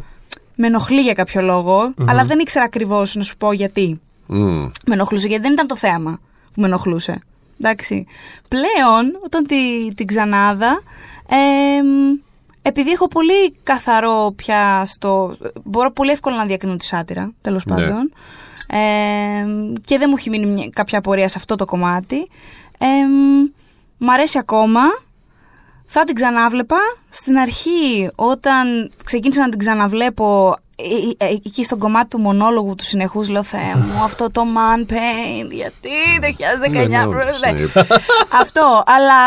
με 0.55 0.67
ενοχλεί 0.67 1.01
για 1.01 1.13
κάποιο 1.13 1.43
λόγο, 1.43 1.95
αλλά 2.07 2.25
δεν 2.25 2.39
ήξερα 2.39 2.65
ακριβώς 2.65 3.15
να 3.15 3.23
σου 3.23 3.37
πω 3.37 3.53
γιατί 3.53 4.01
Μμ. 4.27 4.39
με 4.87 4.95
ενοχλούσε 4.95 5.27
γιατί 5.27 5.43
δεν 5.43 5.53
ήταν 5.53 5.67
το 5.67 5.77
θέαμα 5.77 6.21
που 6.55 6.61
με 6.61 6.67
ενοχλούσε. 6.67 7.21
Εντάξει. 7.61 8.07
Πλέον, 8.49 9.19
όταν 9.25 9.47
τη, 9.47 9.95
την 9.95 10.07
ξανάδα, 10.07 10.83
εμ, 11.29 12.19
επειδή 12.63 12.91
έχω 12.91 13.09
πολύ 13.09 13.53
καθαρό 13.63 14.33
πια 14.37 14.83
στο... 14.85 15.37
Μπορώ 15.65 15.93
πολύ 15.93 16.11
εύκολα 16.11 16.37
να 16.37 16.45
διακρίνω 16.45 16.77
τη 16.77 16.85
σάτυρα, 16.85 17.33
τέλος 17.41 17.65
Ναι. 17.65 17.75
πάντων. 17.75 18.13
Εμ, 18.67 19.73
και 19.85 19.99
δεν 19.99 20.07
μου 20.09 20.15
έχει 20.19 20.31
μείνει 20.31 20.47
μια- 20.47 20.69
κάποια 20.73 20.99
απορία 20.99 21.29
σε 21.29 21.35
αυτό 21.39 21.55
το 21.55 21.65
κομμάτι. 21.65 22.29
Εμ, 22.79 23.49
μ' 24.01 24.11
αρέσει 24.11 24.39
ακόμα. 24.39 24.81
Θα 25.87 26.05
την 26.05 26.15
ξανάβλεπα. 26.15 26.77
Στην 27.09 27.39
αρχή, 27.39 28.11
όταν 28.15 28.91
ξεκίνησα 29.05 29.41
να 29.41 29.49
την 29.49 29.59
ξαναβλέπω, 29.59 30.49
ε, 30.51 30.55
ε, 30.55 30.55
ε, 30.55 30.70
εκεί 31.19 31.65
στον 31.65 31.79
κομμάτι 31.79 32.09
του 32.09 32.19
μονόλογου 32.19 32.75
του 32.75 32.85
συνεχούς, 32.85 33.29
λέω 33.29 33.43
Θεέ 33.43 33.75
μου, 33.77 34.03
αυτό 34.09 34.31
το 34.31 34.43
man 34.57 34.93
pain, 34.93 35.47
γιατί 35.51 35.91
το 36.21 36.27
2019 36.69 36.73
Ναι, 36.73 36.97
ναι, 36.99 37.07
πρόεδρε». 37.07 37.51
ναι. 37.53 37.67
Αυτό, 38.41 38.83
αλλά, 38.87 39.21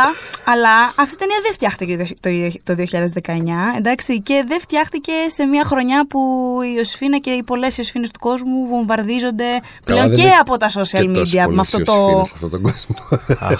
αλλά 0.45 0.69
αυτή 0.95 1.13
η 1.13 1.17
ταινία 1.17 1.37
δεν 1.43 1.53
φτιάχτηκε 1.53 1.97
το, 1.97 2.75
το 2.75 2.83
2019, 3.23 3.77
εντάξει, 3.77 4.21
και 4.21 4.43
δεν 4.47 4.59
φτιάχτηκε 4.59 5.11
σε 5.27 5.45
μια 5.45 5.63
χρονιά 5.65 6.07
που 6.07 6.19
η 6.63 6.73
Ιωσήφίνα 6.77 7.17
και 7.17 7.29
οι 7.31 7.43
πολλές 7.43 7.77
Ιωσήφίνες 7.77 8.11
του 8.11 8.19
κόσμου 8.19 8.67
βομβαρδίζονται 8.69 9.45
πλέον 9.83 10.07
δεν 10.07 10.15
και 10.15 10.21
είναι 10.21 10.31
από 10.39 10.57
τα 10.57 10.69
social 10.69 10.73
Και 11.01 11.03
τόσες 11.13 11.33
media, 11.33 11.37
με 11.39 11.43
πολλές 11.45 11.59
αυτό 11.59 11.83
το... 11.83 11.93
Ιωσήφινες 11.93 12.27
σε 12.27 12.33
αυτόν 12.33 12.49
τον 12.49 12.61
κόσμο. 12.61 12.95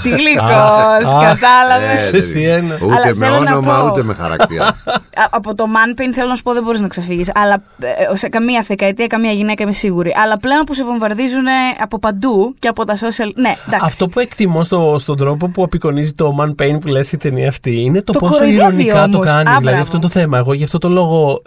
Τι 0.04 0.10
γλυκός, 0.10 1.14
αχ, 1.14 1.24
κατάλαβες; 1.40 2.12
Ε, 2.14 2.18
Εσύ 2.18 2.42
ένα. 2.42 2.74
Αλλά 2.82 2.96
Ούτε 3.00 3.14
με 3.14 3.26
θέλω 3.26 3.40
να 3.42 3.52
όνομα, 3.52 3.80
πω. 3.80 3.86
ούτε 3.92 4.04
με 4.04 4.14
χαρακτήρα. 4.14 4.66
Α- 5.22 5.28
από 5.30 5.56
το 5.56 5.66
man 5.76 6.00
pain 6.02 6.10
θέλω 6.14 6.28
να 6.28 6.36
σου 6.36 6.44
πω 6.44 6.54
δεν 6.54 6.64
μπορείς 6.64 6.80
να 6.82 6.88
ξεφύγεις. 6.88 7.32
Αλλά 7.36 7.64
ε, 7.80 7.83
σε 8.14 8.28
καμία 8.30 8.64
δεκαετία, 8.68 9.08
καμία 9.08 9.32
γυναίκα 9.32 9.64
είμαι 9.64 9.72
σίγουρη. 9.72 10.14
Αλλά 10.24 10.40
πλέον 10.40 10.64
που 10.64 10.74
σε 10.74 10.84
βομβαρδίζουν 10.84 11.46
από 11.80 12.00
παντού 12.00 12.56
και 12.60 12.68
από 12.68 12.84
τα 12.84 12.96
social. 12.96 13.32
Ναι, 13.36 13.56
εντάξει. 13.68 13.86
Αυτό 13.86 14.08
που 14.08 14.20
εκτιμώ 14.20 14.64
στο, 14.64 14.96
στον 15.00 15.18
τρόπο 15.18 15.48
που 15.50 15.64
απεικονίζει 15.64 16.12
το 16.14 16.36
Man 16.40 16.50
Pain 16.64 16.78
που 16.82 16.88
λες 16.88 17.12
η 17.12 17.18
ταινία 17.18 17.48
αυτή 17.48 17.82
είναι 17.82 18.02
το, 18.02 18.12
Το 18.14 18.20
πόσο 18.20 18.32
κοροϊδεύει 18.34 18.62
ηρωνικά 18.66 19.08
το 19.08 19.18
όμως. 19.18 19.26
κάνει. 19.26 19.40
Α, 19.50 19.58
δηλαδή 19.58 19.62
μπράβο. 19.64 19.82
αυτό 19.82 19.96
είναι 19.98 20.06
το 20.06 20.12
θέμα. 20.12 20.38
Εγώ 20.38 20.54
γι' 20.54 20.64
αυτό 20.64 20.78
το 20.78 20.90
λόγο, 20.90 21.42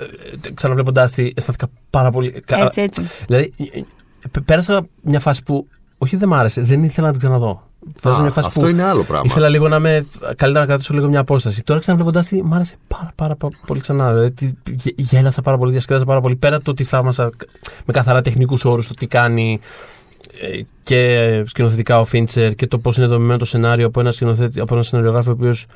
ε, 0.46 0.50
ξαναβλέποντάς 0.54 1.12
τη, 1.12 1.30
αισθάνθηκα 1.34 1.66
πάρα 1.90 2.10
πολύ. 2.10 2.42
κα- 2.46 2.58
Έτσι, 2.58 2.80
έτσι. 2.80 3.08
Δηλαδή, 3.26 3.52
ε, 3.72 3.78
ε, 3.78 4.40
πέρασα 4.44 4.86
μια 5.02 5.20
φάση 5.20 5.42
που 5.42 5.66
όχι 5.98 6.16
δεν 6.16 6.28
μ' 6.28 6.34
άρεσε, 6.34 6.60
δεν 6.60 6.82
ήθελα 6.84 7.06
να 7.06 7.12
την 7.12 7.20
ξαναδώ. 7.22 7.65
Πέρασα 8.02 8.20
Α, 8.20 8.22
μια 8.22 8.32
φάση 8.32 8.46
αυτό 8.46 8.60
που 8.60 8.66
είναι 8.66 8.82
άλλο 8.82 9.02
πράγμα. 9.02 9.24
Ήθελα 9.26 9.48
λίγο 9.48 9.68
να 9.68 9.78
με. 9.78 10.06
Καλύτερα 10.20 10.60
να 10.60 10.66
κρατήσω 10.66 10.94
λίγο 10.94 11.08
μια 11.08 11.20
απόσταση. 11.20 11.62
Τώρα 11.62 11.80
ξαναβλέποντά 11.80 12.24
τη, 12.24 12.42
μ' 12.42 12.54
άρεσε 12.54 12.74
πάρα, 12.88 13.12
πάρα, 13.14 13.36
πάρα 13.36 13.54
πολύ 13.66 13.80
ξανά. 13.80 14.12
Δηλαδή, 14.12 14.30
τι- 14.32 14.54
γε- 14.70 15.00
γέλασα 15.00 15.42
πάρα 15.42 15.58
πολύ, 15.58 15.70
διασκέδασα 15.70 16.04
πάρα 16.04 16.20
πολύ. 16.20 16.36
Πέρα 16.36 16.60
το 16.60 16.70
ότι 16.70 16.84
θαύμασα 16.84 17.30
με 17.84 17.92
καθαρά 17.92 18.22
τεχνικούς 18.22 18.64
όρους 18.64 18.88
το 18.88 18.94
τι 18.94 19.06
κάνει 19.06 19.60
ε, 20.40 20.60
και 20.82 21.42
σκηνοθετικά 21.46 21.98
ο 22.00 22.04
Φίντσερ 22.04 22.54
και 22.54 22.66
το 22.66 22.78
πώς 22.78 22.96
είναι 22.96 23.06
δομημένο 23.06 23.38
το 23.38 23.44
σενάριο 23.44 23.86
από 23.86 24.00
ένα, 24.00 24.10
σκηνοθέτη, 24.10 24.60
από 24.60 24.74
ένα 24.74 24.82
σεναριογράφο 24.82 25.30
ο 25.30 25.32
οποίος 25.32 25.66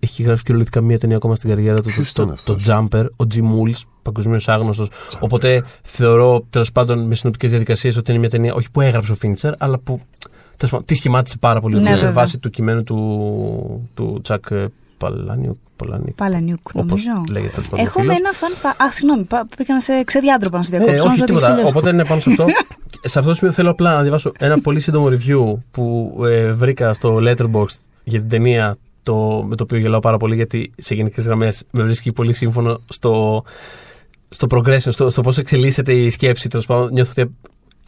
έχει 0.00 0.22
γράψει 0.22 0.42
κυριολεκτικά 0.42 0.80
μία 0.80 0.98
ταινία 0.98 1.16
ακόμα 1.16 1.34
στην 1.34 1.50
καριέρα 1.50 1.80
του. 1.80 1.88
Ποιος 1.90 2.12
το, 2.12 2.22
ήταν 2.22 2.34
το, 2.44 2.52
αυτός; 2.52 2.66
το 2.66 2.88
Jumper, 2.90 3.04
ο 3.16 3.24
Jim 3.34 3.40
Wools, 3.42 3.80
παγκοσμίως 4.02 4.48
άγνωστος. 4.48 4.90
Οπότε 5.20 5.64
θεωρώ 5.82 6.44
τέλος 6.50 6.72
πάντων 6.72 7.06
με 7.06 7.14
συνοπτικές 7.14 7.50
διαδικασίες 7.50 7.96
ότι 7.96 8.10
είναι 8.10 8.20
μια 8.20 8.30
ταινία 8.30 8.54
όχι 8.54 8.70
που 8.70 8.80
έγραψε 8.80 9.12
ο 9.12 9.14
Φίντσερ, 9.14 9.52
αλλά 9.58 9.78
που 9.78 9.92
τέλος 9.92 10.04
πάντων, 10.22 10.35
τη 10.84 10.94
σχημάτισε 10.94 11.36
πάρα 11.40 11.60
πολύ. 11.60 11.74
Ναι, 11.74 11.80
Ναι, 11.80 11.88
σε 11.88 11.94
βέβαια. 11.94 12.12
βάση 12.12 12.38
του 12.38 12.50
κειμένου 12.50 12.82
του, 12.82 13.90
του 13.94 14.20
Τσακ 14.22 14.44
ε, 14.50 14.66
Παλάνιου. 14.98 15.58
Παλάνιου 15.76 16.12
Παλανιούκ, 16.16 16.68
όπως 16.68 17.04
νομίζω. 17.04 17.24
λέγεται 17.30 17.52
τέλος 17.52 17.68
πάντων. 17.68 17.84
ο 17.84 17.88
Έχω 17.88 18.00
φίλος. 18.00 18.16
ένα 18.16 18.32
φαν. 18.32 18.52
φα- 18.54 18.82
Α, 18.84 18.92
συγγνώμη, 18.92 19.24
πά- 19.24 19.46
πήγα 19.56 19.74
να 19.74 19.80
σε 19.80 20.02
ξεδιάντροπα 20.04 20.56
να 20.56 20.62
σε 20.62 20.76
Ε, 20.76 20.78
διακόψω. 20.78 20.96
όχι 20.96 21.06
νόμιζα 21.08 21.24
ότι 21.24 21.32
έχεις 21.32 21.42
τίποτα. 21.44 21.54
τελειώσει. 21.54 21.76
Οπότε 21.76 21.90
είναι 21.94 22.04
πάνω 22.04 22.20
σε 22.20 22.30
αυτό. 22.30 22.44
σε 23.04 23.18
αυτό 23.18 23.30
το 23.30 23.36
σημείο 23.36 23.52
θέλω 23.52 23.70
απλά 23.70 23.94
να 23.94 24.02
διαβάσω 24.02 24.32
ένα 24.38 24.60
πολύ 24.60 24.80
σύντομο 24.80 25.06
review 25.10 25.58
που 25.70 26.16
ε, 26.24 26.52
βρήκα 26.52 26.92
στο 26.92 27.16
Letterboxd 27.20 27.76
για 28.04 28.20
την 28.20 28.28
ταινία 28.28 28.76
το, 29.02 29.44
με 29.48 29.56
το 29.56 29.62
οποίο 29.62 29.78
γελάω 29.78 30.00
πάρα 30.00 30.16
πολύ 30.16 30.34
γιατί 30.34 30.70
σε 30.78 30.94
γενικές 30.94 31.24
γραμμές 31.24 31.62
με 31.70 31.82
βρίσκει 31.82 32.12
πολύ 32.12 32.32
σύμφωνο 32.32 32.80
στο, 32.88 33.42
στο 34.28 34.46
progression, 34.50 34.78
στο, 34.88 35.10
στο 35.10 35.20
πώς 35.22 35.38
εξελίσσεται 35.38 35.92
η 35.92 36.10
σκέψη. 36.10 36.48
Τέλος 36.48 36.66
πάντων, 36.66 36.92
νιώθω 36.92 37.12
ότι 37.16 37.34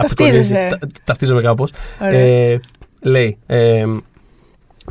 Ταυτίζεσαι. 0.02 0.56
απεικονίζει- 0.56 0.78
τα- 0.94 1.02
ταυτίζομαι 1.04 1.40
κάπως. 1.40 1.70
Ωραία. 2.02 2.18
Ε, 2.20 2.60
λέει. 3.00 3.36
Ε, 3.46 3.84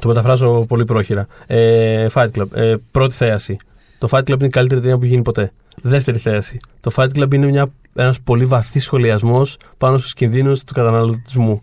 το 0.02 0.08
μεταφράζω 0.08 0.66
πολύ 0.68 0.86
πρόχειρα. 0.86 1.28
Ε, 1.48 2.06
Fight 2.14 2.28
Club. 2.38 2.48
Ε, 2.54 2.76
πρώτη 2.92 3.14
θέαση. 3.16 3.58
Το 3.98 4.08
Fight 4.12 4.20
Club 4.22 4.30
είναι 4.38 4.46
η 4.46 4.50
καλύτερη 4.50 4.82
ταινία 4.82 4.98
που 4.98 5.06
γίνει 5.06 5.22
ποτέ. 5.22 5.52
Δεύτερη 5.82 6.18
θέαση. 6.18 6.58
Το 6.82 6.92
Fight 6.96 7.10
Club 7.16 7.34
είναι 7.34 7.46
μια, 7.46 7.68
ένας 7.96 8.20
πολύ 8.20 8.46
βαθύς 8.46 8.84
σχολιασμός 8.84 9.58
πάνω 9.78 9.98
στους 9.98 10.14
κινδύνους 10.14 10.64
του 10.64 10.74
καταναλωτισμού. 10.74 11.62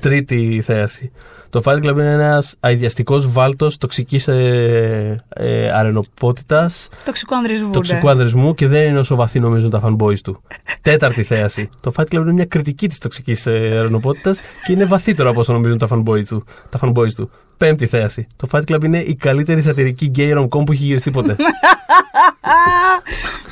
Τρίτη 0.00 0.60
θέαση. 0.64 1.10
Το 1.52 1.62
Fight 1.64 1.76
Club 1.84 1.92
είναι 1.92 2.12
ένας 2.12 2.54
αειδιαστικός 2.60 3.32
βάλτος 3.32 3.78
τοξικής 3.78 4.28
ε, 4.28 5.16
ε, 5.28 5.70
αρενοπότητας 5.70 6.88
Τοξικό 7.04 7.34
ανδρισμού. 7.34 7.66
ναι. 7.66 7.72
τοξικού 7.72 8.08
ανδρισμού 8.10 8.54
και 8.54 8.66
δεν 8.66 8.88
είναι 8.88 8.98
όσο 8.98 9.14
βαθύ 9.14 9.40
νομίζουν 9.40 9.70
τα 9.70 9.80
fanboys 9.84 10.18
του. 10.18 10.42
Τέταρτη 10.80 11.22
θέαση. 11.22 11.68
Το 11.80 11.92
Fight 11.96 12.02
Club 12.14 12.20
είναι 12.20 12.32
μια 12.32 12.44
κριτική 12.44 12.88
της 12.88 12.98
τοξικής 12.98 13.46
ερνοπότητα 13.46 14.34
και 14.64 14.72
είναι 14.72 14.84
βαθύτερο 14.84 15.30
από 15.30 15.40
όσο 15.40 15.52
νομίζουν 15.52 15.78
τα 15.78 15.88
fanboys 15.90 16.24
του. 16.28 16.44
Τα 16.68 16.78
fanboys 16.82 17.12
του. 17.16 17.30
Πέμπτη 17.56 17.86
θέαση. 17.86 18.26
Το 18.36 18.48
Fight 18.52 18.64
Club 18.72 18.84
είναι 18.84 18.98
η 18.98 19.14
καλύτερη 19.14 19.62
σατυρική 19.62 20.10
gay 20.16 20.38
rom-com 20.38 20.64
που 20.66 20.72
έχει 20.72 20.84
γυριστεί 20.84 21.10
ποτέ. 21.10 21.36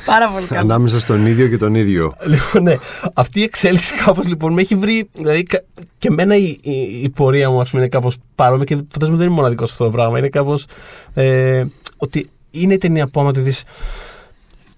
Πάρα 0.05 0.29
πολύ 0.29 0.45
καλό. 0.45 0.61
Ανάμεσα 0.61 0.99
στον 0.99 1.25
ίδιο 1.25 1.47
και 1.47 1.57
τον 1.57 1.75
ίδιο. 1.75 2.11
λοιπόν, 2.25 2.63
ναι. 2.63 2.75
Αυτή 3.13 3.39
η 3.39 3.43
εξέλιξη 3.43 3.93
κάπως 4.05 4.27
λοιπόν 4.27 4.53
με 4.53 4.61
έχει 4.61 4.75
βρει. 4.75 5.09
Δηλαδή, 5.13 5.43
κα- 5.43 5.63
και 5.97 6.07
εμένα 6.07 6.35
η, 6.35 6.57
η, 6.61 6.71
η 7.03 7.09
πορεία 7.09 7.49
μου, 7.49 7.61
ας 7.61 7.69
πούμε, 7.69 7.81
είναι 7.81 7.90
κάπως 7.91 8.17
παρόμοια 8.35 8.63
και 8.65 8.77
φαντάζομαι 8.91 9.17
δεν 9.17 9.27
είναι 9.27 9.35
μοναδικός 9.35 9.67
σε 9.67 9.73
αυτό 9.73 9.85
το 9.85 9.91
πράγμα. 9.91 10.17
Είναι 10.17 10.29
κάπως. 10.29 10.65
Ε, 11.13 11.63
ότι 11.97 12.29
είναι 12.51 12.73
η 12.73 12.77
ταινία 12.77 13.07
που 13.07 13.19
άμα 13.19 13.31
τη 13.33 13.39
δεις 13.39 13.63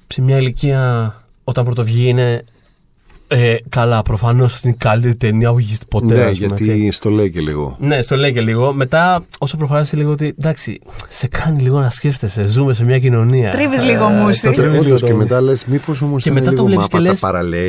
σε 0.07 0.21
μια 0.21 0.37
ηλικία 0.37 1.13
όταν 1.43 1.65
πρωτοβγεί 1.65 2.07
είναι 2.07 2.43
Ε, 3.27 3.55
καλά, 3.69 4.01
προφανώς 4.01 4.61
είναι 4.61 4.73
η 4.73 4.77
καλύτερη 4.79 5.15
ταινία 5.15 5.51
που 5.51 5.57
έχει 5.57 5.77
ποτέ. 5.89 6.05
Ναι, 6.15 6.21
ας 6.23 6.39
πούμε, 6.39 6.55
γιατί 6.59 6.91
στο 6.91 7.09
λέει 7.09 7.31
και 7.31 7.39
λίγο. 7.39 7.77
Ναι, 7.79 8.01
στο 8.01 8.15
λέει 8.15 8.33
και 8.33 8.41
λίγο. 8.41 8.73
Μετά, 8.73 9.25
όσο 9.39 9.57
προχωράει 9.57 9.83
λίγο 9.91 10.11
ότι 10.11 10.33
εντάξει, 10.39 10.79
σε 11.07 11.27
κάνει 11.27 11.61
λίγο 11.61 11.79
να 11.79 11.89
σκέφτεσαι. 11.89 12.47
Ζούμε 12.47 12.73
σε 12.73 12.83
μια 12.83 12.99
κοινωνία. 12.99 13.51
Τρίβεις 13.51 13.83
λίγο 13.83 14.07
μούσι. 14.07 14.41
το 14.41 14.51
τρίβεις 14.51 14.69
Όντως, 14.79 14.85
λίγο 14.85 14.97
και 14.97 15.11
το- 15.11 15.15
μετά 15.15 15.41
λες, 15.41 15.65
μήπως 15.65 16.01
όμως 16.01 16.23
Και 16.23 16.31
μετά 16.31 16.53
το 16.53 16.65
βλέπεις 16.65 16.87
και 16.87 16.99
λες. 16.99 17.23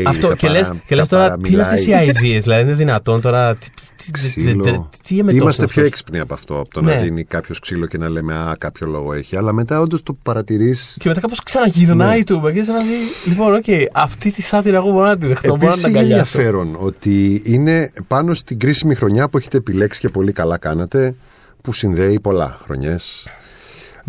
Αυτό 0.07 0.35
και 0.35 0.49
λες 0.49 0.71
και 0.87 0.95
λες 0.95 1.09
τώρα, 1.09 1.37
τι 1.37 1.53
είναι 1.53 1.63
αυτές 1.63 1.87
οι 1.87 1.95
αηδίες. 1.95 2.39
Δηλαδή, 2.39 2.63
είναι 2.63 2.73
δυνατόν 2.73 3.21
τώρα. 3.21 3.57
Τι- 4.05 4.11
τι- 4.21 4.33
τι- 4.33 4.41
Ξύλο. 4.43 4.63
τι- 4.63 4.81
Τι 5.09 5.19
εμετός 5.19 5.41
Είμαστε 5.41 5.63
είναι 5.63 5.71
πιο 5.71 5.83
αυτός; 5.83 5.99
έξυπνοι 5.99 6.19
από 6.21 6.35
αυτό, 6.35 6.59
από 6.61 6.69
το 6.69 6.83
να 6.83 6.95
Ναι. 6.95 7.01
δίνει 7.03 7.25
κάποιος 7.25 7.59
ξύλο 7.59 7.87
και 7.87 7.99
να 7.99 8.09
λέμε 8.09 8.35
Α, 8.35 8.57
κάποιο 8.59 8.87
λόγο 8.87 9.13
έχει. 9.13 9.37
Αλλά 9.37 9.53
μετά 9.53 9.81
όντως 9.81 10.03
το 10.03 10.17
παρατηρείς. 10.23 10.97
Και 10.99 11.09
μετά 11.09 11.21
κάπως 11.21 11.43
ξαναγυρνάει 11.43 12.19
Ναι. 12.19 12.25
του. 12.25 12.51
Και 12.55 12.63
σε 12.63 12.73
να 12.73 12.79
δει, 12.79 12.89
λοιπόν, 13.25 13.55
οκ, 13.55 13.65
αυτή 13.93 14.31
τη 14.33 14.43
σάτυρα 14.43 14.77
εγώ 14.77 14.91
μπορώ 14.91 15.07
να 15.07 15.19
τη 15.19 15.27
δεχτώ. 15.27 15.49
Μπορώ 15.49 15.61
να 15.61 15.67
Επίσης 15.67 15.83
την 15.85 15.91
είναι 15.91 15.99
αγκαλιάσω. 16.01 16.39
ενδιαφέρον 16.39 16.77
ότι 16.79 17.43
είναι 17.45 17.91
πάνω 18.07 18.35
στην 18.35 18.59
κρίσιμη 18.59 18.95
χρονιά 18.95 19.29
που 19.29 19.37
έχετε 19.39 19.57
επιλέξει 19.57 20.01
και 20.01 20.09
πολύ 20.09 20.33
καλά 20.33 20.59
κάνατε, 20.59 21.15
που 21.63 21.73
συνδέει 21.73 22.21
πολλά 22.21 22.59
χρονιές, 22.65 23.27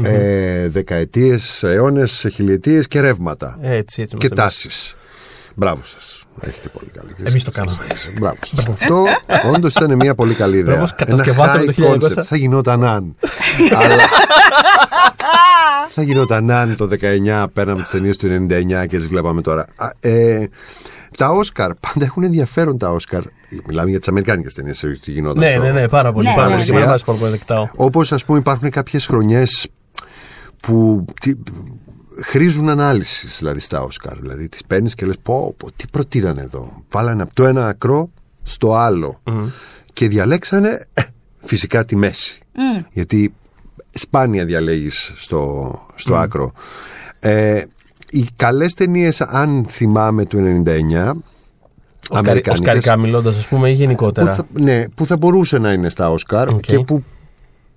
ε, 0.03 0.67
δεκαετίες, 0.69 1.63
αιώνες, 1.63 2.25
χιλιετίες 2.31 2.87
και 2.87 2.99
ρεύματα 3.01 3.57
Έτσι, 3.61 4.01
έτσι. 4.01 4.17
και 4.17 4.25
είμαστε 4.25 4.41
εμείς. 4.41 4.55
τάσεις. 4.63 4.95
Μπράβο 5.55 5.81
σας. 5.83 6.23
Έχετε 6.41 6.69
πολύ 6.69 6.89
καλή 6.93 7.07
κρίση. 7.13 7.29
Εμείς 7.29 7.43
το 7.43 7.51
κάναμε. 7.51 7.77
Μπράβο 8.19 8.37
σας. 8.45 8.65
Αυτό 8.67 9.03
όντως 9.55 9.75
ήταν 9.75 9.95
μια 9.95 10.15
πολύ 10.15 10.33
καλή 10.33 10.57
ιδέα. 10.57 10.75
Μπράβο, 10.75 10.91
κατασκευάσαμε 10.95 11.63
Ένα 11.63 11.73
το 11.73 11.83
high 11.91 11.97
1900. 11.97 12.17
concept. 12.19 12.23
Θα 12.25 12.35
γινόταν 12.35 12.83
αν. 12.83 13.15
Αλλά 13.75 14.03
θα 15.89 16.01
γινόταν 16.03 16.51
αν 16.51 16.75
το 16.75 16.87
19 16.87 17.45
πέραμε 17.53 17.81
τις 17.81 17.91
ταινίες 17.91 18.17
του 18.17 18.27
99 18.49 18.85
και 18.87 18.97
τις 18.97 19.07
βλέπαμε 19.07 19.41
τώρα. 19.41 19.65
Α, 19.75 19.89
ε, 19.99 20.47
τα 21.17 21.29
Όσκαρ 21.29 21.73
πάντα 21.73 22.05
έχουν 22.05 22.23
ενδιαφέρον 22.23 22.77
τα 22.77 22.89
Όσκαρ. 22.91 23.21
Μιλάμε 23.67 23.89
για 23.89 23.99
τις 23.99 24.07
Αμερικάνικες 24.07 24.53
ταινίες, 24.53 24.83
όχι 24.83 24.99
τι 24.99 25.11
γινόταν. 25.11 25.43
Ναι, 25.43 25.49
στο- 25.49 25.61
ναι, 25.61 25.71
ναι, 25.71 25.87
πάρα 25.89 26.11
πολύ. 26.11 26.27
Ναι, 26.27 26.33
πάρα 26.35 26.47
ναι, 26.47 26.53
πολύ. 26.53 26.65
Και 26.65 26.71
ναι. 26.73 26.79
με 26.79 26.85
βάζει 26.85 27.03
πολύ 27.03 27.19
δεκτάω. 27.31 27.67
Όπως 27.75 28.11
ας 28.11 28.25
πούμε 28.25 28.37
υπάρχουν 28.39 28.69
κάποιες 28.69 29.05
χρονιές 29.05 29.67
που 30.59 31.05
τι, 31.21 31.31
χρήζουν 32.21 32.69
ανάλυσης 32.69 33.37
δηλαδή 33.37 33.59
στα 33.59 33.81
Όσκαρ. 33.81 34.19
Δηλαδή 34.19 34.49
τις 34.49 34.63
παίρνεις 34.67 34.95
και 34.95 35.05
λες: 35.05 35.15
Πω, 35.21 35.53
πω, 35.57 35.71
τι 35.75 35.85
προτείνανε 35.91 36.41
εδώ. 36.41 36.83
Βάλανε 36.89 37.21
από 37.21 37.33
το 37.33 37.45
ένα 37.45 37.67
ακρό 37.67 38.09
στο 38.43 38.73
άλλο 38.73 39.21
και 39.93 40.07
διαλέξανε 40.07 40.87
ε, 40.93 41.01
φυσικά 41.41 41.85
τη 41.85 41.95
μέση. 41.95 42.39
Γιατί 42.91 43.33
σπάνια 43.91 44.45
διαλέγεις 44.45 45.11
στο, 45.15 45.71
στο 45.95 46.15
άκρο. 46.15 46.51
Ε, 47.19 47.63
οι 48.09 48.27
καλές 48.35 48.73
ταινίες, 48.73 49.21
αν 49.21 49.65
θυμάμαι, 49.69 50.25
του 50.25 50.37
99 50.37 51.11
αμερικάνικες, 52.09 52.53
Οσκαρικά 52.53 52.97
μιλώντας, 52.97 53.37
ας 53.37 53.47
πούμε, 53.47 53.69
ή 53.69 53.73
που 53.73 53.79
γενικότερα. 53.79 54.33
θα, 54.33 54.45
ναι, 54.53 54.89
που 54.89 55.05
θα 55.05 55.17
μπορούσε 55.17 55.57
να 55.57 55.71
είναι 55.71 55.89
στα 55.89 56.11
Όσκαρ 56.11 56.49
Οκ. 56.49 56.59
και 56.59 56.79
που, 56.79 57.03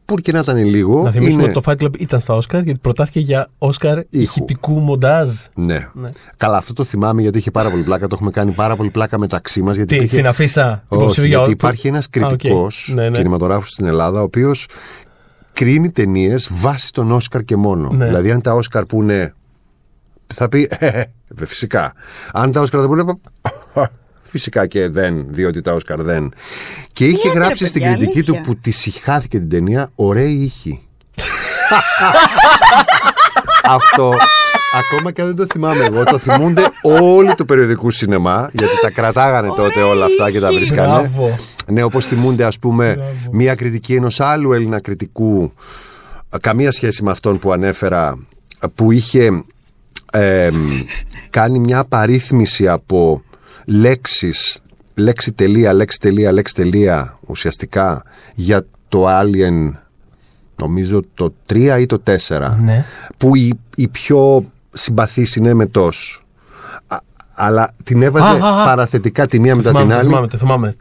που 0.08 0.14
και 0.16 0.32
να 0.32 0.38
ήταν 0.38 0.56
λίγο. 0.64 1.02
Να 1.02 1.10
θυμίσουμε 1.10 1.42
είναι... 1.42 1.52
ότι 1.56 1.62
το 1.62 1.72
Fight 1.72 1.84
Club 1.84 1.98
ήταν 2.00 2.20
στα 2.20 2.34
Όσκαρ 2.34 2.62
γιατί 2.62 2.78
προτάθηκε 2.82 3.20
για 3.20 3.48
Όσκαρ 3.58 3.98
ηχητικού 4.10 4.72
μοντάζ. 4.78 5.30
Ναι. 5.54 5.88
Ναι. 5.92 6.10
Καλά, 6.36 6.56
αυτό 6.56 6.72
το 6.72 6.84
θυμάμαι 6.84 7.22
γιατί 7.22 7.38
είχε 7.38 7.50
πάρα 7.50 7.70
πολύ 7.70 7.82
πλάκα. 7.82 8.06
Το 8.06 8.14
έχουμε 8.14 8.30
κάνει 8.30 8.50
πάρα 8.52 8.76
πολύ 8.76 8.90
πλάκα 8.90 9.18
μεταξύ 9.18 9.62
μας. 9.62 9.74
Γιατί 9.76 9.88
Τι, 9.88 9.94
υπήρχε- 9.94 10.14
στην 10.16 10.26
αφίσα 10.28 10.84
Όχι, 10.88 11.02
υποψήφια 11.02 11.28
γιατί 11.28 11.46
ό- 11.48 11.50
υπάρχει 11.50 11.88
ένας 11.88 12.04
Α, 12.04 12.08
οκ. 12.14 12.26
κριτικός 12.28 12.92
Ναι, 12.94 13.08
ναι. 13.08 13.16
κινηματογράφος 13.16 13.70
στην 13.70 13.86
Ελλάδα, 13.86 14.20
ο 14.20 14.22
οποίος 14.22 14.68
κρίνει 15.52 15.90
ταινίες 15.90 16.48
βάσει 16.52 16.92
των 16.92 17.10
Όσκαρ 17.12 17.42
και 17.44 17.56
μόνο. 17.56 17.90
Ναι. 17.92 18.06
Δηλαδή, 18.06 18.30
αν 18.30 18.40
τα 18.40 18.54
Όσκαρ 18.54 18.82
πούνε. 18.84 19.34
Θα 20.34 20.48
πει. 20.48 20.68
«Ε, 20.78 20.86
ε, 20.86 21.00
ε, 21.40 21.44
φυσικά. 21.44 21.92
Αν 22.32 22.52
τα 22.52 22.60
Όσκαρ 22.60 22.80
δεν 22.80 22.88
πούνε. 22.88 23.04
Φυσικά 24.28 24.66
και 24.66 24.88
δεν, 24.88 25.26
διότι 25.28 25.60
τα 25.60 25.72
Όσκαρ 25.72 26.02
δεν. 26.02 26.32
Και 26.92 27.04
είχε 27.04 27.26
λέτε, 27.26 27.38
ρε 27.38 27.44
γράψει 27.44 27.66
στην 27.66 27.80
παιδιά, 27.82 27.96
κριτική 27.96 28.22
του 28.22 28.32
αλήθεια. 28.32 28.52
που 28.52 28.58
της 28.60 28.78
συχάθηκε 28.78 29.38
την 29.38 29.48
ταινία, 29.48 29.90
ωραίοι 29.94 30.42
ήχοι. 30.42 30.80
Αυτό, 33.64 34.14
ακόμα 34.72 35.10
και 35.12 35.20
αν 35.20 35.26
δεν 35.26 35.36
το 35.36 35.46
θυμάμαι 35.52 35.84
εγώ, 35.84 36.04
το 36.04 36.18
θυμούνται 36.18 36.70
όλοι 36.82 37.34
του 37.34 37.44
περιοδικού 37.44 37.90
σινεμά, 37.90 38.50
γιατί 38.52 38.80
τα 38.80 38.90
κρατάγανε 38.90 39.48
τότε 39.56 39.80
όλα 39.80 40.04
αυτά 40.04 40.30
και 40.30 40.40
τα 40.40 40.48
ήχοι. 40.48 40.56
βρίσκανε. 40.56 40.86
Μπράβο. 40.86 41.38
Ναι, 41.66 41.82
όπως 41.82 42.06
θυμούνται 42.06 42.44
ας 42.44 42.58
πούμε 42.58 43.14
μία 43.30 43.54
κριτική 43.54 43.94
ενός 43.94 44.20
άλλου 44.20 44.52
Έλληνα 44.52 44.80
κριτικού, 44.80 45.52
ε, 46.34 46.38
καμία 46.40 46.70
σχέση 46.70 47.02
με 47.02 47.10
αυτόν 47.10 47.38
που 47.38 47.52
ανέφερα, 47.52 48.26
ε, 48.60 48.66
που 48.74 48.92
είχε 48.92 49.44
ε, 50.12 50.48
κάνει 51.30 51.58
μια 51.58 51.78
απαρίθμηση 51.78 52.68
από 52.68 53.22
λέξεις, 53.72 54.62
λέξη 54.94 55.32
τελεία, 55.32 55.72
λέξη 55.72 55.98
τελεία, 56.00 56.32
λέξη 56.32 56.54
τελεία, 56.54 57.18
ουσιαστικά 57.26 58.02
για 58.34 58.66
το 58.88 59.06
Alien, 59.20 59.70
νομίζω 60.56 61.02
το 61.14 61.34
3 61.52 61.76
ή 61.80 61.86
το 61.86 62.02
4, 62.28 62.56
Ναι. 62.60 62.84
που 63.16 63.36
η, 63.36 63.58
η 63.76 63.88
πιο 63.88 64.44
συμπαθής 64.72 65.36
είναι 65.36 65.54
μετός. 65.54 66.24
Α, 66.86 66.96
αλλά 67.34 67.74
την 67.84 68.02
έβαζε 68.02 68.26
Α, 68.26 68.46
α, 68.48 68.62
α. 68.62 68.64
παραθετικά 68.64 69.26
τη 69.26 69.40
μία 69.40 69.50
Το 69.52 69.56
μετά 69.56 69.68
θυμάμαι, 69.70 69.84
την 69.86 69.94
το 69.94 69.98
άλλη. 70.00 70.08
θυμάμαι, 70.08 70.28
το 70.28 70.36
θυμάμαι. 70.36 70.72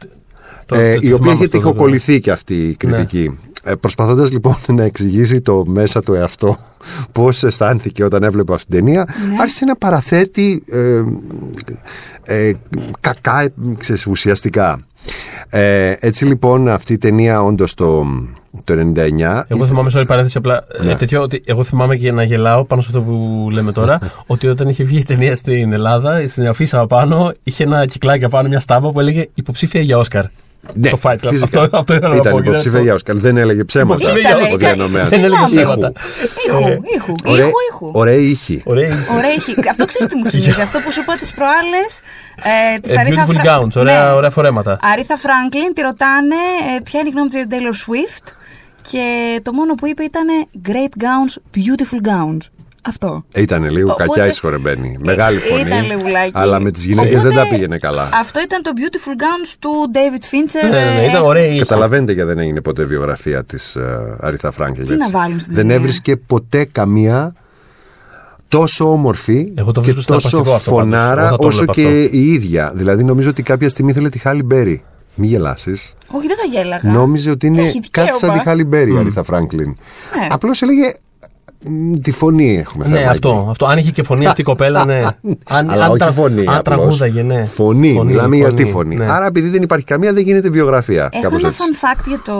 Το- 0.66 0.74
Ε, 0.76 0.94
το- 0.94 1.00
το 1.00 1.06
η 1.06 1.12
οποία 1.12 1.16
θυμάμαι 1.16 1.32
είχε 1.34 1.44
αυτό, 1.44 1.58
το- 1.58 1.64
τυχοκολληθεί 1.64 2.20
και 2.20 2.30
αυτή 2.30 2.68
η 2.68 2.76
κριτική. 2.76 3.38
Ε, 3.64 3.74
Προσπαθώντας 3.74 4.30
λοιπόν 4.32 4.56
να 4.76 4.82
εξηγήσει 4.82 5.40
το 5.40 5.64
μέσα 5.66 6.02
του 6.02 6.14
εαυτό 6.14 6.56
πώς 7.12 7.42
αισθάνθηκε 7.42 8.04
όταν 8.04 8.22
έβλεπε 8.22 8.52
αυτή 8.52 8.66
την 8.66 8.84
ταινία, 8.84 9.08
άρχισε 9.40 9.64
να 9.64 9.76
παραθέτει 9.76 10.62
ε, 10.70 11.02
ε, 12.24 12.52
κακά, 13.00 13.40
ε, 13.42 13.52
ξέρεις, 13.78 14.06
ουσιαστικά. 14.06 14.80
Ε, 15.48 15.94
έτσι 15.98 16.24
λοιπόν 16.24 16.68
αυτή 16.68 16.92
η 16.92 16.98
ταινία 16.98 17.42
όντως 17.42 17.74
το, 17.74 18.06
το 18.64 18.74
99. 18.94 19.42
Εγώ 19.48 19.66
θυμάμαι 19.66 19.90
σε 19.90 19.96
όλη 19.96 20.06
παρένθεση 20.06 20.38
απλά 20.38 20.64
ε, 20.80 20.84
Ναι. 20.84 20.94
τέτοιο 20.96 21.22
ότι 21.22 21.42
εγώ 21.44 21.62
θυμάμαι 21.64 21.96
και 21.96 22.12
να 22.12 22.22
γελάω 22.22 22.64
πάνω 22.64 22.82
σε 22.82 22.88
αυτό 22.90 23.02
που 23.02 23.48
λέμε 23.50 23.72
τώρα 23.72 23.98
ότι 24.26 24.48
όταν 24.48 24.68
είχε 24.68 24.84
βγει 24.84 24.98
η 24.98 25.04
ταινία 25.04 25.34
στην 25.34 25.72
Ελλάδα, 25.72 26.28
στην 26.28 26.48
αφίσα 26.48 26.86
πάνω 26.86 27.32
είχε 27.42 27.64
ένα 27.64 27.84
κυκλάκι 27.84 28.24
απάνω 28.24 28.48
μια 28.48 28.60
στάμπα 28.60 28.90
που 28.92 29.00
έλεγε 29.00 29.28
υποψήφια 29.34 29.80
για 29.80 29.98
Όσκαρ. 29.98 30.24
Ναι, 30.74 30.90
το 30.90 30.98
Fight 31.02 31.12
Club. 31.14 31.28
φυσικά. 31.30 31.60
Αυτό, 31.62 31.76
αυτό 31.76 31.94
ήθελα 31.94 32.08
να 32.14 32.16
Ήταν 32.16 32.32
πω. 32.32 32.40
και 32.40 32.48
υποψήφια 32.48 32.72
δεν- 32.72 32.82
για 32.82 32.94
Όσκαρ. 32.94 33.16
Δεν 33.18 33.36
έλεγε 33.36 33.64
ψέματα. 33.64 33.94
Υποψήφια 34.02 34.20
για 34.20 34.30
Ήτανε, 34.30 34.42
ο 34.42 34.54
Όσκαρ. 34.54 34.74
διανομέας. 34.74 35.08
Δεν 35.08 35.18
έλεγε 35.24 35.40
Ήχου. 35.40 35.46
ψέματα. 35.48 35.92
Ήχου, 36.48 36.58
Ε, 36.68 36.78
ήχου, 36.96 37.14
Ωραία- 37.24 37.44
ήχου, 37.46 37.52
ήχου. 37.72 37.90
Ωραίοι 37.94 38.24
ήχοι. 38.30 38.62
Ωραία. 38.64 38.88
είχε. 38.88 39.12
Ωραία 39.16 39.30
ήχη. 39.36 39.54
Αυτό 39.70 39.84
ξέρεις 39.86 40.06
τι 40.08 40.16
μου 40.16 40.24
θυμίζει. 40.24 40.50
Αυτό 40.60 40.78
που 40.84 40.92
σου 40.92 41.00
είπα 41.00 41.14
τις 41.16 41.32
προάλλες. 41.32 41.90
Ε, 42.74 42.78
της 42.78 42.92
Ε, 42.94 42.98
Αρίθα 42.98 43.26
beautiful 43.26 43.34
Φρα- 43.40 43.58
gowns, 43.60 43.72
ωραία, 43.76 44.04
Ναι. 44.04 44.12
ωραία 44.12 44.30
φορέματα. 44.30 44.78
Αρίθα 44.92 45.16
Φράγκλιν 45.16 45.74
τη 45.74 45.80
ρωτάνε 45.82 46.34
ε, 46.76 46.80
ποια 46.80 47.00
είναι 47.00 47.08
η 47.08 47.12
γνώμη 47.12 47.28
της 47.28 47.36
για 47.38 47.46
την 47.46 47.58
Taylor 47.58 47.74
Swift 47.84 48.26
και 48.90 49.04
το 49.42 49.52
μόνο 49.52 49.74
που 49.74 49.86
είπε 49.86 50.02
ήταν 50.02 50.26
Great 50.68 50.92
gowns, 51.04 51.32
beautiful 51.56 52.00
gowns. 52.10 52.42
Αυτό. 52.88 53.24
Ήταν 53.34 53.70
λίγο 53.70 53.90
Οπότε- 53.92 54.06
κακιά 54.06 54.26
ισχωρεμένη. 54.26 54.96
Μεγάλη 55.04 55.36
Ε, 55.36 55.40
φωνή. 55.40 55.60
ήταν 55.60 55.86
λιγουλάκι. 55.86 56.30
Αλλά 56.34 56.60
με 56.60 56.70
τις 56.70 56.84
γυναίκες 56.84 57.22
δεν 57.22 57.30
Οπότε, 57.32 57.44
τα 57.48 57.54
πήγαινε 57.54 57.78
καλά. 57.78 58.08
Αυτό 58.20 58.40
ήταν 58.40 58.62
το 58.62 58.70
beautiful 58.76 59.20
gowns 59.22 59.54
του 59.58 59.70
David 59.94 60.22
Fincher. 60.22 60.70
Ναι, 60.70 60.78
ναι, 60.84 60.90
ναι, 60.94 61.02
ε, 61.02 61.08
ήταν 61.08 61.22
ωραία. 61.22 61.46
είχε. 61.46 61.58
Καταλαβαίνετε 61.58 62.12
γιατί 62.12 62.28
δεν 62.28 62.38
έγινε 62.38 62.60
ποτέ 62.60 62.84
βιογραφία 62.84 63.44
της 63.44 63.76
Αριθά 64.20 64.50
Φράγκελ. 64.50 64.84
Τι 64.84 64.94
να 64.96 65.10
βάλουν 65.10 65.40
στην 65.40 65.54
Δεν 65.54 65.62
ταινία; 65.62 65.76
έβρισκε 65.80 66.16
ποτέ 66.16 66.64
καμία 66.72 67.34
τόσο 68.48 68.92
όμορφη 68.92 69.52
Εγώ 69.54 69.72
το 69.72 69.80
και 69.80 69.90
βρίσκω 69.92 70.14
τόσο 70.14 70.28
συναρπαστικό 70.28 70.56
αυτό 70.56 70.70
πάντως. 70.70 70.92
Εγώ 70.94 71.04
φωνάρα 71.04 71.28
θα 71.28 71.36
το 71.36 71.46
όσο 71.46 71.60
έβλεπα 71.62 71.72
και 71.72 71.86
αυτό. 72.04 72.16
η 72.16 72.32
ίδια. 72.32 72.72
Δηλαδή 72.74 73.04
νομίζω 73.04 73.28
ότι 73.28 73.42
κάποια 73.42 73.68
στιγμή 73.68 73.90
ήθελε 73.90 74.08
τη 74.08 74.18
Χάλι 74.18 74.42
Μπέρι. 74.42 74.82
Μη 75.14 75.26
γελάσεις. 75.26 75.94
Όχι, 76.10 76.26
δεν 76.26 76.36
θα 76.36 76.44
γέλαγα. 76.58 76.90
Νόμιζε 76.90 77.30
ότι 77.30 77.46
είναι 77.46 77.62
Έχει 77.62 77.80
κάτι 77.90 78.06
σαν 78.08 78.14
δικαίωμα. 78.18 78.38
τη 78.38 78.44
Χάλι 78.48 78.64
Μπέρι 78.64 78.92
η 78.94 78.96
Αριθά 78.98 79.22
Φράγκλιν. 79.22 79.66
Ναι. 79.68 80.26
Απλώς 80.30 80.62
έλεγε 80.62 80.82
«Μ, 80.86 81.07
τη 82.02 82.10
φωνή 82.12 82.58
έχουμε 82.58 82.88
Ναι, 82.88 82.98
θέμα 82.98 83.10
αυτό, 83.10 83.28
εκεί». 83.40 83.50
αυτό. 83.50 83.66
Αν 83.66 83.78
είχε 83.78 83.90
και 83.90 84.02
φωνή 84.02 84.26
αυτή 84.26 84.40
η 84.40 84.44
κοπέλα, 84.44 84.84
ναι. 84.84 85.02
Αν, 85.44 85.70
Αλλά 85.70 85.84
αν, 85.84 85.90
όχι 85.90 85.98
τα- 85.98 86.12
φωνή. 86.12 86.40
Αν 86.46 86.54
απλώς. 86.56 86.62
τραγούδαγε, 86.62 87.22
ναι. 87.22 87.44
Φωνή, 87.44 88.00
μιλάμε 88.04 88.36
για 88.36 88.52
τη 88.52 88.64
φωνή. 88.64 88.94
ναι. 88.96 89.10
Άρα 89.10 89.26
επειδή 89.26 89.48
δεν 89.48 89.62
υπάρχει 89.62 89.84
καμία 89.84 90.12
δεν 90.12 90.22
γίνεται 90.22 90.48
βιογραφία. 90.50 91.08
Έχω 91.12 91.22
κάπως 91.22 91.42
ένα 91.42 91.48
έτσι. 91.52 91.64
fun 91.80 91.84
fact 91.86 92.04
για 92.06 92.20
το, 92.24 92.36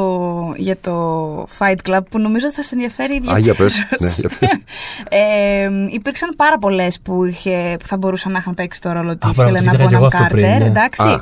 για 0.56 0.76
το 0.80 1.42
Fight 1.58 1.90
Club 1.90 2.00
που 2.10 2.18
νομίζω 2.18 2.52
θα 2.52 2.62
σε 2.62 2.70
ενδιαφέρει 2.72 3.14
ιδιαίτερα. 3.14 3.36
Α, 3.36 3.40
για 3.40 3.54
πες. 3.54 3.74
Ναι, 4.00 4.12
για 4.16 4.30
πες. 4.38 4.48
ε, 5.08 5.68
υπήρξαν 5.90 6.34
πάρα 6.36 6.58
πολλές 6.58 7.00
που, 7.00 7.24
είχε, 7.24 7.76
που 7.78 7.86
θα 7.86 7.96
μπορούσαν 7.96 8.32
να 8.32 8.38
είχαν 8.38 8.54
παίξει 8.54 8.80
το 8.80 8.92
ρόλο 8.92 9.16
της 9.16 9.30
μπράβο, 9.34 9.42
το 9.42 9.46
Χέλενα 9.56 9.70
κοίταγα 9.70 9.88
κι 9.88 9.94
εγώ 9.94 10.04
Bonham 10.04 10.10
αυτό 10.14 10.26
πριν, 10.30 10.44
Carter. 10.44 10.58
ναι. 10.58 10.64
Εντάξει. 10.64 11.20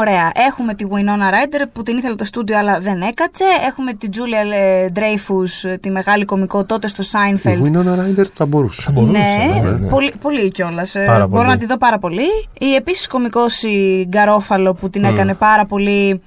Α. 0.00 0.02
Ωραία. 0.02 0.30
Έχουμε 0.48 0.74
τη 0.74 0.84
Winona 0.90 1.32
Ryder 1.34 1.64
που 1.72 1.82
την 1.82 1.96
ήθελε 1.96 2.14
το 2.14 2.24
στούντιο 2.24 2.58
αλλά 2.58 2.80
δεν 2.80 3.00
έκατσε. 3.00 3.44
Έχουμε 3.68 3.92
τη 3.92 4.08
Julia 4.12 4.96
Dreyfus, 4.98 5.76
τη 5.80 5.90
μεγάλη 5.90 6.24
κομικό 6.24 6.64
τότε 6.64 6.88
στο 6.88 7.02
Η 7.02 7.06
Seinfeld. 7.12 7.62
Winona 7.62 7.98
Ryder 8.20 8.24
θα 8.34 8.46
μπορούσε. 8.46 8.82
Θα 8.82 8.90
μπορούσε, 8.92 9.12
Ναι, 9.12 9.60
ναι, 9.62 9.70
ναι. 9.70 9.88
πολύ, 9.88 10.12
πολύ 10.22 10.50
κιόλας. 10.50 10.92
Πάρα 10.92 11.26
Μπορώ 11.26 11.42
πολύ. 11.42 11.46
να 11.46 11.56
τη 11.56 11.66
δω 11.66 11.78
πάρα 11.78 11.98
πολύ. 11.98 12.26
Η 12.58 12.74
επίσης 12.74 13.06
κωμικό 13.06 13.40
η 13.62 14.04
Γκαρόφαλο 14.08 14.74
που 14.74 14.90
την 14.90 15.04
έκανε 15.04 15.34
πάρα 15.34 15.66
πολύ. 15.66 16.22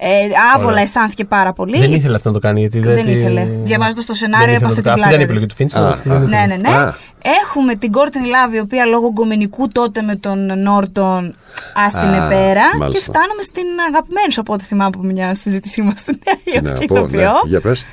Ε, 0.00 0.08
άβολα 0.54 0.70
Ωραία. 0.70 0.82
αισθάνθηκε 0.82 1.24
πάρα 1.24 1.52
πολύ. 1.52 1.78
Δεν 1.78 1.92
ήθελε 1.92 2.14
αυτό 2.14 2.28
να 2.28 2.34
το 2.34 2.40
κάνει. 2.40 2.60
Γιατί 2.60 2.78
Δεν 2.78 3.04
τη- 3.04 3.10
ήθελε. 3.10 3.46
Διαβάζοντας 3.64 4.04
το 4.06 4.14
σενάριο, 4.14 4.46
δεν 4.46 4.54
ήθελε 4.54 4.72
έπαθε 4.72 4.90
να 4.90 4.96
το 4.96 5.00
την 5.00 5.02
κάνει. 5.02 5.02
Αυτή 5.02 5.08
δεν 5.08 5.08
πλάκα 5.08 5.14
είναι 5.14 5.22
επιλογή 5.22 5.46
της. 5.46 5.54
του 5.54 5.54
Φίντσερ. 5.54 5.82
Α, 5.82 5.88
αυτή 5.88 6.08
δεν 6.08 6.16
α. 6.18 6.22
ήθελε. 6.22 6.36
Ναι, 6.36 6.46
ναι, 6.46 6.68
ναι. 6.68 6.76
Α. 6.76 6.94
Έχουμε 7.22 7.74
την 7.74 7.92
Courtney 7.94 8.50
Love, 8.50 8.54
η 8.54 8.58
οποία 8.58 8.84
λόγω 8.84 9.10
γκομενικού 9.12 9.68
τότε 9.68 10.02
με 10.02 10.16
τον 10.16 10.62
Νόρτον 10.62 11.36
άστην 11.74 12.14
Α, 12.14 12.28
πέρα. 12.28 12.70
Και 12.70 12.76
μάλιστα. 12.76 13.12
φτάνουμε 13.12 13.42
στην 13.42 13.64
αγαπημένη 13.88 14.32
σου 14.32 14.40
από 14.40 14.52
ό,τι 14.52 14.64
θυμάμαι 14.64 14.90
από 14.94 15.06
μια 15.06 15.34
συζήτησή 15.34 15.82
μας 15.82 16.00
στη 16.00 16.18
Νέα 16.24 16.36
Τι 16.44 16.60
να 16.60 16.68
Υόρκη 16.70 16.86
πω, 16.86 16.94
ναι. 16.94 17.00
ηθοποιό. 17.00 17.32
Για 17.44 17.60
πες. 17.60 17.84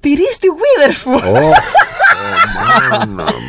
Τη 0.00 0.08
Ρίστη 0.08 0.48
Witherspoon. 0.60 1.22
Ω, 1.22 1.38
ω, 1.38 1.50
μάνα, 2.90 3.06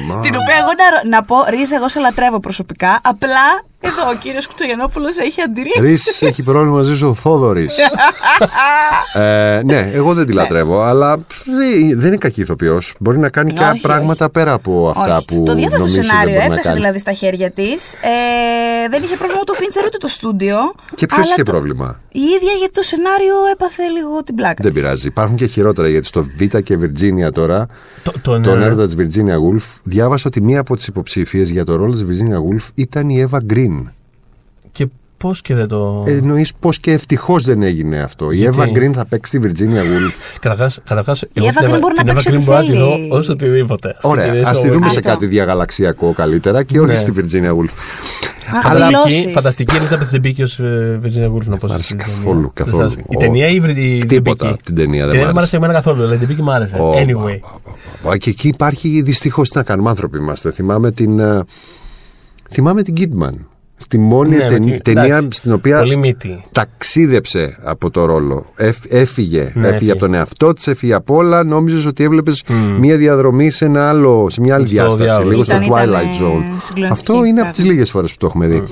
μάνα. 0.08 0.22
Την 0.22 0.36
οποία 0.36 0.56
εγώ 0.60 0.72
να, 0.78 1.10
να 1.10 1.24
πω, 1.24 1.36
Ρίζα, 1.50 1.76
εγώ 1.76 1.90
σε 1.90 2.00
λατρεύω 2.00 2.40
προσωπικά. 2.40 3.00
Απλά 3.04 3.64
εδώ 3.86 4.10
ο 4.10 4.16
κύριος 4.20 4.48
Κουτσογενόπουλο 4.48 5.06
έχει 5.26 5.42
αντιρρήσεις. 5.42 5.82
Ρης, 5.82 6.22
έχει 6.22 6.44
πρόβλημα 6.44 6.76
μαζί 6.76 6.96
σου 6.98 7.08
ο 7.08 7.14
Θόδωρης. 7.14 7.76
ε, 9.14 9.62
ναι, 9.66 9.92
εγώ 9.94 10.14
δεν 10.14 10.26
τη 10.26 10.32
λατρεύω, 10.34 10.82
αλλά 10.82 11.16
δεν, 11.46 12.00
δεν 12.00 12.08
είναι 12.08 12.18
κακή 12.18 12.42
ηθοποιός. 12.42 12.96
Μπορεί 13.00 13.18
να 13.18 13.30
κάνει 13.30 13.54
και 13.54 13.64
Όχι, 13.64 13.82
πράγματα 13.82 14.30
πέρα 14.30 14.54
από 14.54 14.90
αυτά 14.96 15.16
Όχι. 15.18 15.26
που 15.26 15.44
Το 15.46 15.54
διάβασα 15.56 15.70
το 15.72 15.78
νομίζει 15.78 15.96
δεν 15.96 16.06
σενάριο, 16.06 16.34
μπορεί 16.34 16.38
να 16.38 16.44
έφτασε 16.46 16.62
κάνει. 16.68 16.76
δηλαδή 16.80 17.00
στα 17.00 17.14
χέρια 17.14 17.52
της. 17.52 17.94
Ε, 17.94 18.90
δεν 18.90 19.04
είχε 19.04 19.16
πρόβλημα 19.16 19.40
ούτε 19.42 19.52
το 19.52 19.54
Φίντσερ 19.54 19.86
ούτε 19.86 19.98
το 19.98 20.08
στούντιο. 20.08 20.58
Και 20.96 21.06
ποιος 21.06 21.20
αλλά 21.20 21.28
είχε 21.34 21.44
το- 21.44 21.52
πρόβλημα; 21.52 22.00
Η 22.12 22.20
ίδια 22.20 22.52
γιατί 22.58 22.74
το 22.74 22.82
σενάριο 22.82 23.36
έπαθε 23.54 23.84
λίγο 23.88 24.24
την 24.24 24.36
πλάκα. 24.36 24.64
Δεν 24.64 24.74
της. 24.74 24.82
πειράζει. 24.82 25.08
Υπάρχουν 25.08 25.36
και 25.36 25.46
χειρότερα 25.46 25.88
γιατί 25.90 26.06
στο 26.06 26.24
Β 26.24 26.44
και 26.64 26.78
Βιρτζίνια 26.78 27.32
τώρα, 27.32 27.68
Το, 28.04 28.12
το, 28.22 28.40
τον 28.42 28.58
ναι, 28.60 28.66
έρωτα 28.66 28.86
της 28.86 28.96
Virginia 28.98 29.34
Woolf, 29.36 29.80
διάβασα 29.84 30.24
ότι 30.28 30.42
μία 30.42 30.60
από 30.60 30.76
τις 30.76 30.88
υποψήφιε 30.88 31.44
για 31.44 31.66
το 31.66 31.76
ρόλο 31.76 31.94
της 31.94 32.06
Virginia 32.10 32.36
Woolf 32.38 32.68
ήταν 32.76 33.10
η 33.10 33.28
Eva 33.30 33.38
Green. 33.84 33.92
Και 34.72 34.88
πώς 35.18 35.42
και 35.42 35.56
δεν 35.56 35.68
το. 35.68 36.04
Ε, 36.08 36.12
Εννοείς 36.12 36.54
πω 36.60 36.70
και 36.82 36.92
ευτυχώς 36.92 37.44
δεν 37.44 37.62
έγινε 37.64 38.00
αυτό. 38.02 38.32
Η 38.32 38.36
Γιατί; 38.38 38.58
Eva 38.60 38.78
Green 38.78 38.92
θα 38.94 39.06
παίξει 39.06 39.40
τη 39.40 39.48
Virginia 39.52 39.80
Woolf. 39.82 40.14
Καταρχάς, 40.40 40.80
καταρχάς, 40.88 41.22
Η 41.22 41.28
εγώ 41.34 41.48
Εύα 41.48 41.60
την 41.60 41.68
Green 41.68 41.70
Εύα- 41.70 41.80
μπορεί 41.80 41.94
να 41.98 42.02
την 42.04 42.12
Εύα 42.12 42.22
παίξει 42.24 42.30
Green 42.32 42.36
ό,τι 42.38 42.46
μπορώ 42.46 42.58
να 42.60 42.66
τη 42.66 42.78
δω 42.78 42.92
θέλει. 42.96 43.10
όσο 43.12 43.32
οτιδήποτε. 43.32 43.90
Ας 43.98 44.04
Ωραία, 44.04 44.24
ξεκινήσω 44.26 44.50
ας 44.50 44.60
τη 44.60 44.66
με- 44.68 44.72
δούμε 44.74 44.90
σε 44.90 44.98
Αυτό. 44.98 45.10
κάτι 45.10 45.26
διαγαλαξιακό 45.26 46.14
καλύτερα 46.14 46.64
και 46.64 46.80
όχι 46.80 46.88
Ναι. 46.88 46.96
στη 46.96 47.14
Virginia 47.16 47.50
Woolf. 47.50 47.70
Α, 48.54 48.70
Αλλά- 48.72 48.88
δηλώσεις. 48.88 49.34
Φανταστική, 49.34 49.72
φανταστική 49.72 49.76
Elizabeth 49.76 50.16
Debicki 50.16 50.44
ως 50.44 50.60
ε, 50.60 51.00
Virginia 51.04 51.32
Woolf 51.36 51.46
να 51.46 51.58
πω. 51.58 51.68
Μ' 51.68 51.72
άρεσε 51.72 51.84
στην 51.84 51.98
καθόλου, 51.98 52.26
ταινία. 52.36 52.52
καθόλου. 52.54 52.78
Δεν 52.78 52.90
σας- 52.90 52.98
Η 53.10 53.16
Ο- 53.16 53.20
ταινία 53.20 53.48
ή 53.48 53.56
η 53.56 53.60
Βρυ- 53.60 53.78
η 53.78 54.06
Τίποτα 54.06 54.46
Debicki? 54.46 54.52
από 54.54 54.64
την 54.64 54.76
ταινία 54.76 55.00
δεν 55.06 55.08
Η 55.08 55.12
ταινία 55.12 55.24
μ' 55.24 55.26
δεν 55.26 55.34
μ' 55.36 55.38
άρεσε. 55.38 55.38
άρεσε 55.38 55.56
εμένα 55.56 55.74
καθόλου, 55.74 56.04
αλλά 56.04 56.14
η 56.14 56.18
Debicki 56.22 56.42
μ' 56.44 56.50
άρεσε. 56.50 56.76
Ω, 56.78 56.92
Anyway. 56.94 57.40
πα, 57.42 57.48
πα, 57.48 57.60
πα, 57.64 58.10
πα. 58.10 58.18
Και 58.18 58.30
εκεί 58.30 58.48
υπάρχει 58.48 59.02
δυστυχώς 59.02 59.50
τι 59.50 59.58
να 59.58 59.64
κάνουμε. 59.64 59.90
Άνθρωποι 59.90 60.18
είμαστε. 60.18 60.52
Θυμάμαι 60.52 60.92
την. 60.92 61.20
ε, 61.20 61.42
Θυμάμαι 62.50 62.82
την 62.82 62.94
Kidman. 62.98 63.34
Στη 63.78 63.98
μόνη 63.98 64.30
Ναι, 64.36 64.44
με 64.44 64.50
ταινί- 64.50 64.72
την- 64.82 64.82
ταινία 64.94 65.18
εντάξει. 65.18 65.40
στην 65.40 65.54
οποία 65.54 65.80
Πολύ 65.80 65.96
μύτη. 65.96 66.44
ταξίδεψε 66.52 67.58
από 67.64 67.90
το 67.90 68.06
ρόλο. 68.06 68.46
Εφ- 68.56 68.94
έφυγε. 68.94 69.40
Ναι, 69.40 69.48
έφυγε 69.48 69.68
έφυγε. 69.68 69.92
από 69.92 70.00
τον 70.00 70.14
εαυτό 70.14 70.54
της, 70.54 70.68
έφυγε 70.68 70.94
από 70.94 71.16
όλα. 71.16 71.44
Νόμιζες 71.44 71.86
ότι 71.86 72.04
έβλεπες 72.04 72.44
μία 72.80 72.98
διαδρομή 72.98 73.50
σε, 73.50 73.66
ένα 73.66 73.90
άλλο, 73.90 74.28
σε 74.30 74.42
μια 74.42 74.56
άλλη 74.56 74.68
Στο 74.68 74.76
διάσταση. 74.76 75.04
διάολο. 75.04 75.30
Λίγο 75.30 75.44
στο 75.44 75.54
Ήταν- 75.56 75.64
ήταν, 75.66 75.90
Twilight 75.90 75.94
ε, 75.94 76.24
Zone. 76.24 76.60
συγκλονιστική 76.62 76.86
Αυτό 76.92 77.14
είναι 77.14 77.28
από 77.30 77.34
πράγμα. 77.36 77.52
τι 77.52 77.62
λίγες 77.64 77.90
φορές 77.90 78.12
που 78.12 78.18
το 78.20 78.26
έχουμε 78.26 78.48
δει. 78.48 78.64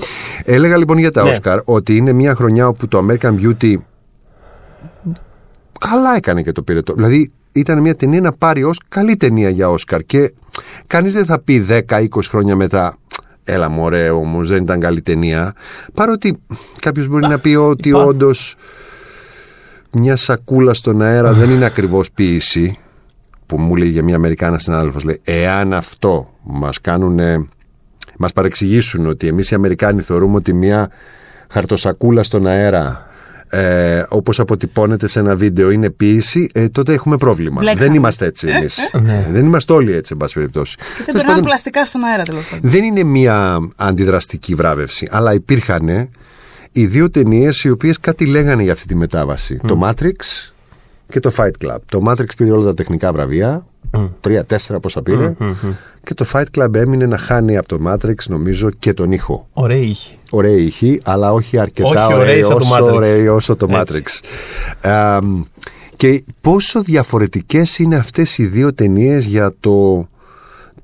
Έλεγα 0.44 0.76
λοιπόν 0.76 0.98
για 0.98 1.10
τα 1.10 1.22
Ναι. 1.24 1.34
Oscar 1.42 1.58
ότι 1.64 1.96
είναι 1.96 2.12
μια 2.12 2.34
χρονιά 2.34 2.68
όπου 2.68 2.88
το 2.88 3.06
American 3.08 3.34
Beauty 3.40 3.74
καλά 5.80 6.16
έκανε 6.16 6.42
και 6.42 6.52
το 6.52 6.62
πήρε. 6.62 6.82
Το. 6.82 6.94
Δηλαδή 6.94 7.32
ήταν 7.52 7.80
μια 7.80 7.94
ταινία 7.94 8.20
να 8.20 8.32
πάρει 8.32 8.64
ως 8.64 8.80
καλή 8.88 9.16
ταινία 9.16 9.48
για 9.48 9.70
Όσκαρ 9.70 10.02
και 10.02 10.32
κανείς 10.86 11.12
δεν 11.14 11.24
θα 11.24 11.38
πει 11.38 11.58
10-20 11.88 12.06
χρόνια 12.28 12.56
μετά 12.56 12.96
έλα 13.44 13.68
μωρέ 13.68 14.10
όμως 14.10 14.48
δεν 14.48 14.62
ήταν 14.62 14.80
καλή 14.80 15.02
ταινία. 15.02 15.54
Παρότι 15.94 16.38
κάποιος 16.80 17.08
μπορεί 17.08 17.26
να 17.26 17.38
πει 17.38 17.54
ότι 17.54 17.88
υπά- 17.88 18.04
όντως 18.06 18.56
μια 19.90 20.16
σακούλα 20.16 20.74
στον 20.74 21.02
αέρα 21.02 21.32
δεν 21.32 21.50
είναι 21.50 21.64
ακριβώς 21.64 22.10
ποίηση 22.10 22.78
που 23.46 23.58
μου 23.58 23.76
λέει 23.76 23.88
για 23.88 24.02
μια 24.02 24.16
Αμερικάνα 24.16 24.58
συνάδελφος 24.58 25.04
λέει 25.04 25.20
εάν 25.24 25.72
αυτό 25.72 26.30
μας 26.42 26.80
κάνουν 26.80 27.18
μας 28.18 28.32
παρεξηγήσουν 28.32 29.06
ότι 29.06 29.26
εμείς 29.26 29.50
οι 29.50 29.54
Αμερικάνοι 29.54 30.00
θεωρούμε 30.00 30.36
ότι 30.36 30.52
μια 30.52 30.90
χαρτοσακούλα 31.50 32.22
στον 32.22 32.46
αέρα 32.46 33.06
ε, 33.54 34.06
όπως 34.08 34.40
αποτυπώνεται 34.40 35.06
σε 35.08 35.18
ένα 35.18 35.34
βίντεο 35.34 35.70
είναι 35.70 35.90
ποίηση, 35.90 36.50
ε, 36.52 36.68
τότε 36.68 36.92
έχουμε 36.92 37.16
πρόβλημα. 37.16 37.60
Μπλέξαμε. 37.60 37.86
Δεν 37.86 37.94
είμαστε 37.94 38.26
έτσι 38.26 38.48
εμείς. 38.48 38.78
Ναι. 39.02 39.26
δεν 39.30 39.44
είμαστε 39.44 39.72
όλοι 39.72 39.92
έτσι, 39.92 40.10
εν 40.12 40.18
πάση 40.18 40.34
περιπτώσει. 40.34 40.76
Και 40.76 40.82
δεν 40.86 41.04
Τέλος 41.04 41.12
περνάνε 41.20 41.34
πάντων, 41.34 41.44
πλαστικά 41.44 41.84
στον 41.84 42.04
αέρα 42.04 42.22
τέλος 42.22 42.44
πάντων. 42.50 42.70
δεν 42.70 42.84
είναι 42.84 43.02
μια 43.02 43.68
αντιδραστική 43.76 44.54
βράβευση, 44.54 45.08
αλλά 45.10 45.34
υπήρχαν 45.34 46.08
οι 46.72 46.86
δύο 46.86 47.10
ταινίες 47.10 47.64
οι 47.64 47.70
οποίες 47.70 48.00
κάτι 48.00 48.26
λέγανε 48.26 48.62
για 48.62 48.72
αυτή 48.72 48.86
τη 48.86 48.94
μετάβαση. 48.94 49.60
Το 49.66 49.80
Matrix 49.82 50.50
και 51.08 51.20
το 51.20 51.32
Fight 51.36 51.66
Club. 51.66 51.76
Το 51.88 52.02
Matrix 52.08 52.28
πήρε 52.36 52.50
όλα 52.50 52.64
τα 52.64 52.74
τεχνικά 52.74 53.12
βραβεία, 53.12 53.66
τρία-τέσσερα 54.20 54.80
πόσα 54.80 55.02
πήρε, 55.02 55.34
και 56.02 56.14
το 56.14 56.26
Fight 56.32 56.44
Club 56.58 56.74
έμεινε 56.74 57.06
να 57.06 57.18
χάνει 57.18 57.56
από 57.56 57.68
το 57.68 57.78
Matrix 57.86 58.14
νομίζω 58.28 58.70
και 58.70 58.94
τον 58.94 59.12
ήχο. 59.12 59.48
Ωραία 59.52 59.76
είχε. 59.76 60.14
Ωραία 60.30 60.56
ηχή, 60.56 61.00
αλλά 61.04 61.32
όχι 61.32 61.58
αρκετά 61.58 62.06
Όχι 62.06 62.14
ωραία 62.14 62.18
ωραίοι 62.18 62.42
σαν 62.42 62.58
το 62.58 62.64
όσο, 62.64 62.76
Matrix. 62.76 62.92
ωραίοι 62.92 63.28
όσο 63.28 63.56
το 63.56 63.68
Έτσι. 63.70 64.00
Matrix. 64.02 64.88
Ε, 64.88 65.18
και 65.96 66.24
πόσο 66.40 66.82
διαφορετικές 66.82 67.78
είναι 67.78 67.96
αυτές 67.96 68.38
οι 68.38 68.46
δύο 68.46 68.74
ταινίες 68.74 69.24
για 69.24 69.54
το 69.60 70.08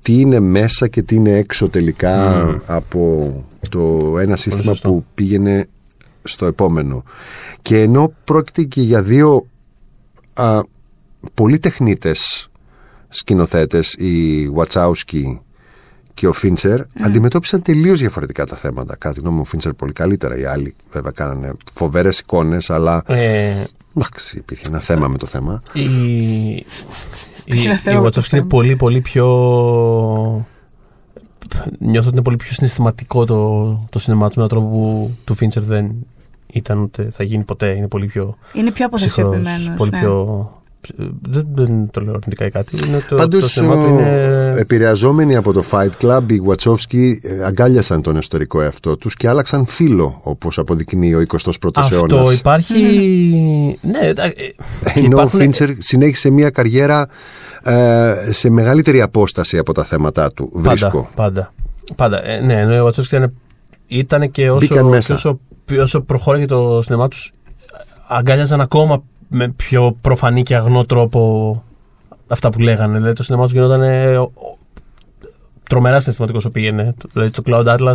τι 0.03 0.21
είναι 0.21 0.41
μέσα 0.41 0.89
και 0.89 1.03
τι 1.03 1.15
είναι 1.15 1.37
έξω 1.37 1.69
τελικά 1.69 2.45
από 2.67 3.33
το 3.71 4.15
ένα 4.19 4.37
σύστημα 4.37 4.73
σωστό. 4.73 4.89
που 4.89 5.05
πήγαινε 5.15 5.69
στο 6.23 6.47
επόμενο. 6.47 7.05
Και 7.63 7.81
ενώ 7.81 8.13
πρόκειται 8.25 8.63
και 8.63 8.81
για 8.81 9.03
δύο 9.03 9.47
α, 10.35 10.61
πολύ 11.35 11.59
τεχνίτες 11.59 12.50
σκηνοθέτες, 13.11 13.93
οι 13.99 14.49
Βατσάουσκι 14.49 15.41
και 16.15 16.27
ο 16.27 16.33
Φίντσερ, 16.33 16.81
αντιμετώπισαν 17.03 17.63
τελείως 17.63 17.99
διαφορετικά 17.99 18.47
τα 18.47 18.57
θέματα. 18.57 18.97
Κάτι 18.97 19.21
γνώμη 19.21 19.35
μου, 19.35 19.41
ο 19.41 19.45
Φίντσερ 19.49 19.73
πολύ 19.75 19.93
καλύτερα. 19.93 20.39
Οι 20.39 20.45
άλλοι 20.45 20.75
βέβαια 20.93 21.11
κάνανε 21.11 21.53
φοβερές 21.75 22.19
εικόνες, 22.19 22.71
αλλά. 22.71 23.03
Ε, 23.07 23.65
Εντάξει, 23.97 24.37
υπήρχε 24.37 24.65
ένα 24.69 24.79
θέμα 24.81 25.09
με 25.09 25.17
το 25.19 25.27
θέμα. 25.27 25.63
η 25.73 25.83
η, 27.45 27.65
Ένα 27.65 27.73
η 27.73 27.77
θέμα 27.77 28.01
με 28.01 28.11
το 28.11 28.21
Wachowski 28.21 28.33
είναι 28.33 28.41
θέμα. 28.41 28.47
πολύ 28.47 28.77
πολύ 28.77 29.01
πιο 29.01 29.27
νιώθω 31.79 32.07
ότι 32.07 32.15
είναι 32.17 32.23
πολύ 32.23 32.37
πιο 32.37 32.53
συναισθηματικό 32.53 33.25
το, 33.25 33.71
το 33.91 33.99
σινεμά 33.99 34.29
του 34.31 34.39
με 34.41 34.45
έναν 34.45 34.49
τρόπο 34.49 34.67
που 34.77 35.11
του 35.25 35.35
Fincher 35.41 35.61
δεν 35.61 35.93
ήταν 36.53 36.79
ούτε 36.79 37.09
θα 37.11 37.23
γίνει 37.25 37.45
ποτέ 37.45 37.69
είναι 37.71 37.89
πολύ 37.89 38.07
πιο 38.07 38.37
Είναι 38.53 38.71
πιο 38.71 38.89
ψυχρός 38.89 39.19
αποθεσιοποιημένο. 39.19 39.75
πολύ 39.77 39.91
πιο 39.91 40.60
δεν, 41.29 41.47
δεν 41.55 41.91
το 41.91 42.01
λέω 42.01 42.15
αρνητικά 42.15 42.45
ή 42.47 42.51
κάτι 42.51 42.77
είναι 42.87 43.03
το, 43.09 43.17
Πάντως, 43.17 43.41
το 43.41 43.49
σινεμά 43.49 43.75
του 43.75 43.89
είναι 43.91 44.55
επηρεαζόμενοι 44.59 45.37
από 45.37 45.53
το 45.53 45.65
Fight 45.71 45.91
Club, 46.03 46.23
οι 46.31 46.41
Βατσόφσκι 46.41 47.21
ε, 47.23 47.45
αγκάλιασαν 47.45 48.03
τον 48.03 48.17
ιστορικό 48.17 48.63
εαυτό 48.63 48.97
τους 48.97 49.15
και 49.15 49.29
άλλαξαν 49.29 49.67
φίλο, 49.67 50.21
όπως 50.23 50.59
αποδεικνύει 50.59 51.15
ο 51.15 51.23
21ο 51.29 51.93
αιώνα. 51.93 52.21
αυτό 52.21 52.33
υπάρχει 52.33 52.79
ναι 53.81 53.99
ε, 53.99 54.09
ε, 54.09 54.15
Ενώ 54.95 55.05
ο 55.05 55.09
υπάρχουν- 55.11 55.41
Φίντσερ 55.41 55.71
συνέχισε 55.79 56.31
μια 56.31 56.51
καριέρα 56.51 57.07
ε, 57.63 58.15
σε 58.31 58.51
μεγαλύτερη 58.51 59.01
απόσταση 59.01 59.59
από 59.59 59.73
τα 59.75 59.85
θέματα 59.85 60.33
του. 60.33 60.51
Βρίσκω. 60.55 61.11
Πάντα. 61.15 61.53
Πάντα. 61.97 62.27
Ε, 62.27 62.41
ναι, 62.41 62.61
ενώ 62.61 62.81
ο 62.81 62.85
Βατσόφσκι 62.85 63.17
ήταν, 63.17 63.33
ήταν 63.87 64.31
και 64.31 64.51
όσο, 64.51 64.67
Μπήκαν 64.69 64.87
μέσα. 64.87 65.07
και 65.07 65.13
όσο, 65.13 65.41
όσο 65.83 66.01
προχώρησε 66.01 66.47
το 66.47 66.83
σινεμά 66.83 67.09
τους, 67.09 67.33
αγκάλιαζαν 68.09 68.61
ακόμα 68.61 69.03
με 69.31 69.49
πιο 69.49 69.97
προφανή 70.01 70.43
και 70.43 70.57
αγνό 70.57 70.85
τρόπο 70.85 71.63
αυτά 72.29 72.51
που 72.51 72.59
λέγανε. 72.59 72.97
Δηλαδή 72.97 73.13
το 73.15 73.23
σινεμά 73.23 73.43
τους 73.45 73.53
γινόταν 73.53 73.83
ε, 73.83 74.17
ο- 74.17 74.23
ο- 74.35 74.59
τρομερά 75.69 76.01
συναισθηματικός 76.01 76.45
όσο 76.45 76.53
πήγαινε. 76.53 76.95
Το- 76.99 77.09
Δηλαδή 77.13 77.31
το 77.31 77.43
Cloud 77.47 77.67
Atlas 77.67 77.93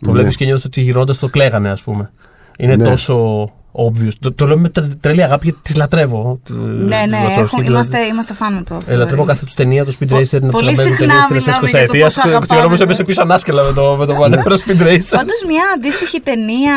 το 0.00 0.06
Ναι. 0.06 0.12
βλέπεις 0.12 0.36
και 0.36 0.44
νιώθεις 0.44 0.64
ότι 0.64 0.80
γυρώντα 0.80 1.16
το 1.16 1.28
κλαίγανε, 1.28 1.70
ας 1.70 1.82
πούμε. 1.82 2.10
Είναι 2.58 2.76
Ναι. 2.76 2.84
τόσο 2.84 3.44
obvious. 3.72 4.12
Το, 4.20 4.32
το 4.32 4.46
λέω 4.46 4.58
με 4.58 4.68
τρε- 4.68 4.94
τρελή 5.00 5.22
αγάπη 5.22 5.44
γιατί 5.44 5.58
τις 5.62 5.76
λατρεύω. 5.76 6.40
ε, 6.50 6.54
Ναι, 6.54 7.02
ναι, 7.08 7.18
έχουμε, 7.36 7.64
είμαστε, 7.64 7.98
είμαστε 8.04 8.34
φαν 8.34 8.54
με 8.54 8.62
το. 8.62 8.78
ε, 8.86 8.94
λατρεύω 8.94 9.24
κάθε 9.24 9.44
τους 9.44 9.54
ταινία, 9.54 9.84
το 9.84 9.92
Speed 10.00 10.06
Πο- 10.08 10.16
Racer, 10.16 10.40
να 10.40 10.50
πολύ 10.50 10.72
του 10.74 10.80
συχνά 10.82 10.96
ταινίες 10.96 11.26
τη 11.26 11.28
τελευταία 11.28 11.54
μιλάμε 11.62 11.76
για 11.78 11.86
το 11.86 11.92
20 11.98 12.02
πόσο 12.02 12.20
αγαπάμε. 12.28 12.72
ετία. 12.72 12.84
έπεσε 12.84 13.02
πίσω 13.02 13.22
ανάσκελα 13.22 13.64
με 13.64 13.72
το, 13.72 13.96
με 13.98 14.06
το 14.06 14.14
πανέρο 14.14 14.42
Speed 14.66 14.80
Racer. 14.82 15.16
Πάντω 15.16 15.32
μια 15.46 15.62
αντίστοιχη 15.76 16.20
ταινία 16.20 16.74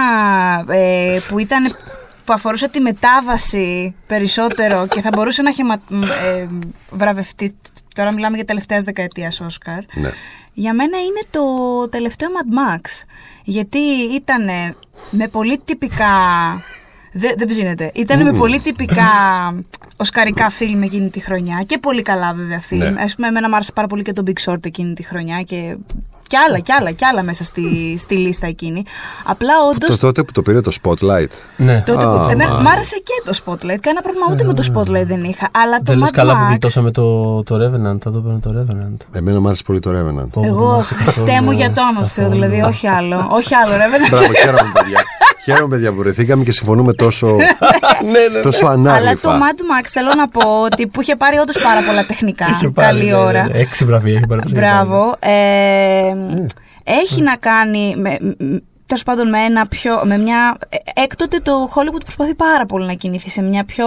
ε, 0.68 1.20
που 1.30 1.40
ήταν 1.40 1.64
που 2.26 2.34
αφορούσε 2.34 2.70
τη 2.70 2.80
μετάβαση 2.80 3.96
περισσότερο 4.08 4.88
και 4.88 5.02
θα 5.02 5.10
μπορούσε 5.14 5.42
να 5.42 5.50
έχει 5.50 5.62
ε, 6.26 6.48
βραβευτεί. 6.90 7.56
Τώρα 7.96 8.12
μιλάμε 8.12 8.36
για 8.36 8.46
τελευταίας 8.46 8.84
δεκαετίας 8.84 9.40
Όσκαρ. 9.40 9.80
Ναι. 9.94 10.10
Για 10.54 10.74
μένα 10.74 10.98
είναι 10.98 11.22
το 11.30 11.44
τελευταίο 11.90 12.30
Mad 12.30 12.78
Max. 12.78 12.82
Γιατί 13.44 13.80
ήταν 14.14 14.46
με 15.10 15.28
πολύ 15.28 15.62
τυπικά. 15.66 16.08
Δεν, 17.14 17.34
δεν 17.38 17.48
ψήνεται. 17.48 17.92
Ήταν 17.94 18.24
με 18.24 18.34
πολύ 18.34 18.60
τυπικά 18.60 19.06
οσκαρικά 19.98 20.50
φιλμ 20.50 20.82
εκείνη 20.82 21.10
τη 21.10 21.20
χρονιά 21.20 21.64
και 21.66 21.78
πολύ 21.78 22.02
καλά 22.02 22.34
βέβαια 22.34 22.62
φιλμ. 22.62 22.94
Ναι. 22.94 23.02
Ας 23.02 23.16
πούμε, 23.16 23.28
εμένα 23.28 23.50
μου 23.50 23.56
άρεσε 23.56 23.72
πάρα 23.72 23.88
πολύ 23.88 24.04
και 24.04 24.14
το 24.14 24.24
Big 24.26 24.52
Short 24.52 24.66
εκείνη 24.66 24.94
τη 24.94 25.04
χρονιά 25.04 25.42
και, 25.42 25.78
κι 26.34 26.40
άλλα, 26.48 26.60
κι 26.60 26.72
άλλα, 26.72 26.92
κι 26.92 27.06
άλλα 27.06 27.24
μέσα 27.24 27.44
στη, 27.44 27.98
στη 28.00 28.16
λίστα 28.18 28.48
εκείνη. 28.48 28.84
Απλά 29.24 29.54
όντω. 29.70 29.88
Το 29.88 29.98
τότε 29.98 30.24
που 30.24 30.32
το 30.32 30.42
πήρε 30.42 30.62
το 30.62 30.72
Spotlight. 30.82 31.34
Ναι. 31.58 31.84
Τότε 31.86 32.04
Α, 32.04 32.12
που... 32.12 32.30
εμένα, 32.32 32.52
μα. 32.52 32.60
μ' 32.60 32.68
άρεσε 32.68 32.96
και 33.04 33.16
το 33.26 33.34
Spotlight. 33.46 33.80
Κανένα 33.86 34.02
πρόβλημα 34.02 34.26
ούτε 34.32 34.44
με 34.44 34.54
το 34.54 34.64
Spotlight 34.74 35.06
δεν 35.06 35.24
είχα. 35.24 35.50
Αλλά 35.52 35.78
το 35.78 35.84
Δεν 35.84 35.98
λες 35.98 36.10
Mad 36.10 36.12
καλά 36.14 36.34
που 36.34 36.44
Max, 36.44 36.48
γλιτώσαμε 36.48 36.92
το, 36.92 37.44
το 37.44 37.56
Revenant. 37.56 37.98
Θα 38.02 38.12
το 38.12 38.20
παίρνω 38.20 38.40
το 38.44 38.50
Revenant. 38.60 38.98
Εμένα 39.12 39.40
μου 39.40 39.48
άρεσε 39.48 39.64
πολύ 39.66 39.80
το 39.80 39.90
Revenant. 39.90 40.28
Πω, 40.32 40.42
πω, 40.42 40.44
Εγώ, 40.46 40.66
πω, 40.66 40.82
Χριστέ 40.82 41.42
μου 41.42 41.52
για 41.52 41.72
το 41.72 41.82
όνομα 41.82 42.02
του 42.02 42.08
Θεού, 42.08 42.30
δηλαδή, 42.30 42.62
όχι 42.62 42.88
άλλο. 42.88 43.28
Όχι 43.32 43.56
άλλο, 43.56 43.72
ρε, 43.72 43.88
βέβαια. 43.90 44.10
Μπράβο, 44.10 44.34
χαίρομαι 44.34 44.72
παιδιά. 44.74 45.02
Χαίρομαι 45.44 45.68
παιδιά 45.76 45.92
που 45.92 45.98
βρεθήκαμε 45.98 46.44
και 46.44 46.52
συμφωνούμε 46.52 46.94
τόσο, 46.94 47.36
Ναι, 48.12 48.28
ναι. 48.34 48.42
τόσο 48.42 48.66
Αλλά 48.66 48.76
το 48.76 48.90
ανάγλυφα. 48.90 49.40
Mad 49.40 49.60
Max 49.60 49.88
θέλω 49.90 50.14
να 50.18 50.28
πω 50.28 50.62
ότι 50.62 50.88
που 50.88 51.02
είχε 51.02 51.16
πάρει 51.16 51.38
όντως 51.38 51.62
πάρα 51.64 51.82
πολλά 51.82 52.06
τεχνικά. 52.06 52.46
Είχε 52.50 52.70
πάρει, 52.70 52.88
Καλή 52.88 53.06
ναι, 53.06 53.12
ναι, 53.12 53.24
ώρα. 53.24 53.44
ναι. 53.48 53.58
Έξι 53.60 53.86
βραβεία 53.86 54.16
έχει 54.18 54.28
πάρει. 54.28 54.42
Μπράβο. 54.50 55.16
Ε, 55.20 56.14
Έχει 56.84 57.22
να 57.22 57.36
κάνει 57.36 57.96
με, 57.98 58.18
τέλος 58.86 59.04
πάντων 59.04 59.30
με 59.30 59.40
ένα 59.40 59.68
πιο. 59.68 60.02
Με 60.06 60.18
μια, 60.18 60.58
ε, 60.70 60.78
έκτοτε 61.02 61.40
το 61.40 61.70
Hollywood 61.76 62.02
προσπαθεί 62.04 62.36
πάρα 62.36 62.66
πολύ 62.66 62.86
να 62.86 62.94
κινηθεί 62.94 63.30
σε 63.30 63.42
μια 63.42 63.64
πιο. 63.64 63.86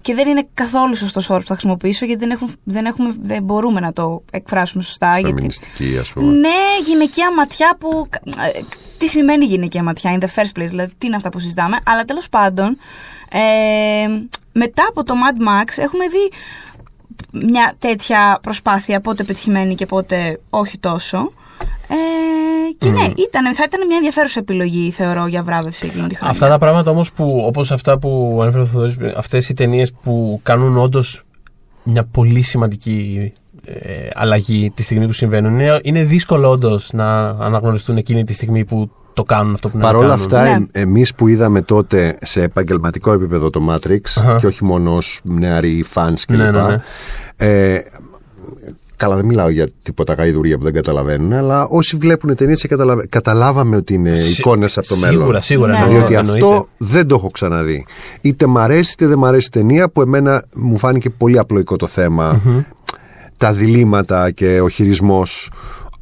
και 0.00 0.14
δεν 0.14 0.28
είναι 0.28 0.46
καθόλου 0.54 0.96
σωστός 0.96 1.30
όρος 1.30 1.42
που 1.42 1.48
θα 1.48 1.54
χρησιμοποιήσω 1.54 2.04
γιατί 2.04 2.20
δεν, 2.20 2.30
έχουν, 2.30 2.50
δεν, 2.64 2.84
έχουμε, 2.86 3.14
δεν 3.22 3.42
μπορούμε 3.42 3.80
να 3.80 3.92
το 3.92 4.22
εκφράσουμε 4.30 4.82
σωστά. 4.82 5.10
Γιατί, 5.18 5.24
Φεμινιστική, 5.34 5.98
ας 6.00 6.08
πούμε. 6.12 6.32
ναι, 6.32 6.48
γυναικεία 6.86 7.34
ματιά 7.36 7.76
που. 7.78 8.08
Ε, 8.96 8.98
Τι 8.98 9.08
σημαίνει 9.08 9.44
γυναικεία 9.44 9.82
ματιά 9.82 10.18
in 10.18 10.24
the 10.24 10.28
first 10.40 10.60
place, 10.60 10.68
δηλαδή 10.68 10.92
τι 10.98 11.06
είναι 11.06 11.16
αυτά 11.16 11.28
που 11.28 11.38
συζητάμε. 11.38 11.76
Αλλά 11.84 12.04
τέλος 12.04 12.28
πάντων, 12.28 12.76
ε, 13.30 14.06
μετά 14.52 14.86
από 14.88 15.04
το 15.04 15.14
Mad 15.14 15.42
Max 15.48 15.72
έχουμε 15.76 16.04
δει 16.08 16.32
μια 17.46 17.74
τέτοια 17.78 18.38
προσπάθεια, 18.42 19.00
πότε 19.00 19.24
πετυχημένη 19.24 19.74
και 19.74 19.86
πότε 19.86 20.40
όχι 20.50 20.78
τόσο. 20.78 21.32
Ε, 21.88 22.72
και 22.78 22.90
ναι, 22.90 23.04
ήταν, 23.16 23.54
θα 23.54 23.64
ήταν 23.66 23.86
μια 23.86 23.96
ενδιαφέρουσα 23.96 24.40
επιλογή, 24.40 24.90
θεωρώ, 24.90 25.26
για 25.26 25.42
βράβευση 25.42 25.86
εκείνη 25.86 26.06
τη 26.08 26.14
χρονιά. 26.14 26.32
Αυτά 26.32 26.48
τα 26.48 26.58
πράγματα 26.58 26.90
όμως 26.90 27.12
που, 27.12 27.42
όπως 27.46 27.70
αυτά 27.70 27.98
που 27.98 28.38
ανέφερε 28.42 28.62
ο 28.62 28.66
Θοδωρής, 28.66 28.96
αυτές 29.16 29.48
οι 29.48 29.54
ταινίες 29.54 29.92
που 29.92 30.40
κάνουν 30.42 30.78
όντως 30.78 31.22
μια 31.82 32.04
πολύ 32.04 32.42
σημαντική 32.42 33.32
ε, 33.66 34.08
αλλαγή 34.14 34.72
τη 34.74 34.82
στιγμή 34.82 35.06
που 35.06 35.12
συμβαίνουν, 35.12 35.58
είναι, 35.58 35.78
είναι 35.82 36.02
δύσκολο 36.02 36.50
όντως 36.50 36.88
να 36.92 37.28
αναγνωριστούν 37.28 37.96
εκείνη 37.96 38.24
τη 38.24 38.32
στιγμή 38.32 38.64
που 38.64 38.90
το 39.12 39.24
κάνουν 39.24 39.54
αυτό 39.54 39.68
που 39.68 39.76
να 39.78 39.82
Παρ' 39.84 39.96
όλα 39.96 40.08
κάνουν. 40.08 40.22
αυτά, 40.24 40.42
Ναι. 40.42 40.50
εμ- 40.50 40.68
εμείς 40.72 41.14
που 41.14 41.28
είδαμε 41.28 41.62
τότε 41.62 42.18
σε 42.22 42.42
επαγγελματικό 42.42 43.12
επίπεδο 43.12 43.50
το 43.50 43.60
Matrix 43.70 43.98
Αχα. 44.18 44.36
και 44.36 44.46
όχι 44.46 44.64
μόνο 44.64 44.94
ως 44.96 45.20
νεαροί 45.22 45.82
φανς 45.82 46.24
κλπ. 46.24 46.36
Ναι, 46.36 46.50
ναι, 46.50 46.62
ναι. 46.62 46.76
Ε, 47.36 47.82
καλά, 48.96 49.16
δεν 49.16 49.24
μιλάω 49.24 49.48
για 49.48 49.68
τίποτα 49.82 50.14
γαϊδουρία 50.14 50.58
που 50.58 50.64
δεν 50.64 50.72
καταλαβαίνουν, 50.72 51.32
αλλά 51.32 51.64
όσοι 51.66 51.96
βλέπουν 51.96 52.34
ταινίες 52.34 52.60
και 52.60 52.68
καταλαβα- 52.68 53.06
καταλάβαμε 53.08 53.76
ότι 53.76 53.94
είναι 53.94 54.14
Σι- 54.14 54.38
εικόνες 54.38 54.78
από 54.78 54.86
το 54.86 54.96
μέλλον. 54.96 55.16
Σίγουρα, 55.18 55.40
σίγουρα. 55.40 55.72
Ναι. 55.72 55.76
εννοώ- 55.78 55.90
Διότι 55.96 56.14
εννοείται. 56.14 56.46
αυτό 56.46 56.68
δεν 56.76 57.06
το 57.06 57.14
έχω 57.14 57.30
ξαναδεί. 57.30 57.86
Είτε 58.20 58.46
μ' 58.46 58.58
αρέσει 58.58 58.92
είτε 58.92 59.06
δεν 59.06 59.18
μ' 59.18 59.24
αρέσει 59.24 59.46
η 59.46 59.58
ταινία 59.58 59.88
που 59.88 60.00
εμένα 60.02 60.44
μου 60.54 60.76
φάνηκε 60.78 61.10
πολύ 61.10 61.38
απλοϊκό 61.38 61.76
το 61.76 61.86
θεμα 61.86 62.40
Τα 63.36 63.52
διλήμματα 63.52 64.30
και 64.30 64.60
ο 64.60 64.68
χειρισμός 64.68 65.50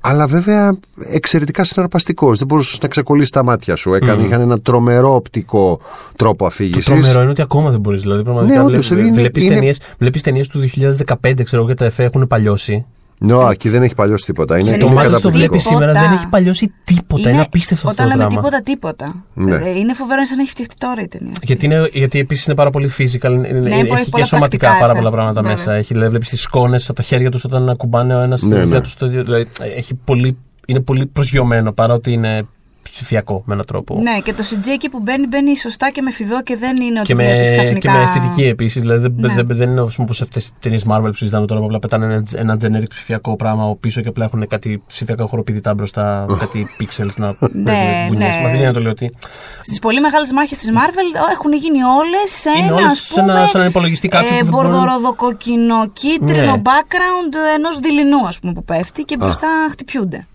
Αλλά 0.00 0.26
βέβαια 0.26 0.76
εξαιρετικά 1.10 1.64
συναρπαστικός. 1.64 2.38
Δεν 2.38 2.46
μπορούσες 2.46 2.78
να 2.82 2.88
ξεκολλήσεις 2.88 3.30
τα 3.30 3.44
μάτια 3.44 3.76
σου. 3.76 3.94
Έκανε, 3.94 4.22
Είχαν 4.22 4.40
ένα 4.40 4.60
τρομερό 4.60 5.14
οπτικό 5.14 5.80
τρόπο 6.16 6.36
Το 6.38 6.46
αφήγησης. 6.46 6.84
τρομερό 6.84 7.20
είναι 7.20 7.30
ότι 7.30 7.42
ακόμα 7.42 7.70
δεν 7.70 7.80
μπορείς. 7.80 8.00
Δηλαδή, 8.00 8.22
πραγματικά 8.22 8.54
Ναι, 8.58 8.64
βλέ- 8.64 8.74
όντως, 8.74 8.90
είναι- 8.90 9.12
βλέπεις, 9.12 9.44
είναι- 9.44 9.54
ταινίες, 9.54 9.80
βλέπεις 9.98 10.22
ταινίες 10.22 10.48
του 10.48 10.58
2015, 10.58 11.42
ξέρω 11.42 11.62
εγώ, 11.62 11.70
και 11.70 11.76
τα 11.76 11.84
εφέ 11.84 12.02
έχουν 12.04 12.26
παλιώσει. 12.26 12.84
Ναι, 13.18 13.34
εκεί 13.50 13.68
δεν 13.68 13.82
έχει 13.82 13.94
παλιώσει 13.94 14.24
τίποτα. 14.24 14.58
Είναι, 14.58 14.70
Δεν 14.70 14.78
το 14.78 14.86
είναι 14.86 14.94
μάτι 14.94 15.06
το 15.08 15.14
καταπληκτικό. 15.14 15.52
βλέπει 15.58 15.68
σήμερα 15.74 15.92
δεν 15.92 16.12
έχει 16.12 16.28
παλιώσει 16.28 16.72
τίποτα. 16.84 17.30
Είναι, 17.30 17.40
απίστευτο 17.40 17.88
αυτό 17.88 18.02
Όταν 18.02 18.12
το 18.12 18.16
λέμε 18.24 18.28
πράγμα. 18.30 18.48
τίποτα, 18.48 18.62
τίποτα. 18.62 19.24
Ναι. 19.34 19.68
Ε, 19.68 19.78
Είναι 19.78 19.92
φοβερό 19.94 20.18
είναι 20.18 20.26
σαν 20.26 20.36
να 20.36 20.42
έχει 20.42 20.50
φτιαχτεί 20.50 20.74
τώρα 20.78 21.02
η 21.02 21.08
ταινία. 21.08 21.32
Γιατί, 21.42 21.64
είναι, 21.66 21.88
γιατί 21.92 22.18
επίσης 22.18 22.46
είναι 22.46 22.54
πάρα 22.54 22.70
πολύ 22.70 22.90
physical. 22.98 23.30
είναι- 23.32 23.48
είναι- 23.48 23.60
Ναι, 23.60 23.68
έχει 23.74 23.84
πολλά 23.84 23.84
και 23.84 23.88
πρακτικά 23.88 24.24
σωματικά 24.24 24.66
πάρα 24.66 24.78
έφερε. 24.78 24.94
πολλά 24.98 25.10
πράγματα 25.10 25.40
Βέβαια. 25.40 25.56
μέσα. 25.56 25.72
Έχει, 25.74 25.92
δηλαδή, 25.92 26.10
βλέπεις 26.10 26.28
τις 26.28 26.40
σκόνες 26.40 26.84
από 26.88 26.94
τα 26.96 27.02
χέρια 27.02 27.30
τους 27.30 27.44
όταν 27.44 27.68
ακουμπάνε 27.68 28.16
ο 28.16 28.20
ένας 28.20 28.40
στη 28.40 28.48
Ναι, 28.48 28.56
βοηθιά 28.56 28.76
ναι. 28.76 28.82
τους. 28.82 28.90
στο 28.92 29.06
ίδιο- 29.06 29.22
Δηλαδή, 29.22 29.46
έχει 29.76 29.94
πολύ, 30.04 30.36
είναι 30.66 30.80
πολύ 30.80 31.06
προσγειωμένο 31.06 31.72
παρότι 31.72 32.12
είναι 32.12 32.46
ψηφιακό 32.94 33.42
με 33.46 33.52
έναν 33.54 33.66
τρόπο. 33.66 33.98
Ναι, 34.02 34.20
και 34.24 34.32
το 34.32 34.44
CG 34.50 34.66
εκεί 34.72 34.88
που 34.88 35.00
μπαίνει, 35.00 35.26
μπαίνει 35.26 35.56
σωστά 35.56 35.90
και 35.90 36.02
με 36.02 36.10
φιδό 36.10 36.42
και 36.42 36.56
δεν 36.56 36.76
είναι 36.80 36.98
ότι 36.98 37.06
Και 37.08 37.14
με, 37.14 37.24
βλέπεις 37.24 37.46
και 37.48 37.52
ξαφνικά. 37.52 37.92
με 37.92 38.02
αισθητική 38.02 38.44
επίσης. 38.44 38.80
Δηλαδή 38.80 39.00
δεν, 39.00 39.14
Ναι. 39.16 39.42
δεν, 39.42 39.56
δεν 39.56 39.70
είναι 39.70 39.80
όπως 39.80 40.20
αυτές 40.22 40.42
τις 40.42 40.52
ταινίες 40.60 40.84
Marvel 40.88 41.02
που 41.02 41.14
συζητάμε 41.14 41.46
τώρα 41.46 41.60
που 41.60 41.66
απλά 41.66 41.78
πετάνε 41.78 42.04
ένα, 42.04 42.22
ένα 42.36 42.56
generic 42.62 42.88
ψηφιακό 42.88 43.36
πράγμα 43.36 43.62
από 43.64 43.76
πίσω 43.76 44.00
και 44.00 44.08
απλά 44.08 44.24
έχουν 44.24 44.46
κάτι 44.48 44.82
ψηφιακά 44.86 45.26
χωροπηδητά 45.26 45.74
μπροστά, 45.74 46.26
κάτι 46.38 46.66
pixels 46.80 47.14
να 47.16 47.34
παίζουν 47.34 47.62
Ναι, 47.62 48.04
μπουνιές. 48.08 48.36
ναι. 48.36 48.42
Μα 48.42 48.48
δεν 48.48 48.56
είναι 48.56 48.66
να 48.66 48.72
το 48.72 48.80
λέω 48.80 48.90
ότι. 48.90 49.14
Στις 49.62 49.78
πολύ 49.78 50.00
μεγάλες 50.00 50.32
μάχες 50.32 50.58
της 50.58 50.70
Marvel 50.72 51.30
έχουν 51.32 51.52
γίνει 51.52 51.82
όλες 51.82 52.30
σε 52.40 52.50
Είναι 52.58 52.66
ένα, 52.66 52.74
όλες 52.74 52.86
ας 52.86 52.98
σε 52.98 53.20
ένα- 53.20 53.34
πούμε, 53.34 53.46
σε 53.46 53.56
έναν 53.56 53.68
υπολογιστή 53.68 54.08
κάποιου 54.08 54.28
ε, 54.28 54.38
που 54.38 54.44
δεν 54.44 54.52
μπορούν- 54.54 54.70
μπορδοροδοκοκκινο 54.70 55.88
κίτρινο 55.92 56.52
Ναι. 56.56 56.62
background 56.64 57.34
ενός 57.56 57.78
δειλινού, 57.80 58.26
ας 58.26 58.38
πούμε, 58.38 58.52
που 58.52 58.64
πέφτει 58.64 59.02
και 59.02 59.16
μπροστά 59.16 59.48
χτυπιούνται. 59.70 60.26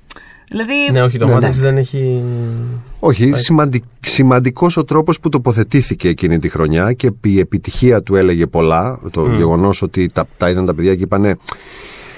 Δηλαδή. 0.50 0.74
Ναι, 0.92 1.02
όχι, 1.04 1.18
το 1.18 1.28
Ναι, 1.28 1.36
Matrix 1.36 1.42
ναι. 1.42 1.50
δεν 1.50 1.78
έχει. 1.78 2.24
Όχι, 3.00 3.34
σημαντι... 3.36 3.84
σημαντικός 4.00 4.78
ο 4.78 4.84
τρόπος 4.84 5.20
που 5.20 5.30
τοποθετήθηκε 5.30 6.08
εκείνη 6.08 6.40
τη 6.40 6.50
χρονιά 6.50 6.94
και 6.94 7.12
η 7.24 7.40
επιτυχία 7.40 8.04
του 8.04 8.16
έλεγε 8.16 8.48
πολλά. 8.48 9.00
Το 9.12 9.28
γεγονός 9.36 9.82
ότι 9.82 10.08
τα, 10.14 10.28
τα 10.38 10.50
είδαν 10.50 10.66
τα 10.66 10.74
παιδιά 10.74 10.96
και 10.96 11.04
είπανε 11.04 11.38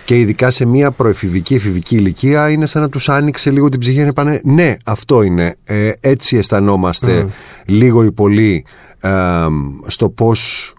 και 0.06 0.20
ειδικά 0.20 0.52
σε 0.52 0.66
μια 0.66 0.92
προεφηβική, 0.92 1.56
εφηβική 1.56 1.96
ηλικία 1.96 2.50
είναι 2.50 2.66
σαν 2.66 2.82
να 2.82 2.90
τους 2.90 3.10
άνοιξε 3.10 3.52
λίγο 3.52 3.70
την 3.70 3.80
ψυχή 3.80 3.98
και 3.98 4.08
είπανε 4.08 4.42
ναι, 4.44 4.76
αυτό 4.86 5.22
είναι, 5.22 5.56
ε, 5.64 5.92
έτσι 6.00 6.38
αισθανόμαστε 6.38 7.28
λίγο 7.66 8.04
ή 8.04 8.12
πολύ 8.12 8.66
ε, 9.00 9.10
στο 9.88 10.10
πώς 10.10 10.74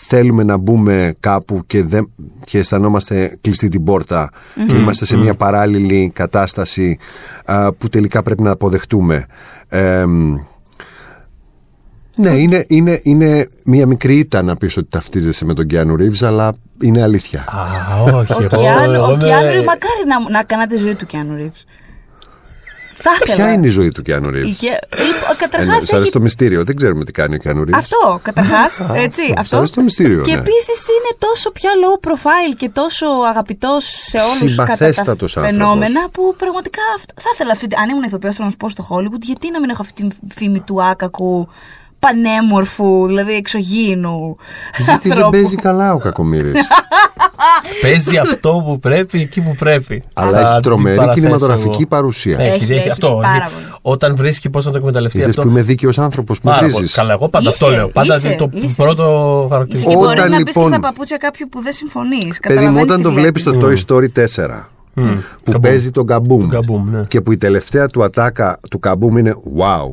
θέλουμε 0.00 0.42
να 0.42 0.56
μπούμε 0.56 1.14
κάπου 1.20 1.62
και, 1.66 1.82
δεν, 1.82 2.10
και 2.44 2.58
αισθανόμαστε 2.58 3.38
κλειστή 3.40 3.68
την 3.68 3.84
πόρτα 3.84 4.30
και 4.66 4.74
είμαστε 4.74 5.04
σε 5.04 5.16
μια 5.16 5.34
παράλληλη 5.34 6.10
κατάσταση 6.14 6.98
α, 7.44 7.72
που 7.72 7.88
τελικά 7.88 8.22
πρέπει 8.22 8.42
να 8.42 8.50
αποδεχτούμε. 8.50 9.26
Ε, 9.68 10.04
ναι, 12.16 12.30
είναι, 12.30 12.64
είναι, 12.68 13.00
είναι 13.02 13.48
μια 13.64 13.86
μικρή 13.86 14.18
ήττα 14.18 14.42
να 14.42 14.56
πεις 14.56 14.76
ότι 14.76 14.88
ταυτίζεσαι 14.90 15.44
με 15.44 15.54
τον 15.54 15.66
Κιάνου 15.66 15.96
Ρίβς, 15.96 16.22
αλλά 16.22 16.52
είναι 16.82 17.02
αλήθεια. 17.02 17.40
Α, 17.40 18.02
όχι. 18.02 18.32
Ο 18.32 18.36
εγώ- 18.42 18.58
Κιάνου, 18.60 18.92
εγώ 18.92 19.04
ο 19.04 19.10
είμαι- 19.10 19.24
Κιάνου, 19.24 19.64
μακάρι 19.64 20.02
να, 20.06 20.30
να 20.30 20.42
κάνατε 20.42 20.76
ζωή 20.76 20.94
του 20.94 21.06
Κιάνου 21.06 21.34
Ρίβς. 21.36 21.64
Θα 23.02 23.10
ήθελα. 23.22 23.34
Ποια 23.36 23.52
είναι 23.52 23.66
η 23.66 23.70
ζωή 23.70 23.90
του 23.92 24.02
Κιάνου 24.02 24.30
Ρίβς; 24.30 24.48
Είχε- 24.48 24.78
Λοιπόν, 24.96 25.30
Ε, 25.32 25.36
καταρχάς 25.38 25.66
ναι, 25.68 25.72
Σ' 25.86 25.92
αρέσει 25.92 25.96
έχει 26.02 26.10
το 26.12 26.20
μυστήριο, 26.20 26.64
δεν 26.64 26.76
ξέρουμε 26.76 27.04
τι 27.04 27.12
κάνει 27.12 27.34
ο 27.34 27.38
Κιάνου 27.38 27.64
Ρίβς. 27.64 27.78
Αυτό, 27.78 28.18
καταρχάς. 28.22 28.80
Έτσι. 28.94 29.22
Σ' 29.26 29.32
αυτό. 29.38 29.56
αρέσει 29.56 29.72
το 29.72 29.82
μυστήριο, 29.82 30.20
Και 30.22 30.32
ναι. 30.32 30.38
επίσης 30.38 30.78
είναι 30.88 31.12
τόσο 31.18 31.50
πια 31.50 31.70
low 31.82 32.08
profile 32.08 32.54
και 32.56 32.68
τόσο 32.68 33.06
αγαπητός 33.28 33.84
σε 33.84 34.16
όλους 34.18 34.54
κατά 34.56 34.66
τα 34.66 34.74
Συμπαθέστατος 34.76 35.32
φαινόμενα 35.32 35.84
άνθρωπος. 35.84 36.10
που 36.12 36.34
πραγματικά 36.38 36.80
αυτ- 36.96 37.10
θα 37.20 37.30
ήθελα 37.34 37.50
αυτή. 37.52 37.66
Αν 37.82 37.88
ήμουν 37.88 38.02
ηθοποιός, 38.02 38.34
θέλω 38.34 38.44
να 38.46 38.50
σου 38.50 38.56
πω 38.56 38.68
στο 38.68 38.86
Hollywood, 38.90 39.20
γιατί 39.22 39.50
να 39.50 39.60
μην 39.60 39.70
έχω 39.70 39.82
αυτή 39.82 39.92
τη 40.08 40.16
φήμη 40.34 40.60
του 40.60 40.82
άκακου, 40.82 41.48
πανέμορφου, 41.98 43.06
δηλαδή 43.06 43.32
εξωγήινου. 43.34 44.36
Γιατί 44.84 45.00
δεν 45.08 45.12
ανθρώπου. 45.12 45.30
παίζει 45.30 45.56
καλά 45.56 45.92
ο 45.92 45.98
Κακομύρης. 45.98 46.52
Παίζει 47.82 48.16
αυτό 48.18 48.62
που 48.66 48.78
πρέπει 48.78 49.20
εκεί 49.20 49.40
που 49.40 49.54
πρέπει. 49.58 50.02
αλλά 50.14 50.30
Θα 50.30 50.50
έχει 50.52 50.60
τρομερή 50.60 50.88
αντιπαραθέσω 50.88 51.20
κινηματογραφική 51.20 51.76
εγώ. 51.80 51.86
παρουσία. 51.88 52.38
Έχει, 52.38 52.48
Έχει, 52.54 52.62
έχει, 52.64 52.72
έχει, 52.74 52.90
αυτό. 52.90 53.18
πάρα 53.22 53.34
έχει- 53.36 53.54
πολύ. 53.54 53.64
Όταν 53.82 54.16
βρίσκει 54.16 54.50
πώς 54.50 54.64
να 54.66 54.70
το 54.72 54.78
εκμεταλλευτεί 54.78 55.16
Είδες 55.18 55.28
αυτό. 55.30 55.42
που 55.42 55.48
είμαι 55.48 55.62
δίκαιος 55.62 55.98
άνθρωπος, 55.98 56.40
με 56.40 56.50
Πάρα 56.50 56.62
πολύ. 56.62 56.72
βρίζεις. 56.72 56.94
Καλά, 56.94 57.12
εγώ 57.12 57.28
πάντα 57.28 57.50
Είσαι, 57.50 57.64
αυτό 57.64 57.76
λέω. 57.76 57.88
Πάντα 57.88 58.16
είσαι, 58.16 58.34
το 58.38 58.50
είσαι. 58.52 58.74
πρώτο 58.82 59.02
Είσαι 59.44 59.48
χαρακτηριστικό. 59.52 59.90
και 59.92 59.96
Όταν 59.98 60.14
μπορεί 60.16 60.30
να 60.30 60.36
μπεις 60.36 60.44
και 60.54 60.60
λοιπόν- 60.60 60.72
στα 60.72 60.80
παπούτσια 60.80 61.16
κάποιου 61.16 61.48
που 61.50 61.62
δεν 61.62 61.72
συμφωνείς. 61.72 62.38
Παιδί 62.48 62.66
μου, 62.66 62.78
όταν 62.80 63.02
το 63.02 63.12
βλέπεις 63.12 63.42
στο 63.42 63.52
Toy 63.60 63.76
Story 63.86 64.08
4 64.12 64.68
που 64.94 65.02
Καμπούμ. 65.44 65.60
παίζει 65.60 65.90
τον 65.90 66.06
Καμπούμ 66.06 66.40
Τον 66.40 66.48
Καμπούμ, 66.50 66.90
ναι. 66.90 67.02
και 67.08 67.20
που 67.20 67.32
η 67.32 67.36
τελευταία 67.36 67.86
του 67.86 68.02
ατάκα 68.04 68.60
του 68.70 68.78
Καμπούμ 68.78 69.16
είναι 69.16 69.34
wow. 69.58 69.92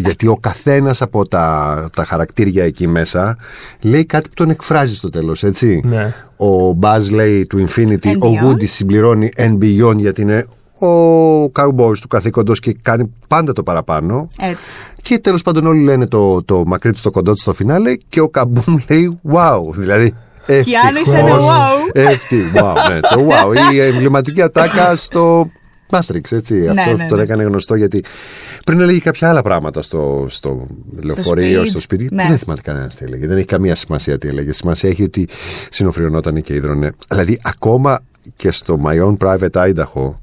Γιατί 0.00 0.26
ο 0.26 0.36
καθένας 0.36 1.02
από 1.02 1.28
τα, 1.28 1.88
τα 1.96 2.04
χαρακτήρια 2.04 2.64
εκεί 2.64 2.88
μέσα 2.88 3.36
λέει 3.80 4.04
κάτι 4.04 4.28
που 4.28 4.34
τον 4.34 4.50
εκφράζει 4.50 4.94
στο 4.94 5.10
τέλος, 5.10 5.42
έτσι. 5.42 5.82
Ναι. 5.84 6.14
Ο 6.36 6.78
Buzz 6.80 7.10
λέει 7.10 7.46
to 7.46 7.66
infinity, 7.68 8.06
and 8.06 8.18
ο 8.18 8.30
beyond. 8.30 8.46
Woody 8.46 8.68
συμπληρώνει 8.68 9.30
and 9.36 9.58
beyond 9.58 9.96
γιατί 9.96 10.22
είναι 10.22 10.46
ο 10.80 11.44
cowboys 11.44 11.98
του 12.00 12.08
καθήκοντος 12.08 12.60
και 12.60 12.76
κάνει 12.82 13.14
πάντα 13.28 13.52
το 13.52 13.62
παραπάνω. 13.62 14.28
Έτσι. 14.38 14.70
Και 15.02 15.18
τέλος 15.18 15.42
πάντων 15.42 15.66
όλοι 15.66 15.82
λένε 15.82 16.06
το, 16.06 16.42
το 16.42 16.62
μακρύ 16.66 16.92
του, 16.92 17.00
το 17.02 17.10
κοντό 17.10 17.32
του 17.32 17.40
στο 17.40 17.52
φινάλε 17.52 17.94
και 18.08 18.20
ο 18.20 18.28
Καμπούμ 18.28 18.76
λέει 18.88 19.20
wow. 19.32 19.60
Δηλαδή. 19.72 20.14
Κιάνου, 20.46 20.98
είσαι 21.00 21.16
ευτυχώς, 21.16 21.22
ένα 21.22 21.38
wow. 21.38 21.90
ευτυχώς, 21.92 22.60
wow, 22.62 22.90
ναι, 22.90 23.00
το 23.00 23.28
wow. 23.28 23.72
Η 23.72 23.80
εμβληματική 23.80 24.42
ατάκα 24.42 24.96
στο 24.96 25.50
Matrix, 25.90 26.32
έτσι. 26.32 26.54
Ναι, 26.54 26.68
Αυτό 26.80 26.96
ναι, 26.96 27.06
τον 27.08 27.16
ναι. 27.16 27.22
έκανε 27.22 27.42
γνωστό 27.42 27.74
γιατί 27.74 28.04
πριν 28.64 28.80
έλεγε 28.80 28.98
κάποια 28.98 29.28
άλλα 29.28 29.42
πράγματα 29.42 29.82
στο, 29.82 30.26
στο 30.28 30.66
λεωφορείο, 31.02 31.54
σπίτι. 31.54 31.68
στο 31.68 31.80
σπίτι. 31.80 32.08
Ναι. 32.10 32.22
που 32.22 32.28
Δεν 32.28 32.38
θυμάται 32.38 32.60
κανένας 32.60 32.94
τι 32.94 33.04
έλεγε. 33.04 33.26
Δεν 33.26 33.36
έχει 33.36 33.46
καμία 33.46 33.74
σημασία 33.74 34.18
τι 34.18 34.28
έλεγε. 34.28 34.52
Σημασία 34.52 34.88
έχει 34.88 35.02
ότι 35.02 35.28
συνοφριωνόταν 35.70 36.42
και 36.42 36.54
ίδρωνε. 36.54 36.92
Δηλαδή, 37.08 37.40
ακόμα 37.42 38.00
και 38.36 38.50
στο 38.50 38.80
My 38.84 39.04
Own 39.04 39.16
Private 39.16 39.72
Idaho 39.74 40.14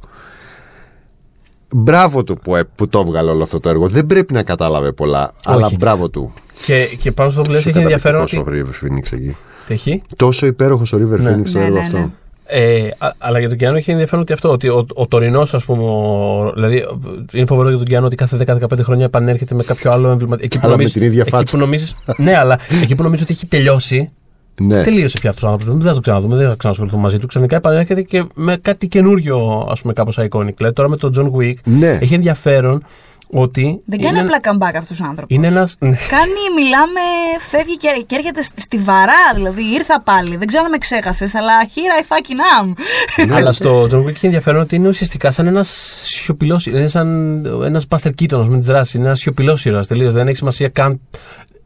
μπράβο 1.76 2.24
του 2.24 2.38
που, 2.44 2.56
ε, 2.56 2.64
που 2.76 2.88
το 2.88 3.00
έβγαλε 3.00 3.32
όλο 3.32 3.44
αυτό 3.44 3.60
το 3.60 3.70
έργο 3.70 3.88
δεν 3.88 4.06
πρέπει 4.06 4.34
να 4.34 4.44
κατάλαβε 4.44 4.92
πολλά 4.92 5.32
αλλά 5.46 5.70
μπράβο 5.78 6.10
του 6.10 6.34
Και, 6.66 6.86
και 7.00 7.12
πάνω 7.12 7.30
στο 7.32 7.42
που 7.42 7.52
λες 7.52 7.66
έχει 7.66 7.78
ενδιαφέρον 7.78 8.22
ότι... 8.22 8.38
ο 8.38 8.46
River 8.48 8.86
Phoenix 8.86 9.12
εκεί 9.12 9.36
Τι 9.68 9.74
έχει; 9.74 10.02
τόσο 10.16 10.46
υπέροχος 10.46 10.94
ο 10.94 10.98
River 10.98 11.20
Ναι. 11.20 11.36
Phoenix 11.36 11.50
το 11.52 11.58
Ναι, 11.60 11.66
έργο 11.66 11.78
ναι, 11.78 11.84
αυτό 11.84 11.98
ναι. 11.98 12.10
Ε, 12.50 12.88
α- 12.98 13.12
αλλά 13.18 13.40
για 13.40 13.48
τον 13.50 13.58
Κιάνο 13.58 13.78
έχει 13.78 13.92
ενδιαφέρον 13.92 14.22
ότι 14.22 14.34
αυτό, 14.34 14.50
ότι 14.52 14.68
ο, 14.68 14.86
ο 14.94 15.08
τωρινός, 15.08 15.54
ας 15.54 15.66
πούμε, 15.66 15.84
ο- 15.84 16.52
δηλαδή 16.54 16.84
είναι 17.34 17.46
φοβερό 17.46 17.68
για 17.70 17.78
τον 17.78 17.88
Κιάνο 17.88 18.06
ότι 18.06 18.16
κάθε 18.16 18.38
10-15 18.38 18.84
χρόνια 18.84 19.06
επανέρχεται 19.06 19.56
με 19.56 19.64
κάποιο 19.64 19.92
άλλο 19.92 20.10
εμβληματικό. 20.10 20.46
Εκεί 20.46 20.56
που 20.60 20.68
Αλλά 20.68 20.72
με 20.76 20.76
νομίζεις- 20.78 20.94
την 20.94 21.04
ίδια 21.04 21.22
εκεί 21.22 21.30
φάτσα. 21.30 21.58
που 21.58 21.64
νομίζεις- 21.64 21.96
ναι, 22.18 22.38
αλλά 22.38 22.60
εκεί 22.82 22.96
που 22.96 23.04
νομίζω 23.04 23.24
ότι 23.24 23.34
έχει 23.34 23.46
τελειώσει. 23.46 24.10
ναι. 24.62 24.82
Τελείωσε 24.84 25.18
πια 25.20 25.30
αυτός 25.30 25.50
ο 25.50 25.52
άνθρωπος. 25.52 25.78
Δεν 25.78 25.88
θα 25.88 25.94
το 25.94 26.00
ξαναδούμε, 26.00 26.36
δεν 26.36 26.50
θα 26.50 26.56
ξανασχοληθούμε 26.58 27.02
μαζί 27.02 27.18
του. 27.18 27.28
Ξαφνικά 27.28 27.56
επανέρχεται 27.56 28.02
και 28.02 28.26
με 28.36 28.58
κάτι 28.62 28.88
καινούριο, 28.88 29.68
ας 29.70 29.82
πούμε, 29.82 29.94
κάπως 29.94 30.18
iconic. 30.20 30.54
Δηλαδή 30.56 30.74
τώρα 30.74 30.90
με 30.90 30.98
τον 30.98 31.14
John 31.18 31.40
Wick 31.42 31.54
Ναι. 31.64 31.98
έχει 32.02 32.14
ενδιαφέρον 32.14 32.84
ότι. 33.32 33.82
Δεν 33.86 34.02
κάνει 34.02 34.20
είναι, 34.20 34.34
απλά 34.36 34.40
comeback 34.54 34.76
αυτός 34.78 35.00
ο 35.00 35.04
άνθρωπος. 35.04 35.36
είναι 35.36 35.48
ένα. 35.48 35.70
Κάνει, 36.16 36.42
μιλάμε, 36.56 37.00
φεύγει 37.50 37.78
και, 37.78 38.04
και 38.06 38.16
έρχεται 38.16 38.42
στη- 38.42 38.62
στη 38.62 38.78
βαρά. 38.78 39.32
Δηλαδή 39.36 39.64
ήρθα 39.74 40.02
πάλι. 40.02 40.36
Δεν 40.36 40.48
ξέρω 40.48 40.64
αν 40.64 40.70
με 40.70 40.78
ξέχασες, 40.78 41.36
αλλά 41.36 41.54
here 41.66 42.02
I 42.02 42.04
fucking 42.14 42.64
am. 42.64 42.74
Ναι. 43.28 43.36
Αλλά 43.36 43.52
στο 43.60 43.88
John 43.92 44.04
Wick 44.04 44.08
έχει 44.08 44.26
ενδιαφέρον 44.26 44.62
ότι 44.62 44.76
είναι 44.76 44.88
ουσιαστικά 44.88 45.32
σαν 45.32 45.48
ένας 45.48 45.68
σιωπηλό. 46.04 46.62
Είναι 46.66 46.88
σαν 46.88 47.08
ένας 47.66 47.86
Buster 47.90 48.12
Keaton 48.22 48.46
με 48.48 48.58
της 48.58 48.68
δράσης. 48.68 48.94
Είναι 48.94 49.06
ένας 49.06 49.20
σιωπηλός 49.20 49.66
ήρωας 49.66 49.88
τελείως. 49.88 50.14
Δεν 50.14 50.28
έχει 50.28 50.38
σημασία 50.38 50.68
καν. 50.68 51.02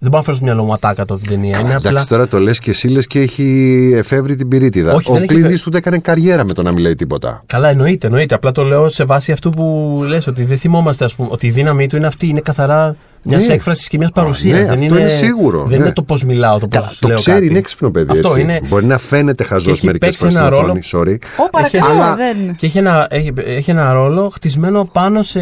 Δεν 0.03 0.09
μπορώ 0.09 0.17
να 0.17 0.23
φέρω 0.23 0.37
στο 0.37 0.45
μυαλό 0.45 0.63
μου 0.63 0.73
ατάκα 0.73 1.05
το 1.05 1.17
την 1.17 1.29
ταινία. 1.29 1.59
Είναι 1.59 1.75
απλά. 1.75 1.89
Εντάξει, 1.89 2.07
τώρα 2.07 2.27
το 2.27 2.39
λες 2.39 2.59
και 2.59 2.69
εσύ 2.69 2.87
λες 2.87 3.07
και 3.07 3.19
έχει 3.19 3.91
εφεύρει 3.95 4.35
την 4.35 4.47
πυρίτιδα. 4.47 4.93
Όχι, 4.93 5.11
ο 5.11 5.13
δεν 5.13 5.23
έχει 5.23 5.33
Clint 5.33 5.37
εφεύρει. 5.37 5.57
Eastwood 5.65 5.73
έκανε 5.73 5.97
καριέρα 5.97 6.45
με 6.45 6.53
το 6.53 6.63
να 6.63 6.71
μην 6.71 6.81
λέει 6.81 6.95
τίποτα. 6.95 7.43
Καλά, 7.45 7.69
εννοείται, 7.69 8.07
εννοείται. 8.07 8.35
Απλά 8.35 8.51
το 8.51 8.63
λέω 8.63 8.89
σε 8.89 9.03
βάση 9.03 9.31
αυτού 9.31 9.49
που 9.49 9.97
λες 10.07 10.27
ότι 10.27 10.43
δεν 10.43 10.57
θυμόμαστε, 10.57 11.05
ας 11.05 11.15
πούμε, 11.15 11.29
ότι 11.31 11.47
η 11.47 11.49
δύναμή 11.49 11.87
του 11.87 11.95
είναι 11.95 12.07
αυτή. 12.07 12.27
Είναι 12.27 12.39
καθαρά 12.39 12.95
μιας 13.23 13.47
Ναι. 13.47 13.53
έκφρασης 13.53 13.87
και 13.87 13.97
μιας 13.97 14.11
παρουσίας. 14.11 14.57
ναι, 14.59 14.65
δεν 14.65 14.73
αυτό 14.73 14.83
είναι, 14.85 14.99
είναι 14.99 15.07
σίγουρο, 15.09 15.63
Δεν 15.65 15.77
ναι. 15.79 15.83
είναι 15.85 15.93
το 15.93 16.03
πώς 16.03 16.23
μιλάω, 16.23 16.59
το 16.59 16.67
πώς 16.67 16.83
Τα- 16.83 16.93
το 16.99 17.07
λέω. 17.07 17.17
ξέρει, 17.17 17.35
κάτι. 17.37 17.49
είναι 17.49 17.57
έξυπνο 17.57 17.89
παιδί. 17.91 18.11
Αυτό 18.11 18.27
έτσι. 18.27 18.41
είναι. 18.41 18.59
Μπορεί 18.67 18.85
να 18.85 18.97
φαίνεται 18.97 19.43
χαζός 19.43 19.77
έχει 19.77 19.85
μερικές 19.85 20.07
παίξει 20.09 20.17
φορές 20.17 20.33
στην 20.33 20.45
ένα 20.45 20.55
ρόλο- 20.55 20.77
οθόνη. 20.85 21.17
Sorry. 21.19 21.43
Ω, 21.45 21.49
παρακαλώ, 21.49 21.85
αλλά- 22.01 22.15
δεν. 22.15 22.55
Και 22.55 22.65
έχει 22.65 22.77
ένα, 22.77 23.07
έχει, 23.09 23.33
έχει 23.45 23.71
ένα 23.71 23.93
ρόλο 23.93 24.29
χτισμένο 24.33 24.85
πάνω 24.91 25.23
σε 25.23 25.39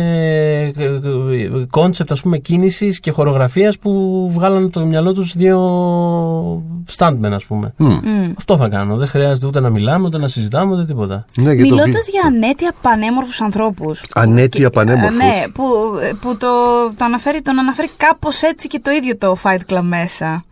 κόνσεπτ 1.70 2.12
ας 2.12 2.22
πούμε 2.22 2.38
κίνησης 2.38 3.00
και 3.00 3.12
χορογραφίας 3.12 3.78
που 3.78 3.92
βγάλανε 4.34 4.68
το 4.70 4.86
μυαλό 4.86 5.14
τους 5.14 5.34
δύο 5.38 5.60
stuntmen 6.98 7.32
ας 7.34 7.46
πούμε. 7.46 7.74
Μμ. 7.78 7.88
Μμ. 7.88 8.32
Αυτό 8.38 8.58
θα 8.58 8.68
κάνω. 8.68 8.96
Δεν 8.96 9.08
χρειάζεται 9.08 9.46
ούτε 9.48 9.60
να 9.60 9.70
μιλάμε, 9.70 10.06
ούτε 10.06 10.18
να 10.18 10.28
συζητάμε, 10.28 10.74
ούτε 10.74 10.86
τίποτα. 10.86 11.26
Ναι, 11.38 11.54
για 11.54 11.66
το 11.66 11.76
Μιλώντας 11.76 12.06
βι- 12.06 12.10
για 12.14 12.22
αναίτια 12.26 12.72
πανέμορφους 12.82 13.42
ανθρώπους. 13.42 14.04
Αναίτια 14.14 14.70
πανέμορφους. 14.70 15.18
Ναι, 15.18 15.44
που, 15.54 15.64
που 16.22 16.38
το, 16.38 16.48
το 16.98 17.06
αναφέρει, 17.06 17.42
τον 17.42 17.60
αναφέρει 17.70 17.90
κάπως 17.98 18.42
έτσι 18.42 18.68
και 18.68 18.80
το 18.80 18.92
ίδιο 18.92 19.18
το 19.18 19.38
Fight 19.44 19.74
Club 19.74 19.82
μέσα. 19.82 20.44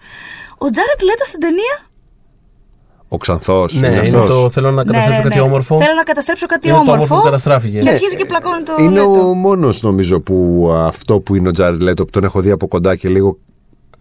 Ο 0.58 0.70
Τζάρετ 0.70 1.02
Λέτο 1.02 1.26
στην 1.26 1.40
ταινία; 1.40 1.78
Ο 3.08 3.18
Ξανθός. 3.18 3.74
Ναι, 3.74 3.88
είναι, 3.88 4.10
το 4.10 4.50
θέλω 4.50 4.72
να 4.72 4.84
καταστρέψω 4.84 5.22
κάτι 5.24 5.40
όμορφο. 5.40 5.78
Θέλω 5.78 5.94
να 5.94 6.04
καταστρέψω 6.04 6.46
κάτι 6.46 6.68
Είναι 6.68 6.76
το 6.76 6.82
όμορφο. 6.82 7.02
όμορφο 7.04 7.16
που 7.18 7.24
καταστράφηκε. 7.24 7.78
Και 7.78 7.84
Ναι. 7.84 7.90
αρχίζει 7.90 8.16
και 8.16 8.26
πλακώνει 8.26 8.64
το 8.64 8.76
Είναι 8.80 8.90
Λέτο. 8.90 9.30
ο 9.30 9.34
μόνος 9.34 9.82
νομίζω 9.82 10.20
που 10.22 10.70
αυτό 10.74 11.20
που 11.20 11.36
είναι 11.36 11.48
ο 11.48 11.52
Τζάρετ 11.52 11.82
Λέτο 11.82 12.04
που 12.06 12.10
τον 12.12 12.24
έχω 12.24 12.40
δει 12.42 12.52
από 12.52 12.68
κοντά 12.68 12.96
και 12.96 13.10
λίγο 13.10 13.38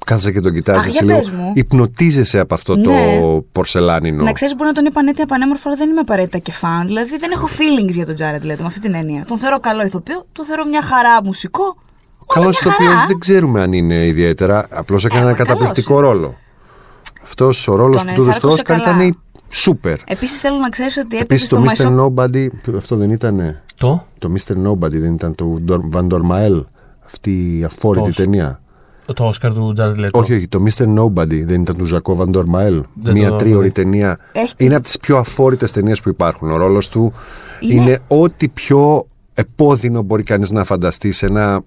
κάθεσαι 0.06 0.32
και 0.32 0.40
τον 0.40 0.52
κοιτάζεις. 0.52 0.86
Αχ, 0.86 0.92
για 0.92 1.02
λίγο 1.02 1.18
πες 1.18 1.30
μου. 1.30 1.52
υπνοτίζεσαι 1.54 2.38
από 2.38 2.54
αυτό 2.54 2.76
Ναι. 2.76 2.82
το 2.82 3.44
πορσελάνινο. 3.52 4.22
Να 4.24 4.32
ξέρεις, 4.32 4.54
μπορεί 4.54 4.68
να 4.68 4.74
τον 4.74 4.84
είπα 4.84 5.00
ανέτεια 5.00 5.26
πανέμορφο, 5.26 5.68
αλλά 5.68 5.76
δεν 5.78 5.88
είμαι 5.90 6.00
απαραίτητα 6.00 6.38
και 6.38 6.52
φαν. 6.52 6.86
Δηλαδή 6.86 7.16
δεν 7.16 7.30
έχω 7.30 7.48
feelings 7.58 7.88
για 7.94 8.06
τον 8.06 8.14
Τζάρετ 8.14 8.44
Λέτο 8.44 8.60
με 8.62 8.68
αυτή 8.68 8.80
την 8.80 8.94
έννοια. 8.94 9.24
Τον 9.28 9.38
θεωρώ 9.38 9.60
καλό 9.60 9.82
ηθοποιό, 9.84 10.26
τον 10.32 10.44
θεωρώ 10.44 10.64
μια 10.66 10.82
χαρά 10.82 11.22
μουσικό. 11.24 11.76
Καλό 12.34 12.46
Όλα 12.46 12.56
μια 12.64 12.70
ηθοποιό 12.72 12.86
χαρά. 12.94 13.06
δεν 13.06 13.18
ξέρουμε 13.18 13.62
αν 13.62 13.72
είναι 13.72 14.06
ιδιαίτερα. 14.06 14.66
Απλώς 14.70 15.04
έκανε 15.04 15.20
Ε, 15.20 15.22
ένα 15.22 15.30
μα 15.30 15.36
καλός 15.36 15.52
καταπληκτικό 15.52 16.00
ρόλο. 16.00 16.34
Αυτός 17.22 17.68
ο 17.68 17.74
ρόλος 17.74 17.96
Τον 18.02 18.06
που 18.06 18.14
του 18.14 18.20
έδωσε 18.22 18.40
το 18.40 18.46
ενσάρκωσε 18.48 18.74
Όσκαρ 18.74 18.80
καλά. 18.94 19.04
ήταν 19.06 19.18
σούπερ. 19.48 19.96
Επίσης 20.04 20.38
θέλω 20.38 20.56
να 20.56 20.68
ξέρεις 20.68 20.96
ότι 20.96 21.06
έπαιζε 21.06 21.22
Επίσης 21.22 21.46
στο 21.46 21.56
το 21.56 21.62
My 21.64 21.68
Mr. 21.68 21.86
Shop 21.86 22.24
Nobody, 22.24 22.46
αυτό 22.76 22.96
δεν 22.96 23.10
ήταν. 23.10 23.60
Το; 23.76 24.06
Το 24.18 24.32
Mr. 24.36 24.52
Nobody 24.66 24.90
δεν 25.00 25.12
ήταν 25.14 25.34
του 25.34 25.62
Βαντορμαέλ. 25.90 26.64
Αυτή 27.04 27.58
η 27.58 27.64
αφόρητη 27.64 28.04
Τόσο. 28.06 28.22
ταινία; 28.22 28.60
Το 29.14 29.24
Όσκαρ 29.24 29.52
του 29.52 29.74
Jared 29.78 29.96
Leto. 30.04 30.10
Όχι, 30.12 30.34
όχι, 30.34 30.48
το 30.48 30.62
Mr. 30.66 30.84
Nobody 30.98 31.42
δεν 31.44 31.60
ήταν 31.60 31.76
του 31.76 31.84
Ζακό 31.84 32.14
Βαντορμαέλ. 32.14 32.82
Δεν 32.94 33.12
Μία 33.12 33.28
το- 33.30 33.36
τρίωρη 33.36 33.70
ταινία. 33.70 34.18
Έχει- 34.32 34.54
Είναι 34.56 34.74
από 34.74 34.84
τις 34.84 34.98
πιο 34.98 35.16
αφόρητες 35.16 35.72
ταινίες 35.72 36.00
που 36.00 36.08
υπάρχουν. 36.08 36.50
Ο 36.50 36.56
ρόλος 36.56 36.88
του 36.88 37.12
είναι... 37.60 37.72
Είναι- 37.82 37.98
ό,τι 38.08 38.48
πιο 38.48 39.06
επώδυνο 39.34 40.02
μπορεί 40.02 40.22
κανείς 40.22 40.50
να 40.50 40.64
φανταστεί 40.64 41.12
σε 41.12 41.26
ένα 41.26 41.60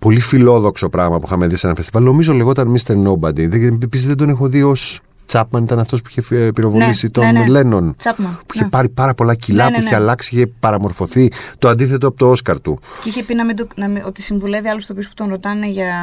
πολύ 0.00 0.20
φιλόδοξο 0.20 0.88
πράγμα 0.88 1.16
που 1.18 1.22
είχαμε 1.26 1.46
δει 1.46 1.56
σε 1.56 1.66
ένα 1.66 1.76
φεστιβάλ. 1.76 2.02
Νομίζω 2.04 2.32
λεγόταν 2.32 2.76
Mr. 2.76 2.94
Nobody. 3.06 3.48
Δεν, 3.48 3.78
επίσης 3.82 4.06
δεν 4.06 4.16
τον 4.16 4.28
έχω 4.28 4.48
δει 4.48 4.62
ως 4.62 5.00
Τσάπμαν, 5.26 5.62
ήταν 5.62 5.78
αυτός 5.78 6.02
που 6.02 6.08
είχε 6.16 6.36
ε, 6.36 6.50
πυροβολήσει 6.50 7.04
Ναι, 7.06 7.10
τον 7.10 7.24
ναι, 7.24 7.32
ναι. 7.40 7.48
Λένον. 7.48 7.94
Τσάπμαν, 7.96 8.38
Που 8.46 8.52
είχε 8.54 8.64
ναι. 8.64 8.70
πάρει 8.70 8.88
πάρα 8.88 9.14
πολλά 9.14 9.34
κιλά, 9.34 9.64
Ναι, 9.64 9.70
ναι, 9.70 9.76
που 9.76 9.80
είχε 9.82 9.90
ναι. 9.90 9.96
αλλάξει, 10.00 10.34
είχε 10.34 10.46
παραμορφωθεί. 10.60 11.32
Το 11.58 11.68
αντίθετο 11.68 12.06
από 12.06 12.16
το 12.16 12.30
Όσκαρ 12.30 12.60
του. 12.60 12.78
Και 13.02 13.08
είχε 13.08 13.22
πει 13.22 13.34
να 13.34 13.44
μην 13.44 13.56
το, 13.56 13.66
να 13.74 13.88
μην- 13.88 14.02
ότι 14.06 14.22
συμβουλεύει 14.22 14.68
άλλους 14.68 14.86
τοπίους 14.86 15.08
που 15.08 15.14
τον 15.14 15.28
ρωτάνε 15.28 15.68
για 15.68 15.94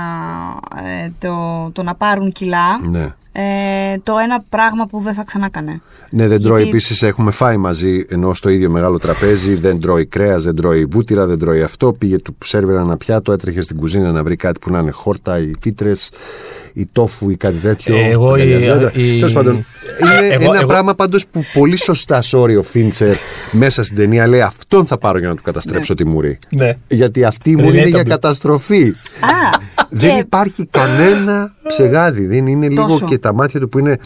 ε, 1.03 1.09
το, 1.19 1.69
το 1.73 1.83
να 1.83 1.95
πάρουν 1.95 2.31
κιλά. 2.31 2.79
Ναι. 2.89 3.13
Ε, 3.39 3.97
το 4.03 4.17
ένα 4.23 4.43
πράγμα 4.49 4.85
που 4.85 4.99
δεν 4.99 5.13
θα 5.13 5.23
ξανάκανε. 5.23 5.81
Ναι, 6.09 6.27
δεν 6.27 6.41
τρώει 6.41 6.55
Γιατί- 6.55 6.69
επίσης. 6.69 7.01
Έχουμε 7.01 7.31
φάει 7.31 7.57
μαζί 7.57 8.05
ενώ 8.09 8.33
στο 8.33 8.49
ίδιο 8.49 8.69
μεγάλο 8.69 8.99
τραπέζι. 8.99 9.55
Δεν 9.55 9.79
τρώει 9.79 10.05
κρέας, 10.05 10.43
δεν 10.43 10.55
τρώει 10.55 10.85
βούτυρα, 10.85 11.25
δεν 11.25 11.39
τρώει 11.39 11.61
αυτό. 11.61 11.93
Πήγε 11.93 12.17
του 12.19 12.37
σερβιρα 12.43 12.81
ένα 12.81 12.97
πιάτο, 12.97 13.31
έτρεχε 13.31 13.61
στην 13.61 13.77
κουζίνα 13.77 14.11
να 14.11 14.23
βρει 14.23 14.35
κάτι 14.35 14.59
που 14.59 14.71
να 14.71 14.79
είναι 14.79 14.91
χόρτα 14.91 15.39
ή 15.39 15.51
φύτρες 15.59 16.09
ή 16.73 16.87
τόφου 16.91 17.29
ή 17.29 17.35
κάτι 17.35 17.55
τέτοιο. 17.57 17.95
Ε, 17.95 18.09
εγώ 18.09 18.35
η- 18.35 18.41
Αγκαλιαζόταν. 18.41 18.91
η- 18.93 19.15
Τέλος 19.17 19.33
πάντων, 19.33 19.53
είναι 20.01 20.27
Εγώ- 20.27 20.43
ένα 20.43 20.57
εγώ- 20.57 20.67
πράγμα 20.67 20.95
πάντως 20.95 21.27
που 21.31 21.41
πολύ 21.53 21.77
σωστά, 21.77 22.23
sorry, 22.31 22.57
ο 22.59 22.61
Φίντσερ 22.63 23.15
μέσα 23.51 23.83
στην 23.83 23.95
ταινία 23.95 24.27
λέει 24.27 24.41
αυτόν 24.41 24.85
θα 24.85 24.97
πάρω 24.97 25.19
για 25.19 25.27
να 25.27 25.35
του 25.35 25.41
καταστρέψω 25.43 25.93
τη 25.93 26.05
μουρή. 26.05 26.39
Ναι. 26.49 26.73
Γιατί 26.87 27.23
αυτή 27.23 27.49
η 27.51 27.55
μουρή 27.55 27.77
είναι 27.79 27.87
για 27.87 28.01
Relatable. 28.01 28.07
καταστροφή. 28.07 28.83
Α, 29.21 29.57
Δεν 29.89 30.11
και 30.13 30.17
υπάρχει 30.17 30.65
κανένα 30.65 31.51
ψεγάδι. 31.67 32.25
Δεν 32.25 32.47
είναι 32.47 32.67
λίγο 32.67 32.87
Τόσο. 32.87 33.05
και 33.05 33.17
τα 33.17 33.33
μάτια 33.33 33.59
του 33.59 33.69
που 33.69 33.79
είναι 33.79 33.97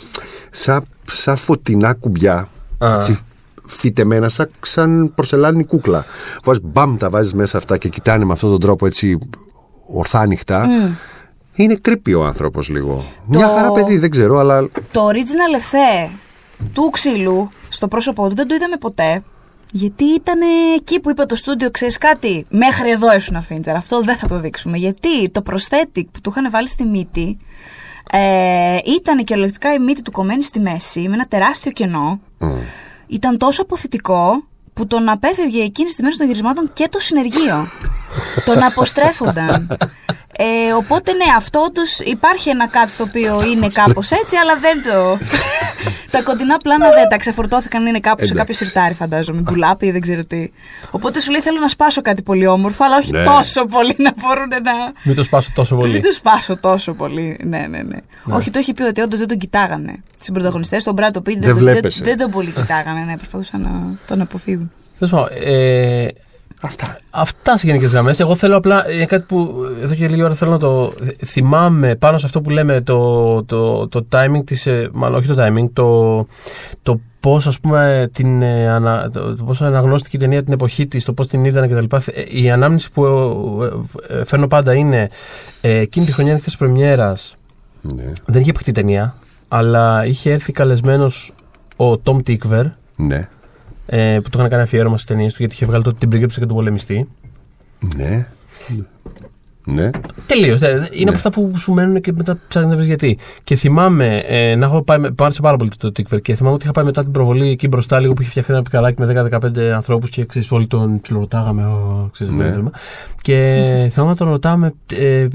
σαν, 0.49 0.83
σαν 1.11 1.35
φωτεινά 1.35 1.93
κουμπιά. 1.93 2.47
Α. 2.77 2.95
Έτσι, 2.95 3.17
φυτεμένα 3.65 4.29
σαν, 4.29 4.49
σαν 4.61 5.11
πορσελάνη 5.15 5.63
κούκλα. 5.65 6.05
Βάζεις 6.43 6.61
μπαμ 6.65 6.97
τα 6.97 7.09
βάζεις 7.09 7.33
μέσα 7.33 7.57
αυτά 7.57 7.77
και 7.77 7.89
κοιτάνε 7.89 8.25
με 8.25 8.33
αυτόν 8.33 8.49
τον 8.49 8.59
τρόπο 8.59 8.85
έτσι 8.85 9.17
ορθάνυχτα. 9.87 10.67
Είναι 11.53 11.79
creepy 11.85 12.13
ο 12.17 12.23
άνθρωπος 12.23 12.69
λίγο. 12.69 13.05
Μια 13.25 13.47
χαρά 13.47 13.71
παιδί 13.71 13.97
δεν 13.97 14.09
ξέρω 14.09 14.37
αλλά 14.37 14.69
το 14.91 15.07
original 15.07 15.57
effect 15.61 16.11
του 16.73 16.89
ξύλου 16.89 17.49
στο 17.69 17.87
πρόσωπό 17.87 18.29
του 18.29 18.35
δεν 18.35 18.47
το 18.47 18.55
είδαμε 18.55 18.77
ποτέ. 18.77 19.23
Γιατί 19.71 20.03
ήταν 20.03 20.39
εκεί 20.75 20.99
που 20.99 21.09
είπε 21.09 21.25
το 21.25 21.35
στούντιο, 21.35 21.71
ξέρεις 21.71 21.97
κάτι, 21.97 22.45
μέχρι 22.49 22.89
εδώ 22.89 23.15
ήσουν 23.15 23.41
Φίντζερ. 23.41 23.75
Αυτό 23.75 24.01
δεν 24.01 24.15
θα 24.15 24.27
το 24.27 24.39
δείξουμε. 24.39 24.77
Γιατί 24.77 25.29
το 25.29 25.41
prosthetic 25.49 26.03
που 26.11 26.21
του 26.23 26.29
είχαν 26.29 26.51
βάλει 26.51 26.67
στη 26.67 26.85
μύτη 26.85 27.37
ε, 28.11 28.77
ήταν 28.85 29.23
κυριολεκτικά 29.23 29.73
η 29.73 29.79
μύτη 29.79 30.01
του 30.01 30.11
κομμένη 30.11 30.43
στη 30.43 30.59
μέση 30.59 30.99
με 30.99 31.13
ένα 31.13 31.25
τεράστιο 31.25 31.71
κενό. 31.71 32.19
Ήταν 33.07 33.37
τόσο 33.37 33.61
αποθητικό 33.61 34.43
που 34.73 34.87
τον 34.87 35.09
απέφευγε 35.09 35.63
εκείνη 35.63 35.89
τη 35.89 36.03
μέρε 36.03 36.15
των 36.15 36.25
γυρισμάτων 36.27 36.71
και 36.73 36.87
το 36.91 36.99
συνεργείο. 36.99 37.69
τον 38.45 38.63
αποστρέφονταν. 38.63 39.77
Ε, 40.37 40.73
οπότε 40.73 41.13
ναι, 41.13 41.25
αυτό 41.37 41.59
όντως 41.59 41.99
υπάρχει 41.99 42.49
ένα 42.49 42.67
κάτι 42.67 42.91
το 42.91 43.03
οποίο 43.03 43.43
είναι 43.43 43.67
κάπως 43.69 44.11
έτσι, 44.11 44.35
αλλά 44.35 44.55
δεν 44.55 44.83
το. 44.83 45.17
Τα 46.11 46.21
κοντινά 46.21 46.57
πλάνα 46.57 46.89
δεν 46.89 47.07
τα 47.09 47.17
ξεφορτώθηκαν, 47.17 47.85
είναι 47.85 47.99
κάπου 47.99 48.25
σε 48.25 48.31
Εντάξει. 48.31 48.39
κάποιο 48.39 48.53
σιρτάρι, 48.53 48.93
φαντάζομαι. 48.93 49.41
Ντουλάπι 49.41 49.85
ή 49.85 49.91
δεν 49.91 50.01
ξέρω 50.01 50.23
τι. 50.25 50.51
Οπότε 50.91 51.19
σου 51.19 51.31
λέει 51.31 51.41
θέλω 51.41 51.59
να 51.59 51.67
σπάσω 51.67 52.01
κάτι 52.01 52.21
πολύ 52.21 52.47
όμορφο, 52.47 52.83
αλλά 52.85 52.97
όχι 52.97 53.11
Ναι. 53.11 53.23
τόσο 53.23 53.65
πολύ 53.65 53.95
να 53.97 54.13
μπορούν 54.17 54.47
να. 54.47 54.71
Μην 55.03 55.15
το 55.15 55.23
σπάσω 55.23 55.49
τόσο 55.53 55.75
πολύ. 55.75 55.91
Μην 55.93 56.01
του 56.01 56.13
σπάσω 56.13 56.57
τόσο 56.57 56.93
πολύ. 56.93 57.39
Ναι, 57.43 57.59
ναι, 57.59 57.81
ναι. 57.81 57.97
Όχι, 58.29 58.49
το 58.49 58.59
έχει 58.59 58.73
πει 58.73 58.81
ότι 58.83 59.01
όντως 59.01 59.19
δεν 59.19 59.27
τον 59.27 59.37
κοιτάγανε. 59.37 60.03
Συμπροταγωνιστέ, 60.17 60.77
τον 60.83 60.93
Μπράτο 60.93 61.21
Πίτ 61.21 61.33
Δεν 61.33 61.41
δεν, 61.55 61.63
δεν, 61.65 61.73
βλέπεσαι. 61.73 62.03
δεν 62.03 62.17
τον 62.17 62.31
πολύ 62.31 62.51
κοιτάγανε. 62.51 62.99
Ναι, 62.99 63.15
προσπαθούσαν 63.17 63.61
να 63.61 63.69
τον 64.07 64.21
αποφύγουν. 64.21 64.71
Τέλος 64.99 65.13
πάντων, 65.13 65.27
ε, 65.43 66.07
αυτά. 66.61 66.97
Αυτά 67.09 67.57
σε 67.57 67.67
γενικές 67.67 67.91
γραμμές. 67.91 68.19
Εγώ 68.19 68.35
θέλω 68.35 68.55
απλά. 68.55 68.91
Είναι 68.91 69.05
κάτι 69.05 69.23
που 69.27 69.65
εδώ 69.81 69.95
και 69.95 70.07
λίγη 70.07 70.23
ώρα 70.23 70.33
θέλω 70.33 70.51
να 70.51 70.59
το 70.59 70.93
θυμάμαι 71.25 71.95
πάνω 71.95 72.17
σε 72.17 72.25
αυτό 72.25 72.41
που 72.41 72.49
λέμε 72.49 72.81
το, 72.81 73.43
το, 73.43 73.87
το 73.87 74.05
timing 74.11 74.41
της. 74.45 74.67
Μάλλον 74.91 75.17
όχι 75.17 75.27
το 75.27 75.35
timing, 75.37 75.69
το, 75.73 76.25
το 76.81 76.99
πώς 77.19 77.47
ας 77.47 77.59
πούμε 77.59 78.09
την, 78.13 78.41
ε, 78.41 78.69
ανα, 78.69 79.09
το, 79.09 79.35
το 79.35 79.43
πώς 79.43 79.61
αναγνώστηκε 79.61 80.17
η 80.17 80.19
ταινία 80.19 80.43
την 80.43 80.53
εποχή 80.53 80.87
της, 80.87 81.03
το 81.03 81.13
πώς 81.13 81.27
την 81.27 81.45
είδαν 81.45 81.69
κτλ. 81.69 81.95
Ε, 82.11 82.23
Η 82.41 82.51
ανάμνηση 82.51 82.91
που 82.91 83.05
ε, 84.07 84.19
ε, 84.19 84.25
φέρνω 84.25 84.47
πάντα 84.47 84.73
είναι 84.73 85.09
ε, 85.61 85.77
εκείνη 85.77 86.05
τη 86.05 86.11
χρονιά 86.11 86.39
της 86.39 86.57
πρεμιέρας 86.57 87.35
Ναι. 87.81 88.11
δεν 88.25 88.41
είχε 88.41 88.51
παιχτεί 88.51 88.71
ταινία, 88.71 89.15
αλλά 89.47 90.05
είχε 90.05 90.31
έρθει 90.31 90.51
καλεσμένος 90.51 91.33
ο 91.75 91.97
Τόμ 91.97 92.19
Τίκβερ 92.23 92.65
ναι. 92.95 93.29
Ε, 93.85 94.19
που 94.23 94.29
το 94.29 94.37
είχαν 94.37 94.49
κάνει 94.49 94.61
αφιέρωμα 94.63 94.95
στις 94.97 95.07
ταινίες 95.07 95.31
του 95.31 95.37
γιατί 95.39 95.53
είχε 95.53 95.65
βγάλει 95.65 95.83
τότε 95.83 95.95
την 95.99 96.09
περίπτωση 96.09 96.39
και 96.39 96.45
τον 96.45 96.55
πολεμιστή. 96.55 97.07
Ναι. 97.97 98.27
Ναι. 99.65 99.89
Τελείως. 100.25 100.59
Είναι 100.91 101.09
από 101.09 101.11
αυτά 101.11 101.29
που 101.31 101.51
σου 101.57 101.73
μένουν 101.73 102.01
και 102.01 102.13
μετά 102.13 102.37
ψάχνεις 102.47 102.69
να 102.71 102.75
βρεις 102.77 102.87
γιατί. 102.87 103.17
Και 103.43 103.55
θυμάμαι 103.55 104.17
ε, 104.27 104.55
να 104.55 104.65
έχω 104.65 104.81
πάει. 104.81 104.97
με- 104.97 105.09
Μου 105.09 105.15
άρεσε 105.25 105.41
πάρα 105.41 105.57
πολύ 105.57 105.69
το 105.77 105.91
Τίκβερ 105.91 106.21
και 106.21 106.35
θυμάμαι 106.35 106.55
ότι 106.55 106.63
είχα 106.63 106.73
πάει 106.73 106.83
μετά 106.85 107.01
την 107.03 107.11
προβολή 107.11 107.49
εκεί 107.49 107.67
μπροστά 107.67 107.99
λίγο 107.99 108.13
που 108.13 108.21
είχε 108.21 108.29
φτιαχτεί 108.29 108.51
ένα 108.53 108.61
πικαλάκι 108.61 109.01
με 109.01 109.29
10-15 109.31 109.59
ανθρώπους 109.59 110.09
και 110.09 110.25
ξέρεις, 110.25 110.51
όλοι 110.51 110.67
τον 110.67 111.01
ψιλορωτάγαμε. 111.01 111.65
«Ω», 111.65 112.09
ξέρεις, 112.11 112.33
Ναι. 112.33 112.43
αυτό 112.43 112.53
το 112.53 112.57
θέμα. 112.59 112.71
Και 113.21 113.87
θυμάμαι 113.91 114.11
να 114.11 114.17
τον 114.17 114.29
ρωτάμε 114.29 114.73
ε, 114.93 115.27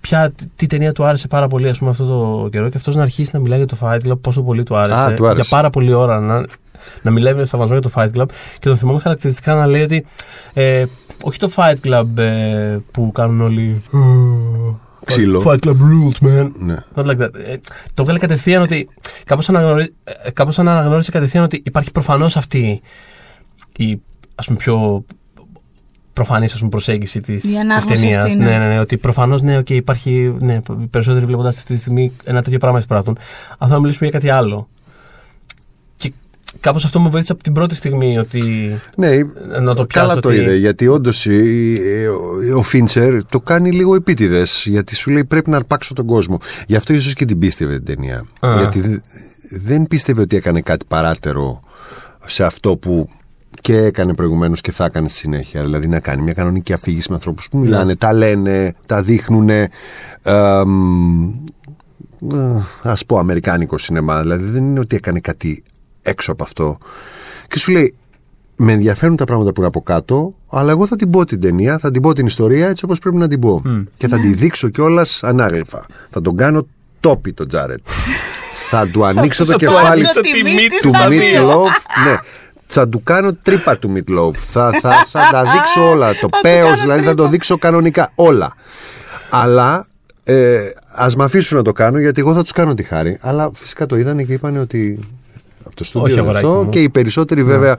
ποια, 0.00 0.32
τι 0.56 0.66
ταινία 0.66 0.92
του 0.92 1.04
άρεσε 1.04 1.28
πάρα 1.28 1.48
πολύ 1.48 1.68
ας 1.68 1.78
πούμε, 1.78 1.90
αυτό 1.90 2.06
το 2.06 2.48
καιρό 2.48 2.68
και 2.68 2.76
αυτός 2.76 2.94
να 2.94 3.02
αρχίσει 3.02 3.30
να 3.32 3.38
μιλάει 3.40 3.58
για 3.58 3.66
το 3.66 3.76
Fight 3.80 4.08
Club, 4.10 4.18
πόσο 4.20 4.42
πολύ 4.42 4.62
του 4.62 4.76
άρεσε. 4.76 5.00
Α, 5.00 5.14
του 5.14 5.24
άρεσε. 5.26 5.40
Για 5.40 5.56
πάρα 5.56 5.70
πολλή 5.70 5.92
ώρα 5.92 6.20
να, 6.20 6.44
να 7.02 7.10
μιλάει 7.10 7.34
με 7.34 7.44
θαυμασμό 7.46 7.78
για 7.78 7.90
το 7.90 7.90
Fight 7.94 8.20
Club 8.20 8.26
και 8.58 8.68
τον 8.68 8.76
θυμάμαι 8.76 8.98
χαρακτηριστικά 9.00 9.54
να 9.54 9.66
λέει 9.66 9.82
ότι 9.82 10.06
ε, 10.52 10.84
όχι 11.22 11.38
το 11.38 11.50
Fight 11.56 11.76
Club 11.84 12.18
ε, 12.18 12.78
που 12.90 13.12
κάνουν 13.12 13.40
όλοι. 13.40 13.82
Ξύλο. 15.04 15.42
Fight 15.46 15.58
Club 15.66 15.70
rules, 15.76 16.26
man. 16.28 16.50
Ναι. 16.58 16.76
Not 16.94 17.04
like 17.04 17.18
that. 17.18 17.34
Ε, 17.34 17.56
το 17.94 18.02
βγάλε 18.04 18.18
κατευθείαν 18.18 18.62
ότι. 18.62 18.88
Κάπως, 19.24 19.48
αναγνωρί, 19.48 19.94
ε, 20.04 20.30
κάπως 20.30 20.58
αναγνώρισε 20.58 21.10
κατευθείαν 21.10 21.44
ότι 21.44 21.62
υπάρχει 21.64 21.90
προφανώς 21.90 22.36
αυτή 22.36 22.80
η 23.76 24.00
ας 24.34 24.46
πούμε 24.46 24.58
πιο 24.58 25.04
προφανής 26.12 26.52
ας 26.52 26.58
πούμε, 26.58 26.70
προσέγγιση 26.70 27.20
της 27.20 27.44
Η 27.44 27.56
ανάγνωση 27.56 28.00
ταινίας. 28.00 28.24
αυτή, 28.24 28.36
Ναι. 28.36 28.44
ναι. 28.44 28.58
ναι, 28.58 28.68
ναι, 28.68 28.80
ότι 28.80 28.96
προφανώς 28.96 29.42
ναι, 29.42 29.58
okay, 29.58 29.70
υπάρχει. 29.70 30.36
Ναι, 30.40 30.60
οι 30.82 30.86
περισσότεροι 30.86 31.24
βλέποντας 31.26 31.56
αυτή 31.56 31.74
τη 31.74 31.80
στιγμή 31.80 32.12
ένα 32.24 32.42
τέτοιο 32.42 32.58
πράγμα 32.58 32.78
εισπράττουν. 32.78 33.18
Αλλά 33.48 33.56
θέλω 33.58 33.74
να 33.74 33.80
μιλήσουμε 33.80 34.08
για 34.08 34.18
κάτι 34.18 34.30
άλλο. 34.30 34.68
Και 36.52 36.58
κάπως 36.60 36.84
αυτό 36.84 36.98
μου 37.00 37.10
βοήθησε 37.10 37.32
από 37.32 37.42
την 37.42 37.52
πρώτη 37.52 37.74
στιγμή 37.74 38.18
ότι. 38.18 38.42
Ναι, 38.96 39.08
Να 39.60 39.74
το 39.74 39.86
πιάσω 39.86 40.08
καλά 40.08 40.20
το 40.20 40.28
ότι- 40.28 40.36
είδε. 40.36 40.54
Γιατί 40.56 40.86
όντως 40.88 41.26
ο 42.56 42.62
Φίντσερ 42.62 43.24
το 43.26 43.40
κάνει 43.40 43.70
λίγο 43.70 43.94
επίτηδες. 43.94 44.64
Γιατί 44.66 44.94
σου 44.96 45.10
λέει 45.10 45.24
πρέπει 45.24 45.50
να 45.50 45.56
αρπάξω 45.56 45.94
τον 45.94 46.06
κόσμο. 46.06 46.38
Γι' 46.66 46.76
αυτό 46.76 46.92
ίσως 46.92 47.14
και 47.14 47.24
την 47.24 47.38
πίστευε 47.38 47.74
την 47.74 47.84
ταινία. 47.84 48.24
Α. 48.40 48.54
Γιατί 48.58 48.80
δε- 48.80 48.98
δεν 49.50 49.86
πίστευε 49.86 50.20
ότι 50.20 50.36
έκανε 50.36 50.60
κάτι 50.60 50.84
παράτερο 50.88 51.62
σε 52.26 52.44
αυτό 52.44 52.76
που 52.76 53.08
και 53.60 53.76
έκανε 53.76 54.14
προηγουμένως 54.14 54.60
και 54.60 54.72
θα 54.72 54.84
έκανε 54.84 55.08
στη 55.08 55.18
συνέχεια. 55.18 55.62
Δηλαδή 55.62 55.86
να 55.88 56.00
κάνει 56.00 56.22
μια 56.22 56.32
κανονική 56.32 56.72
αφήγηση 56.72 57.06
με 57.08 57.14
ανθρώπους 57.14 57.48
που 57.48 57.58
μιλάνε, 57.58 57.96
τα 57.96 58.12
λένε, 58.12 58.74
τα 58.86 59.02
δείχνουν. 59.02 59.50
Α 62.82 62.94
πω 63.06 63.18
αμερικάνικο 63.18 63.78
σινεμά. 63.78 64.20
Δηλαδή 64.20 64.44
δεν 64.44 64.64
είναι 64.64 64.80
ότι 64.80 64.96
έκανε 64.96 65.20
κάτι 65.20 65.62
έξω 66.02 66.32
από 66.32 66.42
αυτό. 66.42 66.78
Και 67.48 67.58
σου 67.58 67.72
λέει, 67.72 67.94
με 68.56 68.72
ενδιαφέρουν 68.72 69.16
τα 69.16 69.24
πράγματα 69.24 69.52
που 69.52 69.60
είναι 69.60 69.68
από 69.68 69.82
κάτω, 69.82 70.34
αλλά 70.50 70.70
εγώ 70.70 70.86
θα 70.86 70.96
την 70.96 71.10
πω 71.10 71.24
την 71.24 71.40
ταινία, 71.40 71.78
θα 71.78 71.90
την 71.90 72.02
πω 72.02 72.12
την 72.12 72.26
ιστορία 72.26 72.68
έτσι 72.68 72.84
όπως 72.84 72.98
πρέπει 72.98 73.16
να 73.16 73.28
την 73.28 73.40
πω. 73.40 73.62
Και 73.96 74.08
θα 74.08 74.18
τη 74.18 74.28
δείξω 74.28 74.68
κιόλας 74.68 75.22
ανάγλυφα. 75.22 75.86
Θα 76.10 76.20
τον 76.20 76.36
κάνω 76.36 76.66
τόπι 77.00 77.32
τον 77.32 77.48
Τζάρετ. 77.48 77.86
θα 78.68 78.88
του 78.92 79.04
ανοίξω 79.04 79.44
το 79.44 79.52
Θα 79.52 79.58
του 79.58 79.64
κεφάλι 79.64 79.86
ανοίξω 79.86 80.20
τη 80.20 80.42
μύτη 80.42 80.80
του 80.80 80.88
στα 80.88 81.06
Meat 81.06 81.10
δύο. 81.10 81.50
Loaf. 81.50 82.04
Ναι. 82.04 82.16
Θα 82.66 82.88
του 82.88 83.02
κάνω 83.02 83.34
τρύπα 83.34 83.78
του 83.78 83.92
Meat 83.96 84.18
Loaf. 84.18 84.34
Θα, 84.34 84.70
θα, 84.80 85.06
θα 85.08 85.28
τα 85.32 85.42
δείξω 85.42 85.90
όλα. 85.90 86.12
Το 86.14 86.28
του 86.28 86.38
πέος 86.42 86.68
κάνω 86.68 86.80
δηλαδή 86.80 87.00
θα 87.02 87.08
το 87.08 87.14
τρύπα. 87.14 87.30
δείξω 87.30 87.58
κανονικά. 87.58 88.12
Όλα. 88.14 88.52
Αλλά 89.30 89.86
ε, 90.24 90.70
ας 90.94 91.16
με 91.16 91.24
αφήσουν 91.24 91.56
να 91.56 91.62
το 91.62 91.72
κάνω 91.72 91.98
γιατί 91.98 92.20
εγώ 92.20 92.34
θα 92.34 92.42
τους 92.42 92.52
κάνω 92.52 92.74
τη 92.74 92.82
χάρη. 92.82 93.18
Αλλά 93.20 93.50
φυσικά 93.54 93.86
το 93.86 93.96
είδανε 93.96 94.22
και 94.22 94.32
είπαν 94.32 94.56
ότι. 94.56 94.98
Από 95.66 95.76
το 95.76 95.80
Όχι, 95.80 95.88
στούντιο 95.88 96.12
είναι 96.12 96.20
αγοράκι 96.20 96.46
αυτό. 96.46 96.62
μου. 96.62 96.68
Και 96.68 96.82
οι 96.82 96.88
περισσότεροι 96.88 97.44
βέβαια 97.44 97.76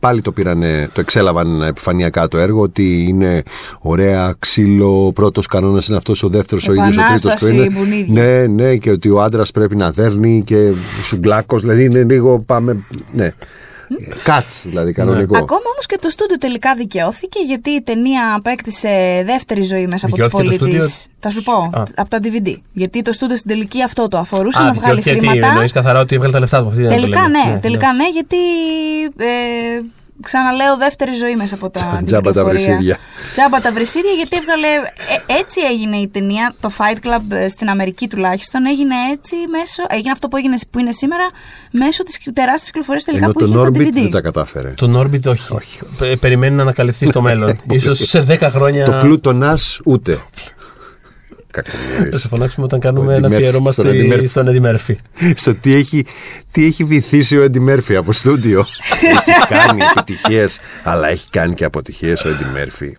πάλι 0.00 0.20
το 0.20 0.32
πήρανε, 0.32 0.90
το 0.94 1.00
εξέλαβαν 1.00 1.62
επιφανειακά 1.62 2.28
το 2.28 2.38
έργο 2.38 2.60
ότι 2.60 3.04
είναι 3.08 3.42
ωραία, 3.80 4.34
ξύλο, 4.38 5.12
πρώτος 5.14 5.46
κανόνας 5.46 5.88
είναι 5.88 5.96
αυτός 5.96 6.22
ο 6.22 6.28
δεύτερος, 6.28 6.68
ο 6.68 6.72
ίδιος 6.72 6.96
ο 6.96 7.00
τρίτος 7.00 7.20
που 7.20 7.26
Επανάσταση, 7.28 7.54
είναι. 7.54 7.70
μπουνίδια. 7.70 8.22
Ναι, 8.22 8.46
ναι, 8.46 8.76
και 8.76 8.90
ότι 8.90 9.08
ο 9.08 9.22
άντρας 9.22 9.50
πρέπει 9.50 9.76
να 9.76 9.90
δέρνει 9.90 10.42
και 10.46 10.70
σουγκλάκος, 11.04 11.60
δηλαδή 11.60 11.84
είναι 11.84 12.02
λίγο 12.02 12.38
πάμε, 12.46 12.76
ναι. 13.12 13.32
Κάτς 14.22 14.62
δηλαδή 14.66 14.92
κανονικό. 14.92 15.36
Ακόμα 15.36 15.60
όμως 15.72 15.86
και 15.86 15.98
το 16.00 16.10
στούντιο 16.10 16.38
τελικά 16.38 16.74
δικαιώθηκε 16.74 17.38
γιατί 17.46 17.70
η 17.70 17.82
ταινία 17.82 18.34
απέκτησε 18.34 19.22
δεύτερη 19.26 19.62
ζωή 19.62 19.86
μέσα 19.86 20.06
από 20.06 20.16
τους 20.16 20.24
Δικαιώθηκε 20.24 20.58
το 20.58 20.64
πολίτες. 20.64 20.90
στούντιο; 20.92 21.10
Θα 21.20 21.30
σου 21.30 21.42
πω, 21.42 21.52
Α. 21.52 21.82
από 21.94 22.08
τα 22.08 22.18
DVD. 22.22 22.54
Γιατί 22.72 23.02
το 23.02 23.12
στούντιο 23.12 23.36
στην 23.36 23.50
τελική 23.50 23.82
αυτό 23.82 24.08
το 24.08 24.18
αφορούσε 24.18 24.58
Α, 24.58 24.64
να 24.64 24.72
βγάλει 24.72 24.94
δικαιώθηκε 24.94 25.26
τι, 25.26 25.26
χρήματα. 25.28 25.52
εννοείς 25.52 25.72
καθαρά 25.72 26.00
ότι 26.00 26.14
έβγαλε 26.14 26.32
τα 26.32 26.40
λεφτά 26.40 26.58
από 26.58 26.68
αυτή. 26.68 26.86
Τελικά 26.86 27.28
ναι, 27.28 27.58
τελικά 27.60 27.92
ναι, 27.92 28.08
γιατί 28.08 28.36
ε, 29.16 29.80
ξαναλέω 30.22 30.76
δεύτερη 30.76 31.12
ζωή 31.12 31.36
μέσα 31.36 31.54
από 31.54 31.70
τα 31.70 31.80
Τζάμπα 32.06 32.32
τα 32.32 32.40
κυκλοφορία. 32.40 32.44
βρυσίδια. 32.44 32.98
Τζάμπα 33.32 33.60
τα 33.60 33.72
βρυσίδια 33.72 34.10
γιατί 34.12 34.36
έβγαλε, 34.36 34.66
ε, 34.66 35.38
έτσι 35.38 35.60
έγινε 35.70 35.96
η 35.96 36.08
ταινία, 36.08 36.54
το 36.60 36.70
Fight 36.78 36.96
Club 37.06 37.20
ε, 37.36 37.48
στην 37.48 37.68
Αμερική 37.68 38.08
τουλάχιστον, 38.08 38.66
έγινε 38.66 38.94
έτσι 39.12 39.34
μέσω, 39.50 39.82
έγινε 39.88 40.10
αυτό 40.10 40.28
που, 40.28 40.36
έγινε, 40.36 40.56
που 40.70 40.78
είναι 40.78 40.92
σήμερα 40.92 41.26
μέσω 41.72 42.02
της 42.02 42.18
τεράστιας 42.32 42.64
κυκλοφορίας 42.66 43.04
τελικά 43.04 43.24
Ενώ 43.24 43.32
που 43.32 43.44
είχε 43.44 43.54
τον 43.54 43.58
στα 43.60 43.68
Orbit 43.68 43.86
DVD. 43.88 43.92
δεν 43.92 44.10
τα 44.10 44.20
κατάφερε. 44.20 44.68
Τον 44.68 44.96
Orbit 44.96 45.24
όχι. 45.26 45.78
Πε- 45.98 46.16
Περιμένει 46.16 46.56
να 46.56 46.62
ανακαλυφθεί 46.62 47.06
στο 47.06 47.22
μέλλον. 47.22 47.56
Ίσως 47.70 47.98
σε 47.98 48.24
10 48.28 48.38
χρόνια. 48.50 48.84
Το 48.84 48.98
Πλούτονας 49.00 49.80
ούτε. 49.84 50.18
Θα 51.52 51.62
Κακομοίρης. 51.62 52.20
σε 52.20 52.28
φωνάξουμε 52.28 52.66
όταν 52.66 52.80
κάνουμε 52.80 53.12
Ο 53.14 53.16
ένα 53.16 53.28
Eddie 53.28 53.30
Murphy, 53.30 53.34
αφιέρωμα 53.34 53.72
στον 53.72 53.86
στη- 53.86 54.08
Eddie 54.10 54.14
Murphy. 54.18 54.24
στον 54.28 54.46
Eddie 54.48 54.66
Murphy. 54.66 54.94
στο 55.34 55.54
τι 55.54 55.74
έχει, 55.74 56.04
τι 56.52 56.66
έχει 56.66 56.84
βυθίσει 56.84 57.36
ο 57.38 57.42
Έντι 57.42 57.60
Μέρφυ 57.60 57.96
από 57.96 58.12
στούντιο; 58.12 58.60
έχει 59.26 59.46
κάνει 59.48 59.82
επιτυχίες, 59.96 60.60
αλλά 60.82 61.08
έχει 61.08 61.28
κάνει 61.30 61.54
και 61.54 61.64
αποτυχίες 61.64 62.24
ο 62.24 62.28
Έντι 62.28 62.44
Μέρφυ. 62.52 62.96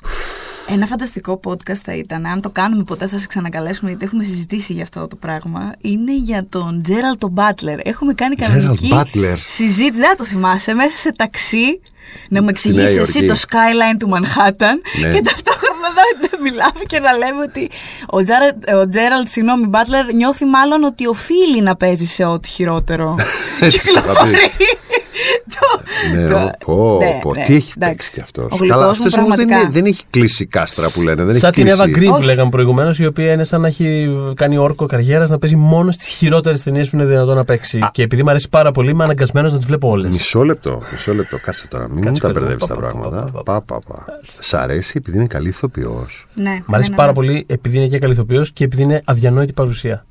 Ένα 0.67 0.85
φανταστικό 0.85 1.39
podcast 1.43 1.79
θα 1.83 1.93
ήταν, 1.95 2.25
αν 2.25 2.41
το 2.41 2.49
κάνουμε 2.49 2.83
ποτέ 2.83 3.07
θα 3.07 3.19
σε 3.19 3.27
ξανακαλέσουμε 3.27 3.89
γιατί 3.89 4.05
έχουμε 4.05 4.23
συζητήσει 4.23 4.73
για 4.73 4.83
αυτό 4.83 5.07
το 5.07 5.15
πράγμα. 5.15 5.71
Είναι 5.81 6.15
για 6.17 6.45
τον 6.49 6.81
Τζέραλ 6.83 7.17
τον 7.17 7.29
Μπάτλερ. 7.29 7.87
Έχουμε 7.87 8.13
κάνει 8.13 8.35
Gerald 8.39 8.43
κανονική 8.47 8.89
Butler. 8.93 9.35
συζήτηση, 9.45 9.99
δεν 9.99 10.09
θα 10.09 10.15
το 10.15 10.25
θυμάσαι, 10.25 10.73
μέσα 10.73 10.97
σε 10.97 11.11
ταξί 11.11 11.81
να 12.29 12.41
μου 12.41 12.49
Στη 12.55 12.69
Νέα 12.73 12.83
εξηγήσεις 12.83 13.09
εσύ 13.15 13.25
Υόρκη. 13.25 13.41
το 13.41 13.47
skyline 13.49 13.97
του 13.99 14.07
Μανχάταν 14.07 14.81
Ναι. 15.01 15.11
και 15.13 15.21
ταυτόχρονα 15.21 15.87
να, 15.95 16.27
να 16.37 16.41
μιλάμε 16.43 16.79
και 16.87 16.99
να 16.99 17.11
λέμε 17.17 17.41
ότι 17.41 17.69
ο, 18.07 18.23
Τζάρε- 18.23 18.73
ο 18.75 18.87
Τζέραλτ, 18.89 19.27
συγγνώμη, 19.27 19.65
Μπάτλερ 19.67 20.13
νιώθει 20.13 20.45
μάλλον 20.45 20.83
ότι 20.83 21.07
οφείλει 21.07 21.61
να 21.61 21.75
παίζει 21.75 22.05
σε 22.05 22.23
ό,τι 22.25 22.47
χειρότερο. 22.47 23.15
Έτσι 23.59 23.79
σου 25.13 25.59
είχα 25.61 25.83
πει. 25.83 26.17
Το- 26.17 26.19
Ναι, 26.19 26.27
το- 26.27 26.71
ο- 26.71 26.97
πω, 26.97 26.97
ναι, 27.03 27.19
πω, 27.21 27.33
ναι, 27.33 27.43
τι 27.43 27.55
έχει 27.55 27.71
εντάξει. 27.75 27.95
παίξει 27.95 28.11
κι 28.13 28.19
αυτός. 28.21 28.43
Ο 28.43 28.55
γλυκός 28.55 28.67
Καλά, 28.69 28.83
μου 28.83 28.89
αυτός 28.91 29.13
όμως 29.17 29.35
δεν, 29.35 29.45
πραγματικά. 29.47 29.61
είναι- 29.61 29.71
δεν 29.81 29.85
έχει 29.91 30.03
κλείσει 30.09 30.45
κάστρα 30.45 30.87
που 30.93 31.01
λένε. 31.01 31.23
Δεν 31.23 31.35
Σαν 31.35 31.51
έχει 31.55 31.63
την 31.63 31.73
Eva 31.73 31.83
κλείσει. 31.83 31.99
Green 31.99 32.07
που 32.09 32.15
Όχι. 32.15 32.25
λέγαμε 32.25 32.49
προηγουμένως, 32.49 32.99
η 32.99 33.05
οποία 33.05 33.31
είναι 33.31 33.43
σαν 33.43 33.61
να 33.61 33.67
έχει 33.67 34.09
κάνει 34.35 34.57
όρκο 34.57 34.85
καριέρας 34.85 35.29
να 35.29 35.37
παίζει 35.37 35.55
μόνο 35.55 35.91
στις 35.91 36.07
χειρότερες 36.07 36.63
ταινίες 36.63 36.89
που 36.89 36.95
είναι 36.95 37.05
δυνατόν 37.05 37.35
να 37.35 37.45
παίξει. 37.45 37.79
Και 37.91 38.03
επειδή 38.03 38.23
μου 38.23 38.29
αρέσει 38.29 38.49
πάρα 38.49 38.71
πολύ, 38.71 38.89
είμαι 38.89 39.03
αναγκασμένος 39.03 39.51
να 39.51 39.57
τις 39.57 39.67
βλέπω 39.67 39.89
όλες. 39.89 40.11
Μισό 40.13 40.43
λεπτό, 40.43 40.81
μισό 40.91 41.13
λεπτό, 41.13 41.37
κάτσε 41.39 41.67
τώρα. 41.67 41.83
Μην 41.89 41.97
μου 41.97 42.03
Κάτσε 42.03 42.21
τα 42.21 42.27
παιδί 42.27 42.39
μου. 42.39 42.45
μπερδεύεις 42.45 42.67
τα 42.67 42.75
Πα, 42.75 42.81
πα, 42.81 42.87
πα, 42.87 42.99
πράγματα. 43.09 43.31
πα, 43.31 43.43
Πα, 43.43 43.61
πα, 43.61 43.79
πα. 43.87 44.05
Σ' 44.39 44.53
αρέσει 44.53 44.93
επειδή 44.97 45.17
είναι 45.17 45.27
καλή 45.27 45.47
ηθοποιό. 45.47 46.05
Ναι, 46.33 46.61
Μ' 46.65 46.73
αρέσει 46.73 46.89
ναι, 46.89 46.95
ναι, 46.95 47.01
πάρα 47.01 47.07
ναι. 47.07 47.13
πολύ 47.13 47.43
επειδή 47.47 47.77
είναι 47.77 47.87
και 47.87 47.99
καλυθοποιός 47.99 48.51
και 48.51 48.63
επειδή 48.63 48.81
είναι 48.81 49.01
αδιανόητη 49.05 49.53
παρουσία. 49.53 50.05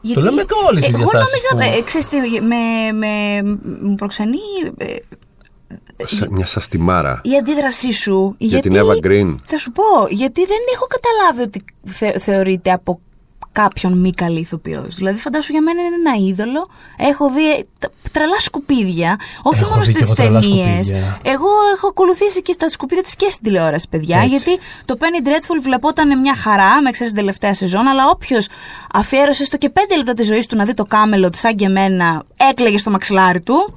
Γιατί 0.00 0.20
λέμε 0.22 0.42
και 0.42 0.54
όλες 0.68 0.84
τις 0.84 0.94
Εγώ 0.94 1.02
διαστάσεις 1.10 1.46
νόμιζα, 1.52 1.70
που- 1.70 1.78
ε, 1.78 1.82
ξέρεις 1.82 2.06
τι, 2.06 2.40
με, 2.40 2.56
με, 2.92 3.42
μου 3.82 3.94
προξενεί 3.94 4.38
ε, 4.76 4.96
Μια 6.30 6.46
σαστιμάρα. 6.46 7.20
η 7.24 7.36
αντίδρασή 7.36 7.90
σου. 7.92 8.34
Για 8.38 8.48
γιατί, 8.48 8.68
την 8.68 8.80
Eva 8.80 9.06
Green. 9.06 9.34
Θα 9.44 9.58
σου 9.58 9.72
πω, 9.72 9.84
γιατί 10.10 10.40
δεν 10.46 10.58
έχω 10.74 10.86
καταλάβει 10.86 11.42
ότι 11.42 11.64
θε, 11.86 12.18
θεωρείται 12.18 12.72
από 12.72 13.00
κάποιον 13.52 13.98
μη 13.98 14.12
καλή 14.12 14.38
ηθοποιός. 14.40 14.94
Δηλαδή 14.96 15.18
φαντάσου 15.18 15.52
για 15.52 15.62
μένα 15.62 15.80
είναι 15.82 15.94
ένα 15.94 16.26
είδωλο. 16.28 16.68
Έχω 16.96 17.30
δει 17.30 17.50
ε, 17.52 17.62
τα- 17.78 17.90
τρελά 18.12 18.40
σκουπίδια, 18.40 19.16
όχι 19.42 19.60
Έχω 19.60 19.70
μόνο 19.70 19.82
δει 19.84 19.92
κι 19.92 19.96
στις 19.98 20.06
εγώ 20.10 20.14
τρελά 20.14 20.40
ταινίες. 20.40 20.86
σκουπίδια. 20.86 21.18
Εγώ 21.22 21.48
έχω 21.74 21.86
ακολουθήσει 21.86 22.42
και 22.42 22.52
στα 22.52 22.68
σκουπίδια 22.68 23.02
της 23.02 23.14
και 23.16 23.26
στην 23.30 23.42
τηλεόραση, 23.44 23.86
παιδιά. 23.90 24.16
Έτσι. 24.16 24.28
Γιατί 24.28 24.58
το 24.84 24.96
Penny 25.00 25.26
Dreadful 25.26 25.58
βλεπόταν 25.62 26.20
μια 26.20 26.34
χαρά, 26.34 26.82
με 26.82 26.88
εξαίρεση 26.88 27.14
την 27.14 27.22
τελευταία 27.24 27.54
σεζόν, 27.54 27.86
αλλά 27.86 28.08
όποιος 28.08 28.48
αφιέρωσε 28.92 29.44
στο 29.44 29.56
και 29.56 29.68
πέντε 29.70 29.96
λεπτά 29.96 30.12
της 30.14 30.26
ζωής 30.26 30.46
του 30.46 30.56
να 30.56 30.64
δει 30.64 30.74
το 30.74 30.84
κάμελο 30.84 31.30
σαν 31.34 31.54
και 31.56 31.64
εμένα, 31.64 32.22
έκλαιγε 32.50 32.78
στο 32.78 32.90
μαξιλάρι 32.90 33.40
του. 33.40 33.74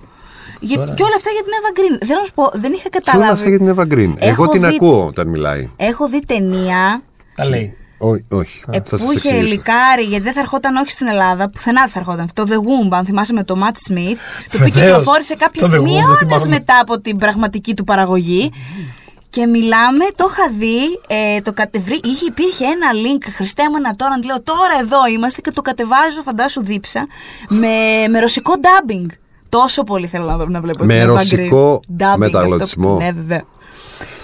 Για, 0.59 0.77
Τώρα. 0.77 0.93
και 0.93 1.03
όλα 1.03 1.13
αυτά 1.15 1.29
για 1.29 1.41
την 1.43 1.51
Eva 1.59 1.79
Green. 1.79 2.07
Δεν 2.07 2.17
να 2.17 2.23
σου 2.23 2.33
πω, 2.33 2.49
δεν 2.53 2.71
είχα 2.73 2.89
Και 2.89 2.97
όλα 2.97 3.01
καταλάβει. 3.05 3.31
αυτά 3.33 3.49
για 3.49 3.57
την 3.57 3.75
Eva 3.75 3.93
Green. 3.93 4.13
Έχω 4.17 4.43
Εγώ 4.43 4.47
την 4.51 4.61
δει- 4.65 4.75
ακούω 4.75 5.05
όταν 5.05 5.27
μιλάει. 5.27 5.69
Έχω 5.75 6.07
δει 6.07 6.25
ταινία 6.25 7.01
Τα 7.35 7.45
λέει. 7.45 7.77
Ό- 8.03 8.37
όχι, 8.37 8.61
ε, 8.71 8.75
θα 8.75 8.81
που 8.81 8.97
σας 8.97 9.13
είχε 9.13 9.27
εξηγήσω. 9.29 9.53
λικάρει, 9.53 10.03
γιατί 10.03 10.23
δεν 10.23 10.33
θα 10.33 10.39
ερχόταν 10.39 10.75
όχι 10.75 10.91
στην 10.91 11.07
Ελλάδα, 11.07 11.49
πουθενά 11.49 11.81
δεν 11.81 11.89
θα 11.89 11.99
ερχόταν. 11.99 12.27
Το 12.33 12.45
The 12.49 12.53
Womb, 12.55 12.91
αν 12.97 13.05
θυμάσαι 13.05 13.33
με 13.33 13.43
το 13.43 13.55
Matt 13.63 13.91
Smith, 13.91 14.17
το 14.51 14.57
οποίο 14.57 14.69
Βεβαίως. 14.69 14.73
κυκλοφόρησε 14.87 15.33
κάποια 15.35 15.61
Το 15.61 15.67
The 15.67 15.69
στιγμή 15.71 15.89
Womb, 15.91 15.93
δεν 15.95 16.03
αιώνες 16.03 16.17
θυμάμαι. 16.17 16.47
μετά 16.47 16.79
από 16.81 16.99
την 16.99 17.17
πραγματική 17.17 17.73
του 17.73 17.83
παραγωγή. 17.83 18.51
Και 19.29 19.45
μιλάμε, 19.45 20.05
το 20.15 20.27
είχα 20.31 20.49
δει, 20.57 20.79
ε, 21.07 21.41
το 21.41 21.53
κατεβρί, 21.53 21.99
είχε, 22.03 22.25
υπήρχε 22.25 22.63
ένα 22.65 22.87
link, 22.93 23.23
Χριστέ 23.35 23.63
μου 23.69 23.75
ένα 23.77 23.95
τώρα, 23.95 24.19
λέω 24.25 24.41
τώρα 24.41 24.79
εδώ 24.81 24.97
είμαστε 25.15 25.41
και 25.41 25.51
το 25.51 25.61
κατεβάζω, 25.61 26.21
φαντάσου 26.23 26.63
δίψα, 26.63 27.07
με, 27.49 27.67
με 28.09 28.19
ρωσικό 28.19 28.53
dubbing. 28.61 29.05
Τόσο 29.49 29.83
πολύ 29.83 30.07
θέλω 30.07 30.25
να, 30.25 30.45
να 30.49 30.61
βλέπω 30.61 30.85
Με 30.85 30.93
την 30.93 31.03
Eva 31.03 31.07
ρωσικό 31.07 31.79
Green. 31.99 32.03
Dubbing 32.03 32.17
μεταγλωτισμό. 32.17 32.91
αυτό. 32.93 33.03
Ναι, 33.05 33.11
βέβαια. 33.11 33.43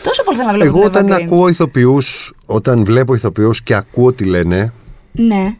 Τόσο 0.03 0.23
πολύ 0.23 0.37
θέλω 0.37 0.47
να 0.49 0.53
βλέπω 0.53 0.77
Εγώ 0.77 0.89
την 0.89 0.99
Eva 0.99 1.03
όταν 1.03 1.17
Green. 1.17 1.23
ακούω 1.23 1.47
ηθοποιούς, 1.47 2.33
όταν 2.45 2.85
βλέπω 2.85 3.13
ηθοποιούς 3.15 3.61
και 3.61 3.75
ακούω 3.75 4.13
τι 4.13 4.23
λένε, 4.25 4.73
Ναι. 5.11 5.57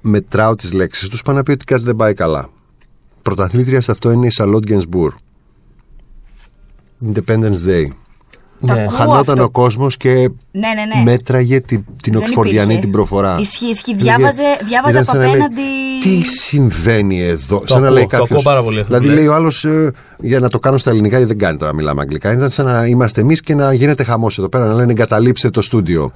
μετράω 0.00 0.54
τις 0.54 0.72
λέξεις 0.72 1.08
τους, 1.08 1.22
πάω 1.22 1.34
να 1.34 1.42
πει 1.42 1.50
ότι 1.50 1.64
κάτι 1.64 1.82
δεν 1.82 1.96
πάει 1.96 2.14
καλά. 2.14 2.50
Πρωταθλήτρια 3.22 3.80
σε 3.80 3.90
αυτό 3.90 4.10
είναι 4.10 4.26
η 4.26 4.30
Σαλότ 4.30 4.62
Γκενσμπούρ. 4.64 5.14
Independence 7.12 7.66
Day. 7.66 7.86
Τα 8.66 8.74
Ναι. 8.74 8.82
ακούω 8.82 8.96
Χανόταν 8.96 9.20
αυτό. 9.34 9.42
ο 9.42 9.48
κόσμος 9.50 9.96
και 9.96 10.10
Ναι, 10.10 10.20
ναι, 10.52 10.96
ναι. 10.96 11.02
μέτραγε 11.10 11.60
την, 11.60 11.84
την 12.02 12.12
Δεν 12.12 12.22
Οξφορδιανή 12.22 12.62
υπήρχε. 12.62 12.80
την 12.80 12.90
προφορά. 12.90 13.36
Ισχύει, 13.40 13.66
ισχύει. 13.66 13.90
Λέγε- 13.90 14.02
Διάβαζε- 14.04 14.64
διάβαζε 14.66 14.98
ήταν 14.98 15.02
από 15.02 15.04
σαν 15.10 15.18
να 15.18 15.24
λέει, 15.24 15.32
απέναντι- 15.34 16.02
Τι 16.02 16.22
συμβαίνει 16.22 17.20
εδώ; 17.22 17.62
σαν 17.66 17.80
να 17.80 17.86
ακούω, 17.86 17.96
λέει 17.98 18.02
το 18.02 18.08
κάποιος. 18.08 18.30
ακούω 18.30 18.42
πάρα 18.42 18.62
πολύ 18.62 18.80
αυτό 18.80 18.92
που 18.92 18.98
Δηλαδή 18.98 19.14
λέει. 19.14 19.24
λέει 19.24 19.34
ο 19.34 19.34
άλλος, 19.38 19.66
για 20.20 20.40
να 20.40 20.48
το 20.48 20.58
κάνω 20.58 20.76
στα 20.78 20.90
ελληνικά, 20.90 21.16
γιατί 21.16 21.32
δεν 21.32 21.42
κάνει 21.42 21.56
τώρα 21.58 21.70
να 21.70 21.76
μιλάμε 21.76 22.00
αγγλικά. 22.00 22.32
Ήταν 22.32 22.50
σαν 22.50 22.66
να 22.66 22.86
είμαστε 22.86 23.20
εμείς 23.20 23.40
και 23.40 23.54
να 23.54 23.72
γίνεται 23.72 24.04
χαμός 24.04 24.38
εδώ 24.38 24.48
πέρα, 24.48 24.66
να 24.66 24.74
λένε 24.74 24.90
εγκαταλείψτε 24.90 25.50
το 25.50 25.62
στούντιο. 25.62 26.12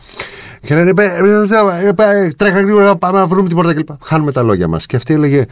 Και 0.62 0.74
να 0.74 0.84
λένε 0.84 1.02
«Ε, 1.02 1.86
ε, 1.86 2.24
ε, 2.24 2.30
τρέχα 2.30 2.60
γρήγορα, 2.60 2.96
πάμε 2.96 3.18
να 3.18 3.26
βρούμε 3.26 3.48
την 3.48 3.56
πόρτα 3.56 3.74
κλπ. 3.74 3.88
Χάνουμε 4.02 4.32
τα 4.32 4.42
λόγια 4.42 4.68
μας. 4.68 4.86
Και 4.86 4.96
αυτή 4.96 5.14
έλεγε, 5.14 5.44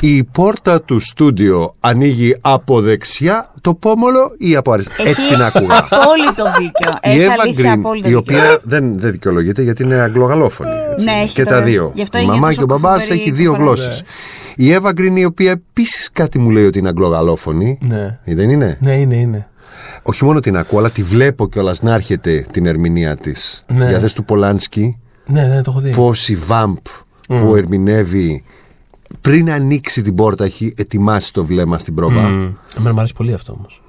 Η 0.00 0.24
πόρτα 0.24 0.82
του 0.82 1.00
στούντιο 1.00 1.74
ανοίγει 1.80 2.36
από 2.40 2.80
δεξιά 2.80 3.52
το 3.60 3.74
πόμολο 3.74 4.32
ή 4.38 4.56
από 4.56 4.72
αριστερά. 4.72 5.08
Έτσι 5.08 5.26
την 5.28 5.42
άκουγα. 5.42 5.76
Απόλυτο 5.90 6.44
δίκιο. 6.58 6.90
Η 7.02 7.10
Έχει 7.10 7.20
Εύα 7.20 7.34
αλήθεια 7.42 7.62
Γκριν, 7.70 7.80
απόλυτο 7.84 8.08
η 8.08 8.12
δίκιο. 8.12 8.18
οποία 8.18 8.58
δεν, 8.62 8.98
δεν 8.98 9.10
δικαιολογείται 9.10 9.62
γιατί 9.62 9.82
είναι 9.82 9.94
αγγλογαλόφωνη. 9.94 10.70
έτσι. 10.92 11.04
Ναι, 11.04 11.12
έχει 11.12 11.34
και 11.34 11.44
το- 11.44 11.50
τα 11.50 11.62
δύο. 11.62 11.90
γι' 11.94 12.02
αυτό 12.02 12.18
η 12.18 12.20
είναι 12.24 12.32
μαμά 12.32 12.46
τόσο 12.46 12.56
και 12.58 12.62
ο 12.62 12.66
μπαμπάς 12.66 13.02
φοβερή 13.02 13.20
έχει 13.20 13.30
δύο 13.30 13.52
προφορά. 13.52 13.64
γλώσσες. 13.74 14.02
Η 14.56 14.72
Εύα 14.72 14.92
Γκριν, 14.92 15.16
η 15.16 15.24
οποία 15.24 15.50
επίσης 15.50 16.10
κάτι 16.12 16.38
μου 16.38 16.50
λέει 16.50 16.64
ότι 16.66 16.78
είναι 16.78 16.88
αγγλογαλόφωνη. 16.88 17.78
Ναι. 17.88 18.18
Ε, 18.24 18.34
Δεν 18.34 18.50
είναι; 18.50 18.78
Ναι, 18.80 18.92
είναι, 19.00 19.14
είναι. 19.16 19.48
Όχι 20.02 20.24
μόνο 20.24 20.40
την 20.40 20.56
ακούω, 20.56 20.78
αλλά 20.78 20.90
τη 20.90 21.02
βλέπω 21.02 21.48
κιόλας 21.48 21.82
να 21.82 21.94
έρχεται 21.94 22.46
την 22.50 22.66
ερμηνεία 22.66 23.16
της. 23.16 23.64
Ναι. 23.66 23.88
Για 23.88 24.00
δες 24.00 24.12
του 24.12 24.24
Πολάνσκι, 24.24 24.98
Ναι, 25.26 25.42
ναι, 25.46 25.62
το 25.62 25.70
έχω 25.70 25.80
δει. 25.80 25.90
πώ 25.90 26.12
η 26.26 26.34
Βάμπ 26.36 26.76
που 27.28 27.54
ερμηνεύει 27.56 28.44
πριν 29.20 29.50
ανοίξει 29.50 30.02
την 30.02 30.14
πόρτα 30.14 30.44
έχει 30.44 30.74
ετοιμάσει 30.76 31.32
το 31.32 31.44
βλέμμα 31.44 31.78
στην 31.78 31.94
πρόβα. 31.94 32.20
Μμ. 32.20 32.52
Εμένα 32.78 32.92
μου 32.92 32.98
αρέσει 32.98 33.14
πολύ 33.14 33.32
αυτό 33.32 33.52
όμως. 33.58 33.82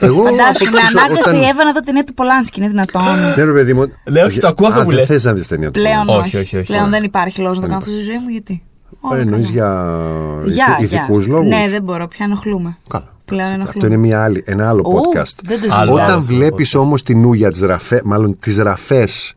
Εγώ 0.00 0.22
Φαντάσου, 0.22 0.64
από 0.64 0.74
με 0.74 0.80
πίσω, 0.80 0.98
ανάγκασε 0.98 1.28
όταν- 1.28 1.42
η 1.42 1.46
Εύα 1.46 1.64
να 1.64 1.72
δω 1.72 1.78
την 1.78 1.84
ταινία 1.84 2.04
του 2.04 2.14
Πολάνσκι. 2.14 2.60
Είναι 2.60 2.68
δυνατόν. 2.68 3.02
Ναι, 3.36 3.44
ρε 3.44 3.52
παιδί 3.52 3.74
μου. 3.74 3.92
Ναι, 4.10 4.22
όχι, 4.22 4.40
το 4.40 4.48
ακούω 4.48 4.66
αυτό 4.66 4.80
Α, 4.80 4.82
που 4.84 4.88
δεν 4.90 4.98
λες. 4.98 5.06
θες 5.06 5.24
να 5.24 5.32
δεις 5.32 5.46
ταινία 5.46 5.66
του 5.70 5.80
Πλέον 5.80 6.04
Πολάνσκι. 6.06 6.36
Όχι, 6.36 6.44
όχι, 6.44 6.56
όχι. 6.56 6.66
Πλέον 6.66 6.80
Ωραία. 6.86 6.94
δεν 6.98 7.02
υπάρχει 7.08 7.40
λόγος 7.40 7.56
να 7.56 7.62
το 7.62 7.68
κάνω 7.68 7.78
αυτό 7.80 7.90
στη 7.92 8.00
ζωή 8.02 8.18
μου, 8.18 8.28
γιατί. 8.28 8.62
Όλα 9.00 9.18
Ε, 9.18 9.22
εννοείς 9.22 9.52
καλά. 9.52 10.42
για 10.42 10.52
Για, 10.52 10.78
ηθικού 10.80 11.18
για. 11.18 11.28
λόγους; 11.32 11.48
Ναι, 11.48 11.68
δεν 11.70 11.82
μπορώ, 11.82 12.08
πια 12.08 12.24
ενοχλούμε. 12.24 12.76
Καλά. 12.88 13.12
Πλέον 13.28 13.48
Αυτό 13.50 13.60
ενοχλούμε. 13.62 13.86
είναι 13.86 13.96
μια 13.96 14.22
άλλη, 14.24 14.42
ένα 14.46 14.68
άλλο 14.68 14.82
Ου, 14.86 14.92
podcast. 14.94 15.32
δεν 15.42 15.60
το 15.60 15.66
Άλλο. 15.70 15.84
συζητάω. 15.84 15.94
Όταν 15.94 16.04
αυτό 16.06 16.14
το 16.14 16.22
βλέπεις 16.22 16.76
podcast. 16.76 16.80
όμως 16.80 17.02
την 17.02 17.20
νούγια 17.20 17.50
της 17.50 17.60
ραφέ, 17.60 18.00
μάλλον 18.04 18.38
τις 18.38 18.56
ραφές 18.58 19.34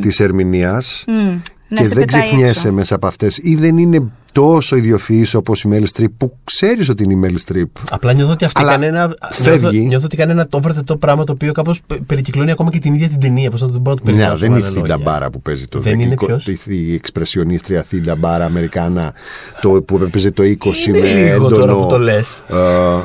της 0.00 0.20
ερμηνείας 0.20 1.04
Μμ. 1.06 1.14
Ναι, 1.14 1.78
και 1.80 1.86
σε 1.86 1.94
δεν 1.94 2.04
πετάει 2.04 2.22
ξεχνιέσαι 2.22 2.58
έξω. 2.60 2.72
μέσα 2.72 2.94
από 2.94 3.06
αυτές 3.06 3.38
ή 3.42 3.54
δεν 3.54 3.78
είναι 3.78 4.02
τόσο 4.32 4.76
ιδιοφυής 4.76 5.34
όπως 5.34 5.62
η 5.62 5.68
Μέλη 5.68 5.86
Στριπ 5.86 6.10
που 6.16 6.36
ξέρεις 6.44 6.88
ότι 6.88 7.02
είναι 7.02 7.12
η 7.12 7.16
Μέλη 7.16 7.38
Στριπ. 7.38 7.68
Απλά 7.90 8.12
νιώθω 8.12 8.32
ότι 8.32 8.44
αυτή 8.44 8.60
Αλλά 8.60 8.70
κάνει 8.70 8.86
ένα. 8.86 9.14
φεύγει. 9.30 9.60
Νιώθω, 9.70 9.88
νιώθω 9.88 10.04
ότι 10.04 10.16
κάνει 10.16 10.30
ένα 10.30 10.46
over 10.50 10.68
the 10.70 10.92
top 10.92 10.98
πράγμα 10.98 11.24
το 11.24 11.32
οποίο 11.32 11.52
κάπως 11.52 11.80
περικυκλώνει 12.06 12.50
ακόμα 12.50 12.70
και 12.70 12.78
την 12.78 12.94
ίδια 12.94 13.08
την 13.08 13.20
ταινία. 13.20 13.50
Πώς 13.50 13.60
να 13.60 13.70
το 13.70 13.78
μπορώ 13.78 13.96
να 13.96 14.00
το 14.00 14.04
Ναι, 14.04 14.10
περιγράψω. 14.12 14.38
δεν 14.44 14.50
είναι 14.50 14.58
η 14.58 14.62
με 14.62 14.68
Θήντα 14.68 14.80
λόγια. 14.96 15.10
Μπάρα 15.12 15.30
που 15.30 15.42
παίζει 15.42 15.66
το 15.66 15.78
Δεν 15.78 15.92
είναι 15.92 16.02
δεκικό- 16.08 16.26
ποιος; 16.26 16.46
η- 16.46 16.58
η 16.66 16.94
εξπρεσιονίστρια 16.94 17.82
Θήντα 17.82 18.14
Μπάρα 18.16 18.44
Αμερικάνα 18.44 19.12
το, 19.60 19.70
που 19.70 20.00
έπαιζε 20.02 20.30
το 20.30 20.42
20 20.42 20.86
Είναι 20.88 20.98
με 20.98 21.06
λίγο 21.06 21.34
έντονο. 21.34 21.56
τώρα 21.56 21.74
που 21.74 21.86
το 21.88 21.98
λες. 21.98 22.42
Ε, 22.48 22.54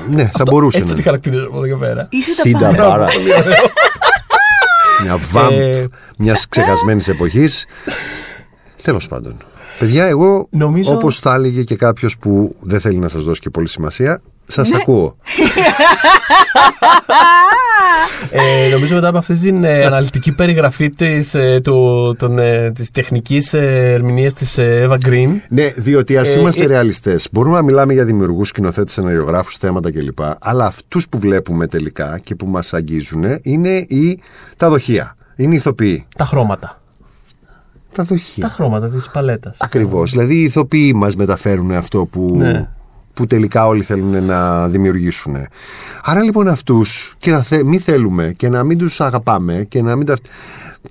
ναι, 0.09 0.29
θα 0.33 0.43
μπορούσε 0.49 0.77
Έτσι 0.77 0.89
να 0.89 0.95
τη 0.95 1.01
είναι. 1.01 1.09
χαρακτηρίζω 1.09 1.43
από 1.47 1.57
εδώ 1.57 1.67
και 1.67 1.75
πέρα. 1.85 2.07
Είσαι 2.09 2.35
τα 2.35 2.41
Θήντα 2.43 2.59
πάντα. 2.67 2.87
Μπάρα. 2.87 3.07
Μια 5.03 5.17
βάμπ 5.31 5.51
Ε, 5.51 5.85
μιας 6.17 6.47
ξεχασμένης 6.49 7.07
εποχής. 7.07 7.65
Τέλος 8.87 9.07
πάντων. 9.07 9.37
Παιδιά, 9.79 10.05
εγώ 10.05 10.47
Νομίζω- 10.51 10.93
όπως 10.93 11.19
θα 11.19 11.33
έλεγε 11.33 11.63
και 11.63 11.75
κάποιος 11.75 12.17
που 12.17 12.55
δεν 12.61 12.79
θέλει 12.79 12.97
να 12.97 13.07
σας 13.07 13.23
δώσει 13.23 13.41
και 13.41 13.49
πολύ 13.49 13.67
σημασία, 13.67 14.21
σας 14.45 14.69
Ναι. 14.69 14.75
ακούω. 14.81 15.15
Ε, 18.31 18.69
νομίζω 18.71 18.95
μετά 18.95 19.07
από 19.07 19.17
αυτή 19.17 19.35
την 19.35 19.63
ε, 19.63 19.85
αναλυτική 19.85 20.35
περιγραφή 20.35 20.89
της, 20.89 21.33
ε, 21.33 21.59
του, 21.63 22.15
των, 22.19 22.39
ε, 22.39 22.71
της 22.71 22.91
τεχνικής 22.91 23.53
ε, 23.53 23.91
ερμηνείας 23.93 24.33
της 24.33 24.57
ε, 24.57 24.87
Eva 24.89 24.97
Green 25.07 25.29
Ναι, 25.49 25.71
διότι 25.75 26.17
ας 26.17 26.35
Ε, 26.35 26.39
είμαστε 26.39 26.63
ε, 26.63 26.67
ρεαλιστές. 26.67 27.27
Μπορούμε 27.31 27.55
να 27.55 27.61
μιλάμε 27.63 27.93
για 27.93 28.05
δημιουργούς, 28.05 28.47
σκηνοθέτες, 28.47 28.93
σεναριογράφου, 28.93 29.51
θέματα 29.59 29.91
κλπ. 29.91 30.19
Αλλά 30.39 30.65
αυτούς 30.65 31.09
που 31.09 31.19
βλέπουμε 31.19 31.67
τελικά 31.67 32.19
και 32.23 32.35
που 32.35 32.45
μας 32.45 32.73
αγγίζουν 32.73 33.23
είναι 33.41 33.69
οι... 33.77 34.19
τα 34.57 34.69
δοχεία. 34.69 35.15
Είναι 35.35 35.53
οι 35.53 35.57
ηθοποιοί. 35.57 36.05
τα 36.17 36.25
χρώματα. 36.25 36.76
Τα 37.91 38.03
δοχεία. 38.03 38.47
Τα 38.47 38.53
χρώματα 38.53 38.87
της 38.89 39.09
παλέτας. 39.09 39.57
Ακριβώς. 39.59 40.11
Δηλαδή 40.11 40.35
οι 40.35 40.43
ηθοποιοί 40.43 40.91
μας 40.95 41.15
μεταφέρουν 41.15 41.71
αυτό 41.71 42.05
που, 42.05 42.35
Ναι. 42.37 42.69
που 43.13 43.25
τελικά 43.27 43.67
όλοι 43.67 43.83
θέλουν 43.83 44.23
να 44.23 44.67
δημιουργήσουν. 44.67 45.35
Άρα 46.03 46.23
λοιπόν 46.23 46.47
αυτούς 46.47 47.15
και 47.17 47.31
να 47.31 47.41
θε, 47.41 47.63
μην 47.63 47.79
θέλουμε 47.79 48.33
και 48.37 48.49
να 48.49 48.63
μην 48.63 48.77
τους 48.77 49.01
αγαπάμε 49.01 49.65
και 49.69 49.81
να 49.81 49.95
μην 49.95 50.05
τα. 50.05 50.15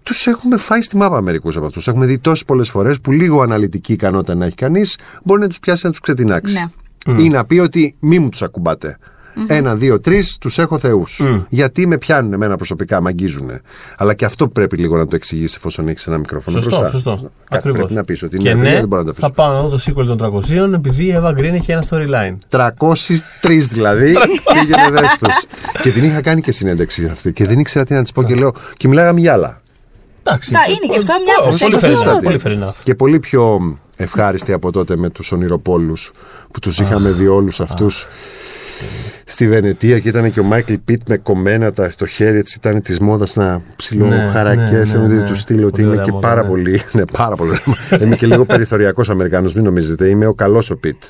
Τους 0.02 0.26
έχουμε 0.26 0.56
φάει 0.56 0.82
στη 0.82 0.96
μάπα 0.96 1.20
μερικούς 1.20 1.56
από 1.56 1.66
αυτούς. 1.66 1.88
Έχουμε 1.88 2.06
δει 2.06 2.18
τόσες 2.18 2.44
πολλές 2.44 2.68
φορές 2.70 3.00
που 3.00 3.12
λίγο 3.12 3.42
αναλυτική 3.42 3.92
ικανότητα 3.92 4.34
να 4.34 4.44
έχει 4.46 4.54
κανείς 4.54 4.98
μπορεί 5.24 5.40
να 5.40 5.48
τους 5.48 5.58
πιάσει 5.58 5.84
να 5.84 5.90
τους 5.90 6.00
ξετινάξει. 6.00 6.68
Ναι. 7.06 7.22
Ή 7.22 7.28
να 7.28 7.44
πει 7.44 7.58
ότι 7.58 7.94
μη 8.00 8.18
μου 8.18 8.28
τους 8.28 8.42
ακουμπάτε. 8.42 8.98
Ένα, 9.46 9.74
δύο, 9.74 10.00
τρεις, 10.00 10.38
τους 10.38 10.58
έχω 10.58 10.78
θεούς. 10.78 11.20
Γιατί 11.48 11.86
με 11.86 11.98
πιάνουν 11.98 12.32
εμένα 12.32 12.56
προσωπικά, 12.56 13.00
με 13.00 13.08
αγγίζουν. 13.08 13.50
Αλλά 13.96 14.14
και 14.14 14.24
αυτό 14.24 14.48
πρέπει 14.48 14.76
λίγο 14.76 14.96
να 14.96 15.06
το 15.06 15.16
εξηγήσει 15.16 15.54
εφόσον 15.58 15.88
έχεις 15.88 16.06
ένα 16.06 16.18
μικρόφωνο 16.18 16.60
Σωστό, 16.60 16.78
μπροστά. 16.78 16.98
σωστό. 16.98 17.10
Κάτι 17.14 17.30
Ακριβώς. 17.48 17.78
πρέπει 17.78 17.94
να 17.94 18.04
πεις 18.04 18.22
ότι 18.22 18.38
και 18.38 18.48
είναι 18.48 18.62
ναι, 18.62 18.74
δεν 18.74 18.88
μπορώ 18.88 19.02
να 19.02 19.06
το 19.06 19.10
αφήσω. 19.10 19.26
θα 19.26 19.32
πάω 19.32 19.52
να 19.52 19.62
δω 19.62 19.68
το 19.68 19.78
sequel 19.86 20.16
των 20.16 20.42
300 20.68 20.72
επειδή 20.74 21.04
η 21.04 21.16
Eva 21.20 21.28
Green 21.30 21.52
έχει 21.54 21.72
ένα 21.72 21.84
storyline. 21.90 22.36
303 22.50 23.58
δηλαδή. 23.70 24.12
Πήγαινε 24.52 24.90
δες 25.00 25.16
τους. 25.20 25.44
Και 25.82 25.90
την 25.90 26.04
είχα 26.04 26.20
κάνει 26.20 26.40
και 26.40 26.52
συνέντευξη 26.52 27.02
για 27.02 27.12
αυτή. 27.12 27.32
Και 27.32 27.46
δεν 27.46 27.58
ήξερα 27.58 27.84
τι 27.84 27.94
να 27.94 28.02
της 28.02 28.12
πω 28.12 28.22
και 28.22 28.34
λέω. 28.34 28.52
Και 28.76 28.88
μιλάγαμε 28.88 29.20
για 29.20 29.32
άλλα. 29.32 29.60
Εντάξει. 30.22 30.50
Τα 30.52 30.60
είναι 30.68 30.92
και 30.92 30.98
αυτό 30.98 31.12
μια 31.24 31.58
Πολύ 31.58 31.70
προσέγγιση. 31.70 32.04
fair 32.06 32.16
enough, 32.16 32.22
Πολύ 32.22 32.38
Πολύ 32.38 32.58
fair 32.60 32.68
enough. 32.68 32.74
Και 32.82 32.94
πολύ 32.94 33.18
πιο 33.18 33.60
ευχάριστη 33.96 34.52
από 34.52 34.72
τότε 34.72 34.96
με 34.96 35.08
τους 35.10 35.32
ονειροπόλους 35.32 36.12
που 36.52 36.60
τους 36.60 36.78
είχαμε 36.80 37.10
δει 37.10 37.26
όλους 37.26 37.60
αυτούς 37.60 38.06
στη 39.28 39.48
Βενετία 39.48 39.98
και 39.98 40.08
ήταν 40.08 40.32
και 40.32 40.40
ο 40.40 40.42
Μάικλ 40.42 40.74
Πιτ 40.84 41.08
με 41.08 41.16
κομμένα 41.16 41.72
τα, 41.72 41.90
το 41.96 42.06
χέρι 42.06 42.38
έτσι 42.38 42.56
ήταν 42.58 42.82
της 42.82 42.98
μόδας 42.98 43.36
να 43.36 43.62
ψιλοχαρακέσαι 43.76 44.98
ναι, 44.98 45.06
ναι, 45.06 45.14
ναι, 45.14 45.20
ναι. 45.20 45.28
του 45.28 45.36
στείλω 45.36 45.66
ότι 45.66 45.70
Πολύ 45.70 45.82
είμαι 45.82 45.90
ωραία 45.90 46.04
και 46.04 46.12
μόδα, 46.12 46.28
πάρα 46.28 46.42
ναι. 46.42 46.48
πολύ 46.48 46.80
ναι 46.92 47.04
πάρα 47.04 47.36
πολύ 47.36 47.58
είμαι 48.00 48.16
και 48.16 48.26
λίγο 48.26 48.44
περιθωριακός 48.44 49.10
Αμερικάνος 49.10 49.54
μην 49.54 49.64
νομίζετε. 49.64 50.08
Είμαι 50.08 50.26
ο 50.26 50.34
καλός 50.34 50.70
ο 50.70 50.76
Πιτ. 50.76 51.02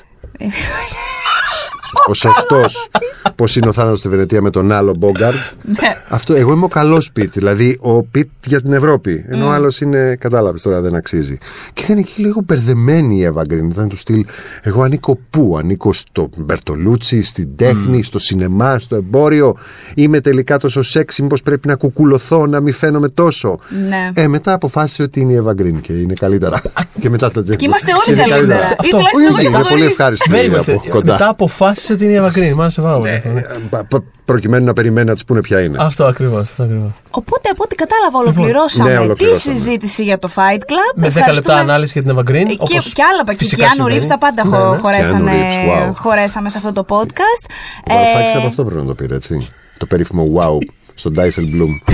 Ο 2.07 2.13
σωστός 2.13 2.89
πως 3.35 3.55
είναι 3.55 3.67
ο 3.67 3.71
θάνατος 3.71 3.99
στη 3.99 4.09
Βενετία 4.09 4.41
με 4.41 4.49
τον 4.49 4.71
άλλο 4.71 4.95
Μπόγκαρτ 4.97 5.35
Ναι. 5.63 5.95
αυτό, 6.09 6.33
εγώ 6.33 6.51
είμαι 6.53 6.65
ο 6.65 6.67
καλός 6.67 7.11
Πιτ, 7.11 7.33
δηλαδή 7.33 7.77
ο 7.81 8.03
Πιτ 8.03 8.29
για 8.45 8.61
την 8.61 8.73
Ευρώπη. 8.73 9.25
Ενώ 9.27 9.45
ο 9.45 9.49
άλλος 9.49 9.81
είναι, 9.81 10.15
κατάλαβες 10.19 10.61
τώρα, 10.61 10.81
δεν 10.81 10.95
αξίζει. 10.95 11.37
Και 11.73 11.83
ήταν 11.83 11.97
εκεί 11.97 12.21
λίγο 12.21 12.41
μπερδεμένη 12.45 13.17
η 13.17 13.23
Εύα 13.23 13.41
Γκριν. 13.47 13.69
Ήταν 13.69 13.87
του 13.89 13.97
στυλ, 13.97 14.25
εγώ 14.61 14.81
ανήκω 14.81 15.19
πού, 15.29 15.55
ανήκω 15.59 15.93
στο 15.93 16.29
Μπερτολούτσι, 16.37 17.21
στην 17.21 17.47
τέχνη, 17.55 18.03
στο 18.03 18.19
σινεμά, 18.19 18.79
στο 18.79 18.95
εμπόριο. 18.95 19.55
Είμαι 19.95 20.21
τελικά 20.21 20.57
τόσο 20.57 20.81
σεξι, 20.81 21.21
μήπως 21.21 21.41
πρέπει 21.41 21.67
να 21.67 21.75
κουκουλωθώ, 21.75 22.45
να 22.45 22.59
μην 22.61 22.73
φαίνομαι 22.73 23.07
τόσο. 23.07 23.59
Ναι. 23.89 24.21
Ε, 24.23 24.27
μετά 24.27 24.53
αποφάσισε 24.53 25.01
ότι 25.03 25.19
είναι 25.19 25.31
η 25.31 25.35
Εύα 25.35 25.53
Γκριν 25.53 25.81
και 25.81 25.93
είναι 25.93 26.13
καλύτερα. 26.19 26.61
και 27.01 27.09
μετά 27.09 27.31
το 27.31 27.41
Και 27.41 27.65
είμαστε 27.65 27.91
όλοι 28.07 28.19
Είναι 28.19 28.27
καλύτερα. 28.29 28.59
καλύτερα. 28.59 28.75
Ή 28.83 28.89
τουλάχιστον 28.89 29.23
Όχι, 29.23 29.45
εγώ 29.45 29.47
είναι 29.47 29.51
το 29.51 29.69
πολύ 29.69 29.81
γνωρίζω. 29.81 29.85
ευχάριστη 29.85 30.31
Very 30.33 30.53
good. 30.55 30.59
από 30.77 30.83
κοντά. 30.89 31.11
Μετά 31.11 31.27
αποφάσισε 31.29 31.93
ότι 31.93 32.03
είναι 32.05 32.13
η 32.13 32.19
Eva 32.21 32.37
Green. 32.37 32.53
Μ' 32.55 32.61
άρεσε 32.61 32.81
πάρα 32.81 32.97
πολύ 32.97 33.16
αυτό. 33.17 33.29
ναι. 33.29 33.39
Ε, 33.39 33.45
πα- 33.69 33.85
πα- 33.89 34.03
προκειμένου 34.25 34.65
να 34.65 34.73
περιμένει 34.73 35.07
να 35.07 35.13
της 35.13 35.25
πούνε 35.25 35.39
ποια 35.41 35.61
είναι. 35.61 35.77
Αυτό 35.81 36.05
ακριβώς. 36.05 36.41
Αυτό 36.41 36.63
ακριβώς. 36.63 36.91
Οπότε, 37.11 37.49
από 37.49 37.63
ό,τι 37.63 37.75
κατάλαβα, 37.75 38.17
ολοκληρώσαμε 38.19 38.89
ναι, 38.89 38.95
τη 38.97 39.03
ολοκληρώσαμε. 39.03 39.57
συζήση 39.57 40.03
για 40.03 40.17
το 40.19 40.29
Fight 40.35 40.61
Club. 40.71 40.93
Με 40.95 41.01
10 41.01 41.03
λεπτά 41.05 41.19
Ευχαριστούμε. 41.19 41.59
ανάλυση 41.59 41.99
για 41.99 42.03
την 42.13 42.15
Eva 42.17 42.29
Green. 42.31 42.33
Ε, 42.49 42.53
Και, 42.53 42.57
όπως 42.59 42.93
και 42.93 43.03
άλλα 43.11 43.23
και 43.25 43.35
φυσικά 43.37 43.65
Keanu 43.65 43.71
συμβαίνει. 43.75 43.99
Reeves 44.03 44.07
τα 44.07 44.17
πάντα 44.17 44.43
Ναι, 44.45 44.57
χω- 44.57 44.69
ναι. 44.71 44.77
χωρέσανε, 44.77 45.31
Keanu 45.31 45.69
Reeves, 45.85 45.89
wow. 45.89 45.93
χωρέσαμε 45.95 46.49
σε 46.49 46.57
αυτό 46.57 46.71
το 46.73 46.85
podcast. 46.89 47.43
Ο 47.89 47.93
Βαρουφάκης 47.93 48.33
Ε, 48.33 48.37
από 48.37 48.47
αυτό 48.47 48.65
πρέπει 48.65 48.81
να 48.81 48.87
το 48.87 48.93
πήρε, 48.93 49.15
έτσι. 49.15 49.47
Το 49.77 49.85
περίφημο 49.85 50.23
wow 50.41 50.57
στον 50.97 51.13
Dyson 51.15 51.55
Bloom. 51.55 51.93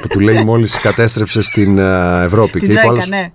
που 0.00 0.08
του 0.08 0.20
λέει 0.20 0.44
μόλις 0.44 0.80
κατέστρεψε 0.80 1.42
στην 1.42 1.78
ε, 1.78 2.22
Ευρώπη. 2.24 2.58
Την 2.58 2.68
και 2.68 2.74
είπε 2.74 2.80
ο 2.80 2.82
Τρόικα, 2.82 2.92
άλλος, 2.92 3.08
ναι. 3.08 3.30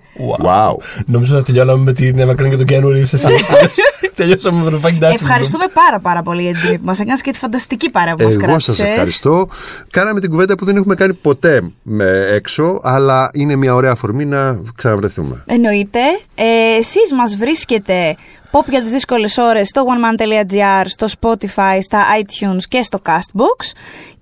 Wow. 0.48 1.04
Νομίζω 1.06 1.36
ότι 1.36 1.46
τελειώναμε 1.46 1.84
με 1.84 1.94
την 1.94 2.20
Εύα 2.20 2.36
Κρέν 2.36 2.50
και 2.50 2.56
τον 2.58 2.66
Κιάνου 2.66 2.90
Ρίβς, 2.90 3.14
εσύ. 3.14 3.28
Τελειώσαμε 4.16 4.64
με 4.64 4.70
το 4.70 4.80
Fine 4.84 5.04
Dutchman. 5.04 5.14
Ευχαριστούμε 5.14 5.66
πάρα 5.74 6.00
πάρα 6.00 6.22
πολύ 6.22 6.42
για 6.42 6.52
την 6.52 6.62
τιμή 6.62 6.78
που 6.78 6.86
μας 6.86 7.00
έκανες 7.00 7.22
και 7.22 7.32
τη 7.32 7.38
φανταστική 7.38 7.90
παρέα 7.90 8.16
που 8.16 8.24
μας 8.24 8.34
Εγώ 8.34 8.46
κράτησες. 8.46 8.76
σας 8.76 8.88
ευχαριστώ. 8.88 9.48
Κάναμε 9.90 10.20
την 10.20 10.30
κουβέντα 10.30 10.56
που 10.56 10.66
δεν 10.66 10.76
έχουμε 10.76 10.96
κάνει 10.96 11.14
ποτέ 11.14 11.62
με 11.82 12.28
έξω, 12.32 12.80
αλλά 12.84 13.30
είναι 13.34 13.56
μια 13.56 13.76
ωραία 13.76 13.92
αφορμή 13.92 14.26
να 14.26 14.60
ξαναβρεθούμε. 14.76 15.44
Εννοείται. 15.46 16.00
Ε, 16.36 16.78
εσείς 16.78 17.14
μας 17.14 17.36
βρίσκετε 17.38 18.16
pop 18.52 18.66
για 18.70 18.82
τις 18.82 18.92
δύσκολες 18.92 19.38
ώρες 19.38 19.68
στο 19.68 19.86
oneman.gr, 19.86 20.84
στο 20.86 21.08
Spotify, 21.20 21.78
στα 21.82 22.04
iTunes 22.22 22.64
και 22.68 22.82
στο 22.82 23.00
Castbox 23.06 23.72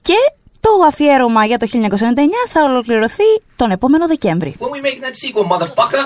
και 0.02 0.14
το 0.62 0.70
αφιέρωμα 0.88 1.46
για 1.46 1.58
το 1.58 1.68
1999 1.72 1.78
θα 2.50 2.64
ολοκληρωθεί 2.64 3.24
τον 3.56 3.72
επόμενο 3.72 4.08
Δεκέμβρη. 4.08 4.56
When 4.60 4.70
we 4.70 4.82
making 4.82 5.04
that 5.04 5.16
sequel, 5.16 5.46
motherfucker? 5.54 6.04